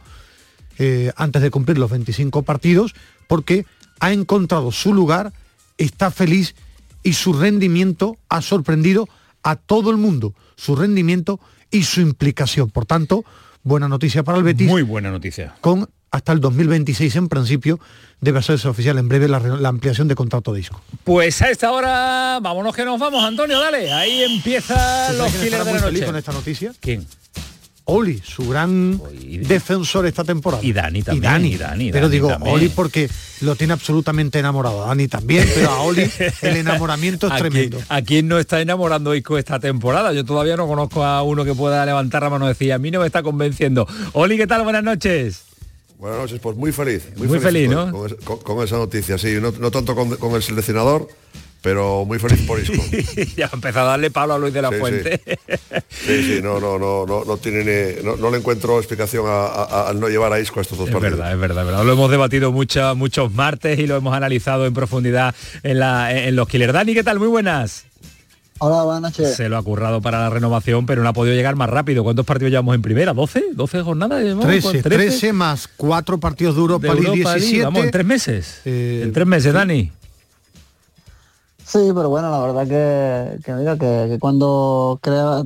eh, 0.79 1.11
antes 1.15 1.41
de 1.41 1.51
cumplir 1.51 1.77
los 1.77 1.91
25 1.91 2.43
partidos, 2.43 2.93
porque 3.27 3.65
ha 3.99 4.11
encontrado 4.11 4.71
su 4.71 4.93
lugar, 4.93 5.33
está 5.77 6.11
feliz 6.11 6.55
y 7.03 7.13
su 7.13 7.33
rendimiento 7.33 8.17
ha 8.29 8.41
sorprendido 8.41 9.07
a 9.43 9.55
todo 9.55 9.91
el 9.91 9.97
mundo, 9.97 10.33
su 10.55 10.75
rendimiento 10.75 11.39
y 11.69 11.83
su 11.83 12.01
implicación. 12.01 12.69
Por 12.69 12.85
tanto, 12.85 13.25
buena 13.63 13.87
noticia 13.87 14.23
para 14.23 14.37
el 14.37 14.43
Betis. 14.43 14.67
Muy 14.67 14.83
buena 14.83 15.11
noticia. 15.11 15.55
Con 15.61 15.89
hasta 16.13 16.31
el 16.31 16.39
2026 16.39 17.15
en 17.15 17.27
principio 17.27 17.79
debe 18.21 18.37
hacerse 18.37 18.67
oficial 18.67 18.99
en 18.99 19.09
breve 19.09 19.27
la, 19.27 19.37
ampliación 19.67 20.07
de 20.07 20.13
contrato 20.13 20.53
de 20.53 20.59
disco. 20.59 20.79
Pues 21.03 21.41
a 21.41 21.49
esta 21.49 21.71
hora, 21.71 22.39
vámonos 22.39 22.75
que 22.75 22.85
nos 22.85 22.99
vamos, 22.99 23.23
Antonio, 23.23 23.59
dale. 23.59 23.91
Ahí 23.91 24.21
empieza 24.21 25.11
los 25.13 25.31
killers 25.31 25.65
de 25.65 25.73
la 25.73 25.81
noche. 25.81 26.05
con 26.05 26.15
esta 26.15 26.31
noticia? 26.31 26.71
¿Quién? 26.79 27.07
Oli, 27.85 28.21
su 28.23 28.47
gran 28.47 29.01
defensor 29.45 30.05
esta 30.05 30.23
temporada. 30.23 30.63
Y 30.63 30.71
Dani 30.71 31.03
también. 31.03 31.45
Y 31.45 31.57
Dani, 31.57 31.91
pero 31.91 32.07
digo 32.07 32.29
Oli 32.41 32.69
porque 32.69 33.09
lo 33.41 33.55
tiene 33.57 33.73
absolutamente 33.73 34.39
enamorado. 34.39 34.85
Dani 34.85 35.09
también, 35.09 35.45
pero 35.53 35.69
a 35.69 35.81
Oli 35.81 36.09
el 36.41 36.57
enamoramiento 36.57 37.27
es 37.33 37.35
tremendo. 37.35 37.79
¿A 37.89 38.01
quién 38.01 38.29
no 38.29 38.39
está 38.39 38.61
enamorando 38.61 39.13
Isco 39.13 39.37
esta 39.37 39.59
temporada? 39.59 40.13
Yo 40.13 40.23
todavía 40.23 40.55
no 40.55 40.65
conozco 40.65 41.03
a 41.03 41.23
uno 41.23 41.43
que 41.43 41.53
pueda 41.53 41.85
levantar 41.85 42.23
la 42.23 42.29
mano 42.29 42.45
y 42.45 42.49
decir, 42.49 42.71
a 42.71 42.77
mí 42.77 42.89
no 42.89 43.01
me 43.01 43.07
está 43.07 43.21
convenciendo. 43.21 43.85
Oli, 44.13 44.37
¿qué 44.37 44.47
tal? 44.47 44.63
Buenas 44.63 44.83
noches. 44.83 45.41
Buenas 45.97 46.19
noches, 46.19 46.39
pues 46.39 46.55
muy 46.55 46.71
feliz. 46.71 47.09
Muy, 47.17 47.39
feliz, 47.39 47.69
¿no? 47.69 47.91
Con, 48.23 48.63
esa 48.63 48.77
noticia, 48.77 49.17
sí. 49.17 49.37
No, 49.41 49.71
tanto 49.71 49.93
con 49.95 50.35
el 50.35 50.43
seleccionador, 50.43 51.09
pero 51.63 52.03
muy 52.05 52.19
feliz 52.19 52.41
por 52.45 52.59
Isco. 52.61 52.83
ya 53.37 53.47
ha 53.47 53.55
empezado 53.55 53.87
a 53.87 53.91
darle 53.91 54.11
palo 54.11 54.33
a 54.33 54.37
Luis 54.37 54.53
de 54.53 54.61
la 54.61 54.71
Fuente. 54.71 55.21
Sí. 55.89 56.23
sí, 56.23 56.39
no, 56.43 56.59
no, 56.59 56.77
no, 56.77 57.05
no, 57.05 57.23
no 57.23 57.37
tiene 57.37 57.95
no, 58.03 58.29
le 58.29 58.37
encuentro 58.37 58.77
explicación 58.77 59.25
al 59.27 59.99
no 59.99 60.09
llevar 60.09 60.33
a 60.33 60.39
Isco 60.39 60.59
a 60.59 60.61
estos 60.61 60.77
dos 60.77 60.89
es 60.89 60.93
partidos. 60.93 61.17
Verdad, 61.17 61.33
es 61.33 61.39
verdad, 61.39 61.63
es 61.63 61.67
verdad. 61.67 61.85
Lo 61.85 61.93
hemos 61.93 62.11
debatido 62.11 62.51
mucho, 62.51 62.95
muchos 62.95 63.33
martes 63.33 63.79
y 63.79 63.87
lo 63.87 63.95
hemos 63.95 64.13
analizado 64.13 64.65
en 64.65 64.73
profundidad 64.73 65.33
en, 65.63 65.79
la, 65.79 66.11
en 66.13 66.35
los 66.35 66.47
Killer. 66.49 66.73
Dani, 66.73 66.93
¿qué 66.93 67.03
tal? 67.03 67.17
Muy 67.17 67.29
buenas. 67.29 67.85
Hola, 68.59 68.83
buenas 68.83 69.01
noches. 69.01 69.35
Se 69.35 69.47
lo 69.47 69.57
ha 69.57 69.63
currado 69.63 70.01
para 70.01 70.19
la 70.19 70.29
renovación, 70.29 70.85
pero 70.85 71.01
no 71.01 71.09
ha 71.09 71.13
podido 71.13 71.35
llegar 71.35 71.55
más 71.55 71.69
rápido. 71.69 72.03
¿Cuántos 72.03 72.25
partidos 72.25 72.51
llevamos 72.51 72.75
en 72.75 72.81
primera? 72.81 73.13
¿12? 73.13 73.55
¿12 73.55 73.83
jornadas? 73.83 74.21
13, 74.41 74.83
13, 74.83 75.33
más 75.33 75.69
cuatro 75.77 76.19
partidos 76.19 76.55
de 76.55 76.61
Europa, 76.61 76.93
League 76.93 77.23
17. 77.23 77.63
Vamos, 77.63 77.85
en 77.85 77.91
tres 77.91 78.05
meses. 78.05 78.61
Eh, 78.65 79.01
en 79.03 79.13
tres 79.13 79.27
meses, 79.27 79.53
Dani. 79.53 79.91
Sí, 81.73 81.91
pero 81.95 82.07
bueno, 82.07 82.29
la 82.29 82.39
verdad 82.39 82.67
que, 82.67 83.41
que 83.43 83.51
mira, 83.53 83.75
que, 83.75 84.19
cuando 84.19 84.99
crea, 85.01 85.41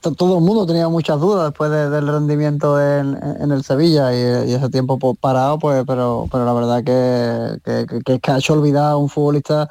todo 0.00 0.38
el 0.38 0.42
mundo 0.42 0.64
tenía 0.64 0.88
muchas 0.88 1.20
dudas 1.20 1.50
después 1.50 1.70
del 1.70 2.08
rendimiento 2.08 2.80
en, 2.80 3.52
el 3.52 3.62
Sevilla 3.62 4.10
y, 4.14 4.54
ese 4.54 4.70
tiempo 4.70 4.98
parado, 5.20 5.58
pues, 5.58 5.84
pero, 5.86 6.28
pero 6.32 6.46
la 6.46 6.54
verdad 6.54 6.82
que, 6.82 7.60
que, 8.06 8.32
ha 8.32 8.38
hecho 8.38 8.54
olvidar 8.54 8.92
a 8.92 8.96
un 8.96 9.10
futbolista 9.10 9.68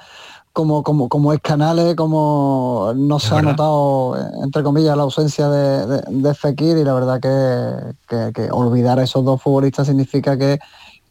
como, 0.53 0.84
como, 0.84 1.10
como 1.10 1.34
es 1.34 1.41
Canales, 1.41 1.95
como 1.95 2.93
no 2.95 3.18
se 3.18 3.34
ha 3.34 3.41
notado, 3.41 4.16
entre 4.43 4.62
comillas, 4.62 4.95
la 4.95 5.03
ausencia 5.03 5.49
de, 5.49 6.03
de, 6.08 6.36
Fekir 6.36 6.78
y 6.78 6.84
la 6.84 6.93
verdad 6.93 7.20
que, 7.20 8.32
que, 8.32 8.51
olvidar 8.51 8.99
a 8.99 9.03
esos 9.06 9.26
dos 9.26 9.41
futbolistas 9.41 9.88
significa 9.88 10.38
que, 10.38 10.60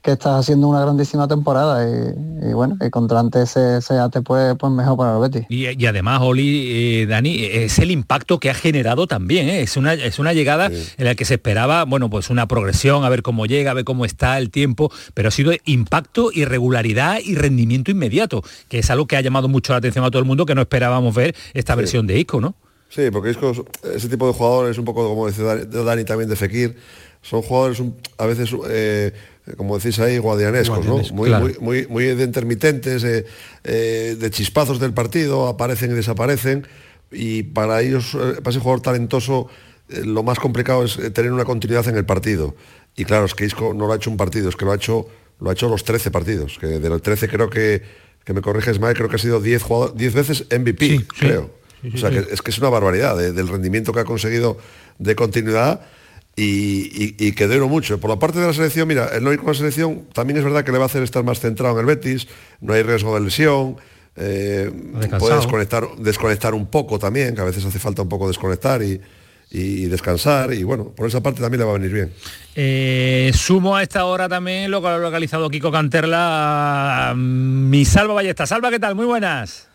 que 0.05 0.13
estás 0.13 0.39
haciendo 0.39 0.69
una 0.69 0.83
grandísima 0.83 1.27
temporada 1.27 1.83
y, 1.83 2.53
bueno, 2.53 2.77
y 2.79 2.91
contra 2.91 3.21
antes 3.21 3.49
se, 3.49 3.81
se 3.81 3.95
pues, 4.23 4.55
pues 4.59 4.71
mejor 4.71 4.99
para 4.99 5.15
el 5.15 5.21
Betis. 5.23 5.47
Y, 5.49 5.87
además, 5.87 6.21
Oli, 6.23 7.01
eh, 7.01 7.07
Dani, 7.07 7.43
es 7.43 7.79
el 7.79 7.91
impacto 7.91 8.39
que 8.39 8.51
ha 8.51 8.55
generado 8.55 9.07
también, 9.07 9.49
¿eh? 9.49 9.63
es, 9.63 9.79
una, 9.79 9.95
es 9.95 10.19
una 10.19 10.35
llegada 10.35 10.67
en 10.67 11.05
la 11.07 11.15
que 11.15 11.25
se 11.25 11.35
esperaba, 11.35 11.85
bueno, 11.87 12.11
pues 12.11 12.29
una 12.29 12.47
progresión, 12.47 13.03
a 13.03 13.09
ver 13.09 13.23
cómo 13.23 13.47
llega, 13.47 13.71
a 13.71 13.75
ver 13.75 13.85
cómo 13.85 14.05
está 14.05 14.37
el 14.37 14.51
tiempo, 14.51 14.93
pero 15.15 15.29
ha 15.29 15.33
sido 15.33 15.53
impacto, 15.65 16.31
irregularidad 16.31 17.21
y 17.25 17.35
rendimiento 17.37 17.91
inmediato, 17.91 18.43
que 18.69 18.81
es 18.81 18.91
algo 18.91 19.07
que 19.07 19.17
ha 19.17 19.23
llamado 19.23 19.49
mucho 19.49 19.73
la 19.73 19.79
atención 19.79 20.05
a 20.05 20.11
todo 20.11 20.19
el 20.19 20.27
mundo, 20.27 20.45
que 20.45 20.55
no 20.55 20.61
esperábamos 20.61 21.15
ver 21.15 21.35
esta 21.55 21.75
versión 21.77 22.07
de 22.07 22.19
Isco, 22.19 22.43
¿no? 22.43 22.57
Sí, 22.91 23.11
porque 23.11 23.31
Isco, 23.31 23.53
ese 23.95 24.11
tipo 24.11 24.27
de 24.27 24.35
jugadores, 24.35 24.77
un 24.77 24.85
poco 24.85 25.09
como 25.09 25.29
dice 25.29 25.43
Dani, 25.43 26.05
también 26.05 26.29
de 26.29 26.37
Fekir, 26.37 26.77
son 27.23 27.41
jugadores 27.41 27.83
a 28.19 28.27
veces... 28.27 28.55
Eh, 28.69 29.15
como 29.57 29.79
decís 29.79 29.99
ahí, 29.99 30.19
guadianescos, 30.19 30.87
¿no? 30.87 30.99
Muy, 31.13 31.31
muy, 31.61 31.87
muy, 31.87 32.05
de 32.07 32.25
intermitentes, 32.25 33.05
eh, 33.05 33.27
eh, 33.63 34.17
de 34.19 34.31
chispazos 34.31 34.81
del 34.81 34.95
partido, 34.95 35.49
aparecen 35.49 35.91
y 35.91 35.95
desaparecen. 35.95 36.67
Y 37.13 37.43
para 37.43 37.83
ellos, 37.83 38.15
eh, 38.15 38.41
para 38.43 38.51
ese 38.51 38.61
jugador 38.61 38.81
talentoso, 38.81 39.49
lo 39.89 40.23
más 40.23 40.39
complicado 40.39 40.85
es 40.85 40.99
tener 41.13 41.31
una 41.31 41.45
continuidad 41.45 41.87
en 41.89 41.97
el 41.97 42.07
partido. 42.07 42.57
Y 42.97 43.05
claro, 43.05 43.27
es 43.27 43.35
que 43.35 43.45
Isco 43.45 43.75
no 43.75 43.87
lo 43.87 43.93
ha 43.93 43.97
hecho 43.97 44.11
un 44.11 44.17
partido, 44.17 44.49
es 44.49 44.57
que 44.57 44.65
lo 44.65 44.73
ha 44.73 44.77
hecho, 44.77 45.07
lo 45.41 45.51
ha 45.51 45.53
hecho 45.53 45.69
los 45.69 45.85
13 45.85 46.11
partidos. 46.11 46.59
Que 46.59 46.79
de 46.79 46.89
los 46.89 47.03
13 47.03 47.29
creo 47.29 47.51
que, 47.51 47.83
que 48.25 48.33
me 48.33 48.41
corriges 48.41 48.81
mal, 48.81 48.95
creo 48.95 49.11
que 49.11 49.17
ha 49.17 49.19
sido 49.19 49.41
10, 49.41 49.63
10 49.95 50.15
veces 50.15 50.47
MVP, 50.51 51.07
creo. 51.19 51.51
o 51.93 51.99
sea, 51.99 52.09
que 52.09 52.21
es 52.31 52.41
que 52.41 52.51
es 52.51 52.59
una 52.59 52.71
barbaridad 52.71 53.19
del 53.19 53.49
rendimiento 53.49 53.93
que 53.93 54.01
ha 54.01 54.05
conseguido 54.05 54.57
de 54.99 55.15
continuidad 55.15 55.83
y, 56.37 57.33
que 57.33 57.49
dieron 57.49 57.69
mucho. 57.69 58.01
Por 58.01 58.11
la 58.11 58.19
parte 58.19 58.41
de 58.41 58.47
la 58.47 58.53
selección, 58.53 58.89
mira, 58.89 59.09
el 59.15 59.23
no 59.23 59.33
ir 59.33 59.39
con 59.39 59.49
la 59.49 59.55
selección 59.55 60.07
también 60.13 60.39
es 60.39 60.45
verdad 60.45 60.65
que 60.65 60.73
le 60.73 60.79
va 60.79 60.85
a 60.85 60.87
hacer 60.87 61.03
estar 61.03 61.25
más 61.25 61.41
centrado 61.41 61.75
en 61.75 61.81
el 61.81 61.87
Betis, 61.87 62.27
no 62.61 62.73
hay 62.73 62.83
riesgo 62.83 63.15
de 63.15 63.21
lesión, 63.21 63.77
eh, 64.17 64.71
puede 65.19 65.37
desconectar, 65.37 65.85
desconectar 65.99 66.55
un 66.55 66.67
poco 66.67 66.99
también, 66.99 67.35
que 67.35 67.41
a 67.41 67.45
veces 67.45 67.65
hace 67.65 67.79
falta 67.79 68.03
un 68.03 68.09
poco 68.09 68.29
desconectar 68.29 68.83
y, 68.83 69.01
y 69.51 69.87
descansar 69.87 70.53
y 70.53 70.65
bueno, 70.65 70.87
por 70.87 71.07
esa 71.07 71.23
parte 71.23 71.41
también 71.41 71.61
le 71.61 71.65
va 71.65 71.71
a 71.73 71.79
venir 71.79 71.93
bien. 71.93 72.13
Eh, 72.57 73.31
sumo 73.35 73.77
a 73.77 73.83
esta 73.83 74.05
hora 74.05 74.29
también 74.29 74.71
lo 74.71 74.83
que 74.83 74.89
ha 74.89 74.99
localizado 74.99 75.49
Kiko 75.49 75.71
Canterla, 75.71 77.15
mi 77.17 77.85
Salva 77.85 78.15
Ballesta. 78.15 78.47
Salva, 78.47 78.71
¿qué 78.71 78.81
tal? 78.81 78.97
Muy 78.97 79.07
buenas. 79.07 79.69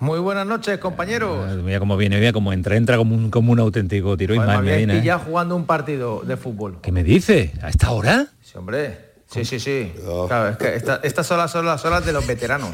Muy 0.00 0.18
buenas 0.18 0.46
noches, 0.46 0.78
compañeros. 0.78 1.56
mira 1.62 1.78
cómo 1.78 1.94
viene, 1.98 2.18
mira 2.18 2.32
cómo 2.32 2.54
entra, 2.54 2.76
entra 2.76 2.96
como 2.96 3.14
un, 3.14 3.30
como 3.30 3.52
un 3.52 3.60
auténtico 3.60 4.16
tiro. 4.16 4.34
y 4.34 5.02
ya 5.02 5.18
jugando 5.18 5.54
un 5.54 5.66
partido 5.66 6.22
de 6.24 6.38
fútbol. 6.38 6.78
¿Qué 6.80 6.90
me 6.90 7.04
dice? 7.04 7.52
¿A 7.62 7.68
esta 7.68 7.90
hora? 7.90 8.26
Sí, 8.42 8.56
hombre. 8.56 9.10
Sí, 9.30 9.44
sí, 9.44 9.60
sí. 9.60 9.92
Claro, 10.26 10.48
es 10.48 10.56
que 10.56 10.74
estas 11.06 11.26
son 11.26 11.38
las 11.38 11.84
horas 11.84 12.04
de 12.04 12.12
los 12.12 12.26
veteranos. 12.26 12.70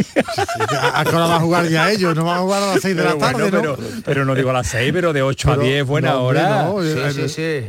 ¿A 0.94 1.04
qué 1.04 1.14
hora 1.14 1.26
va 1.26 1.36
a 1.36 1.40
jugar 1.40 1.68
ya 1.68 1.90
ellos? 1.90 2.14
No 2.14 2.24
van 2.24 2.38
a 2.38 2.40
jugar 2.40 2.62
a 2.62 2.66
las 2.74 2.80
6 2.80 2.96
de 2.96 3.04
la 3.04 3.18
tarde, 3.18 3.50
¿no? 3.50 3.76
Pero, 4.04 4.24
no 4.24 4.34
digo 4.34 4.50
a 4.50 4.54
las 4.54 4.68
6, 4.68 4.90
pero 4.92 5.12
de 5.12 5.22
8 5.22 5.52
a 5.52 5.56
10, 5.58 5.84
buena 5.84 6.18
hora. 6.18 6.70
sí, 6.80 7.12
sí, 7.12 7.28
sí. 7.28 7.66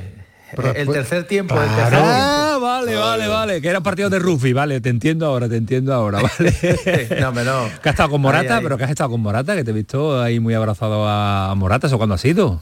El 0.64 0.88
tercer 0.88 1.26
tiempo, 1.26 1.56
el 1.56 1.70
tercer 1.70 2.00
Ah, 2.02 2.58
vale, 2.62 2.96
vale, 2.96 3.28
vale. 3.28 3.62
Que 3.62 3.70
eran 3.70 3.84
partidos 3.84 4.12
de 4.12 4.20
rugby, 4.20 4.54
vale, 4.54 4.82
te 4.82 4.90
entiendo 4.90 5.26
ahora, 5.26 5.48
te 5.48 5.58
entiendo 5.58 5.94
ahora, 5.94 6.22
vale. 6.22 6.54
no, 7.22 7.32
no. 7.32 7.70
Que 7.82 7.90
has 7.90 7.94
estado 7.94 8.10
con 8.10 8.22
Morata, 8.22 8.60
pero 8.62 8.78
que 8.78 8.84
has 8.84 8.90
estado 8.90 9.10
con 9.12 9.22
Morata, 9.22 9.56
que 9.56 9.64
te 9.64 9.72
he 9.72 9.74
visto 9.74 10.22
ahí 10.22 10.40
muy 10.40 10.54
abrazado 10.54 11.08
a 11.08 11.54
Morata, 11.56 11.88
¿eso 11.88 11.98
cuándo 11.98 12.16
ha 12.16 12.18
sido? 12.18 12.62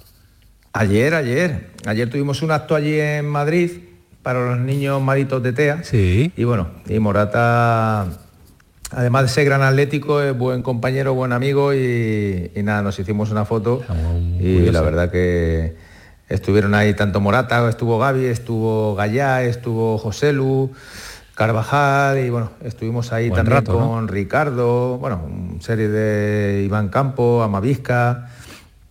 Ayer, 0.73 1.13
ayer. 1.13 1.69
Ayer 1.85 2.09
tuvimos 2.09 2.41
un 2.41 2.51
acto 2.51 2.75
allí 2.75 2.99
en 2.99 3.25
Madrid 3.25 3.71
para 4.21 4.43
los 4.43 4.59
niños 4.59 5.01
malitos 5.01 5.41
de 5.41 5.53
TEA. 5.53 5.83
Sí. 5.83 6.33
Y 6.35 6.43
bueno, 6.43 6.67
y 6.89 6.99
Morata, 6.99 8.07
además 8.91 9.23
de 9.23 9.29
ser 9.29 9.45
gran 9.45 9.61
atlético, 9.61 10.21
es 10.21 10.37
buen 10.37 10.63
compañero, 10.63 11.13
buen 11.13 11.31
amigo 11.31 11.73
y, 11.73 12.51
nada, 12.55 12.81
nos 12.81 12.99
hicimos 12.99 13.31
una 13.31 13.45
foto 13.45 13.83
y 14.39 14.69
la 14.71 14.81
verdad 14.81 15.09
que 15.11 15.75
estuvieron 16.29 16.75
ahí 16.75 16.93
tanto 16.93 17.19
Morata, 17.19 17.67
estuvo 17.69 17.97
Gaby, 17.99 18.25
estuvo 18.25 18.95
Gallá, 18.95 19.43
estuvo 19.43 19.97
José 19.97 20.33
Lu, 20.33 20.71
Carvajal 21.35 22.19
y 22.19 22.29
bueno, 22.29 22.51
estuvimos 22.63 23.11
ahí 23.11 23.31
también 23.31 23.63
con 23.63 24.07
Ricardo, 24.07 24.97
bueno, 24.97 25.21
una 25.25 25.61
serie 25.61 25.87
de 25.89 26.63
Iván 26.63 26.89
Campo, 26.89 27.43
Amavisca, 27.43 28.29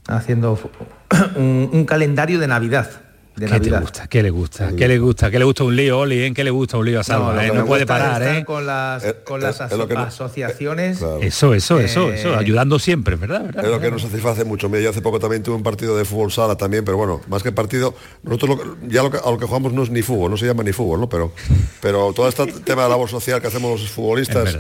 haciendo 0.09 0.59
un 1.37 1.85
calendario 1.87 2.39
de 2.39 2.49
Navidad 2.49 3.04
¿Qué 3.37 3.49
le 3.49 3.81
gusta? 3.81 4.07
¿Qué 4.07 4.23
le 4.23 4.31
gusta? 4.31 4.73
¿Qué 4.77 4.89
le 4.89 4.99
gusta? 4.99 5.31
¿Qué 5.31 5.39
le 5.41 5.45
gusta 5.45 5.65
un 5.65 5.75
lío, 5.75 5.99
Oli? 5.99 6.23
¿En 6.23 6.33
¿eh? 6.33 6.35
qué 6.35 6.45
le 6.45 6.51
gusta 6.51 6.79
un 6.79 6.87
lío 6.87 7.01
a 7.01 7.05
Salva? 7.05 7.35
No, 7.35 7.41
eh? 7.41 7.51
no 7.53 7.67
puede 7.67 7.85
parar, 7.85 8.23
¿eh? 8.23 8.45
Con 8.45 8.65
las, 8.65 9.05
eh, 9.05 9.17
con 9.25 9.41
las 9.41 9.61
asociaciones. 9.61 10.99
Eso, 11.21 11.55
eso, 11.55 11.81
eso, 11.81 12.13
eso, 12.13 12.37
ayudando 12.37 12.79
siempre, 12.79 13.17
¿verdad? 13.17 13.51
Es 13.57 13.69
lo 13.69 13.81
que 13.81 13.91
nos 13.91 14.03
satisface 14.03 14.45
mucho. 14.45 14.69
Mira, 14.69 14.83
yo 14.83 14.91
hace 14.91 15.03
poco 15.03 15.19
también 15.19 15.43
tuve 15.43 15.57
un 15.57 15.63
partido 15.63 15.97
de 15.97 16.05
fútbol 16.05 16.31
sala 16.31 16.57
también, 16.57 16.85
pero 16.85 16.97
bueno, 16.97 17.21
más 17.29 17.43
que 17.43 17.51
partido, 17.51 17.95
nosotros 18.23 18.59
ya 18.87 19.03
lo 19.03 19.11
que, 19.11 19.19
a 19.19 19.31
lo 19.31 19.39
que 19.39 19.47
jugamos 19.47 19.73
no 19.73 19.83
es 19.83 19.91
ni 19.91 20.03
fútbol, 20.03 20.31
no 20.31 20.37
se 20.37 20.47
llama 20.47 20.63
ni 20.63 20.73
fútbol, 20.73 21.01
¿no? 21.01 21.09
Pero, 21.09 21.33
pero 21.81 22.13
todo 22.13 22.29
este 22.29 22.47
tema 22.65 22.85
de 22.85 22.89
labor 22.91 23.09
social 23.09 23.41
que 23.41 23.49
hacemos 23.49 23.81
los 23.81 23.91
futbolistas, 23.91 24.59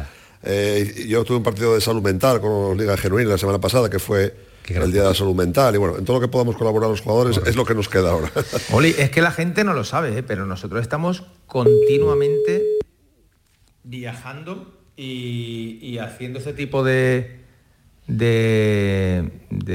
yo 1.06 1.24
tuve 1.24 1.36
un 1.38 1.42
partido 1.42 1.74
de 1.74 1.80
salud 1.80 2.02
mental 2.02 2.40
con 2.40 2.76
Liga 2.76 2.96
Genuina 2.96 3.30
la 3.30 3.38
semana 3.38 3.60
pasada, 3.60 3.88
que 3.88 3.98
fue 3.98 4.34
el 4.66 4.92
Día 4.92 5.02
de 5.02 5.08
la 5.08 5.14
Salud 5.14 5.34
Mental 5.34 5.74
y 5.74 5.78
bueno, 5.78 5.98
en 5.98 6.04
todo 6.04 6.16
lo 6.16 6.20
que 6.20 6.28
podamos 6.28 6.56
colaborar 6.56 6.90
los 6.90 7.02
jugadores 7.02 7.40
es 7.44 7.56
lo 7.56 7.64
que 7.64 7.74
nos 7.74 7.88
queda 7.88 8.10
ahora. 8.10 8.30
Oli, 8.72 8.94
es 8.98 9.10
que 9.10 9.20
la 9.20 9.30
gente 9.30 9.64
no 9.64 9.74
lo 9.74 9.84
sabe, 9.84 10.18
¿eh? 10.18 10.22
pero 10.22 10.46
nosotros 10.46 10.80
estamos 10.80 11.24
continuamente 11.46 12.62
viajando 13.82 14.72
y 14.96 15.98
haciendo 15.98 16.38
ese 16.38 16.52
tipo 16.52 16.84
de, 16.84 17.43
de, 18.06 19.30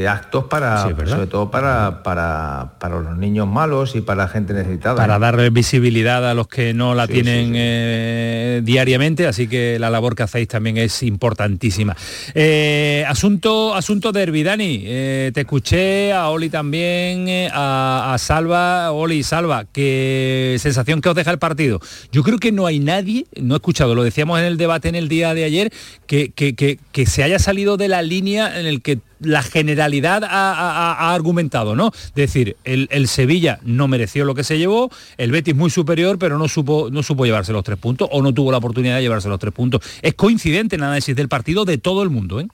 actos 0.07 0.45
para 0.45 0.84
sobre 0.84 1.26
todo 1.26 1.49
para, 1.49 2.03
para, 2.03 2.69
los 2.89 3.18
niños 3.18 3.47
malos 3.47 3.95
y 3.95 4.01
para 4.01 4.23
la 4.23 4.30
gente 4.30 4.53
necesitada. 4.53 4.95
Para 4.95 5.18
dar 5.18 5.49
visibilidad 5.51 6.27
a 6.30 6.34
los 6.34 6.47
que 6.47 6.73
no 6.73 6.93
la 6.93 7.07
tienen 7.07 7.53
eh, 7.56 8.61
diariamente, 8.64 9.26
así 9.26 9.47
que 9.47 9.80
la 9.80 9.89
labor 9.89 10.15
que 10.15 10.23
hacéis 10.23 10.47
también 10.47 10.77
es 10.77 11.01
importantísima. 11.01 11.95
Eh, 12.35 13.03
asunto, 13.07 13.73
asunto 13.73 14.11
de 14.11 14.43
Dani, 14.43 14.84
eh, 14.85 15.31
te 15.34 15.41
escuché 15.41 16.14
a 16.14 16.30
Oli 16.30 16.49
también, 16.49 17.49
a, 17.51 18.15
Salva, 18.19 18.91
Oli 18.91 19.23
Salva, 19.23 19.65
qué 19.72 20.57
sensación 20.60 21.01
que 21.01 21.10
os 21.10 21.15
deja 21.15 21.31
el 21.31 21.39
partido. 21.39 21.80
Yo 22.11 22.22
creo 22.22 22.38
que 22.38 22.51
no 22.51 22.68
hay 22.68 22.80
nadie, 22.80 23.26
no 23.41 23.56
he 23.56 23.57
escuchado, 23.57 23.95
lo 23.95 24.03
decíamos 24.03 24.39
en 24.39 24.45
el 24.45 24.57
debate 24.57 24.89
en 24.89 24.95
el 24.95 25.07
día 25.07 25.34
de 25.34 25.45
ayer, 25.45 25.73
que, 26.06 26.31
que, 26.31 26.53
que 26.53 27.06
se 27.06 27.23
haya 27.23 27.39
salido 27.39 27.77
de 27.77 27.88
la 27.88 28.01
línea 28.19 28.59
en 28.59 28.65
el 28.65 28.81
que 28.81 28.99
la 29.21 29.43
generalidad 29.43 30.23
ha, 30.23 31.13
argumentado, 31.13 31.75
¿no? 31.75 31.91
Es 31.93 32.13
decir, 32.13 32.57
el, 32.63 33.07
Sevilla 33.07 33.59
no 33.63 33.87
mereció 33.87 34.25
lo 34.25 34.35
que 34.35 34.43
se 34.43 34.57
llevó, 34.57 34.89
el 35.17 35.31
Betis 35.31 35.55
muy 35.55 35.69
superior, 35.69 36.19
pero 36.19 36.37
no 36.37 36.47
supo, 36.47 36.89
no 36.91 37.01
supo 37.03 37.25
llevarse 37.25 37.53
los 37.53 37.63
tres 37.63 37.77
puntos 37.77 38.09
o 38.11 38.21
no 38.21 38.33
tuvo 38.33 38.51
la 38.51 38.57
oportunidad 38.57 38.97
de 38.97 39.01
llevarse 39.01 39.29
los 39.29 39.39
tres 39.39 39.53
puntos. 39.53 39.81
Es 40.01 40.13
coincidente 40.15 40.75
el 40.75 40.83
análisis 40.83 41.15
del 41.15 41.29
partido 41.29 41.65
de 41.65 41.77
todo 41.77 42.03
el 42.03 42.09
mundo, 42.09 42.39
¿eh? 42.39 42.47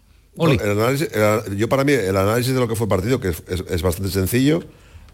yo 1.56 1.70
para 1.70 1.86
mí 1.86 1.94
el 1.94 2.18
análisis 2.18 2.54
de 2.54 2.60
lo 2.60 2.68
que 2.68 2.76
fue 2.76 2.86
el 2.86 2.90
partido, 2.90 3.20
que 3.20 3.30
es, 3.30 3.82
bastante 3.82 4.12
sencillo, 4.12 4.64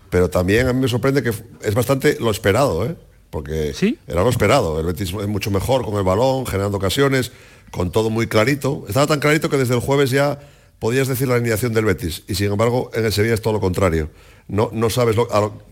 pero 0.10 0.30
también 0.30 0.68
a 0.68 0.74
mí 0.74 0.82
me 0.82 0.88
sorprende 0.88 1.22
que 1.22 1.30
es 1.30 1.74
bastante 1.76 2.18
lo 2.20 2.32
esperado, 2.32 2.86
¿eh? 2.86 2.96
porque 3.30 3.74
¿Sí? 3.74 3.98
era 4.08 4.24
lo 4.24 4.30
esperado. 4.30 4.80
El 4.80 4.86
Betis 4.86 5.14
es 5.14 5.28
mucho 5.28 5.52
mejor 5.52 5.86
con 5.86 5.96
el 5.96 6.04
balón, 6.04 6.46
generando 6.46 6.78
ocasiones, 6.78 7.32
con 7.72 7.92
todo 7.92 8.10
muy 8.10 8.28
clarito. 8.28 8.86
Estaba 8.88 9.08
tan 9.08 9.20
clarito 9.20 9.50
que 9.50 9.58
desde 9.58 9.74
el 9.74 9.80
jueves 9.80 10.12
ya 10.12 10.40
podías 10.80 11.08
decir 11.08 11.28
la 11.28 11.36
alineación 11.36 11.74
del 11.74 11.86
Betis 11.86 12.24
y 12.28 12.36
sin 12.36 12.52
embargo 12.52 12.92
en 12.94 13.06
el 13.06 13.14
Sevilla 13.14 13.34
es 13.34 13.42
todo 13.42 13.54
lo 13.54 13.60
contrario. 13.60 14.10
No, 14.48 14.70
no 14.74 14.90
sabes 14.90 15.16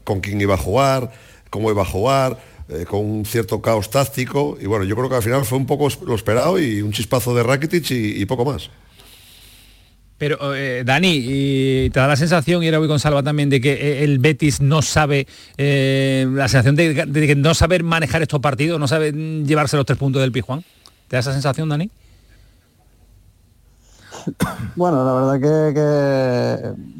con 0.03 0.21
quién 0.21 0.39
iba 0.39 0.53
a 0.53 0.57
jugar, 0.57 1.11
cómo 1.49 1.69
iba 1.71 1.81
a 1.81 1.85
jugar, 1.85 2.37
eh, 2.69 2.85
con 2.87 3.03
un 3.03 3.25
cierto 3.25 3.61
caos 3.61 3.89
táctico 3.89 4.55
y 4.61 4.67
bueno, 4.67 4.85
yo 4.85 4.95
creo 4.95 5.09
que 5.09 5.15
al 5.15 5.23
final 5.23 5.43
fue 5.43 5.57
un 5.57 5.65
poco 5.65 5.87
lo 6.05 6.13
esperado 6.13 6.59
y 6.59 6.83
un 6.83 6.91
chispazo 6.91 7.33
de 7.33 7.41
Rakitic 7.41 7.89
y, 7.89 8.25
poco 8.25 8.45
más. 8.45 8.69
Pero 10.19 10.53
eh, 10.53 10.83
Dani, 10.85 11.19
y 11.25 11.89
te 11.89 11.99
da 11.99 12.05
la 12.05 12.15
sensación, 12.15 12.61
y 12.61 12.67
era 12.67 12.77
voy 12.77 12.89
con 12.89 12.99
Salva 12.99 13.23
también, 13.23 13.49
de 13.49 13.59
que 13.61 13.71
eh, 13.71 14.03
el 14.03 14.19
Betis 14.19 14.61
no 14.61 14.81
sabe, 14.81 15.25
la 15.57 16.47
sensación 16.47 16.75
de, 16.75 16.93
que 17.25 17.35
no 17.35 17.55
saber 17.55 17.83
manejar 17.83 18.21
estos 18.21 18.41
partidos, 18.41 18.79
no 18.79 18.87
sabe 18.87 19.13
llevarse 19.13 19.77
los 19.77 19.85
tres 19.85 19.97
puntos 19.97 20.21
del 20.21 20.31
Pijuán. 20.31 20.63
¿Te 21.09 21.15
da 21.15 21.21
esa 21.21 21.33
sensación, 21.33 21.67
Dani? 21.67 21.89
Bueno, 24.75 25.03
la 25.03 25.13
verdad 25.13 25.73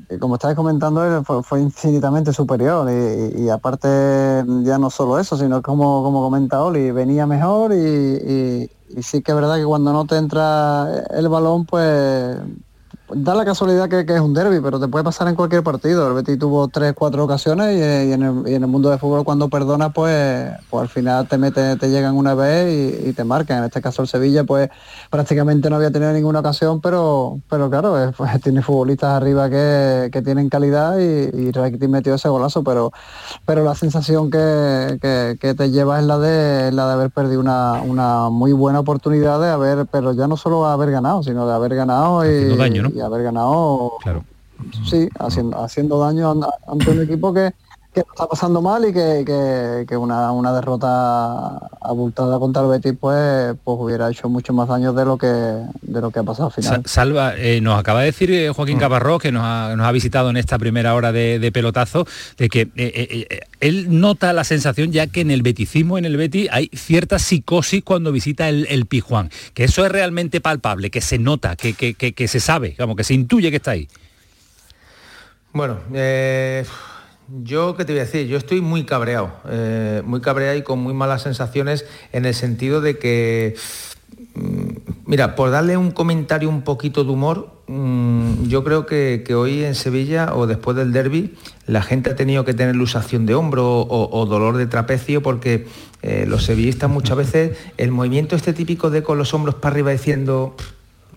que, 0.08 0.18
como 0.18 0.36
estáis 0.36 0.56
comentando, 0.56 1.24
fue, 1.24 1.62
infinitamente 1.62 2.34
superior 2.34 2.90
y, 2.90 3.50
aparte 3.50 3.88
ya 4.64 4.80
no 4.80 4.90
solo 4.90 5.20
eso, 5.20 5.38
sino 5.38 5.62
como, 5.62 6.02
como 6.04 6.22
comenta 6.24 6.64
Oli, 6.64 6.92
venía 6.92 7.28
mejor 7.28 7.72
y, 7.74 8.70
y 8.90 9.04
sí 9.04 9.22
que 9.22 9.32
es 9.32 9.36
verdad 9.36 9.58
que 9.58 9.66
cuando 9.66 9.94
no 9.94 10.06
te 10.06 10.18
entra 10.18 11.06
el 11.12 11.30
balón, 11.30 11.66
pues 11.66 12.38
da 13.14 13.36
la 13.36 13.46
casualidad 13.46 13.90
que, 13.90 14.00
es 14.02 14.22
un 14.22 14.34
derby, 14.34 14.60
pero 14.62 14.80
te 14.80 14.88
puede 14.88 15.04
pasar 15.04 15.28
en 15.28 15.36
cualquier 15.36 15.64
partido. 15.64 16.08
El 16.08 16.14
Betis 16.14 16.38
tuvo 16.38 16.68
tres, 16.68 16.94
cuatro 16.94 17.24
ocasiones 17.24 17.78
y, 17.78 18.14
en, 18.14 18.24
el, 18.24 18.68
mundo 18.68 18.90
de 18.90 18.98
fútbol 18.98 19.24
cuando 19.24 19.50
perdona, 19.50 19.92
pues, 19.92 20.52
pues 20.70 20.82
al 20.82 20.90
final 20.90 21.28
te 21.28 21.38
mete, 21.38 21.76
te 21.78 21.90
llegan 21.90 22.16
una 22.16 22.34
vez 22.36 23.06
y, 23.06 23.14
te 23.14 23.24
marcan. 23.24 23.60
En 23.60 23.64
este 23.66 23.82
caso 23.82 24.02
el 24.02 24.08
Sevilla, 24.08 24.44
pues 24.44 24.70
prácticamente 25.10 25.70
no 25.70 25.78
había 25.78 25.92
tenido 25.92 26.12
ninguna 26.14 26.40
ocasión, 26.40 26.82
pero, 26.82 27.40
pero 27.50 27.70
claro, 27.70 28.14
pues, 28.16 28.42
tiene 28.44 28.62
futbolistas 28.62 29.12
arriba 29.12 29.50
que, 29.50 30.10
tienen 30.24 30.50
calidad 30.50 30.98
y, 31.00 31.50
y 31.50 31.88
metió 31.88 32.14
ese 32.14 32.30
golazo, 32.30 32.64
pero, 32.64 32.92
pero 33.46 33.64
la 33.64 33.76
sensación 33.76 34.30
que, 34.30 34.98
te 35.40 35.72
lleva 35.72 36.00
es 36.00 36.06
la 36.06 36.20
de 36.20 36.72
la 36.72 36.88
de 36.88 36.94
haber 36.94 37.10
perdido 37.10 37.40
una, 37.40 37.82
una 37.82 38.30
muy 38.30 38.54
buena 38.54 38.80
oportunidad 38.80 39.40
de 39.40 39.50
haber, 39.50 39.86
pero 39.88 40.14
ya 40.14 40.28
no 40.28 40.38
solo 40.38 40.66
haber 40.66 40.92
ganado, 40.92 41.24
sino 41.24 41.48
de 41.48 41.54
haber 41.54 41.76
ganado 41.76 42.26
y, 42.26 42.99
haber 43.02 43.24
ganado, 43.24 43.94
claro. 44.02 44.24
sí, 44.86 45.10
haciendo, 45.20 45.62
haciendo 45.62 46.00
daño 46.00 46.36
ante 46.68 46.92
un 46.92 47.02
equipo 47.02 47.34
que, 47.34 47.54
que 47.94 48.02
está 48.02 48.28
pasando 48.28 48.62
mal 48.62 48.88
y 48.88 48.94
que, 48.94 49.86
que, 49.88 49.98
una, 49.98 50.32
una, 50.32 50.54
derrota 50.54 51.58
abultada 51.82 52.38
contra 52.38 52.62
el 52.62 52.68
Betis 52.68 52.94
pues, 53.00 53.56
pues 53.64 53.78
hubiera 53.80 54.12
hecho 54.12 54.30
mucho 54.30 54.54
más 54.54 54.68
daño 54.68 54.94
de 54.94 55.06
lo 55.06 55.18
que 55.18 55.28
de 55.28 56.02
lo 56.02 56.12
que 56.12 56.20
ha 56.20 56.24
pasado 56.24 56.48
al 56.48 56.54
final. 56.54 56.84
Salva, 56.86 57.34
eh, 57.36 57.62
nos 57.62 57.80
acaba 57.80 58.02
de 58.02 58.08
decir 58.08 58.30
eh, 58.32 58.52
Joaquín 58.56 58.78
mm. 58.78 58.80
Caparrós, 58.80 59.22
que 59.22 59.32
nos 59.32 59.42
ha, 59.44 59.74
nos 59.76 59.88
ha, 59.88 59.92
visitado 59.92 60.30
en 60.30 60.38
esta 60.38 60.60
primera 60.60 60.94
hora 60.94 61.12
de, 61.12 61.52
pelotazo, 61.52 62.06
de 62.38 62.48
que 62.48 62.70
eh, 62.76 63.40
él 63.60 64.00
nota 64.00 64.34
la 64.34 64.44
sensación 64.44 64.92
ya 64.92 65.08
que 65.08 65.22
en 65.22 65.32
el 65.32 65.42
beticismo, 65.42 65.98
en 65.98 66.06
el 66.06 66.16
Betis, 66.16 66.48
hay 66.52 66.70
cierta 66.74 67.18
psicosis 67.18 67.84
cuando 67.84 68.12
visita 68.12 68.50
el, 68.50 68.68
el 68.70 68.86
Pijuán, 68.86 69.32
que 69.56 69.64
eso 69.64 69.84
es 69.84 69.92
realmente 69.92 70.42
palpable, 70.42 70.92
que 70.92 71.02
se 71.02 71.18
nota, 71.18 71.56
que, 71.56 71.74
que, 71.74 71.96
que 71.96 72.28
se 72.28 72.40
sabe, 72.40 72.76
como 72.76 72.96
que 72.96 73.04
se 73.04 73.16
intuye 73.16 73.50
que 73.50 73.58
está 73.58 73.72
ahí. 73.72 73.88
Bueno, 75.54 75.80
eh 75.92 76.64
yo, 77.44 77.76
¿qué 77.76 77.86
te 77.86 77.94
voy 77.94 78.02
a 78.02 78.06
decir? 78.06 78.28
Yo 78.28 78.38
estoy 78.38 78.62
muy 78.62 78.84
cabreado, 78.84 79.32
eh, 79.50 80.02
muy 80.06 80.22
cabreado 80.22 80.58
y 80.58 80.64
con 80.64 80.80
muy 80.80 80.94
malas 80.94 81.22
sensaciones 81.22 81.86
en 82.12 82.26
el 82.26 82.34
sentido 82.34 82.82
de 82.82 82.98
que, 82.98 83.56
mm, 84.36 84.70
mira, 85.06 85.36
por 85.36 85.52
darle 85.52 85.78
un 85.78 85.92
comentario 85.92 86.50
un 86.50 86.64
poquito 86.64 87.04
de 87.04 87.12
humor, 87.12 87.52
mm, 87.68 88.48
yo 88.48 88.64
creo 88.64 88.86
que, 88.86 89.24
hoy 89.36 89.64
en 89.64 89.76
Sevilla 89.76 90.34
o 90.36 90.48
después 90.48 90.76
del 90.76 90.92
derby, 90.92 91.36
la 91.68 91.82
gente 91.82 92.10
ha 92.10 92.16
tenido 92.16 92.46
que 92.46 92.54
tener 92.54 92.76
lusación 92.76 93.26
de 93.26 93.36
hombro 93.36 93.86
o, 93.88 94.26
dolor 94.26 94.58
de 94.58 94.66
trapecio 94.66 95.22
porque 95.22 95.68
eh, 96.02 96.26
los 96.28 96.46
sevillistas 96.46 96.90
muchas 96.90 97.18
veces 97.18 97.58
el 97.78 97.92
movimiento 97.92 98.36
este 98.36 98.54
típico 98.54 98.90
de 98.90 99.04
con 99.04 99.18
los 99.18 99.34
hombros 99.34 99.56
para 99.56 99.74
arriba 99.74 99.92
diciendo 99.92 100.56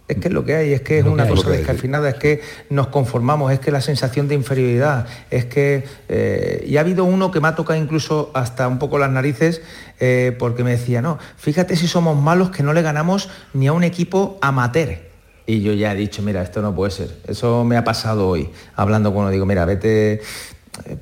es 0.09 0.19
que 0.19 0.29
es 0.29 0.35
lo 0.35 0.45
que 0.45 0.55
hay, 0.55 0.73
es 0.73 0.83
que 0.83 0.99
es 0.99 1.05
una 1.05 1.27
cosa 1.27 1.51
descalfinada, 1.51 2.09
es 2.09 2.16
que 2.16 2.41
nos 2.70 2.89
conformamos, 2.89 3.53
es 3.53 3.61
que 3.61 3.70
la 3.70 3.81
sensación 3.81 4.29
de 4.29 4.35
inferioridad, 4.35 5.07
es 5.31 5.47
que... 5.47 5.85
Eh, 6.09 6.65
y 6.66 6.77
ha 6.77 6.81
habido 6.81 7.05
uno 7.05 7.31
que 7.31 7.41
me 7.41 7.49
ha 7.49 7.55
tocado 7.55 7.81
incluso 7.81 8.31
hasta 8.35 8.69
un 8.69 8.79
poco 8.79 8.99
las 8.99 9.11
narices, 9.11 9.62
eh, 10.01 10.37
porque 10.39 10.65
me 10.65 10.73
decía, 10.73 11.01
no, 11.01 11.19
fíjate 11.37 11.77
si 11.77 11.87
somos 11.87 12.20
malos 12.20 12.51
que 12.51 12.62
no 12.62 12.73
le 12.73 12.83
ganamos 12.83 13.31
ni 13.55 13.69
a 13.69 13.73
un 13.73 13.85
equipo 13.85 14.39
amateur. 14.43 14.99
Y 15.47 15.62
yo 15.62 15.73
ya 15.73 15.93
he 15.93 15.97
dicho, 15.97 16.23
mira, 16.23 16.43
esto 16.43 16.62
no 16.62 16.74
puede 16.74 16.91
ser. 16.91 17.16
Eso 17.27 17.65
me 17.65 17.77
ha 17.77 17.85
pasado 17.85 18.29
hoy, 18.29 18.51
hablando 18.77 19.12
con 19.12 19.23
uno, 19.23 19.31
digo, 19.31 19.47
mira, 19.47 19.65
vete... 19.65 20.20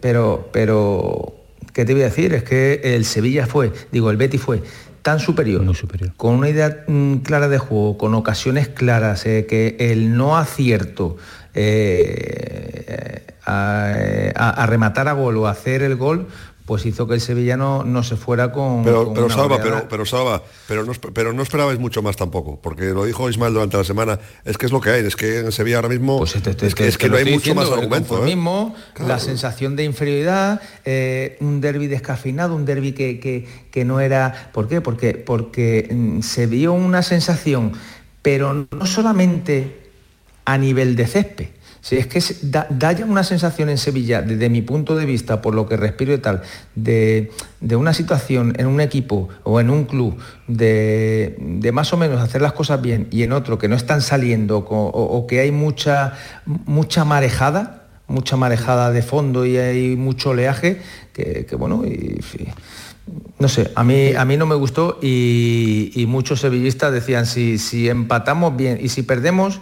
Pero, 0.01 0.49
pero, 0.53 1.37
¿qué 1.73 1.85
te 1.85 1.93
voy 1.93 2.03
a 2.03 2.07
decir? 2.07 2.35
Es 2.35 2.43
que 2.43 2.81
el 2.83 3.05
Sevilla 3.05 3.47
fue, 3.47 3.73
digo, 3.93 4.11
el 4.11 4.17
Betty 4.17 4.37
fue 4.37 4.63
tan 5.03 5.21
superior, 5.21 5.65
con 6.17 6.35
una 6.35 6.49
idea 6.49 6.85
mm, 6.87 7.17
clara 7.19 7.49
de 7.49 7.59
juego, 7.59 7.99
con 7.99 8.15
ocasiones 8.15 8.69
claras, 8.69 9.27
eh, 9.27 9.47
que 9.49 9.77
el 9.79 10.17
no 10.17 10.37
acierto 10.37 11.17
eh, 11.55 13.27
a, 13.45 14.67
rematar 14.67 15.09
a 15.09 15.13
gol 15.13 15.37
o 15.39 15.47
hacer 15.47 15.83
el 15.83 15.97
gol, 15.97 16.29
pues 16.71 16.87
hizo 16.87 17.09
que 17.09 17.15
el 17.15 17.21
sevillano 17.21 17.83
no 17.83 18.05
se 18.05 18.15
fuera 18.15 18.53
con. 18.53 18.85
Pero, 18.85 19.13
pero 19.13 19.29
Salva, 19.29 19.61
pero, 19.61 19.89
pero 19.89 20.07
Salva, 20.07 20.41
pero 20.69 20.85
no, 20.85 20.93
pero 21.13 21.33
no 21.33 21.43
esperabais 21.43 21.81
mucho 21.81 22.01
más 22.01 22.15
tampoco, 22.15 22.61
porque 22.63 22.91
lo 22.91 23.05
dijo 23.07 23.29
Ismael 23.29 23.55
durante 23.55 23.77
la 23.77 23.83
semana, 23.83 24.21
es 24.45 24.57
que 24.57 24.67
es 24.67 24.73
lo 24.73 24.81
que 24.81 24.91
hay, 24.91 25.05
es 25.05 25.17
que 25.17 25.41
en 25.41 25.51
Sevilla 25.51 25.79
ahora 25.79 25.89
mismo 25.89 26.19
pues 26.19 26.37
este, 26.37 26.51
este, 26.51 26.69
es, 26.69 26.77
que, 26.77 26.87
este 26.87 27.09
no 27.09 27.17
hay 27.17 27.25
mucho 27.25 27.57
más 27.57 27.69
argumento. 27.73 28.23
mismo 28.23 28.77
La 29.01 29.19
sensación 29.19 29.75
de 29.75 29.83
inferioridad, 29.83 30.61
eh, 30.85 31.39
un 31.41 31.61
derby 31.61 31.89
descafeinado, 31.89 32.55
un 32.55 32.65
derby 32.65 32.93
que, 32.93 33.19
que, 33.19 33.85
no 33.85 33.99
era. 33.99 34.53
¿Por 34.53 34.69
qué? 34.69 34.81
Porque, 34.81 35.15
porque 35.15 35.89
mm, 35.91 36.21
se 36.21 36.47
vio 36.47 36.73
una 36.73 37.03
sensación, 37.03 37.73
pero 38.23 38.55
no 38.55 38.87
solamente 38.87 39.91
a 40.45 40.57
nivel 40.57 40.95
de 40.95 41.09
césped 41.09 41.49
si 41.81 41.97
es 41.97 42.07
que 42.07 42.23
da, 42.43 42.69
ya 42.71 43.05
una 43.07 43.25
sensación 43.25 43.71
en 43.71 43.79
Sevilla, 43.79 44.21
desde 44.23 44.51
mi 44.51 44.61
punto 44.61 44.97
de 44.97 45.07
vista, 45.07 45.41
por 45.41 45.55
lo 45.55 45.67
que 45.67 45.77
respiro 45.77 46.13
y 46.13 46.19
tal, 46.19 46.43
de, 46.75 47.31
una 47.75 47.95
situación 47.95 48.55
en 48.59 48.67
un 48.67 48.81
equipo 48.81 49.29
o 49.45 49.61
en 49.61 49.71
un 49.71 49.85
club 49.85 50.19
de, 50.47 51.71
más 51.73 51.93
o 51.93 51.97
menos 51.97 52.21
hacer 52.21 52.43
las 52.43 52.53
cosas 52.53 52.83
bien 52.83 53.09
y 53.11 53.23
en 53.23 53.33
otro 53.33 53.59
que 53.59 53.69
no 53.69 53.77
están 53.77 54.03
saliendo 54.03 54.59
o, 54.59 55.27
que 55.27 55.41
hay 55.41 55.53
mucha, 55.53 56.15
mucha 56.45 57.05
marejada, 57.05 57.89
mucha 58.07 58.37
marejada 58.37 58.91
de 58.91 59.03
fondo 59.03 59.47
y 59.47 59.57
hay 59.57 59.97
mucho 59.97 60.31
oleaje, 60.31 60.83
que, 61.15 61.47
bueno, 61.57 61.85
y, 61.87 62.21
no 63.39 63.49
sé, 63.49 63.71
a 63.75 63.85
mí, 63.85 64.13
a 64.15 64.25
mí 64.27 64.37
no 64.37 64.45
me 64.45 64.55
gustó 64.55 64.99
y, 65.01 66.05
muchos 66.09 66.41
sevillistas 66.41 66.93
decían, 66.93 67.25
si, 67.25 67.57
si 67.57 67.89
empatamos 67.89 68.55
bien 68.55 68.79
y 68.83 68.91
si 68.91 69.03
perdemos 69.03 69.61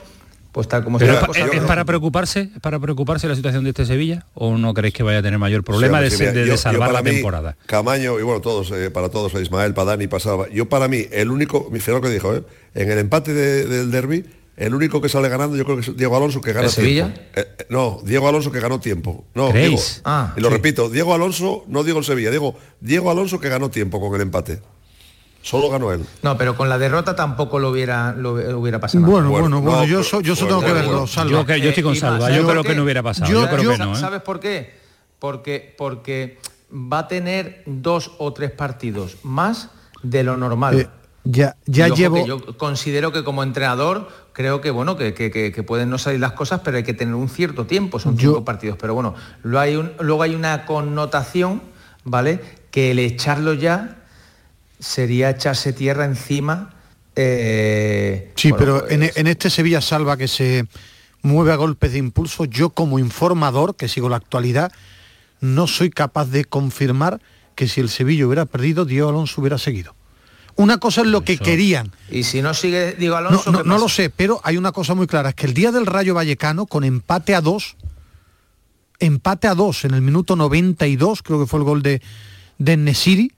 pues 0.52 0.66
como 0.66 0.98
¿Es, 0.98 1.60
para 1.66 1.84
preocuparse 1.84 2.50
para 2.60 2.78
preocuparse 2.78 3.28
la 3.28 3.36
situación 3.36 3.64
de 3.64 3.70
este 3.70 3.84
Sevilla 3.84 4.26
o 4.34 4.56
no 4.56 4.74
creéis 4.74 4.94
que 4.94 5.02
vaya 5.02 5.18
a 5.18 5.22
tener 5.22 5.38
mayor 5.38 5.62
problema 5.62 6.00
de, 6.00 6.56
salvar 6.56 6.92
la 6.92 7.02
temporada 7.02 7.56
Camaño 7.66 8.18
y 8.18 8.22
bueno 8.22 8.40
todos 8.40 8.70
eh, 8.70 8.90
para 8.90 9.08
todos 9.08 9.34
Ismael 9.34 9.74
para 9.74 9.92
Dani 9.92 10.06
pasaba 10.06 10.48
yo 10.48 10.68
para 10.68 10.88
mí 10.88 11.06
el 11.12 11.30
único 11.30 11.68
mi 11.70 11.80
que 11.80 12.08
dijo 12.08 12.34
eh, 12.34 12.44
en 12.74 12.90
el 12.90 12.98
empate 12.98 13.34
del 13.34 13.90
derby 13.90 14.24
el 14.58 14.74
único 14.74 15.00
que 15.00 15.08
sale 15.08 15.28
ganando 15.28 15.56
yo 15.56 15.64
creo 15.64 15.76
que 15.76 15.82
es 15.82 15.96
Diego 15.96 16.16
Alonso 16.16 16.40
que 16.40 16.52
gana 16.52 16.68
Sevilla? 16.68 17.14
Eh, 17.34 17.46
no, 17.68 18.00
Diego 18.04 18.28
Alonso 18.28 18.50
que 18.50 18.58
ganó 18.58 18.80
tiempo. 18.80 19.24
No, 19.34 19.52
Diego. 19.52 19.78
Ah, 20.04 20.34
y 20.36 20.40
lo 20.40 20.50
repito, 20.50 20.90
Diego 20.90 21.14
Alonso, 21.14 21.64
no 21.68 21.84
digo 21.84 22.00
el 22.00 22.04
Sevilla, 22.04 22.32
digo 22.32 22.56
Diego 22.80 23.08
Alonso 23.10 23.38
que 23.38 23.48
ganó 23.48 23.70
tiempo 23.70 24.00
con 24.00 24.14
el 24.16 24.22
empate. 24.22 24.60
Solo 25.42 25.70
ganó 25.70 25.92
él. 25.92 26.04
No, 26.22 26.36
pero 26.36 26.56
con 26.56 26.68
la 26.68 26.78
derrota 26.78 27.14
tampoco 27.14 27.58
lo 27.58 27.70
hubiera, 27.70 28.12
lo, 28.12 28.32
hubiera 28.58 28.80
pasado. 28.80 29.06
Bueno, 29.06 29.30
bueno, 29.30 29.60
bueno, 29.60 29.84
yo, 29.84 30.02
yo 30.02 30.36
tengo 30.36 30.60
que 30.60 30.72
verlo, 30.72 31.06
Salva. 31.06 31.44
Yo, 31.46 31.56
yo 31.56 31.68
estoy 31.70 31.82
con 31.82 31.96
Salva, 31.96 32.30
yo, 32.30 32.46
creo 32.46 32.62
que 32.62 32.74
no 32.74 32.82
hubiera 32.82 33.02
pasado. 33.02 33.30
Yo, 33.30 33.48
creo 33.48 33.72
que 33.72 33.78
no, 33.78 33.92
¿eh? 33.92 33.96
¿Sabes 33.96 34.22
por 34.22 34.40
qué? 34.40 34.76
Porque, 35.18 35.74
porque 35.76 36.38
va 36.70 37.00
a 37.00 37.08
tener 37.08 37.62
dos 37.66 38.12
o 38.18 38.32
tres 38.32 38.50
partidos 38.50 39.16
más 39.22 39.70
de 40.02 40.22
lo 40.22 40.36
normal. 40.36 40.80
Eh, 40.80 40.88
ya, 41.24 41.56
ya 41.66 41.88
llevo. 41.88 42.26
Yo 42.26 42.56
considero 42.56 43.12
que 43.12 43.24
como 43.24 43.42
entrenador 43.42 44.08
creo 44.32 44.60
que 44.60 44.70
bueno 44.70 44.96
que, 44.96 45.14
que, 45.14 45.62
pueden 45.62 45.90
no 45.90 45.98
salir 45.98 46.20
las 46.20 46.32
cosas, 46.32 46.60
pero 46.64 46.76
hay 46.76 46.84
que 46.84 46.94
tener 46.94 47.14
un 47.14 47.28
cierto 47.28 47.66
tiempo, 47.66 47.98
son 47.98 48.16
cinco 48.18 48.44
partidos. 48.44 48.78
Pero 48.80 48.94
bueno, 48.94 49.14
luego 49.42 49.60
hay, 49.60 49.76
un, 49.76 49.92
luego 50.00 50.22
hay 50.22 50.34
una 50.34 50.64
connotación, 50.64 51.62
¿vale? 52.04 52.40
Que 52.70 52.92
el 52.92 52.98
echarlo 52.98 53.54
ya 53.54 53.96
sería 54.78 55.30
echarse 55.30 55.72
tierra 55.72 56.04
encima. 56.04 56.74
Eh, 57.16 58.32
sí, 58.36 58.52
pero 58.56 58.80
pues 58.80 58.92
en, 58.92 59.26
este 59.26 59.50
Sevilla 59.50 59.80
Salva 59.80 60.16
que 60.16 60.28
se 60.28 60.66
mueve 61.22 61.52
a 61.52 61.56
golpes 61.56 61.92
de 61.92 61.98
impulso, 61.98 62.44
yo 62.44 62.70
como 62.70 62.98
informador, 62.98 63.74
que 63.74 63.88
sigo 63.88 64.08
la 64.08 64.16
actualidad, 64.16 64.72
no 65.40 65.66
soy 65.66 65.90
capaz 65.90 66.26
de 66.26 66.44
confirmar 66.44 67.20
que 67.54 67.66
si 67.66 67.80
el 67.80 67.88
Sevilla 67.88 68.26
hubiera 68.26 68.46
perdido, 68.46 68.84
Diego 68.84 69.08
Alonso 69.08 69.40
hubiera 69.40 69.58
seguido. 69.58 69.94
Una 70.54 70.78
cosa 70.78 71.02
es 71.02 71.08
lo 71.08 71.22
que 71.22 71.38
querían. 71.38 71.92
Y 72.10 72.24
si 72.24 72.42
no 72.42 72.54
sigue 72.54 72.92
Diego 72.92 73.16
Alonso. 73.16 73.50
No, 73.50 73.62
no, 73.62 73.78
lo 73.78 73.88
sé, 73.88 74.10
pero 74.10 74.40
hay 74.44 74.56
una 74.56 74.72
cosa 74.72 74.94
muy 74.94 75.06
clara, 75.06 75.30
es 75.30 75.34
que 75.34 75.46
el 75.46 75.54
día 75.54 75.72
del 75.72 75.86
Rayo 75.86 76.14
Vallecano, 76.14 76.66
con 76.66 76.84
empate 76.84 77.34
a 77.34 77.40
dos, 77.40 77.76
empate 79.00 79.48
a 79.48 79.54
dos 79.54 79.84
en 79.84 79.94
el 79.94 80.02
minuto 80.02 80.36
92, 80.36 81.22
creo 81.22 81.40
que 81.40 81.46
fue 81.46 81.60
el 81.60 81.64
gol 81.64 81.82
de, 81.82 82.00
de 82.58 82.76
Nesiri, 82.76 83.32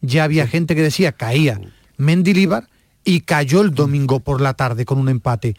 ya 0.00 0.24
había 0.24 0.46
gente 0.46 0.74
que 0.74 0.82
decía 0.82 1.12
caía 1.12 1.60
Mendilibar 1.96 2.68
y 3.04 3.22
cayó 3.22 3.62
el 3.62 3.74
domingo 3.74 4.20
por 4.20 4.40
la 4.40 4.54
tarde 4.54 4.84
con 4.84 4.98
un 4.98 5.08
empate. 5.08 5.56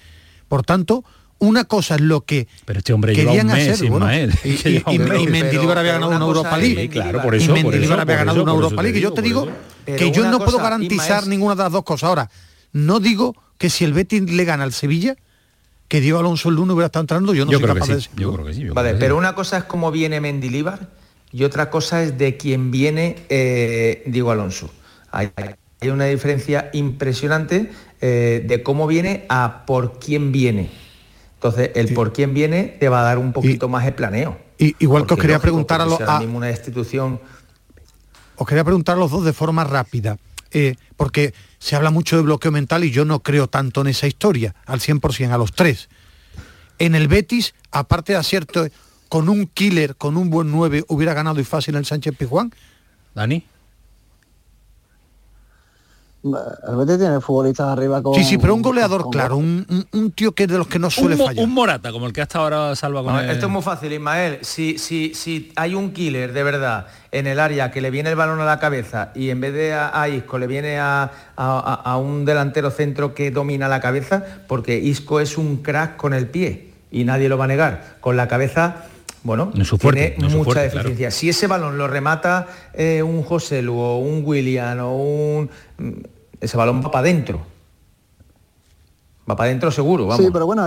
Por 0.47 0.63
tanto, 0.63 1.03
una 1.39 1.63
cosa 1.65 1.95
es 1.95 2.01
lo 2.01 2.21
que 2.21 2.47
pero 2.65 2.79
este 2.79 2.93
hombre 2.93 3.13
querían 3.13 3.49
hacer 3.49 3.89
bueno, 3.89 4.07
y, 4.13 4.99
Mendilibar 5.29 5.77
había 5.77 5.93
ganado 5.93 6.15
una 6.15 6.25
Europa 6.25 6.57
League. 6.57 6.89
Claro 6.89 7.21
por 7.21 7.35
eso 7.35 7.51
y 7.51 7.63
Mendilibar 7.63 7.99
había 7.99 8.17
ganado 8.17 8.43
una 8.43 8.51
Europa 8.51 8.81
League. 8.83 8.99
Yo 8.99 9.13
te 9.13 9.21
digo 9.21 9.47
que 9.85 10.11
yo 10.11 10.29
no 10.29 10.39
puedo 10.39 10.57
garantizar 10.57 11.27
ninguna 11.27 11.55
de 11.55 11.63
las 11.63 11.71
dos 11.71 11.83
cosas. 11.83 12.09
Ahora 12.09 12.29
no 12.71 12.99
digo 12.99 13.35
que 13.57 13.69
si 13.69 13.83
el 13.83 13.93
Betis 13.93 14.21
le 14.31 14.45
gana 14.45 14.63
al 14.63 14.73
Sevilla 14.73 15.15
que 15.87 16.01
Diego 16.01 16.19
Alonso 16.19 16.49
el 16.49 16.55
lunes 16.55 16.75
hubiera 16.75 16.85
estado 16.85 17.01
entrando 17.01 17.33
yo 17.33 17.45
no 17.45 17.51
soy 17.51 17.61
capaz 17.63 17.87
de 17.87 17.95
decirlo. 17.95 18.21
yo 18.21 18.33
creo 18.33 18.45
que 18.45 18.53
sí 18.53 18.69
vale 18.69 18.93
pero 18.93 19.17
una 19.17 19.33
cosa 19.33 19.57
es 19.57 19.63
cómo 19.63 19.91
viene 19.91 20.21
Mendilibar 20.21 20.87
y 21.31 21.43
otra 21.43 21.69
cosa 21.69 22.03
es 22.03 22.17
de 22.17 22.37
quién 22.37 22.71
viene 22.71 23.15
eh, 23.29 24.03
Diego 24.05 24.31
Alonso. 24.31 24.69
Hay, 25.11 25.31
una 25.81 26.05
diferencia 26.05 26.69
impresionante 26.73 27.71
eh, 28.01 28.43
de 28.45 28.63
cómo 28.63 28.87
viene 28.87 29.25
a 29.29 29.65
por 29.65 29.99
quién 29.99 30.31
viene. 30.31 30.69
Entonces, 31.35 31.71
el 31.75 31.93
por 31.93 32.11
quién 32.11 32.33
viene 32.33 32.75
te 32.79 32.89
va 32.89 32.99
a 32.99 33.03
dar 33.03 33.17
un 33.17 33.31
poquito 33.31 33.69
más 33.69 33.85
de 33.85 33.93
planeo. 33.93 34.37
Y, 34.57 34.75
igual 34.79 35.05
que 35.05 35.13
os 35.13 35.19
quería 35.19 35.39
preguntar 35.39 35.79
a 35.79 35.85
los... 35.85 36.01
A, 36.01 36.19
una 36.19 36.49
institución... 36.49 37.21
Os 38.35 38.45
quería 38.45 38.65
preguntar 38.65 38.97
a 38.97 38.99
los 38.99 39.09
dos 39.09 39.23
de 39.23 39.31
forma 39.31 39.63
rápida, 39.63 40.17
eh, 40.51 40.75
porque 40.97 41.33
se 41.59 41.77
habla 41.77 41.91
mucho 41.91 42.17
de 42.17 42.23
bloqueo 42.23 42.51
mental 42.51 42.83
y 42.83 42.91
yo 42.91 43.05
no 43.05 43.21
creo 43.21 43.47
tanto 43.47 43.81
en 43.81 43.87
esa 43.87 44.07
historia, 44.07 44.55
al 44.65 44.81
100%, 44.81 45.31
a 45.31 45.37
los 45.37 45.53
tres. 45.53 45.87
En 46.77 46.95
el 46.95 47.07
Betis, 47.07 47.53
aparte 47.71 48.13
de 48.13 48.19
acierto 48.19 48.67
con 49.09 49.27
un 49.27 49.47
killer, 49.47 49.95
con 49.95 50.15
un 50.15 50.29
buen 50.29 50.51
9, 50.51 50.85
hubiera 50.87 51.13
ganado 51.13 51.39
y 51.39 51.43
fácil 51.43 51.75
el 51.75 51.85
Sánchez 51.85 52.15
Pizjuán? 52.15 52.53
Dani. 53.15 53.43
El 56.21 56.75
Betis 56.75 56.97
tiene 56.97 57.21
futbolistas 57.21 57.67
arriba 57.67 58.03
con... 58.03 58.13
Sí, 58.13 58.25
sí, 58.25 58.37
pero 58.37 58.53
un 58.53 58.61
goleador, 58.61 59.09
claro, 59.09 59.37
un, 59.37 59.65
tío 60.13 60.33
que 60.33 60.43
es 60.43 60.49
de 60.49 60.57
los 60.57 60.67
que 60.67 60.77
no 60.77 60.89
suele 60.89 61.15
fallar. 61.15 61.43
Un 61.43 61.53
Morata, 61.53 61.93
como 61.93 62.07
el 62.07 62.13
que 62.13 62.21
hasta 62.21 62.39
ahora 62.39 62.75
salva 62.75 63.01
con 63.03 63.17
Esto 63.29 63.45
es 63.45 63.51
muy 63.51 63.61
fácil, 63.61 63.93
Ismael. 63.93 64.39
Si, 64.41 64.77
si, 64.77 65.13
si 65.13 65.53
hay 65.55 65.75
un 65.75 65.93
killer 65.93 66.33
de 66.33 66.43
verdad 66.43 66.87
en 67.11 67.25
el 67.25 67.39
área 67.39 67.71
que 67.71 67.79
le 67.79 67.89
viene 67.89 68.09
el 68.09 68.17
balón 68.17 68.41
a 68.41 68.45
la 68.45 68.59
cabeza 68.59 69.11
y 69.15 69.29
en 69.29 69.39
vez 69.39 69.53
de 69.53 69.73
a, 69.73 70.09
Isco 70.09 70.37
le 70.37 70.47
viene 70.47 70.77
a, 70.77 71.09
a, 71.37 71.97
un 71.97 72.25
delantero 72.25 72.69
centro 72.69 73.13
que 73.13 73.31
domina 73.31 73.69
la 73.69 73.79
cabeza, 73.79 74.23
porque 74.47 74.77
Isco 74.77 75.21
es 75.21 75.37
un 75.37 75.57
crack 75.63 75.95
con 75.95 76.13
el 76.13 76.27
pie 76.27 76.73
y 76.91 77.05
nadie 77.05 77.29
lo 77.29 77.37
va 77.37 77.45
a 77.45 77.47
negar. 77.47 77.95
Con 78.01 78.17
la 78.17 78.27
cabeza 78.27 78.83
bueno, 79.23 79.51
tiene 79.51 80.15
mucha 80.29 80.61
deficiencia. 80.61 81.11
Si 81.11 81.29
ese 81.29 81.47
balón 81.47 81.77
lo 81.77 81.87
remata 81.87 82.47
eh, 82.73 83.03
un 83.03 83.23
José 83.23 83.61
Lu 83.61 83.77
o 83.77 83.97
un 83.97 84.23
William 84.25 84.79
o 84.79 84.95
un... 84.95 85.49
Mm, 85.77 86.01
ese 86.39 86.55
balón 86.55 86.81
va 86.83 86.91
para 86.91 87.01
adentro. 87.01 87.41
Va 89.29 89.35
para 89.35 89.49
adentro 89.49 89.69
seguro, 89.69 90.07
vamos. 90.07 90.25
Sí, 90.25 90.31
pero 90.31 90.47
bueno, 90.47 90.65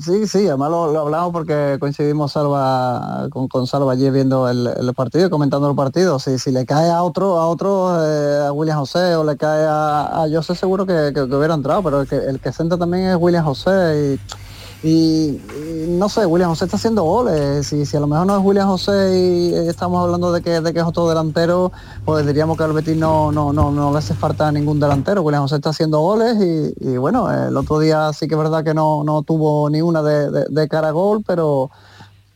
sí, 0.00 0.26
sí, 0.26 0.48
además 0.48 0.70
lo, 0.70 0.98
hablamos 0.98 1.32
porque 1.32 1.76
coincidimos 1.78 2.32
Salva, 2.32 3.28
con, 3.30 3.66
Salva 3.68 3.92
allí 3.92 4.10
viendo 4.10 4.48
el, 4.48 4.92
partido 4.96 5.26
y 5.26 5.30
comentando 5.30 5.70
el 5.70 5.76
partido. 5.76 6.18
Si, 6.18 6.38
si 6.38 6.50
le 6.50 6.66
cae 6.66 6.90
a 6.90 7.02
otro, 7.04 7.38
a 7.38 7.46
otro, 7.46 8.04
eh, 8.04 8.46
a 8.46 8.52
William 8.52 8.78
José 8.78 9.14
o 9.14 9.22
le 9.22 9.36
cae 9.36 9.66
a, 9.66 10.24
a 10.24 10.28
José 10.32 10.56
seguro 10.56 10.84
que, 10.84 11.12
hubiera 11.20 11.54
entrado, 11.54 11.82
pero 11.82 12.00
el 12.00 12.08
que, 12.08 12.16
el 12.16 12.40
que 12.40 12.50
también 12.50 13.10
es 13.10 13.16
William 13.20 13.44
José 13.44 14.18
y 14.18 14.43
y, 14.84 15.40
no 15.88 16.10
sé, 16.10 16.26
William 16.26 16.50
José 16.50 16.66
está 16.66 16.76
haciendo 16.76 17.04
goles. 17.04 17.66
Si, 17.66 17.86
si 17.86 17.96
a 17.96 18.00
lo 18.00 18.06
mejor 18.06 18.26
no 18.26 18.36
es 18.36 18.44
William 18.44 18.68
José 18.68 19.18
y 19.18 19.54
estamos 19.66 20.04
hablando 20.04 20.30
de 20.30 20.42
que, 20.42 20.60
de 20.60 20.74
que 20.74 20.80
es 20.80 20.84
otro 20.84 21.08
delantero, 21.08 21.72
pues 22.04 22.26
diríamos 22.26 22.58
que 22.58 22.64
al 22.64 22.74
Betis 22.74 22.94
no, 22.94 23.32
no, 23.32 23.54
no, 23.54 23.70
no 23.70 23.92
le 23.92 23.98
hace 23.98 24.12
falta 24.12 24.52
ningún 24.52 24.78
delantero. 24.78 25.22
William 25.22 25.42
José 25.42 25.56
está 25.56 25.70
haciendo 25.70 26.00
goles 26.00 26.36
y, 26.78 26.98
bueno, 26.98 27.32
el 27.32 27.56
otro 27.56 27.78
día 27.78 28.12
sí 28.12 28.28
que 28.28 28.34
es 28.34 28.38
verdad 28.38 28.62
que 28.62 28.74
no, 28.74 29.04
no 29.04 29.22
tuvo 29.22 29.70
ni 29.70 29.80
una 29.80 30.02
de, 30.02 30.44
de, 30.50 30.68
cara 30.68 30.88
a 30.88 30.92
gol, 30.92 31.24
pero 31.26 31.70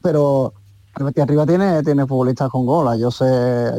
pero 0.00 0.54
arriba 1.22 1.46
tiene, 1.46 1.82
tiene 1.82 2.06
futbolistas 2.06 2.50
con 2.50 2.66
gol. 2.66 2.98
Yo 2.98 3.10
sé, 3.10 3.24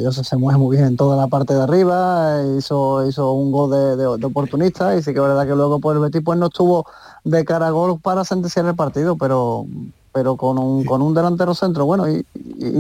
yo 0.02 0.12
sé 0.12 0.24
se 0.24 0.38
mueve 0.38 0.60
muy 0.60 0.76
bien 0.76 0.88
en 0.90 0.98
toda 0.98 1.16
la 1.16 1.28
parte 1.28 1.54
de 1.54 1.62
arriba, 1.62 2.42
hizo, 2.58 3.08
hizo 3.08 3.32
un 3.34 3.52
gol 3.52 3.72
de, 3.72 3.96
de, 3.96 4.26
oportunista 4.26 4.96
y 4.96 5.04
sí 5.04 5.14
que 5.14 5.20
es 5.20 5.26
verdad 5.26 5.48
que 5.48 5.56
luego 5.56 5.80
pues, 5.80 5.96
el 5.96 6.02
Betis 6.02 6.22
pues 6.24 6.38
no 6.40 6.48
estuvo 6.48 6.86
de 7.24 7.46
cara 7.46 7.68
a 7.68 7.72
gol 7.72 8.00
para 8.00 8.24
sentenciar 8.24 8.66
el 8.66 8.76
partido, 8.76 9.18
pero 9.18 9.66
pero 10.12 10.36
con 10.36 10.58
un, 10.58 10.84
con 10.86 11.02
un 11.02 11.14
delantero 11.14 11.54
centro, 11.54 11.86
bueno, 11.86 12.06
y, 12.08 12.26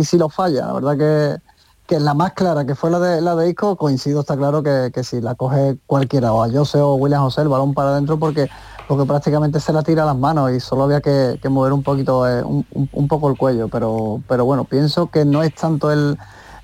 si 0.04 0.18
lo 0.18 0.30
falla, 0.30 0.68
la 0.68 0.74
verdad 0.74 0.98
que, 0.98 1.42
que 1.88 2.00
la 2.00 2.14
más 2.14 2.34
clara 2.34 2.66
que 2.66 2.76
fue 2.76 2.90
la 2.90 3.00
de 3.00 3.22
la 3.22 3.36
de 3.36 3.50
Isco, 3.50 3.76
coincido, 3.76 4.22
está 4.22 4.36
claro 4.36 4.64
que, 4.64 4.92
si 5.04 5.22
la 5.22 5.36
coge 5.36 5.78
cualquiera, 5.86 6.34
o 6.34 6.44
a 6.44 6.52
Jose 6.52 6.80
o 6.80 6.96
William 6.96 7.22
José, 7.22 7.42
el 7.42 7.48
balón 7.50 7.74
para 7.74 7.92
adentro 7.92 8.18
porque 8.18 8.50
porque 8.90 9.06
prácticamente 9.06 9.60
se 9.60 9.72
la 9.72 9.84
tira 9.84 10.02
a 10.02 10.08
las 10.08 10.18
manos 10.18 10.52
y 10.52 10.60
solo 10.60 10.86
había 10.86 11.00
que, 11.00 11.38
mover 11.48 11.74
un 11.74 11.84
poquito 11.84 12.28
eh, 12.28 12.42
un, 12.44 13.08
poco 13.08 13.30
el 13.30 13.38
cuello, 13.38 13.68
pero 13.68 14.20
pero 14.28 14.46
bueno, 14.46 14.64
pienso 14.64 15.12
que 15.12 15.26
no 15.26 15.44
es 15.44 15.54
tanto 15.54 15.92
el 15.92 16.18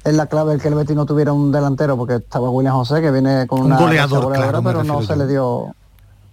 en 0.04 0.18
la 0.18 0.26
clave 0.26 0.56
el 0.56 0.60
que 0.60 0.70
el 0.70 0.74
Betis 0.74 0.96
no 0.96 1.06
tuviera 1.06 1.34
un 1.34 1.52
delantero, 1.52 1.96
porque 1.96 2.16
estaba 2.16 2.50
William 2.50 2.74
José 2.74 3.00
que 3.00 3.12
viene 3.12 3.46
con 3.46 3.62
una 3.62 3.78
goleador, 3.78 4.64
pero 4.64 4.84
no 4.84 5.04
se 5.04 5.16
le 5.16 5.28
dio. 5.28 5.76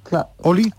Claro. 0.05 0.29
Oli. 0.39 0.73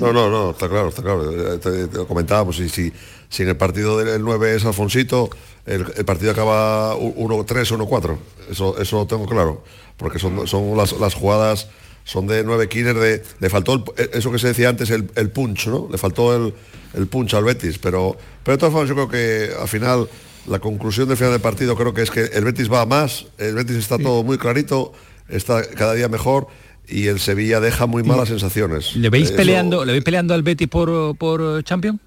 No, 0.00 0.14
no, 0.14 0.30
no, 0.30 0.50
está 0.52 0.66
claro, 0.66 0.88
está 0.88 1.02
claro. 1.02 1.30
Eh, 1.30 1.58
te, 1.58 1.86
lo 1.88 2.06
comentábamos, 2.06 2.58
y 2.60 2.70
si, 2.70 2.90
si 3.28 3.42
en 3.42 3.50
el 3.50 3.58
partido 3.58 3.98
del 3.98 4.24
9 4.24 4.56
es 4.56 4.64
Alfonsito, 4.64 5.28
el, 5.66 5.84
partido 6.06 6.32
acaba 6.32 6.96
1-3, 6.96 7.44
1-4. 7.46 8.16
Eso, 8.50 8.78
eso 8.78 8.96
lo 8.96 9.06
tengo 9.06 9.26
claro. 9.26 9.62
Porque 9.98 10.18
son, 10.18 10.46
son 10.46 10.74
las, 10.74 10.92
las 10.98 11.12
jugadas, 11.12 11.68
son 12.06 12.28
de 12.28 12.44
9 12.44 12.68
killers, 12.68 13.00
de, 13.00 13.22
le 13.40 13.50
faltó 13.50 13.84
eh, 13.98 14.10
eso 14.14 14.30
que 14.30 14.38
se 14.38 14.46
decía 14.46 14.68
antes, 14.68 14.90
el, 14.90 15.10
el, 15.16 15.30
punch, 15.30 15.66
¿no? 15.66 15.88
Le 15.90 15.98
faltó 15.98 16.34
el, 16.36 16.54
el 16.94 17.08
punch 17.08 17.34
al 17.34 17.42
Betis. 17.42 17.78
Pero, 17.78 18.16
pero 18.44 18.56
de 18.56 18.60
todas 18.60 18.72
formas 18.72 18.88
yo 18.88 18.94
creo 18.94 19.08
que 19.08 19.50
al 19.60 19.66
final, 19.66 20.08
la 20.46 20.60
conclusión 20.60 21.08
del 21.08 21.16
final 21.16 21.32
del 21.32 21.40
partido 21.40 21.74
creo 21.74 21.92
que 21.92 22.02
es 22.02 22.12
que 22.12 22.20
el 22.22 22.44
Betis 22.44 22.72
va 22.72 22.82
a 22.82 22.86
más, 22.86 23.26
el 23.38 23.56
Betis 23.56 23.76
está 23.76 23.98
todo 23.98 24.22
muy 24.22 24.38
clarito, 24.38 24.92
está 25.28 25.68
cada 25.68 25.94
día 25.94 26.08
mejor 26.08 26.46
y 26.88 27.08
el 27.08 27.18
Sevilla 27.18 27.58
deja 27.58 27.86
muy 27.86 28.04
malas 28.04 28.28
sensaciones. 28.28 28.94
¿Le 28.94 29.10
veis 29.10 29.32
peleando, 29.32 29.84
¿le 29.84 29.90
veis 29.90 30.04
peleando 30.04 30.32
al 30.32 30.44
Betis 30.44 30.68
por, 30.68 31.16
por 31.16 31.64
Champions? 31.64 31.98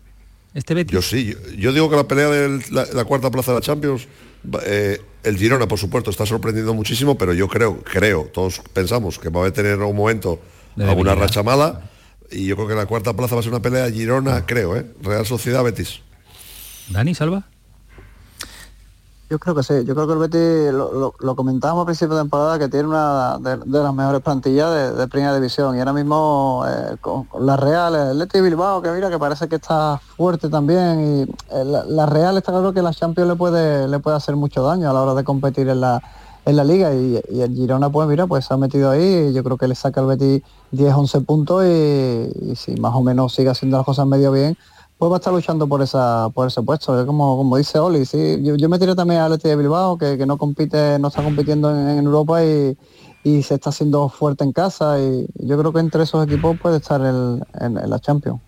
Este 0.54 0.74
Betis. 0.74 0.94
Yo 0.94 1.02
sí, 1.02 1.36
yo, 1.58 1.74
digo 1.74 1.90
que 1.90 1.98
la 1.98 2.08
pelea 2.08 2.30
de 2.30 2.62
la, 2.72 3.04
cuarta 3.04 3.30
plaza 3.30 3.52
de 3.52 3.60
la 3.60 3.62
Champions, 3.62 4.08
eh, 4.66 5.02
el 5.24 5.38
Girona, 5.38 5.68
por 5.68 5.80
supuesto, 5.80 6.10
está 6.10 6.26
sorprendiendo 6.26 6.74
muchísimo, 6.74 7.18
pero 7.18 7.34
yo 7.34 7.48
creo, 7.48 7.82
creo, 7.84 8.30
todos 8.34 8.62
pensamos 8.74 9.20
que 9.20 9.30
va 9.30 9.46
a 9.46 9.52
tener 9.52 9.80
un 9.80 9.96
momento 9.96 10.40
alguna 10.78 11.16
racha 11.16 11.44
mala. 11.44 11.90
Y 12.32 12.46
yo 12.46 12.56
creo 12.56 12.68
que 12.68 12.76
la 12.76 12.86
cuarta 12.86 13.16
plaza 13.16 13.36
va 13.36 13.42
a 13.42 13.44
ser 13.44 13.52
una 13.52 13.62
pelea 13.62 13.90
Girona, 13.92 14.46
creo, 14.46 14.78
¿eh? 14.78 14.86
Real 15.02 15.26
Sociedad 15.26 15.64
Betis. 15.64 16.02
Dani, 16.90 17.16
Salva. 17.16 17.48
Yo 19.30 19.38
creo 19.38 19.54
que 19.54 19.62
sí, 19.62 19.86
yo 19.86 19.94
creo 19.94 20.08
que 20.08 20.14
el 20.14 20.20
Betis, 20.20 20.74
lo, 20.74 21.36
comentábamos 21.36 21.84
a 21.84 21.86
principio 21.86 22.16
de 22.16 22.22
temporada, 22.24 22.58
que 22.58 22.68
tiene 22.68 22.88
una 22.88 23.38
de, 23.38 23.58
las 23.64 23.94
mejores 23.94 24.22
plantillas 24.22 24.98
de, 24.98 25.08
primera 25.08 25.36
división. 25.36 25.76
Y 25.76 25.80
ahora 25.80 25.94
mismo 25.94 26.66
eh, 26.68 26.96
con, 27.00 27.28
la 27.40 27.56
Real, 27.56 27.94
el 27.94 28.18
Leti 28.18 28.42
Bilbao, 28.42 28.82
que 28.82 28.90
mira 28.90 29.08
que 29.12 29.20
parece 29.20 29.48
que 29.48 29.58
está 29.58 30.02
fuerte 30.18 30.50
también. 30.50 31.00
Y 31.00 31.22
eh, 31.56 31.64
la, 31.64 32.08
Real 32.08 32.38
está 32.38 32.52
claro 32.52 32.74
que 32.74 32.82
la 32.82 32.92
Champions 32.92 33.30
le 33.30 33.36
puede, 33.36 33.88
le 33.88 34.00
puede 34.00 34.18
hacer 34.18 34.36
mucho 34.36 34.64
daño 34.64 34.90
a 34.90 34.94
la 34.94 35.02
hora 35.04 35.14
de 35.14 35.24
competir 35.24 35.70
en 35.70 35.82
la, 35.82 36.02
en 36.48 36.56
la 36.56 36.64
liga. 36.64 36.92
Y, 36.96 37.22
el 37.40 37.54
Girona 37.54 37.92
pues 37.92 38.08
mira 38.10 38.26
pues 38.26 38.46
se 38.46 38.56
ha 38.56 38.58
metido 38.58 38.90
ahí 38.90 39.28
y 39.30 39.34
yo 39.34 39.44
creo 39.44 39.58
que 39.58 39.68
le 39.68 39.76
saca 39.76 40.02
al 40.02 40.08
Betis 40.08 40.42
10-11 40.74 41.24
puntos 41.24 41.64
y, 41.66 42.52
y 42.52 42.56
si 42.56 42.76
más 42.78 42.96
o 42.96 43.04
menos 43.04 43.36
sigue 43.36 43.50
haciendo 43.50 43.78
las 43.78 43.86
cosas 43.86 44.08
medio 44.08 44.32
bien 44.32 44.58
pues 45.00 45.10
va 45.10 45.16
a 45.16 45.20
estar 45.20 45.34
luchando 45.34 45.66
por 45.66 45.82
esa 45.82 46.30
por 46.30 46.50
ese 46.50 46.62
puesto. 46.62 47.06
Como, 47.06 47.38
como 47.38 47.58
dice 47.58 47.80
Oli, 47.80 48.06
sí, 48.06 48.38
yo, 48.42 48.70
me 48.70 48.78
tiré 48.78 48.96
también 48.96 49.22
al 49.22 49.32
Leti 49.32 49.48
de 49.48 49.56
Bilbao, 49.56 49.98
que, 49.98 50.18
no 50.26 50.38
compite, 50.38 51.00
no 51.00 51.08
está 51.08 51.24
compitiendo 51.24 51.72
en, 51.72 52.06
Europa 52.06 52.44
y, 52.44 52.76
se 53.24 53.56
está 53.56 53.70
haciendo 53.70 54.10
fuerte 54.10 54.44
en 54.44 54.52
casa 54.52 55.00
y 55.00 55.26
yo 55.36 55.58
creo 55.58 55.72
que 55.72 55.80
entre 55.80 56.04
esos 56.04 56.26
equipos 56.26 56.60
puede 56.60 56.78
estar 56.78 57.00
en, 57.00 57.90
la 57.90 58.00
Champions. 58.00 58.42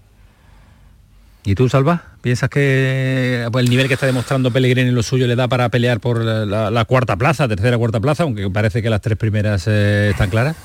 ¿Y 1.44 1.56
tú, 1.56 1.70
Salva? 1.70 2.04
¿Piensas 2.22 2.50
que 2.50 3.48
pues, 3.52 3.64
el 3.64 3.70
nivel 3.70 3.88
que 3.88 3.94
está 3.94 4.06
demostrando 4.06 4.52
Pellegrini 4.52 4.90
en 4.90 4.96
lo 4.96 5.04
suyo 5.04 5.28
le 5.28 5.36
da 5.36 5.48
para 5.48 5.70
pelear 5.70 6.00
por 6.00 6.24
la, 6.24 6.86
cuarta 6.86 7.16
plaza, 7.16 7.48
tercera 7.48 7.78
cuarta 7.78 8.02
plaza, 8.02 8.24
aunque 8.24 8.50
parece 8.50 8.82
que 8.82 8.90
las 8.90 9.02
tres 9.02 9.18
primeras 9.18 9.68
eh, 9.68 10.10
están 10.12 10.30
claras? 10.30 10.58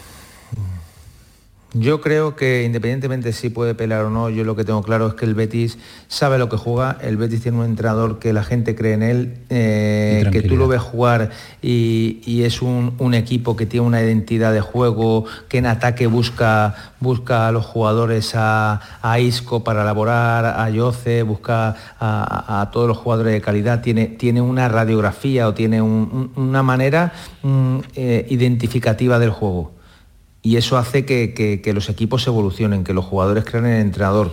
Yo 1.78 2.01
creo 2.01 2.36
que 2.36 2.65
independientemente 2.65 3.32
si 3.35 3.51
puede 3.51 3.74
pelear 3.74 4.07
o 4.07 4.11
no, 4.11 4.31
yo 4.31 4.44
lo 4.44 4.57
que 4.57 4.65
tengo 4.65 4.82
claro 4.82 5.09
es 5.09 5.15
que 5.15 5.27
el 5.27 5.35
Betis 5.35 5.77
sabe 6.09 6.39
lo 6.39 6.48
que 6.48 6.57
juega, 6.57 6.97
el 7.03 7.19
Betis 7.19 7.43
tiene 7.43 7.59
un 7.59 7.66
entrenador 7.66 8.19
que 8.19 8.32
la 8.32 8.44
gente 8.44 8.74
cree 8.74 8.94
en 8.94 9.03
él, 9.03 9.35
eh, 9.51 10.27
que 10.32 10.40
tú 10.40 10.57
lo 10.57 10.69
ves 10.69 10.81
jugar 10.81 11.31
y, 11.61 12.43
es 12.44 12.62
un, 12.62 12.94
equipo 13.12 13.57
que 13.57 13.66
tiene 13.66 13.86
una 13.86 14.01
identidad 14.01 14.53
de 14.55 14.61
juego, 14.62 15.24
que 15.48 15.59
en 15.59 15.66
ataque 15.66 16.07
busca, 16.07 16.74
busca 17.01 17.48
a 17.48 17.53
los 17.53 17.66
jugadores 17.66 18.32
a, 18.35 18.81
Isco 19.19 19.62
para 19.62 19.82
elaborar, 19.82 20.47
a 20.47 20.70
Yoce, 20.70 21.23
busca 21.24 21.77
a, 22.01 22.70
todos 22.73 22.89
los 22.89 22.97
jugadores 22.97 23.35
de 23.35 23.40
calidad, 23.43 23.82
tiene, 23.82 24.07
tiene 24.07 24.40
una 24.40 24.69
radiografía 24.69 25.47
o 25.47 25.53
tiene 25.53 25.82
una 25.82 26.62
manera 26.62 27.12
mm, 27.43 27.78
eh, 27.97 28.27
identificativa 28.31 29.19
del 29.19 29.31
juego 29.31 29.76
y 30.47 30.56
eso 30.56 30.78
hace 30.78 31.05
que, 31.05 31.73
los 31.74 31.89
equipos 31.89 32.24
evolucionen, 32.28 32.85
que 32.85 32.94
los 32.94 33.05
jugadores 33.05 33.44
crean 33.44 33.66
en 33.66 33.73
el 33.73 33.81
entrenador. 33.81 34.32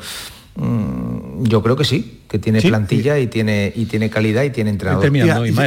Mm, 0.55 1.45
yo 1.45 1.63
creo 1.63 1.75
que 1.75 1.85
sí, 1.85 2.21
que 2.29 2.37
tiene 2.37 2.61
plantilla 2.61 3.17
y 3.17 3.25
tiene 3.25 3.73
y 3.75 3.85
tiene 3.85 4.11
calidad 4.11 4.43
y 4.43 4.51
tiene 4.51 4.69
entrenador. 4.69 5.11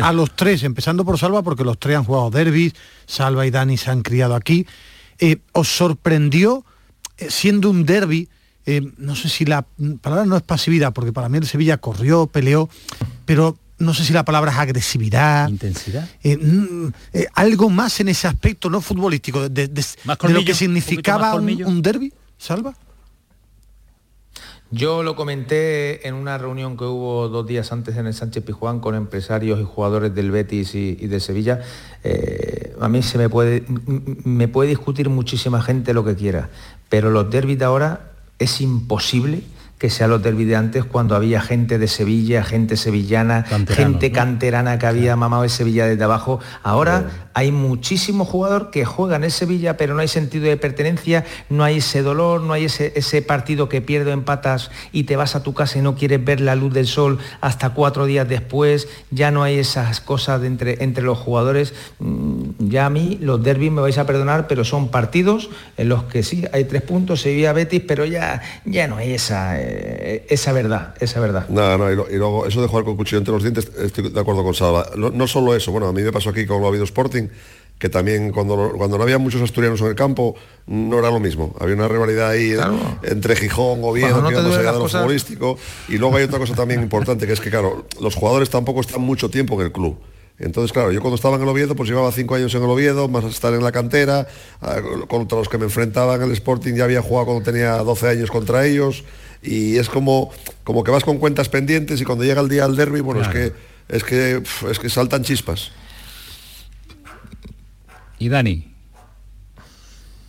a, 0.05 0.13
los 0.13 0.37
tres, 0.37 0.63
empezando 0.63 1.05
por 1.05 1.19
Salva, 1.19 1.43
porque 1.43 1.65
los 1.65 1.81
tres 1.81 1.97
han 1.97 2.05
jugado 2.05 2.31
derbis, 2.31 2.75
Salva 3.07 3.45
y 3.45 3.51
Dani 3.51 3.77
se 3.77 3.91
han 3.91 4.03
criado 4.03 4.37
aquí. 4.37 4.69
Eh, 5.19 5.39
¿Os 5.51 5.67
sorprendió, 5.67 6.65
eh, 7.19 7.27
siendo 7.29 7.69
un 7.69 7.85
derby, 7.85 8.29
eh, 8.67 8.83
no 8.99 9.17
sé 9.17 9.29
si 9.29 9.47
la 9.47 9.67
palabra 10.01 10.27
no 10.27 10.37
es 10.37 10.43
pasividad, 10.45 10.93
porque 10.93 11.13
para 11.13 11.29
mí 11.29 11.39
el 11.39 11.47
Sevilla 11.47 11.79
corrió, 11.79 12.29
peleó, 12.29 12.69
pero 13.25 13.57
no 13.79 13.93
sé 13.93 14.05
si 14.05 14.13
la 14.13 14.25
palabra 14.25 14.53
es 14.53 14.59
agresividad. 14.59 15.49
Intensidad. 15.49 16.09
Eh, 16.23 16.39
eh, 17.13 17.27
algo 17.35 17.69
más 17.69 18.01
en 18.01 18.09
ese 18.09 18.27
aspecto 18.27 18.71
no 18.71 18.81
futbolístico, 18.81 19.49
de, 19.49 19.71
lo 20.05 20.45
que 20.45 20.55
significaba 20.55 21.35
un, 21.35 21.83
derby, 21.83 22.13
Salva. 22.39 22.75
Yo 24.71 25.03
lo 25.03 25.15
comenté 25.15 26.09
en 26.09 26.15
una 26.15 26.39
reunión 26.39 26.77
que 26.77 26.85
hubo 26.85 27.29
dos 27.29 27.47
días 27.47 27.71
antes 27.71 27.97
en 27.97 28.07
el 28.07 28.15
Sánchez 28.15 28.43
Pijuán 28.43 28.81
con 28.81 28.97
empresarios 28.97 29.61
y 29.61 29.65
jugadores 29.65 30.15
del 30.15 30.31
Betis 30.31 30.75
y, 30.75 30.95
de 30.95 31.21
Sevilla. 31.21 31.61
Eh, 32.03 32.75
a 32.81 32.89
mí 32.89 33.03
se 33.03 33.19
me 33.19 33.29
puede, 33.29 33.65
me 34.25 34.49
puede 34.49 34.71
discutir 34.71 35.09
muchísima 35.09 35.63
gente 35.63 35.95
lo 35.95 36.05
que 36.05 36.17
quiera, 36.17 36.51
pero 36.89 37.11
los 37.11 37.31
derbis 37.31 37.59
de 37.59 37.65
ahora 37.65 38.13
es 38.39 38.61
imposible 38.61 39.43
que 39.79 39.91
sea 39.91 40.09
los 40.09 40.23
derbis 40.23 40.49
de 40.49 40.57
antes 40.57 40.85
cuando 40.85 41.15
había 41.15 41.41
gente 41.41 41.79
de 41.79 41.87
Sevilla, 41.87 42.43
gente 42.43 42.77
sevillana, 42.77 43.45
gente 43.69 44.11
canterana 44.11 44.79
que 44.79 44.87
había 44.87 45.17
mamado 45.17 45.43
de 45.43 45.51
Sevilla 45.51 45.87
desde 45.87 46.03
abajo. 46.05 46.41
Ahora 46.63 47.26
hay 47.37 47.53
muchísimos 47.53 48.29
jugadores 48.29 48.69
que 48.73 48.87
juegan 48.87 49.23
en 49.23 49.31
Sevilla, 49.31 49.77
pero 49.77 49.93
no 49.93 50.01
hay 50.01 50.09
sentido 50.09 50.47
de 50.47 50.57
pertenencia, 50.57 51.27
no 51.51 51.65
hay 51.65 51.77
ese 51.77 52.01
dolor, 52.01 52.41
no 52.41 52.55
hay 52.55 52.65
ese, 52.65 53.21
partido 53.21 53.69
que 53.69 53.83
pierdo 53.83 54.11
en 54.11 54.23
patas 54.23 54.71
y 54.91 55.05
te 55.05 55.17
vas 55.17 55.37
a 55.37 55.43
tu 55.43 55.53
casa 55.53 55.79
y 55.79 55.83
no 55.83 55.97
quieres 55.97 56.25
ver 56.25 56.41
la 56.41 56.55
luz 56.55 56.73
del 56.73 56.87
sol 56.87 57.19
hasta 57.43 57.75
cuatro 57.75 58.07
días 58.07 58.27
después, 58.27 58.89
ya 59.11 59.31
no 59.33 59.43
hay 59.43 59.59
esas 59.59 60.01
cosas 60.01 60.43
entre, 60.45 60.83
entre 60.83 61.05
los 61.05 61.19
jugadores. 61.19 61.75
Mm, 61.99 62.71
ya 62.71 62.87
a 62.87 62.91
mí 62.91 63.19
los 63.21 63.43
derbis 63.43 63.71
me 63.71 63.83
vais 63.83 63.99
a 63.99 64.07
perdonar, 64.07 64.47
pero 64.49 64.65
son 64.65 64.89
partidos 64.89 65.51
en 65.77 65.91
los 65.91 66.05
que 66.05 66.23
sí, 66.23 66.47
hay 66.55 66.65
tres 66.65 66.81
puntos, 66.81 67.21
Sevilla 67.21 67.53
Betis, 67.53 67.83
pero 67.87 68.07
ya, 68.07 68.41
ya 68.65 68.89
no 68.89 68.97
hay 68.97 69.13
esa, 69.13 69.61
eh, 69.61 70.25
esa 70.31 70.55
verdad, 70.55 70.95
esa 71.01 71.21
verdad. 71.21 71.47
No, 71.51 71.77
no, 71.77 71.93
y, 71.93 72.17
luego 72.17 72.47
eso 72.47 72.63
de 72.63 72.69
jugar 72.69 72.87
con 72.87 72.97
cuchillo 72.97 73.19
entre 73.19 73.35
los 73.35 73.43
dientes, 73.43 73.71
estoy 73.79 74.09
de 74.09 74.21
acuerdo 74.21 74.43
con 74.43 74.55
Salva. 74.55 74.87
No, 74.97 75.11
no 75.11 75.27
solo 75.27 75.55
eso, 75.55 75.71
bueno, 75.71 75.87
a 75.89 75.93
mí 75.93 76.01
me 76.01 76.13
pasó 76.13 76.31
aquí 76.31 76.47
con 76.47 76.63
lo 76.63 76.69
habido 76.69 76.85
Sporting, 76.85 77.26
que 77.79 77.89
también 77.91 78.33
cuando, 78.33 78.73
cuando 78.77 78.97
no 78.97 79.03
había 79.03 79.19
muchos 79.19 79.43
asturianos 79.43 79.81
en 79.83 79.89
el 79.89 79.95
campo 79.95 80.35
no 80.67 80.99
era 80.99 81.11
lo 81.11 81.21
mismo. 81.21 81.55
Había 81.61 81.75
una 81.75 81.89
rivalidad 81.89 82.31
ahí 82.31 82.55
entre 83.03 83.37
Gijón, 83.37 83.81
Oviedo, 83.83 84.23
no 84.23 84.31
quedándose 84.31 84.63
de 84.63 84.73
lo 84.73 84.89
futbolístico. 84.89 85.59
Y 85.89 85.99
luego 85.99 86.17
hay 86.17 86.25
otra 86.25 86.39
cosa 86.39 86.55
también 86.55 86.83
importante, 86.83 87.27
que 87.27 87.35
es 87.35 87.41
que, 87.41 87.51
claro, 87.51 87.87
los 88.01 88.15
jugadores 88.15 88.49
tampoco 88.49 88.81
están 88.81 89.03
mucho 89.03 89.29
tiempo 89.29 89.55
en 89.61 89.67
el 89.67 89.73
club. 89.73 89.99
Entonces, 90.39 90.73
claro, 90.73 90.93
yo 90.93 91.01
cuando 91.01 91.17
estaba 91.17 91.37
en 91.37 91.43
el 91.43 91.49
Oviedo, 91.49 91.75
pues 91.75 91.89
llevaba 91.89 92.13
cinco 92.13 92.35
años 92.35 92.55
en 92.55 92.63
el 92.63 92.69
Oviedo, 92.69 93.09
más 93.09 93.25
estar 93.25 93.55
en 93.55 93.63
la 93.63 93.73
cantera, 93.73 94.27
ah, 94.61 94.81
contra 95.09 95.39
los 95.39 95.49
que 95.49 95.57
me 95.57 95.65
enfrentaba 95.65 96.17
en 96.17 96.23
el 96.23 96.33
Sporting 96.33 96.75
ya 96.75 96.85
había 96.85 97.01
jugado 97.01 97.27
cuando 97.27 97.45
tenía 97.45 97.77
12 97.77 98.09
años 98.09 98.31
contra 98.31 98.67
ellos, 98.67 99.05
y 99.43 99.77
es 99.77 99.89
como, 99.89 100.31
como 100.65 100.85
que 100.85 100.91
vas 100.91 101.05
con 101.05 101.19
cuentas 101.19 101.49
pendientes 101.49 102.01
y 102.01 102.05
cuando 102.05 102.25
llega 102.25 102.41
el 102.43 102.49
día 102.49 102.67
del 102.67 102.77
derby, 102.77 103.01
bueno, 103.01 103.23
es 103.23 103.29
que 103.29 103.53
es 103.89 104.03
que 104.03 104.43
es 104.71 104.79
que 104.79 104.91
saltan 104.91 105.23
chispas. 105.23 105.71
Y 108.19 108.29
Dani. 108.29 108.77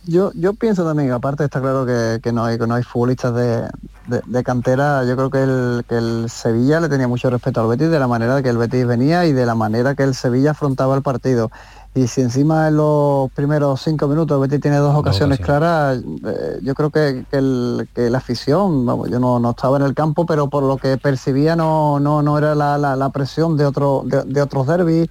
Yo, 0.08 0.32
yo 0.34 0.54
pienso 0.54 0.86
también, 0.86 1.12
aparte 1.12 1.44
está 1.44 1.60
claro 1.60 1.84
que, 1.84 2.32
no, 2.32 2.42
hay, 2.46 2.56
que 2.56 2.66
no 2.66 2.76
hay 2.76 2.82
futbolistas 2.82 3.34
de, 3.34 4.42
cantera, 4.42 5.04
yo 5.04 5.16
creo 5.16 5.28
que 5.28 5.42
el, 5.42 5.84
que 5.86 5.98
el 5.98 6.30
Sevilla 6.30 6.80
le 6.80 6.88
tenía 6.88 7.06
mucho 7.06 7.28
respeto 7.28 7.60
al 7.60 7.68
Betis 7.68 7.90
de 7.90 7.98
la 7.98 8.08
manera 8.08 8.42
que 8.42 8.48
el 8.48 8.56
Betis 8.56 8.86
venía 8.86 9.26
y 9.26 9.34
de 9.34 9.44
la 9.44 9.54
manera 9.54 9.94
que 9.94 10.04
el 10.04 10.14
Sevilla 10.14 10.52
afrontaba 10.52 10.96
el 10.96 11.02
partido. 11.02 11.50
Y 11.94 12.06
si 12.06 12.22
encima 12.22 12.68
en 12.68 12.78
los 12.78 13.30
primeros 13.32 13.82
cinco 13.82 14.08
minutos 14.08 14.36
el 14.36 14.48
Betis 14.48 14.62
tiene 14.62 14.78
dos 14.78 14.96
ocasiones 14.96 15.40
claras, 15.40 15.98
eh, 15.98 16.58
yo 16.62 16.74
creo 16.74 16.88
que, 16.88 17.26
que, 17.30 18.08
la 18.08 18.16
afición, 18.16 18.86
vamos, 18.86 19.10
yo 19.10 19.20
no, 19.20 19.50
estaba 19.50 19.76
en 19.76 19.82
el 19.82 19.94
campo, 19.94 20.24
pero 20.24 20.48
por 20.48 20.62
lo 20.62 20.78
que 20.78 20.96
percibía 20.96 21.54
no, 21.54 22.00
no, 22.00 22.22
no 22.22 22.38
era 22.38 22.54
la, 22.54 23.10
presión 23.10 23.58
de, 23.58 23.66
otro, 23.66 24.04
de 24.06 24.40
otros 24.40 24.66
derbis 24.66 25.10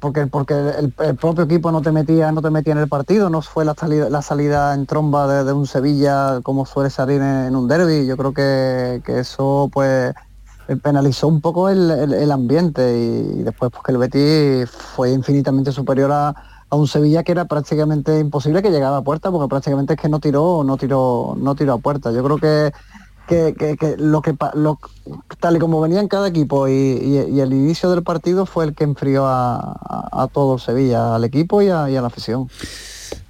porque 0.00 0.26
porque 0.26 0.54
el, 0.54 0.92
propio 1.16 1.44
equipo 1.44 1.72
no 1.72 1.82
te 1.82 1.90
metía 1.90 2.30
no 2.32 2.42
te 2.42 2.50
metía 2.50 2.72
en 2.74 2.78
el 2.78 2.88
partido 2.88 3.28
no 3.28 3.42
fue 3.42 3.64
la 3.64 3.74
salida 3.74 4.08
la 4.08 4.22
salida 4.22 4.74
en 4.74 4.86
tromba 4.86 5.44
de, 5.44 5.52
un 5.52 5.66
Sevilla 5.66 6.40
como 6.42 6.66
suele 6.66 6.90
salir 6.90 7.20
en, 7.20 7.56
un 7.56 7.66
derby. 7.66 8.06
Yo 8.06 8.16
creo 8.16 8.32
que, 8.32 9.02
eso 9.06 9.68
pues 9.72 10.14
penalizó 10.82 11.28
un 11.28 11.40
poco 11.40 11.68
el, 11.68 12.30
ambiente 12.30 12.96
y, 12.96 13.42
después 13.42 13.70
porque 13.72 13.92
el 13.92 13.98
Betis 13.98 14.70
fue 14.70 15.12
infinitamente 15.12 15.72
superior 15.72 16.12
a, 16.12 16.34
un 16.70 16.88
Sevilla 16.88 17.22
que 17.22 17.32
era 17.32 17.44
prácticamente 17.44 18.18
imposible 18.18 18.62
que 18.62 18.70
llegara 18.70 18.96
a 18.96 19.02
puerta 19.02 19.30
porque 19.30 19.48
prácticamente 19.48 19.92
es 19.92 20.00
que 20.00 20.08
no 20.08 20.20
tiró 20.20 20.64
no 20.64 20.78
tiró 20.78 21.34
no 21.36 21.54
tiró 21.54 21.74
a 21.74 21.78
puerta. 21.78 22.12
Yo 22.12 22.22
creo 22.22 22.38
que 22.38 22.72
que, 23.26 23.96
lo 23.98 24.22
que 24.22 24.34
tal 25.40 25.56
y 25.56 25.58
como 25.58 25.80
venían 25.80 26.08
cada 26.08 26.28
equipo 26.28 26.68
y, 26.68 26.72
el 26.72 27.52
inicio 27.52 27.90
del 27.90 28.02
partido 28.02 28.46
fue 28.46 28.64
el 28.64 28.74
que 28.74 28.84
enfrió 28.84 29.26
a, 29.26 30.28
todo 30.32 30.58
Sevilla, 30.58 31.14
al 31.14 31.24
equipo 31.24 31.62
y 31.62 31.68
a, 31.68 31.88
la 31.88 32.06
afición. 32.06 32.48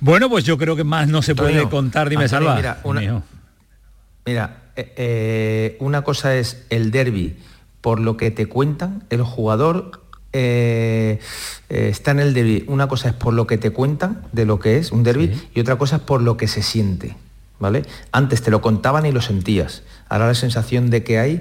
Bueno, 0.01 0.29
pues 0.29 0.45
yo 0.45 0.59
creo 0.59 0.77
que 0.77 0.85
más 0.85 1.09
no 1.09 1.23
se 1.23 1.35
puede 1.35 1.69
contar, 1.69 2.09
dime 2.09 2.29
Salva. 2.29 2.57
Mira, 2.57 2.81
una, 2.85 3.23
mira 4.25 4.63
eh, 4.77 4.93
eh, 4.97 5.77
una 5.81 6.03
cosa 6.03 6.35
es 6.37 6.65
el 6.71 6.91
derby 6.91 7.37
por 7.81 8.01
lo 8.01 8.17
que 8.17 8.31
te 8.31 8.47
cuentan, 8.47 9.03
el 9.11 9.23
jugador 9.23 10.03
eh, 10.33 11.19
está 11.69 12.13
en 12.13 12.21
el 12.21 12.33
derby. 12.33 12.65
Una 12.69 12.89
cosa 12.89 13.09
es 13.09 13.15
por 13.15 13.35
lo 13.35 13.47
que 13.47 13.59
te 13.59 13.71
cuentan 13.71 14.23
de 14.33 14.47
lo 14.47 14.59
que 14.59 14.79
es 14.79 14.93
un 14.93 15.03
derby 15.03 15.33
y 15.55 15.61
otra 15.61 15.77
cosa 15.77 15.97
es 15.97 16.03
por 16.03 16.23
lo 16.23 16.37
que 16.37 16.49
se 16.49 16.63
siente. 16.63 17.17
¿Vale? 17.63 17.83
Antes 18.11 18.43
te 18.43 18.51
lo 18.51 18.61
contaban 18.61 19.07
y 19.07 19.13
lo 19.13 19.23
sentías. 19.23 19.83
Ahora 20.11 20.27
la 20.27 20.35
sensación 20.35 20.91
de 20.91 21.05
que 21.05 21.19
hay, 21.19 21.41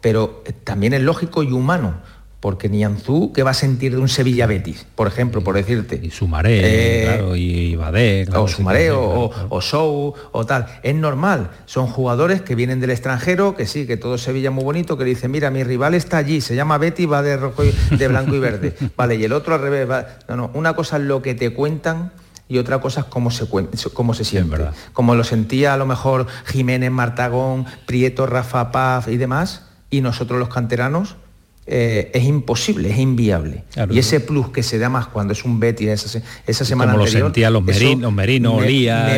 pero 0.00 0.44
también 0.62 0.92
es 0.92 1.02
lógico 1.02 1.42
y 1.42 1.50
humano, 1.50 1.94
porque 2.40 2.68
Nianzú, 2.68 3.32
¿qué 3.32 3.42
va 3.42 3.52
a 3.52 3.54
sentir 3.54 3.92
de 3.92 3.98
un 3.98 4.08
Sevilla 4.08 4.46
Betis? 4.46 4.86
Por 4.94 5.06
ejemplo, 5.06 5.42
por 5.42 5.54
decirte. 5.54 5.98
Y 6.02 6.10
Sumaré, 6.10 6.60
eh, 6.62 7.04
claro, 7.04 7.36
y 7.36 7.74
Badé, 7.74 8.28
o 8.34 8.46
Sumaré, 8.48 8.90
o, 8.90 9.30
o, 9.48 9.60
Sou, 9.60 10.14
o 10.32 10.44
tal. 10.44 10.66
Es 10.82 10.94
normal. 10.94 11.50
Son 11.64 11.86
jugadores 11.86 12.42
que 12.42 12.54
vienen 12.54 12.78
del 12.80 12.90
extranjero, 12.90 13.56
que 13.56 13.66
sí, 13.66 13.86
que 13.86 13.96
todo 13.96 14.18
Sevilla 14.18 14.50
muy 14.50 14.64
bonito, 14.64 14.98
que 14.98 15.04
dicen, 15.04 15.30
mira, 15.30 15.50
mi 15.50 15.64
rival 15.64 15.94
está 15.94 16.18
allí, 16.18 16.42
se 16.42 16.54
llama 16.54 16.76
Betty, 16.78 17.06
va 17.06 17.22
de 17.22 17.38
rojo 17.38 17.62
de 17.62 18.08
blanco 18.08 18.34
y 18.34 18.40
verde. 18.40 18.74
Vale, 18.96 19.14
y 19.14 19.24
el 19.24 19.32
otro 19.32 19.54
al 19.54 19.62
revés. 19.62 19.88
Va... 19.88 20.06
No, 20.28 20.36
no, 20.36 20.50
una 20.52 20.74
cosa 20.74 20.98
es 20.98 21.04
lo 21.04 21.22
que 21.22 21.34
te 21.34 21.54
cuentan 21.54 22.12
y 22.52 22.58
otra 22.58 22.80
cosa 22.80 23.00
es 23.00 23.06
cómo 23.06 23.30
se, 23.30 23.46
cómo 23.94 24.12
se 24.12 24.24
siente. 24.24 24.58
como 24.92 25.14
lo 25.14 25.24
sentía 25.24 25.72
a 25.72 25.76
lo 25.78 25.86
mejor 25.86 26.26
Jiménez, 26.44 26.90
Martagón, 26.90 27.64
Prieto, 27.86 28.26
Rafa 28.26 28.70
Paz 28.70 29.08
y 29.08 29.16
demás, 29.16 29.62
y 29.88 30.02
nosotros 30.02 30.38
los 30.38 30.50
canteranos, 30.50 31.16
eh, 31.64 32.10
es 32.12 32.24
imposible, 32.24 32.90
es 32.90 32.98
inviable. 32.98 33.64
y 33.88 33.98
ese 33.98 34.20
plus 34.20 34.50
que 34.50 34.62
se 34.62 34.78
da 34.78 34.90
más 34.90 35.06
cuando 35.06 35.32
es 35.32 35.46
un 35.46 35.60
Betty 35.60 35.88
esa, 35.88 36.20
esa 36.46 36.64
semana 36.66 36.92
como 36.92 37.04
anterior, 37.04 37.22
lo 37.22 37.26
sentía 37.28 37.48
los 37.48 37.62
Merinos, 37.62 38.12
Merino, 38.12 38.56
Olía... 38.56 39.16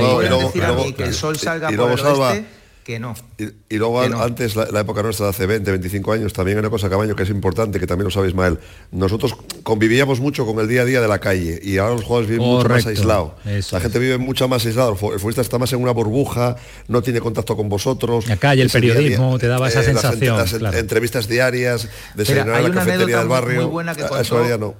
que 0.97 1.03
el 1.03 1.15
sol 1.15 1.37
salga 1.37 1.71
por 1.73 1.91
el 1.91 2.07
oeste, 2.07 2.47
que 2.85 3.01
no. 3.01 3.15
Y, 3.39 3.79
luego 3.79 4.01
antes, 4.01 4.55
la, 4.55 4.81
época 4.81 5.03
nuestra 5.03 5.27
de 5.27 5.31
hace 5.31 5.47
20, 5.47 5.71
25 5.71 6.13
años, 6.13 6.33
también 6.33 6.59
hay 6.59 6.61
una 6.61 6.71
cosa, 6.71 6.91
Cabaño, 6.91 7.17
que 7.17 7.23
es 7.23 7.31
importante, 7.31 7.81
que 7.81 7.87
también 7.87 8.05
lo 8.05 8.11
sabe 8.11 8.29
Ismael. 8.29 8.59
Nosotros 8.93 9.35
convivíamos 9.63 10.21
mucho 10.21 10.47
con 10.47 10.61
el 10.61 10.69
día 10.69 10.83
a 10.83 10.85
día 10.85 11.01
de 11.01 11.09
la 11.09 11.19
calle 11.19 11.59
y 11.63 11.79
ahora 11.79 11.95
los 11.95 12.05
jugadores 12.05 12.31
viven 12.31 12.47
mucho 12.47 12.69
más 12.69 12.87
aislados. 12.87 13.33
La 13.73 13.81
gente 13.81 13.99
vive 13.99 14.19
mucho 14.19 14.47
más 14.49 14.65
aislado. 14.67 14.93
El 14.93 14.99
futbolista 14.99 15.41
está 15.41 15.59
más 15.59 15.73
en 15.73 15.81
una 15.81 15.93
burbuja, 15.93 16.57
no 16.87 17.03
tiene 17.03 17.21
contacto 17.21 17.57
con 17.57 17.69
vosotros. 17.69 18.29
La 18.29 18.37
calle, 18.37 18.63
el 18.63 18.71
periodismo, 18.71 19.39
te 19.39 19.49
daba 19.49 19.69
esa 19.69 19.81
eh, 19.81 19.85
sensación. 19.85 20.37
Las, 20.37 20.75
entrevistas 20.75 21.27
diarias, 21.27 21.89
desayunar 22.15 22.61
en 22.61 22.69
la 22.69 22.75
cafetería 22.75 23.19
del 23.19 23.29
barrio. 23.29 23.63
Muy 23.63 23.71
buena 23.71 23.95
que 23.95 24.03
contó, 24.03 24.59
no. 24.59 24.75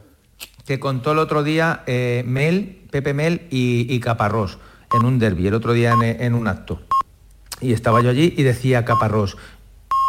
que 0.67 0.79
contó 0.79 1.13
el 1.13 1.19
otro 1.19 1.43
día 1.43 1.83
eh, 1.87 2.23
Mel, 2.27 2.83
Pepe 2.91 3.15
Mel 3.15 3.47
y, 3.51 3.99
Caparrós 4.01 4.59
en 4.93 5.07
un 5.07 5.19
derby, 5.19 5.47
el 5.47 5.55
otro 5.55 5.73
día 5.73 5.95
en 6.03 6.35
un 6.35 6.47
acto 6.47 6.81
y 7.65 7.73
estaba 7.73 8.03
yo 8.03 8.11
allí 8.11 8.35
y 8.37 8.43
decía 8.43 8.85
Caparrós, 8.85 9.37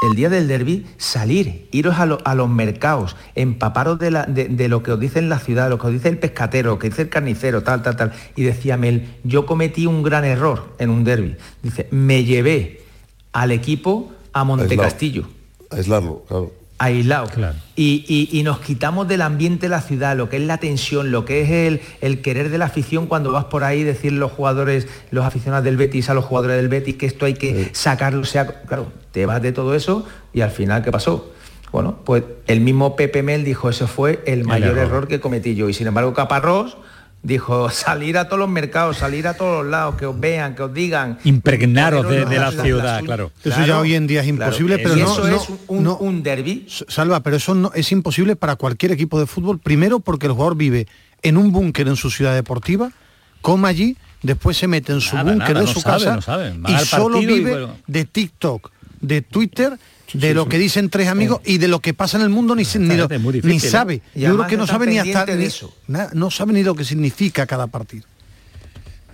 el 0.09 0.15
día 0.15 0.29
del 0.29 0.47
derby, 0.47 0.85
salir, 0.97 1.67
iros 1.71 1.95
a, 1.97 2.35
los 2.35 2.49
mercados, 2.49 3.15
empaparos 3.33 3.97
de, 3.97 4.67
lo 4.67 4.83
que 4.83 4.91
os 4.91 4.99
dice 4.99 5.19
en 5.19 5.29
la 5.29 5.39
ciudad, 5.39 5.69
lo 5.69 5.79
que 5.79 5.87
os 5.87 5.93
dice 5.93 6.09
el 6.09 6.17
pescatero, 6.17 6.71
lo 6.71 6.79
que 6.79 6.89
dice 6.89 7.03
el 7.03 7.09
carnicero, 7.09 7.63
tal, 7.63 7.81
tal, 7.81 7.95
tal. 7.95 8.13
Y 8.35 8.43
decía 8.43 8.77
Mel, 8.77 9.07
yo 9.23 9.45
cometí 9.45 9.85
un 9.85 10.03
gran 10.03 10.25
error 10.25 10.75
en 10.79 10.89
un 10.89 11.05
derby. 11.05 11.37
Dice, 11.63 11.87
me 11.91 12.25
llevé 12.25 12.83
al 13.31 13.51
equipo 13.51 14.11
a 14.33 14.43
Montecastillo. 14.43 15.27
Aislarlo, 15.71 16.23
claro 16.27 16.64
aislado. 16.77 17.29
Y, 17.75 18.41
nos 18.43 18.59
quitamos 18.59 19.07
del 19.07 19.21
ambiente 19.21 19.65
de 19.65 19.69
la 19.69 19.81
ciudad, 19.81 20.15
lo 20.15 20.29
que 20.29 20.37
es 20.37 20.43
la 20.43 20.57
tensión, 20.57 21.11
lo 21.11 21.25
que 21.25 21.41
es 21.41 21.49
el, 21.49 21.81
el, 22.01 22.21
querer 22.21 22.49
de 22.49 22.57
la 22.57 22.65
afición 22.65 23.07
cuando 23.07 23.31
vas 23.31 23.45
por 23.45 23.63
ahí 23.63 23.83
decir 23.83 24.13
los 24.13 24.31
jugadores, 24.31 24.87
los 25.11 25.25
aficionados 25.25 25.65
del 25.65 25.77
Betis 25.77 26.09
a 26.09 26.13
los 26.13 26.25
jugadores 26.25 26.57
del 26.57 26.67
Betis 26.67 26.95
que 26.95 27.05
esto 27.05 27.25
hay 27.25 27.33
que 27.33 27.69
sacarlo, 27.73 28.23
sea, 28.25 28.61
claro, 28.63 28.91
te 29.11 29.25
vas 29.25 29.41
de 29.41 29.51
todo 29.51 29.75
eso 29.75 30.05
y 30.33 30.41
al 30.41 30.51
final, 30.51 30.83
¿qué 30.83 30.91
pasó? 30.91 31.31
Bueno, 31.71 31.97
pues 32.05 32.23
el 32.47 32.61
mismo 32.61 32.95
Pepe 32.95 33.21
Mel 33.23 33.43
dijo, 33.43 33.69
eso 33.69 33.87
fue 33.87 34.23
el 34.25 34.45
mayor 34.45 34.77
error. 34.77 35.07
que 35.07 35.19
cometí 35.19 35.55
yo. 35.55 35.67
Y 35.67 35.73
sin 35.73 35.87
embargo, 35.87 36.13
Caparrós 36.13 36.77
dijo 37.25 37.69
salir 37.71 38.17
a 38.17 38.25
todos 38.25 38.39
los 38.39 38.49
mercados, 38.49 38.97
salir 38.97 39.27
a 39.27 39.33
todos 39.33 39.63
los 39.63 39.71
lados, 39.71 39.95
que 39.95 40.05
os 40.05 40.17
vean, 40.17 40.55
que 40.55 40.63
os 40.63 40.73
digan. 40.73 41.17
Impregnaros 41.23 42.07
de, 42.07 42.25
la, 42.37 42.51
ciudad, 42.51 43.03
claro. 43.03 43.31
Eso 43.43 43.65
ya 43.65 43.79
hoy 43.79 43.95
en 43.95 44.05
día 44.05 44.21
es 44.21 44.27
imposible, 44.27 44.77
pero 44.77 44.95
no, 44.95 45.11
eso 45.11 45.27
es 45.27 45.49
un, 45.67 45.87
un 45.87 46.23
derby. 46.23 46.67
Salva, 46.87 47.21
pero 47.21 47.37
eso 47.37 47.55
no 47.55 47.71
es 47.73 47.91
imposible 47.91 48.35
para 48.35 48.55
cualquier 48.55 48.91
equipo 48.91 49.19
de 49.19 49.25
fútbol. 49.25 49.59
Primero 49.59 49.99
porque 49.99 50.27
el 50.27 50.33
jugador 50.33 50.55
vive 50.55 50.87
en 51.23 51.37
un 51.37 51.51
búnker 51.51 51.87
en 51.87 51.95
su 51.95 52.11
ciudad 52.11 52.35
deportiva, 52.35 52.91
come 53.41 53.67
allí, 53.67 53.97
después 54.21 54.57
se 54.57 54.67
mete 54.67 54.93
en 54.93 55.01
su 55.01 55.17
búnker 55.17 55.57
en 55.57 55.67
su 55.67 55.81
casa 55.81 56.19
y 56.67 56.77
solo 56.85 57.19
vive 57.19 57.67
de 57.87 58.05
TikTok, 58.05 58.71
de 59.01 59.21
Twitter 59.21 59.79
de 60.13 60.33
lo 60.33 60.47
que 60.47 60.57
dicen 60.57 60.89
tres 60.89 61.07
amigos 61.07 61.41
y 61.45 61.57
de 61.57 61.67
lo 61.67 61.79
que 61.79 61.93
pasa 61.93 62.17
en 62.17 62.23
el 62.23 62.29
mundo 62.29 62.55
ni, 62.55 62.63
ni, 62.63 63.59
sabe. 63.59 64.01
Yo 64.13 64.35
creo 64.35 64.47
que 64.47 64.57
no 64.57 64.67
sabe 64.67 64.87
ni 64.87 64.97
hasta 64.99 65.23
eso. 65.33 65.73
no 65.87 66.31
sabe 66.31 66.53
ni 66.53 66.63
lo 66.63 66.75
que 66.75 66.83
significa 66.83 67.45
cada 67.45 67.67
partido. 67.67 68.05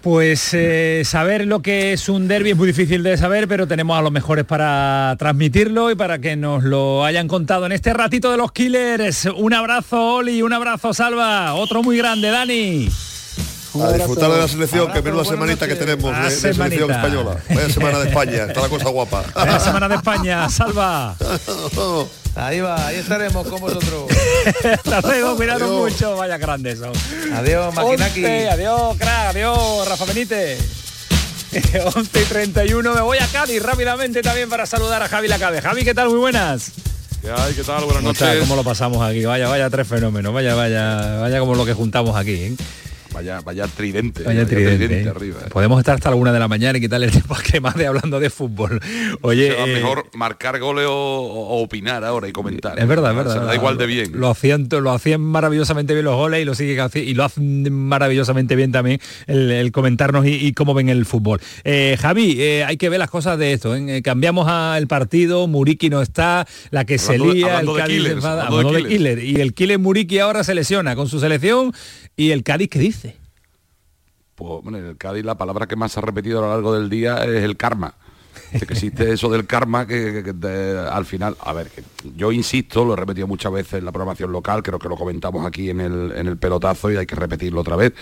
Pues 0.01 0.49
eh, 0.53 1.03
saber 1.05 1.45
lo 1.45 1.61
que 1.61 1.93
es 1.93 2.09
un 2.09 2.27
derby 2.27 2.51
es 2.51 2.57
muy 2.57 2.65
difícil 2.65 3.03
de 3.03 3.17
saber, 3.17 3.47
pero 3.47 3.67
tenemos 3.67 3.99
a 3.99 4.01
los 4.01 4.11
mejores 4.11 4.45
para 4.45 5.15
transmitirlo 5.19 5.91
y 5.91 5.95
para 5.95 6.17
que 6.17 6.35
nos 6.35 6.63
lo 6.63 7.05
hayan 7.05 7.27
contado 7.27 7.67
en 7.67 7.71
este 7.71 7.93
ratito 7.93 8.31
de 8.31 8.37
los 8.37 8.51
Killers. 8.51 9.25
Un 9.25 9.53
abrazo, 9.53 10.15
Oli, 10.15 10.41
un 10.41 10.53
abrazo, 10.53 10.91
Salva, 10.95 11.53
otro 11.53 11.83
muy 11.83 11.97
grande, 11.97 12.31
Dani. 12.31 12.89
A 13.79 13.93
disfrutar 13.93 14.31
de 14.31 14.37
la 14.37 14.47
selección, 14.47 14.91
que 14.91 15.01
menuda 15.01 15.23
semanita 15.23 15.67
que 15.67 15.75
tenemos 15.75 16.11
de, 16.17 16.31
selección 16.31 16.91
española. 16.91 17.37
Vaya 17.49 17.69
semana 17.69 17.99
de 17.99 18.09
España, 18.09 18.43
está 18.43 18.61
la 18.61 18.69
cosa 18.69 18.89
guapa. 18.89 19.23
Vaya 19.35 19.59
semana 19.59 19.87
de 19.87 19.95
España, 19.95 20.49
salva. 20.49 21.15
Ahí 22.33 22.61
va, 22.61 22.87
ahí 22.87 22.95
estaremos 22.95 23.45
con 23.45 23.59
vosotros. 23.59 24.05
Hasta 24.63 25.01
luego, 25.01 25.35
cuidado 25.35 25.67
mucho, 25.67 26.15
vaya 26.15 26.37
grandes 26.37 26.79
son. 26.79 26.93
Adiós, 27.35 27.75
Maquinaki. 27.75 28.23
Adiós, 28.25 28.95
crack, 28.97 29.35
adiós, 29.35 29.85
Rafa 29.85 30.05
Benítez. 30.05 30.57
11 31.51 32.21
y 32.21 32.25
31, 32.25 32.93
me 32.93 33.01
voy 33.01 33.17
a 33.17 33.27
Cádiz 33.27 33.61
rápidamente 33.61 34.21
también 34.21 34.49
para 34.49 34.65
saludar 34.65 35.03
a 35.03 35.09
Javi 35.09 35.27
Lacabe. 35.27 35.61
Javi, 35.61 35.83
¿qué 35.83 35.93
tal? 35.93 36.07
Muy 36.07 36.19
buenas. 36.19 36.71
¿Qué 37.21 37.29
hay? 37.29 37.53
¿Qué 37.53 37.63
tal? 37.63 37.83
Buenas 37.83 38.03
noches. 38.03 38.39
¿Cómo 38.39 38.55
lo 38.55 38.63
pasamos 38.63 39.05
aquí? 39.07 39.25
Vaya, 39.25 39.49
vaya, 39.49 39.69
tres 39.69 39.85
fenómenos. 39.85 40.33
Vaya, 40.33 40.55
vaya, 40.55 41.17
vaya 41.19 41.39
como 41.39 41.53
lo 41.55 41.65
que 41.65 41.73
juntamos 41.73 42.15
aquí. 42.15 42.31
¿eh? 42.31 42.55
Vaya, 43.13 43.41
vaya 43.41 43.67
tridente. 43.67 44.23
Vaya, 44.23 44.45
tridente, 44.45 45.01
¿eh? 45.01 45.09
arriba. 45.09 45.39
¿eh? 45.45 45.49
Podemos 45.49 45.79
estar 45.79 45.95
hasta 45.95 46.09
la 46.09 46.15
una 46.15 46.31
de 46.31 46.39
la 46.39 46.47
mañana 46.47 46.77
y 46.77 46.81
quitarle 46.81 47.07
el 47.07 47.11
tiempo 47.11 47.35
a 47.35 47.59
más 47.59 47.75
de 47.75 47.87
hablando 47.87 48.19
de 48.19 48.29
fútbol. 48.29 48.79
Oye, 49.21 49.51
eh, 49.51 49.73
mejor 49.73 50.07
marcar 50.13 50.59
goles 50.59 50.85
o, 50.87 51.61
opinar 51.61 52.03
ahora 52.05 52.27
y 52.27 52.31
comentar. 52.31 52.79
Es 52.79 52.87
verdad, 52.87 53.11
es 53.11 53.17
verdad. 53.17 53.45
da 53.45 53.55
igual 53.55 53.77
de 53.77 53.85
bien. 53.85 54.11
Lo 54.13 54.29
hacían, 54.29 54.67
lo 54.69 54.91
hacían 54.91 55.21
maravillosamente 55.21 55.93
bien 55.93 56.05
los 56.05 56.15
goles 56.15 56.41
y 56.41 56.45
lo 56.45 56.55
sigue 56.55 56.81
y 56.95 57.13
lo 57.13 57.23
hacen 57.25 57.71
maravillosamente 57.71 58.55
bien 58.55 58.71
también 58.71 58.99
el, 59.27 59.71
comentarnos 59.71 60.25
y, 60.25 60.53
cómo 60.53 60.73
ven 60.73 60.89
el 60.89 61.05
fútbol. 61.05 61.41
Javi, 61.99 62.41
hay 62.41 62.77
que 62.77 62.89
ver 62.89 62.99
las 62.99 63.09
cosas 63.09 63.37
de 63.37 63.53
esto. 63.53 63.75
cambiamos 64.03 64.47
al 64.47 64.87
partido, 64.87 65.47
Muriki 65.47 65.89
no 65.89 66.01
está, 66.01 66.47
la 66.69 66.85
que 66.85 66.97
se 66.97 67.17
lía, 67.17 67.59
el 67.59 67.73
Cádiz 67.73 68.03
de, 68.03 68.85
Killer. 68.87 69.23
Y 69.23 69.41
el 69.41 69.53
Killer 69.53 69.79
Muriki 69.79 70.19
ahora 70.19 70.43
se 70.43 70.55
lesiona 70.55 70.95
con 70.95 71.07
su 71.07 71.19
selección 71.19 71.73
y 72.15 72.31
el 72.31 72.43
Cádiz, 72.43 72.69
¿qué 72.69 72.79
dice? 72.79 73.17
Pues 74.35 74.63
bueno, 74.63 74.77
en 74.77 74.85
el 74.85 74.97
Cádiz 74.97 75.23
la 75.23 75.37
palabra 75.37 75.67
que 75.67 75.75
más 75.75 75.91
se 75.91 75.99
ha 75.99 76.03
repetido 76.03 76.39
a 76.39 76.41
lo 76.41 76.49
largo 76.49 76.73
del 76.73 76.89
día 76.89 77.23
es 77.23 77.43
el 77.43 77.57
karma. 77.57 77.95
que 78.51 78.73
existe 78.73 79.11
eso 79.11 79.29
del 79.29 79.45
karma 79.45 79.87
que, 79.87 80.23
al 80.91 81.05
final, 81.05 81.35
a 81.41 81.53
ver, 81.53 81.71
yo 82.15 82.31
insisto, 82.31 82.85
lo 82.85 82.93
he 82.93 82.95
repetido 82.95 83.27
muchas 83.27 83.51
veces 83.51 83.73
en 83.75 83.85
la 83.85 83.91
programación 83.91 84.31
local, 84.31 84.63
creo 84.63 84.79
que 84.79 84.89
lo 84.89 84.95
comentamos 84.95 85.45
aquí 85.45 85.69
en 85.69 85.81
el, 85.81 86.11
en 86.15 86.27
el 86.27 86.37
pelotazo 86.37 86.91
y 86.91 86.97
hay 86.97 87.05
que 87.05 87.15
repetirlo 87.15 87.61
otra 87.61 87.75
vez, 87.75 87.93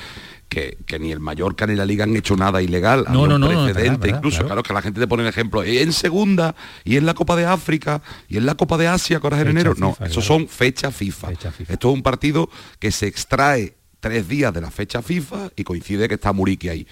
que, 0.48 0.77
ni 0.99 1.11
el 1.11 1.19
Mallorca 1.19 1.68
ni 1.68 1.76
la 1.76 1.86
Liga 1.86 2.03
han 2.03 2.15
hecho 2.15 2.36
nada 2.36 2.61
ilegal. 2.61 3.06
No, 3.10 3.27
no, 3.27 3.38
no, 3.38 3.48
precedente, 3.48 4.10
incluso, 4.10 4.45
claro. 4.45 4.64
que 4.64 4.73
la 4.73 4.81
gente 4.81 4.99
te 4.99 5.07
pone 5.07 5.23
el 5.23 5.30
ejemplo, 5.30 5.64
en 5.64 5.94
segunda, 5.94 6.56
y 6.84 6.98
en 6.98 7.06
la 7.06 7.14
Copa 7.14 7.36
de 7.36 7.45
África, 7.45 8.02
y 8.27 8.38
en 8.38 8.45
la 8.45 8.56
Copa 8.56 8.77
de 8.77 8.88
Asia, 8.88 9.19
que 9.19 9.27
es 9.27 9.34
en 9.34 9.48
enero. 9.48 9.76
no, 9.77 9.95
esos 10.03 10.26
son 10.26 10.48
fechas 10.48 10.95
FIFA. 10.95 11.31
Esto 11.31 11.90
es 11.90 11.94
un 11.94 12.02
partido 12.02 12.49
que 12.80 12.91
se 12.91 13.07
extrae 13.07 13.78
tres 13.99 14.27
días 14.27 14.53
de 14.53 14.61
la 14.61 14.71
fecha 14.71 15.01
FIFA 15.01 15.51
y 15.55 15.63
coincide 15.63 16.07
que 16.07 16.15
está 16.15 16.34
Muriqui 16.34 16.69
ahí 16.69 16.88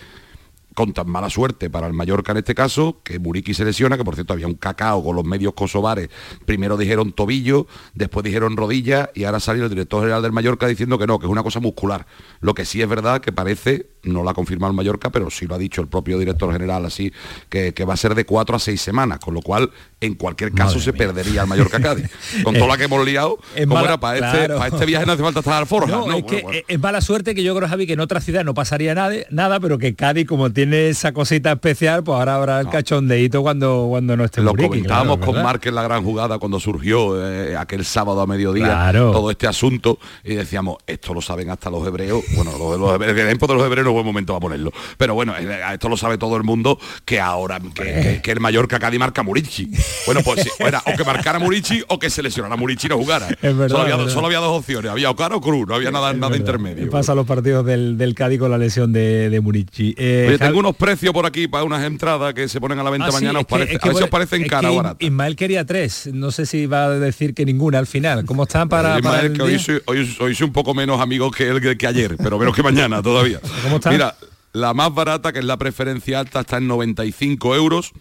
con 0.78 0.94
tan 0.94 1.10
mala 1.10 1.28
suerte 1.28 1.72
para 1.72 1.88
el 1.88 1.94
Mallorca 1.94 2.34
en 2.34 2.38
este 2.38 2.54
caso, 2.54 3.02
que 3.04 3.18
Muriqui 3.18 3.56
se 3.56 3.66
lesiona, 3.66 3.98
que 3.98 4.06
por 4.06 4.14
cierto 4.14 4.34
había 4.34 4.46
un 4.46 4.54
cacao 4.54 5.04
con 5.04 5.16
los 5.16 5.26
medios 5.26 5.56
kosovares, 5.56 6.10
primero 6.46 6.78
dijeron 6.78 7.14
tobillo, 7.14 7.66
después 7.96 8.24
dijeron 8.24 8.56
rodilla 8.56 9.10
y 9.16 9.24
ahora 9.24 9.40
salió 9.40 9.64
el 9.64 9.72
director 9.72 10.02
general 10.02 10.22
del 10.22 10.34
Mallorca 10.34 10.68
diciendo 10.68 11.00
que 11.00 11.08
no, 11.08 11.18
que 11.18 11.26
es 11.26 11.32
una 11.32 11.42
cosa 11.42 11.60
muscular. 11.60 12.06
Lo 12.42 12.54
que 12.54 12.64
sí 12.64 12.80
es 12.80 12.88
verdad 12.88 13.22
que 13.22 13.32
parece, 13.32 13.90
no 14.08 14.24
lo 14.24 14.30
ha 14.30 14.34
confirmado 14.34 14.72
el 14.72 14.76
Mallorca, 14.76 15.10
pero 15.10 15.30
sí 15.30 15.46
lo 15.46 15.56
ha 15.56 15.58
dicho 15.58 15.82
el 15.82 15.88
propio 15.88 16.18
director 16.18 16.52
general 16.52 16.86
así, 16.86 17.12
que, 17.50 17.74
va 17.88 17.94
a 17.94 17.98
ser 17.98 18.16
de 18.16 18.26
cuatro 18.26 18.56
a 18.56 18.60
seis 18.60 18.82
semanas, 18.82 19.20
con 19.20 19.34
lo 19.34 19.42
cual 19.42 19.72
en 20.02 20.16
cualquier 20.16 20.52
caso 20.52 20.80
se 20.80 20.94
perdería 20.94 21.44
el 21.44 21.48
Mallorca 21.48 21.80
Cádiz. 21.80 22.10
Con 22.44 22.54
toda 22.54 22.68
la 22.68 22.78
que 22.78 22.84
hemos 22.84 23.06
liado, 23.06 23.40
como 23.68 23.80
era 23.80 23.98
para, 23.98 24.16
este, 24.16 24.54
para, 24.54 24.68
este, 24.68 24.86
viaje 24.86 25.06
no 25.06 25.14
hace 25.14 25.24
falta 25.24 25.40
estar 25.40 25.54
al 25.54 25.66
forja. 25.66 25.88
No, 25.88 26.12
es, 26.12 26.24
que 26.24 26.66
es 26.68 26.80
mala 26.80 27.02
suerte 27.02 27.34
que 27.34 27.44
yo 27.44 27.56
creo, 27.56 27.68
Javi, 27.68 27.88
que 27.88 27.94
en 27.94 28.00
otra 28.00 28.22
ciudad 28.22 28.44
no 28.44 28.54
pasaría 28.54 28.94
nada, 28.94 29.16
nada 29.30 29.60
pero 29.60 29.78
que 29.78 29.96
Cádiz, 29.96 30.28
como 30.28 30.52
tiene 30.52 30.90
esa 30.90 31.14
cosita 31.14 31.54
especial, 31.54 32.04
pues 32.04 32.18
ahora 32.18 32.36
habrá 32.36 32.60
el 32.60 32.70
cachondeito 32.70 33.42
cuando, 33.42 33.88
cuando 33.90 34.18
no 34.18 34.26
esté 34.26 34.42
Lo 34.42 34.54
comentábamos 34.54 35.18
con 35.20 35.42
Márquez 35.42 35.74
la 35.74 35.84
gran 35.84 36.04
jugada 36.04 36.38
cuando 36.40 36.60
surgió 36.60 37.26
eh, 37.26 37.56
aquel 37.56 37.86
sábado 37.86 38.22
a 38.22 38.28
mediodía 38.28 38.92
todo 38.94 39.32
este 39.32 39.48
asunto 39.48 40.00
y 40.24 40.36
decíamos, 40.36 40.78
esto 40.86 41.14
lo 41.14 41.22
saben 41.22 41.50
hasta 41.50 41.70
los 41.70 41.86
hebreos, 41.88 42.24
bueno, 42.36 42.52
los, 42.58 42.80
los 42.80 42.94
hebreos, 42.94 43.18
el 43.18 43.28
tiempo 43.28 43.48
de 43.48 43.54
los 43.56 43.66
hebreos 43.66 43.86
no 43.86 43.92
es 43.92 43.97
buen 43.98 44.06
momento 44.06 44.34
para 44.34 44.42
ponerlo, 44.42 44.72
pero 44.98 45.14
bueno, 45.14 45.36
eh, 45.38 45.60
esto 45.74 45.90
lo 45.90 45.98
sabe 45.98 46.18
todo 46.18 46.36
el 46.38 46.44
mundo 46.44 46.80
que 47.06 47.20
ahora 47.20 47.60
que, 47.74 48.22
el 48.28 48.40
Mallorca 48.40 48.80
Cádiz 48.80 49.00
marca 49.00 49.24
Murici. 49.24 49.72
Bueno, 50.06 50.22
pues 50.24 50.48
era 50.60 50.82
o 50.86 50.96
que 50.96 51.04
marcara 51.04 51.40
Murici 51.40 51.84
o 51.88 52.00
que 52.00 52.10
se 52.10 52.22
lesionara 52.22 52.56
Murici 52.56 52.88
no 52.88 52.98
jugara. 52.98 53.28
solo, 53.42 53.82
había, 53.82 53.96
dos 54.40 54.60
opciones, 54.60 54.92
había 54.92 55.10
Ocar 55.10 55.34
o 55.34 55.42
Cruz, 55.42 55.68
no 55.68 55.76
había 55.76 55.92
nada, 55.92 56.14
nada 56.14 56.36
intermedio. 56.36 56.90
Pasa 56.90 57.16
los 57.16 57.26
partidos 57.26 57.66
del, 57.66 57.98
del 57.98 58.14
Cádiz 58.16 58.40
con 58.40 58.52
la 58.52 58.58
lesión 58.58 58.92
de, 58.94 59.30
de 59.30 59.42
Murici. 59.42 59.96
Eh, 59.98 60.38
unos 60.58 60.76
precios 60.76 61.14
por 61.14 61.26
aquí 61.26 61.48
para 61.48 61.64
unas 61.64 61.84
entradas 61.84 62.34
que 62.34 62.48
se 62.48 62.60
ponen 62.60 62.80
a 62.80 62.84
la 62.84 62.90
venta 62.90 63.08
ah, 63.10 63.12
mañana. 63.12 63.40
Os 63.40 63.46
parece, 63.46 63.78
a 63.82 63.86
ver 63.86 63.96
si 63.96 64.04
os 64.04 64.10
parecen 64.10 64.48
cara 64.48 64.70
barata. 64.70 65.04
Ismael 65.04 65.36
quería 65.36 65.66
tres. 65.66 66.10
No 66.14 66.32
sé 66.32 66.46
si 66.46 66.66
va 66.66 66.86
a 66.86 66.90
decir 66.90 67.34
que 67.34 67.46
ninguna 67.46 67.80
al 67.80 67.88
final. 67.88 68.26
¿Cómo 68.26 68.44
están 68.44 68.70
para, 68.70 68.98
Ismael, 68.98 69.34
que 69.34 69.42
hoy 69.42 69.60
soy, 69.60 69.82
hoy, 69.88 70.38
un 70.42 70.52
poco 70.52 70.74
menos 70.74 71.00
amigo 71.02 71.32
que 71.32 71.48
él 71.48 71.78
que, 71.78 71.88
ayer, 71.88 72.18
pero 72.18 72.38
menos 72.40 72.56
que 72.56 72.64
mañana 72.64 73.02
todavía. 73.02 73.40
¿Cómo 73.64 73.77
está? 73.78 73.92
Mira, 73.92 74.16
la 74.54 74.74
más 74.74 74.94
barata, 74.94 75.34
que 75.34 75.40
es 75.40 75.46
la 75.46 75.58
preferencia 75.58 76.20
alta, 76.20 76.42
está 76.42 76.58
en 76.58 76.68
95 76.68 77.56
euros. 77.56 77.92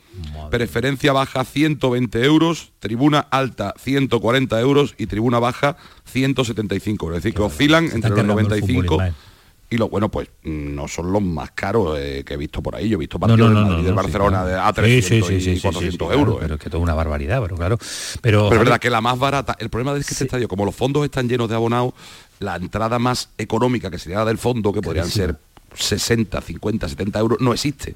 Preferencia 0.51 1.13
baja 1.13 1.45
120 1.45 2.25
euros. 2.25 2.73
Tribuna 2.79 3.21
alta 3.21 3.75
140 3.79 4.61
euros. 4.61 4.95
Y 4.97 5.07
tribuna 5.07 5.39
baja 5.39 5.77
175 6.07 7.07
euros. 7.07 7.19
Es 7.19 7.25
decir, 7.25 7.37
que 7.37 7.43
oscilan 7.43 7.91
entre 7.93 8.11
los 8.11 8.25
95 8.25 8.99
y 9.69 9.79
lo 9.79 9.89
bueno 9.89 10.09
pues 10.11 10.29
no 10.45 10.87
son 10.87 11.13
los 11.13 11.21
más 11.23 11.51
caros 11.51 11.99
eh, 11.99 12.23
que 12.25 12.35
he 12.35 12.37
visto 12.37 12.63
por 12.63 12.77
ahí 12.77 12.89
yo 12.89 12.97
he 12.97 13.01
visto 13.01 13.19
partidos 13.19 13.51
no, 13.51 13.65
no, 13.65 13.83
del 13.83 13.95
Barcelona 13.95 14.45
de 14.45 14.55
a 14.55 14.73
300 14.73 15.29
y 15.29 15.61
400 15.61 16.13
euros 16.13 16.37
pero 16.41 16.55
es 16.55 16.61
que 16.61 16.71
todo 16.71 16.81
una 16.81 16.95
barbaridad 16.95 17.43
pero 17.43 17.57
claro 17.57 17.77
pero 18.21 18.49
pero 18.49 18.53
es 18.53 18.59
verdad 18.61 18.79
que 18.79 18.91
la 18.91 19.01
más 19.01 19.19
barata 19.19 19.57
el 19.59 19.69
problema 19.69 19.99
es 19.99 20.07
que 20.07 20.15
este 20.15 20.25
estadio 20.25 20.47
como 20.47 20.65
los 20.65 20.75
fondos 20.75 21.05
están 21.05 21.29
llenos 21.29 21.49
de 21.49 21.57
abonados 21.57 21.95
la 22.39 22.55
entrada 22.55 23.01
más 23.01 23.31
económica 23.39 23.91
que 23.91 23.99
sería 23.99 24.19
la 24.19 24.27
del 24.27 24.39
fondo 24.39 24.73
que 24.73 24.83
podrían 24.83 25.11
ser 25.11 25.37
60 25.77 26.41
50 26.41 26.89
70 26.89 27.19
euros 27.19 27.41
no 27.41 27.53
existe 27.53 27.95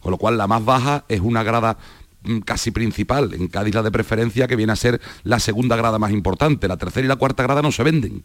con 0.00 0.10
lo 0.10 0.18
cual 0.18 0.38
la 0.38 0.46
más 0.46 0.64
baja 0.64 1.04
es 1.08 1.20
una 1.20 1.42
grada 1.42 1.78
mm, 2.22 2.38
casi 2.40 2.70
principal 2.70 3.34
en 3.34 3.48
Cádiz 3.48 3.74
la 3.74 3.82
de 3.82 3.90
preferencia 3.90 4.48
que 4.48 4.56
viene 4.56 4.72
a 4.72 4.76
ser 4.76 5.00
la 5.24 5.38
segunda 5.38 5.76
grada 5.76 5.98
más 5.98 6.12
importante 6.12 6.68
la 6.68 6.76
tercera 6.76 7.04
y 7.04 7.08
la 7.08 7.16
cuarta 7.16 7.42
grada 7.42 7.62
no 7.62 7.72
se 7.72 7.82
venden 7.82 8.22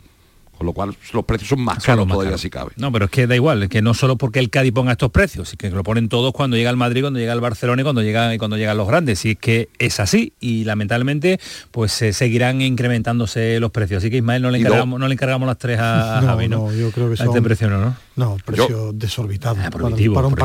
con 0.57 0.67
lo 0.67 0.73
cual 0.73 0.95
los 1.13 1.25
precios 1.25 1.49
son 1.49 1.61
más 1.61 1.83
caros 1.83 2.07
todavía 2.07 2.37
si 2.37 2.49
cabe. 2.49 2.71
No, 2.75 2.91
pero 2.91 3.05
es 3.05 3.11
que 3.11 3.25
da 3.27 3.35
igual, 3.35 3.63
es 3.63 3.69
que 3.69 3.81
no 3.81 3.93
solo 3.93 4.17
porque 4.17 4.39
el 4.39 4.49
Cádiz 4.49 4.71
ponga 4.71 4.91
estos 4.91 5.11
precios, 5.11 5.51
es 5.51 5.57
que 5.57 5.69
lo 5.71 5.83
ponen 5.83 6.09
todos 6.09 6.31
cuando 6.31 6.55
llega 6.55 6.69
el 6.69 6.77
Madrid, 6.77 7.01
cuando 7.01 7.19
llega 7.19 7.33
el 7.33 7.41
Barcelona 7.41 7.81
y 7.81 7.83
cuando, 7.83 8.01
llega, 8.01 8.33
y 8.35 8.37
cuando 8.37 8.57
llegan 8.57 8.77
los 8.77 8.87
grandes. 8.87 9.25
Y 9.25 9.31
es 9.31 9.37
que 9.37 9.69
es 9.79 9.99
así 9.99 10.33
y 10.39 10.63
lamentablemente 10.63 11.39
pues 11.71 11.91
se 11.91 12.13
seguirán 12.13 12.61
incrementándose 12.61 13.59
los 13.59 13.71
precios. 13.71 14.03
Así 14.03 14.11
que 14.11 14.17
Ismael 14.17 14.41
no 14.41 14.51
le 14.51 14.59
encargamos, 14.59 14.99
no 14.99 15.07
le 15.07 15.13
encargamos 15.13 15.47
las 15.47 15.57
tres 15.57 15.79
a, 15.79 16.21
Javi, 16.25 16.47
¿no? 16.47 16.71
yo 16.71 16.91
creo 16.91 17.09
que 17.09 17.17
son... 17.17 17.27
este 17.27 17.41
precio 17.41 17.69
no, 17.69 17.95
¿no? 18.15 18.37
precio 18.43 18.91
desorbitado. 18.93 19.57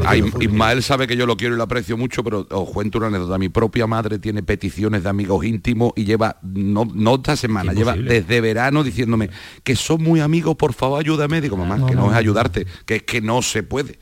Ah, 0.04 0.16
Ismael 0.16 0.82
sabe 0.82 1.06
que 1.06 1.16
yo 1.16 1.26
lo 1.26 1.36
quiero 1.36 1.54
y 1.54 1.58
lo 1.58 1.64
aprecio 1.64 1.96
mucho, 1.96 2.24
pero 2.24 2.46
os 2.50 2.70
cuento 2.70 2.98
una 2.98 3.08
anécdota. 3.08 3.38
Mi 3.38 3.48
propia 3.48 3.86
madre 3.86 4.18
tiene 4.18 4.42
peticiones 4.42 5.02
de 5.02 5.08
amigos 5.08 5.44
íntimos 5.44 5.92
y 5.96 6.04
lleva, 6.04 6.38
no, 6.42 6.84
no 6.84 7.16
esta 7.16 7.36
semana, 7.36 7.72
lleva 7.72 7.94
desde 7.94 8.40
verano 8.40 8.82
diciéndome 8.82 9.30
que 9.62 9.76
son 9.76 10.02
muy 10.02 10.20
amigos, 10.20 10.56
por 10.56 10.72
favor 10.72 11.00
ayúdame. 11.00 11.40
Digo, 11.40 11.56
mamá, 11.56 11.86
que 11.86 11.94
no, 11.94 12.10
es 12.10 12.16
ayudarte, 12.16 12.66
que 12.86 12.96
es 12.96 13.02
que 13.02 13.20
no 13.20 13.42
se 13.42 13.62
puede. 13.62 13.98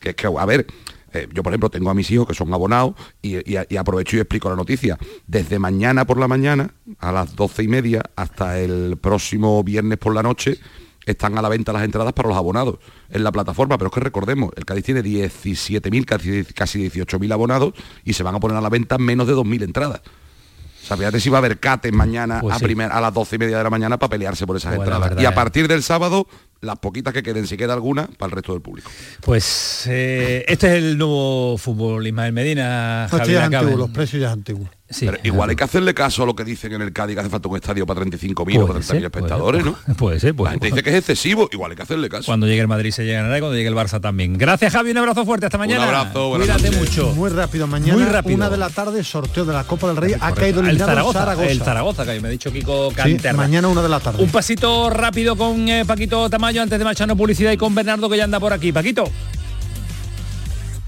Que 0.00 0.10
es 0.10 0.16
que, 0.16 0.26
a 0.26 0.44
ver, 0.44 0.66
eh, 1.14 1.28
yo 1.32 1.42
por 1.42 1.52
ejemplo 1.52 1.70
tengo 1.70 1.90
a 1.90 1.94
mis 1.94 2.10
hijos 2.10 2.26
que 2.26 2.34
son 2.34 2.52
abonados 2.52 2.94
y, 3.22 3.56
aprovecho 3.76 4.16
y 4.16 4.20
explico 4.20 4.50
la 4.50 4.56
noticia. 4.56 4.98
Desde 5.26 5.58
mañana 5.58 6.06
por 6.06 6.18
la 6.18 6.28
mañana, 6.28 6.74
a 6.98 7.12
las 7.12 7.36
doce 7.36 7.62
y 7.62 7.68
media, 7.68 8.02
hasta 8.16 8.58
el 8.58 8.98
próximo 9.00 9.62
viernes 9.62 9.98
por 9.98 10.14
la 10.14 10.22
noche, 10.22 10.58
están 11.06 11.36
a 11.38 11.42
la 11.42 11.48
venta 11.48 11.72
las 11.72 11.84
entradas 11.84 12.12
para 12.12 12.28
los 12.28 12.36
abonados 12.36 12.78
en 13.10 13.24
la 13.24 13.32
plataforma, 13.32 13.78
pero 13.78 13.88
es 13.88 13.94
que 13.94 14.00
recordemos, 14.00 14.50
el 14.56 14.64
Cádiz 14.64 14.84
tiene 14.84 15.02
17.000, 15.02 16.04
casi, 16.04 16.44
casi 16.44 16.90
18.000 16.90 17.32
abonados 17.32 17.74
y 18.04 18.12
se 18.12 18.22
van 18.22 18.34
a 18.34 18.40
poner 18.40 18.56
a 18.56 18.60
la 18.60 18.68
venta 18.68 18.98
menos 18.98 19.26
de 19.26 19.34
2.000 19.34 19.62
entradas. 19.64 20.00
O 20.90 20.96
sea, 20.96 21.10
si 21.18 21.30
va 21.30 21.38
a 21.38 21.40
haber 21.40 21.58
cates 21.58 21.92
mañana 21.92 22.40
pues 22.40 22.62
a, 22.62 22.86
a 22.86 23.00
las 23.00 23.14
doce 23.14 23.36
y 23.36 23.38
media 23.38 23.56
de 23.56 23.64
la 23.64 23.70
mañana 23.70 23.98
para 23.98 24.10
pelearse 24.10 24.46
por 24.46 24.56
esas 24.56 24.74
entradas. 24.74 25.14
Y 25.18 25.24
a 25.24 25.34
partir 25.34 25.66
del 25.66 25.82
sábado, 25.82 26.26
las 26.60 26.78
poquitas 26.78 27.14
que 27.14 27.22
queden, 27.22 27.46
si 27.46 27.56
queda 27.56 27.72
alguna, 27.72 28.06
para 28.18 28.28
el 28.28 28.32
resto 28.32 28.52
del 28.52 28.60
público. 28.60 28.90
Pues 29.22 29.86
eh, 29.88 30.44
este 30.46 30.66
es 30.66 30.84
el 30.84 30.98
nuevo 30.98 31.56
fútbol, 31.56 32.06
Ismael 32.06 32.34
Medina. 32.34 33.08
los 33.10 33.90
precios 33.90 34.20
ya 34.20 34.32
antiguos 34.32 34.68
igual 35.24 35.50
hay 35.50 35.56
que 35.56 35.64
hacerle 35.64 35.94
caso 35.94 36.22
a 36.22 36.26
lo 36.26 36.36
que 36.36 36.44
dicen 36.44 36.72
en 36.74 36.82
el 36.82 36.92
Cádiz 36.92 37.14
que 37.16 37.20
hace 37.20 37.30
falta 37.30 37.48
un 37.48 37.56
estadio 37.56 37.86
para 37.86 38.02
35.000 38.02 38.62
o 38.62 38.68
30.000 38.68 39.04
espectadores, 39.04 39.64
¿no? 39.64 39.76
Puede 39.96 40.20
ser, 40.20 40.34
puede 40.34 40.50
La 40.50 40.52
gente 40.52 40.66
dice 40.66 40.82
que 40.82 40.90
es 40.90 40.96
excesivo, 40.96 41.48
igual 41.52 41.70
hay 41.70 41.76
que 41.76 41.82
hacerle 41.82 42.08
caso. 42.08 42.26
Cuando 42.26 42.46
llegue 42.46 42.60
el 42.60 42.68
Madrid 42.68 42.90
se 42.90 43.04
llegará 43.04 43.36
y 43.36 43.40
cuando 43.40 43.56
llegue 43.56 43.68
el 43.68 43.74
Barça 43.74 44.00
también. 44.00 44.36
Gracias 44.36 44.72
Javi, 44.72 44.90
un 44.90 44.98
abrazo 44.98 45.24
fuerte, 45.24 45.46
hasta 45.46 45.58
mañana. 45.58 45.88
Un 45.88 45.94
abrazo, 45.94 46.32
Cuídate 46.36 46.70
mucho. 46.72 47.12
Muy 47.14 47.30
rápido, 47.30 47.66
mañana, 47.66 47.94
Muy 47.94 48.04
rápido. 48.04 48.36
una 48.36 48.50
de 48.50 48.56
la 48.58 48.70
tarde, 48.70 49.02
sorteo 49.02 49.44
de 49.44 49.52
la 49.52 49.64
Copa 49.64 49.88
del 49.88 49.96
Rey, 49.96 50.14
ha 50.20 50.32
caído 50.32 50.60
el 50.60 50.78
Zaragoza, 50.78 51.44
El 51.44 51.62
Zaragoza, 51.62 52.04
que 52.04 52.20
me 52.20 52.28
ha 52.28 52.30
dicho 52.30 52.52
Kiko 52.52 52.92
Canterra. 52.94 53.36
mañana 53.36 53.68
una 53.68 53.82
de 53.82 53.88
la 53.88 54.00
tarde. 54.00 54.22
Un 54.22 54.30
pasito 54.30 54.90
rápido 54.90 55.36
con 55.36 55.68
eh, 55.68 55.84
Paquito 55.86 56.28
Tamayo 56.28 56.62
antes 56.62 56.78
de 56.78 56.84
marcharnos 56.84 57.16
publicidad 57.16 57.52
y 57.52 57.56
con 57.56 57.74
Bernardo 57.74 58.08
que 58.08 58.16
ya 58.16 58.24
anda 58.24 58.38
por 58.38 58.52
aquí. 58.52 58.70
Paquito 58.72 59.04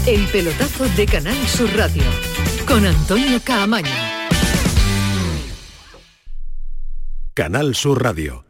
El 0.07 0.27
pelotazo 0.27 0.89
de 0.97 1.07
Canal 1.07 1.37
Sur 1.47 1.71
Radio 1.77 2.03
con 2.67 2.85
Antonio 2.87 3.39
Caamaño. 3.45 3.91
Canal 7.35 7.75
Sur 7.75 8.03
Radio. 8.03 8.50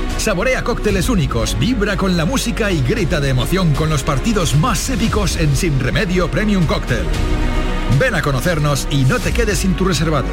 Saborea 0.21 0.63
cócteles 0.63 1.09
únicos, 1.09 1.57
vibra 1.57 1.97
con 1.97 2.15
la 2.15 2.25
música 2.25 2.71
y 2.71 2.83
grita 2.83 3.19
de 3.19 3.29
emoción 3.29 3.73
con 3.73 3.89
los 3.89 4.03
partidos 4.03 4.55
más 4.55 4.87
épicos 4.91 5.35
en 5.35 5.55
Sin 5.55 5.79
Remedio 5.79 6.29
Premium 6.29 6.67
Cóctel. 6.67 7.07
Ven 7.99 8.13
a 8.13 8.21
conocernos 8.21 8.87
y 8.91 9.03
no 9.05 9.17
te 9.17 9.33
quedes 9.33 9.57
sin 9.57 9.73
tu 9.73 9.83
reservado. 9.83 10.27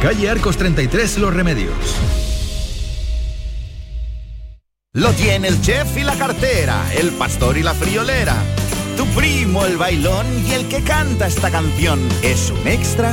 Calle 0.00 0.30
Arcos 0.30 0.56
33 0.56 1.18
Los 1.18 1.34
Remedios. 1.34 1.74
Lo 4.94 5.12
tiene 5.12 5.48
el 5.48 5.60
chef 5.60 5.98
y 5.98 6.04
la 6.04 6.14
cartera, 6.14 6.90
el 6.94 7.10
pastor 7.10 7.58
y 7.58 7.62
la 7.62 7.74
friolera. 7.74 8.34
Tu 8.96 9.04
primo 9.08 9.66
el 9.66 9.76
bailón 9.76 10.24
y 10.48 10.52
el 10.52 10.68
que 10.68 10.82
canta 10.82 11.26
esta 11.26 11.50
canción 11.50 12.00
es 12.22 12.50
un 12.50 12.66
extra 12.66 13.12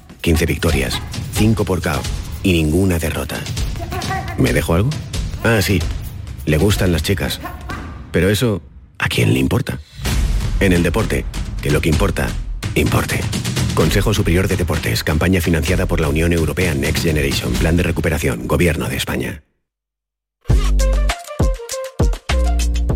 15 0.21 0.45
victorias, 0.45 1.01
5 1.33 1.65
por 1.65 1.81
KO 1.81 2.01
y 2.43 2.53
ninguna 2.53 2.99
derrota. 2.99 3.39
¿Me 4.37 4.53
dejo 4.53 4.75
algo? 4.75 4.89
Ah, 5.43 5.61
sí. 5.61 5.79
Le 6.45 6.57
gustan 6.57 6.91
las 6.91 7.03
chicas. 7.03 7.39
Pero 8.11 8.29
eso, 8.29 8.61
¿a 8.97 9.07
quién 9.07 9.33
le 9.33 9.39
importa? 9.39 9.79
En 10.59 10.73
el 10.73 10.83
deporte, 10.83 11.25
que 11.61 11.71
lo 11.71 11.81
que 11.81 11.89
importa, 11.89 12.27
importe. 12.75 13.19
Consejo 13.73 14.13
Superior 14.13 14.47
de 14.47 14.57
Deportes, 14.57 15.03
campaña 15.03 15.41
financiada 15.41 15.85
por 15.85 15.99
la 15.99 16.09
Unión 16.09 16.33
Europea 16.33 16.73
Next 16.75 17.03
Generation, 17.03 17.53
Plan 17.53 17.77
de 17.77 17.83
Recuperación, 17.83 18.47
Gobierno 18.47 18.89
de 18.89 18.97
España. 18.97 19.43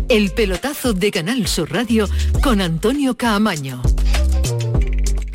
El 0.08 0.30
pelotazo 0.30 0.92
de 0.92 1.10
Canal 1.10 1.46
Sur 1.48 1.72
Radio 1.72 2.08
con 2.42 2.60
Antonio 2.60 3.16
Caamaño. 3.16 3.82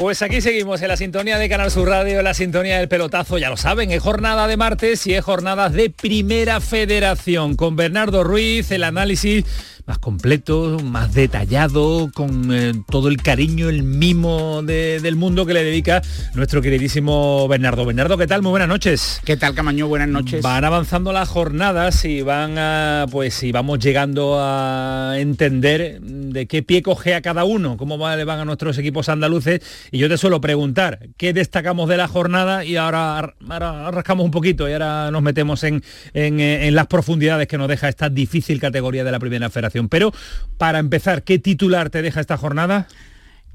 Pues 0.02 0.24
aquí 0.24 0.42
seguimos 0.42 0.82
en 0.82 0.88
la 0.88 0.98
sintonía 0.98 1.38
de 1.38 1.48
Canal 1.48 1.70
Sur 1.70 1.88
Radio, 1.88 2.18
en 2.18 2.24
la 2.24 2.34
sintonía 2.34 2.80
del 2.80 2.88
pelotazo, 2.88 3.38
ya 3.38 3.52
lo 3.52 3.56
saben, 3.56 3.92
es 3.92 4.02
jornada 4.02 4.48
de 4.48 4.58
martes 4.58 5.06
y 5.06 5.14
es 5.14 5.24
jornada 5.24 5.70
de 5.70 5.92
Primera 5.92 6.60
Federación, 6.60 7.56
con 7.56 7.76
Bernardo 7.76 8.24
Ruiz, 8.24 8.72
el 8.72 8.84
análisis 8.84 9.46
más 9.86 9.98
completo, 9.98 10.78
más 10.84 11.14
detallado, 11.14 12.10
con 12.14 12.54
eh, 12.54 12.74
todo 12.90 13.08
el 13.08 13.18
cariño, 13.18 13.70
el 13.70 13.84
mimo 13.84 14.62
del 14.64 15.16
mundo 15.16 15.46
que 15.46 15.54
le 15.54 15.64
dedica 15.64 16.02
nuestro 16.36 16.62
queridísimo 16.62 17.48
Bernardo. 17.48 17.86
Bernardo, 17.86 18.18
¿qué 18.18 18.28
tal? 18.28 18.42
Muy 18.42 18.52
buenas 18.52 18.68
noches. 18.68 19.22
¿Qué 19.26 19.38
tal, 19.38 19.56
Camaño? 19.56 19.88
Buenas 19.88 20.10
noches. 20.10 20.44
Van 20.44 20.64
avanzando 20.64 21.12
las 21.14 21.30
jornadas 21.30 22.06
y 22.06 22.22
van 22.22 22.58
a, 22.58 23.06
pues 23.12 23.34
si 23.34 23.52
vamos 23.52 23.80
llegando 23.80 24.38
a 24.40 25.16
entender 25.18 26.02
de 26.02 26.46
qué 26.48 26.64
pie 26.64 26.82
coge 26.82 27.16
a 27.16 27.22
cada 27.22 27.44
uno, 27.44 27.78
cómo 27.78 27.98
le 28.16 28.24
van 28.24 28.40
a 28.40 28.46
nuestros 28.46 28.78
equipos 28.78 29.10
andaluces. 29.10 29.62
Y 29.92 29.98
yo 29.98 30.10
te 30.10 30.18
suelo 30.18 30.42
preguntar, 30.42 31.00
¿qué 31.18 31.34
destacamos 31.34 31.90
de 31.90 31.98
la 31.98 32.08
jornada? 32.08 32.66
Y 32.66 32.76
ahora, 32.78 33.36
ahora 33.50 33.92
rascamos 33.92 34.26
un 34.26 34.32
poquito 34.32 34.70
y 34.70 34.74
ahora 34.74 35.12
nos 35.12 35.22
metemos 35.22 35.64
en, 35.64 35.84
en, 36.14 36.40
en 36.40 36.76
las 36.76 36.88
profundidades 36.88 37.48
que 37.48 37.58
nos 37.58 37.68
deja 37.68 37.90
esta 37.90 38.10
difícil 38.10 38.60
categoría 38.60 39.04
de 39.04 39.12
la 39.12 39.20
primera 39.20 39.50
federación. 39.50 39.71
Pero 39.90 40.14
para 40.58 40.80
empezar, 40.80 41.24
¿qué 41.24 41.40
titular 41.40 41.90
te 41.90 42.02
deja 42.02 42.22
esta 42.22 42.38
jornada? 42.38 42.88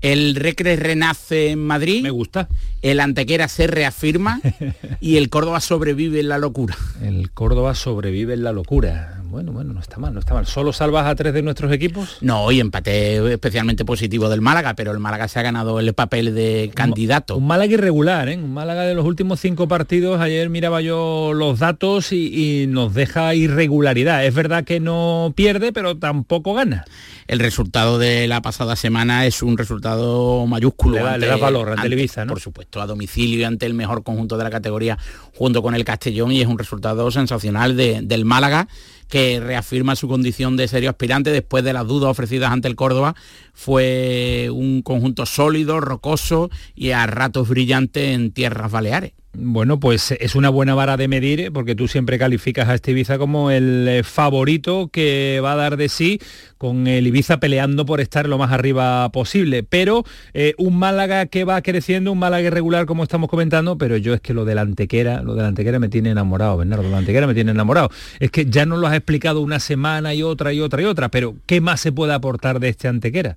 El 0.00 0.34
Recre 0.34 0.76
renace 0.76 1.50
en 1.50 1.64
Madrid. 1.64 2.02
Me 2.02 2.10
gusta. 2.10 2.48
El 2.82 3.00
Antequera 3.00 3.48
se 3.48 3.66
reafirma 3.66 4.40
y 5.00 5.16
el 5.16 5.30
Córdoba 5.30 5.60
sobrevive 5.60 6.20
en 6.20 6.28
la 6.28 6.38
locura. 6.38 6.76
El 7.02 7.30
Córdoba 7.30 7.74
sobrevive 7.74 8.34
en 8.34 8.44
la 8.44 8.52
locura. 8.52 9.15
Bueno, 9.36 9.52
bueno, 9.52 9.74
no 9.74 9.80
está 9.80 9.98
mal, 9.98 10.14
no 10.14 10.20
está 10.20 10.32
mal. 10.32 10.46
¿Solo 10.46 10.72
salvas 10.72 11.06
a 11.06 11.14
tres 11.14 11.34
de 11.34 11.42
nuestros 11.42 11.70
equipos? 11.70 12.16
No, 12.22 12.50
y 12.50 12.58
empate 12.58 13.34
especialmente 13.34 13.84
positivo 13.84 14.30
del 14.30 14.40
Málaga, 14.40 14.72
pero 14.72 14.92
el 14.92 14.98
Málaga 14.98 15.28
se 15.28 15.38
ha 15.38 15.42
ganado 15.42 15.78
el 15.78 15.92
papel 15.92 16.34
de 16.34 16.70
candidato. 16.74 17.36
Un, 17.36 17.46
Málaga 17.46 17.74
irregular, 17.74 18.30
¿eh? 18.30 18.38
Un 18.38 18.54
Málaga 18.54 18.84
de 18.84 18.94
los 18.94 19.04
últimos 19.04 19.38
cinco 19.38 19.68
partidos. 19.68 20.22
Ayer 20.22 20.48
miraba 20.48 20.80
yo 20.80 21.34
los 21.34 21.58
datos 21.58 22.12
y, 22.12 22.62
y 22.62 22.66
nos 22.66 22.94
deja 22.94 23.34
irregularidad. 23.34 24.24
Es 24.24 24.32
verdad 24.32 24.64
que 24.64 24.80
no 24.80 25.34
pierde, 25.36 25.70
pero 25.70 25.98
tampoco 25.98 26.54
gana 26.54 26.86
el 27.28 27.40
resultado 27.40 27.98
de 27.98 28.28
la 28.28 28.40
pasada 28.40 28.76
semana 28.76 29.26
es 29.26 29.42
un 29.42 29.58
resultado 29.58 30.46
mayúsculo. 30.46 30.96
Le 31.18 31.26
da, 31.26 31.36
valor 31.36 31.70
ante, 31.70 31.82
Televisa, 31.82 32.24
¿no? 32.24 32.32
Por 32.32 32.40
supuesto, 32.40 32.80
a 32.80 32.86
domicilio 32.86 33.40
y 33.40 33.44
ante 33.44 33.66
el 33.66 33.74
mejor 33.74 34.02
conjunto 34.02 34.36
de 34.36 34.44
la 34.44 34.50
categoría 34.50 34.98
junto 35.34 35.62
con 35.62 35.74
el 35.74 35.84
Castellón 35.84 36.32
y 36.32 36.40
es 36.40 36.46
un 36.46 36.58
resultado 36.58 37.10
sensacional 37.10 37.76
del 37.76 38.24
Málaga 38.24 38.68
que 39.08 39.40
reafirma 39.40 39.96
su 39.96 40.08
condición 40.08 40.56
de 40.56 40.68
serio 40.68 40.90
aspirante 40.90 41.30
después 41.30 41.64
de 41.64 41.72
las 41.72 41.86
dudas 41.86 42.10
ofrecidas 42.10 42.50
ante 42.50 42.68
el 42.68 42.76
Córdoba. 42.76 43.14
Fue 43.56 44.50
un 44.52 44.82
conjunto 44.82 45.24
sólido, 45.24 45.80
rocoso 45.80 46.50
y 46.74 46.90
a 46.90 47.06
ratos 47.06 47.48
brillante 47.48 48.12
en 48.12 48.30
tierras 48.30 48.70
baleares. 48.70 49.14
Bueno, 49.38 49.78
pues 49.78 50.12
es 50.12 50.34
una 50.34 50.48
buena 50.48 50.74
vara 50.74 50.96
de 50.96 51.08
medir 51.08 51.52
porque 51.52 51.74
tú 51.74 51.88
siempre 51.88 52.18
calificas 52.18 52.68
a 52.68 52.74
este 52.74 52.92
Ibiza 52.92 53.18
como 53.18 53.50
el 53.50 53.86
eh, 53.86 54.02
favorito 54.02 54.88
que 54.90 55.40
va 55.44 55.52
a 55.52 55.56
dar 55.56 55.76
de 55.76 55.90
sí 55.90 56.20
con 56.56 56.86
el 56.86 57.06
Ibiza 57.06 57.38
peleando 57.38 57.84
por 57.84 58.00
estar 58.00 58.26
lo 58.28 58.38
más 58.38 58.50
arriba 58.50 59.10
posible. 59.10 59.62
Pero 59.62 60.04
eh, 60.32 60.54
un 60.56 60.78
Málaga 60.78 61.26
que 61.26 61.44
va 61.44 61.60
creciendo, 61.60 62.12
un 62.12 62.18
Málaga 62.18 62.46
irregular 62.46 62.86
como 62.86 63.02
estamos 63.02 63.28
comentando, 63.28 63.76
pero 63.76 63.98
yo 63.98 64.14
es 64.14 64.22
que 64.22 64.32
lo 64.32 64.46
de 64.46 64.54
la 64.54 64.62
Antequera, 64.62 65.20
lo 65.22 65.34
de 65.34 65.42
la 65.42 65.48
Antequera 65.48 65.78
me 65.78 65.90
tiene 65.90 66.10
enamorado, 66.10 66.56
Bernardo, 66.56 66.84
lo 66.84 66.88
de 66.88 66.92
la 66.92 66.98
Antequera 66.98 67.26
me 67.26 67.34
tiene 67.34 67.50
enamorado. 67.50 67.90
Es 68.20 68.30
que 68.30 68.46
ya 68.46 68.64
no 68.64 68.78
lo 68.78 68.86
has 68.86 68.94
explicado 68.94 69.42
una 69.42 69.60
semana 69.60 70.14
y 70.14 70.22
otra 70.22 70.54
y 70.54 70.60
otra 70.60 70.80
y 70.80 70.86
otra, 70.86 71.10
pero 71.10 71.36
¿qué 71.44 71.60
más 71.60 71.80
se 71.80 71.92
puede 71.92 72.14
aportar 72.14 72.58
de 72.58 72.70
este 72.70 72.88
Antequera? 72.88 73.36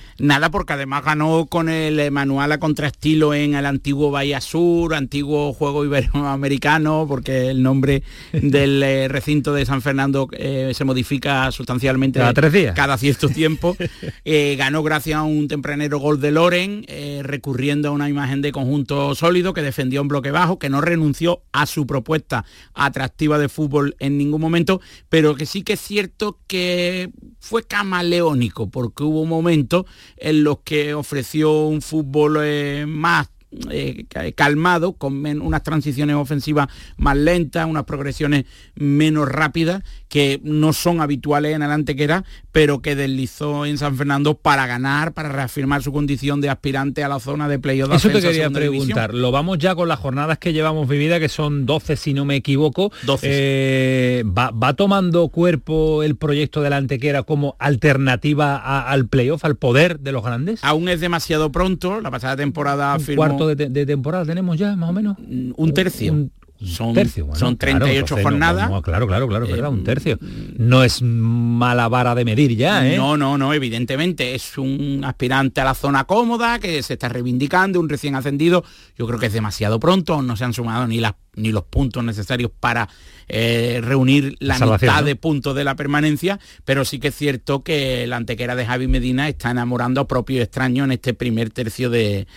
Nada, 0.21 0.51
porque 0.51 0.73
además 0.73 1.03
ganó 1.03 1.47
con 1.49 1.67
el 1.67 2.11
manual 2.11 2.51
a 2.51 2.59
contraestilo 2.59 3.33
en 3.33 3.55
el 3.55 3.65
antiguo 3.65 4.11
Bahía 4.11 4.39
Sur, 4.39 4.93
antiguo 4.93 5.51
juego 5.51 5.83
iberoamericano, 5.83 7.05
porque 7.07 7.49
el 7.49 7.63
nombre 7.63 8.03
del 8.31 8.83
eh, 8.83 9.07
recinto 9.07 9.51
de 9.51 9.65
San 9.65 9.81
Fernando 9.81 10.29
eh, 10.33 10.73
se 10.75 10.85
modifica 10.85 11.51
sustancialmente 11.51 12.19
cada 12.19 12.35
tres 12.35 12.53
días. 12.53 12.75
Cada 12.75 12.97
cierto 12.97 13.29
tiempo. 13.29 13.75
Eh, 14.23 14.55
ganó 14.57 14.83
gracias 14.83 15.17
a 15.17 15.23
un 15.23 15.47
tempranero 15.47 15.99
gol 15.99 16.21
de 16.21 16.31
Loren, 16.31 16.85
recurriendo 17.21 17.89
a 17.89 17.91
una 17.91 18.09
imagen 18.09 18.41
de 18.41 18.51
conjunto 18.51 19.15
sólido 19.15 19.53
que 19.53 19.61
defendió 19.61 20.01
en 20.01 20.07
bloque 20.07 20.31
bajo, 20.31 20.59
que 20.59 20.69
no 20.69 20.81
renunció 20.81 21.41
a 21.51 21.65
su 21.65 21.87
propuesta 21.87 22.45
atractiva 22.73 23.39
de 23.39 23.49
fútbol 23.49 23.95
en 23.99 24.17
ningún 24.17 24.41
momento, 24.41 24.79
pero 25.09 25.35
que 25.35 25.45
sí 25.45 25.63
que 25.63 25.73
es 25.73 25.79
cierto 25.79 26.39
que 26.47 27.09
fue 27.39 27.63
camaleónico, 27.63 28.69
porque 28.69 29.03
hubo 29.03 29.25
momentos 29.25 29.85
en 30.17 30.43
los 30.43 30.59
que 30.59 30.93
ofreció 30.93 31.65
un 31.65 31.81
fútbol 31.81 32.37
eh, 32.41 32.85
más 32.87 33.29
eh, 33.69 34.05
calmado, 34.35 34.93
con 34.93 35.25
unas 35.25 35.63
transiciones 35.63 36.15
ofensivas 36.15 36.67
más 36.97 37.17
lentas, 37.17 37.65
unas 37.65 37.83
progresiones 37.83 38.45
menos 38.75 39.27
rápidas, 39.27 39.83
que 40.07 40.39
no 40.43 40.71
son 40.71 41.01
habituales 41.01 41.55
en 41.55 41.61
el 41.61 41.71
Antequera, 41.71 42.23
pero 42.51 42.81
que 42.81 42.95
deslizó 42.95 43.65
en 43.65 43.77
San 43.77 43.97
Fernando 43.97 44.35
para 44.35 44.67
ganar, 44.67 45.13
para 45.13 45.29
reafirmar 45.29 45.83
su 45.83 45.91
condición 45.91 46.39
de 46.39 46.49
aspirante 46.49 47.03
a 47.03 47.09
la 47.09 47.19
zona 47.19 47.49
de 47.49 47.59
playoff. 47.59 47.93
Eso 47.93 48.09
te 48.09 48.21
quería 48.21 48.49
preguntar. 48.49 49.13
Lo 49.13 49.31
vamos 49.31 49.57
ya 49.57 49.75
con 49.75 49.87
las 49.89 49.99
jornadas 49.99 50.37
que 50.37 50.53
llevamos 50.53 50.87
vivida, 50.87 51.19
que 51.19 51.29
son 51.29 51.65
12 51.65 51.97
si 51.97 52.13
no 52.13 52.23
me 52.23 52.37
equivoco. 52.37 52.91
12. 53.03 53.27
Eh, 53.29 54.23
va, 54.25 54.73
tomando 54.73 55.27
cuerpo 55.27 56.03
el 56.03 56.15
proyecto 56.15 56.61
de 56.61 56.69
la 56.69 56.77
Antequera 56.77 57.23
como 57.23 57.55
alternativa 57.59 58.57
al 58.89 59.07
playoff, 59.07 59.43
al 59.43 59.55
poder 59.55 59.99
de 59.99 60.11
los 60.13 60.23
grandes? 60.23 60.63
Aún 60.63 60.87
es 60.87 61.01
demasiado 61.01 61.51
pronto. 61.51 61.99
La 61.99 62.11
pasada 62.11 62.37
temporada 62.37 62.97
firmó 62.99 63.40
de, 63.47 63.85
temporada 63.85 64.25
tenemos 64.25 64.57
ya, 64.57 64.75
más 64.75 64.89
o 64.89 64.93
menos? 64.93 65.17
Un 65.19 65.73
tercio. 65.73 66.29
son, 66.63 66.93
tercio, 66.93 67.27
son 67.33 67.57
38 67.57 68.17
jornadas. 68.21 68.67
claro, 68.81 69.07
claro, 69.07 69.27
claro, 69.27 69.47
verdad, 69.47 69.69
un 69.69 69.83
tercio. 69.83 70.17
No 70.57 70.83
es 70.83 71.01
mala 71.01 71.87
vara 71.87 72.15
de 72.15 72.25
medir 72.25 72.55
ya, 72.55 72.87
¿eh? 72.87 72.97
No, 72.97 73.17
no, 73.17 73.37
no, 73.37 73.53
evidentemente. 73.53 74.35
Es 74.35 74.57
un 74.57 75.03
aspirante 75.03 75.61
a 75.61 75.65
la 75.65 75.73
zona 75.73 76.03
cómoda 76.05 76.59
que 76.59 76.83
se 76.83 76.93
está 76.93 77.09
reivindicando, 77.09 77.79
un 77.79 77.89
recién 77.89 78.15
ascendido. 78.15 78.63
Yo 78.97 79.07
creo 79.07 79.19
que 79.19 79.27
es 79.27 79.33
demasiado 79.33 79.79
pronto, 79.79 80.21
no 80.21 80.35
se 80.35 80.45
han 80.45 80.53
sumado 80.53 80.87
ni 80.87 80.99
las 80.99 81.13
ni 81.35 81.51
los 81.51 81.63
puntos 81.63 82.03
necesarios 82.03 82.51
para 82.59 82.89
eh, 83.33 83.79
reunir 83.81 84.35
la, 84.39 84.59
mitad 84.59 85.05
de 85.05 85.15
puntos 85.15 85.55
de 85.55 85.63
la 85.63 85.75
permanencia, 85.77 86.37
pero 86.65 86.83
sí 86.83 86.99
que 86.99 87.07
es 87.07 87.15
cierto 87.15 87.63
que 87.63 88.05
la 88.05 88.17
antequera 88.17 88.57
de 88.57 88.65
Javi 88.65 88.87
Medina 88.87 89.29
está 89.29 89.51
enamorando 89.51 90.01
a 90.01 90.07
propio 90.07 90.41
extraño 90.41 90.83
en 90.83 90.91
este 90.91 91.13
primer 91.13 91.49
tercio 91.49 91.89
de, 91.89 92.27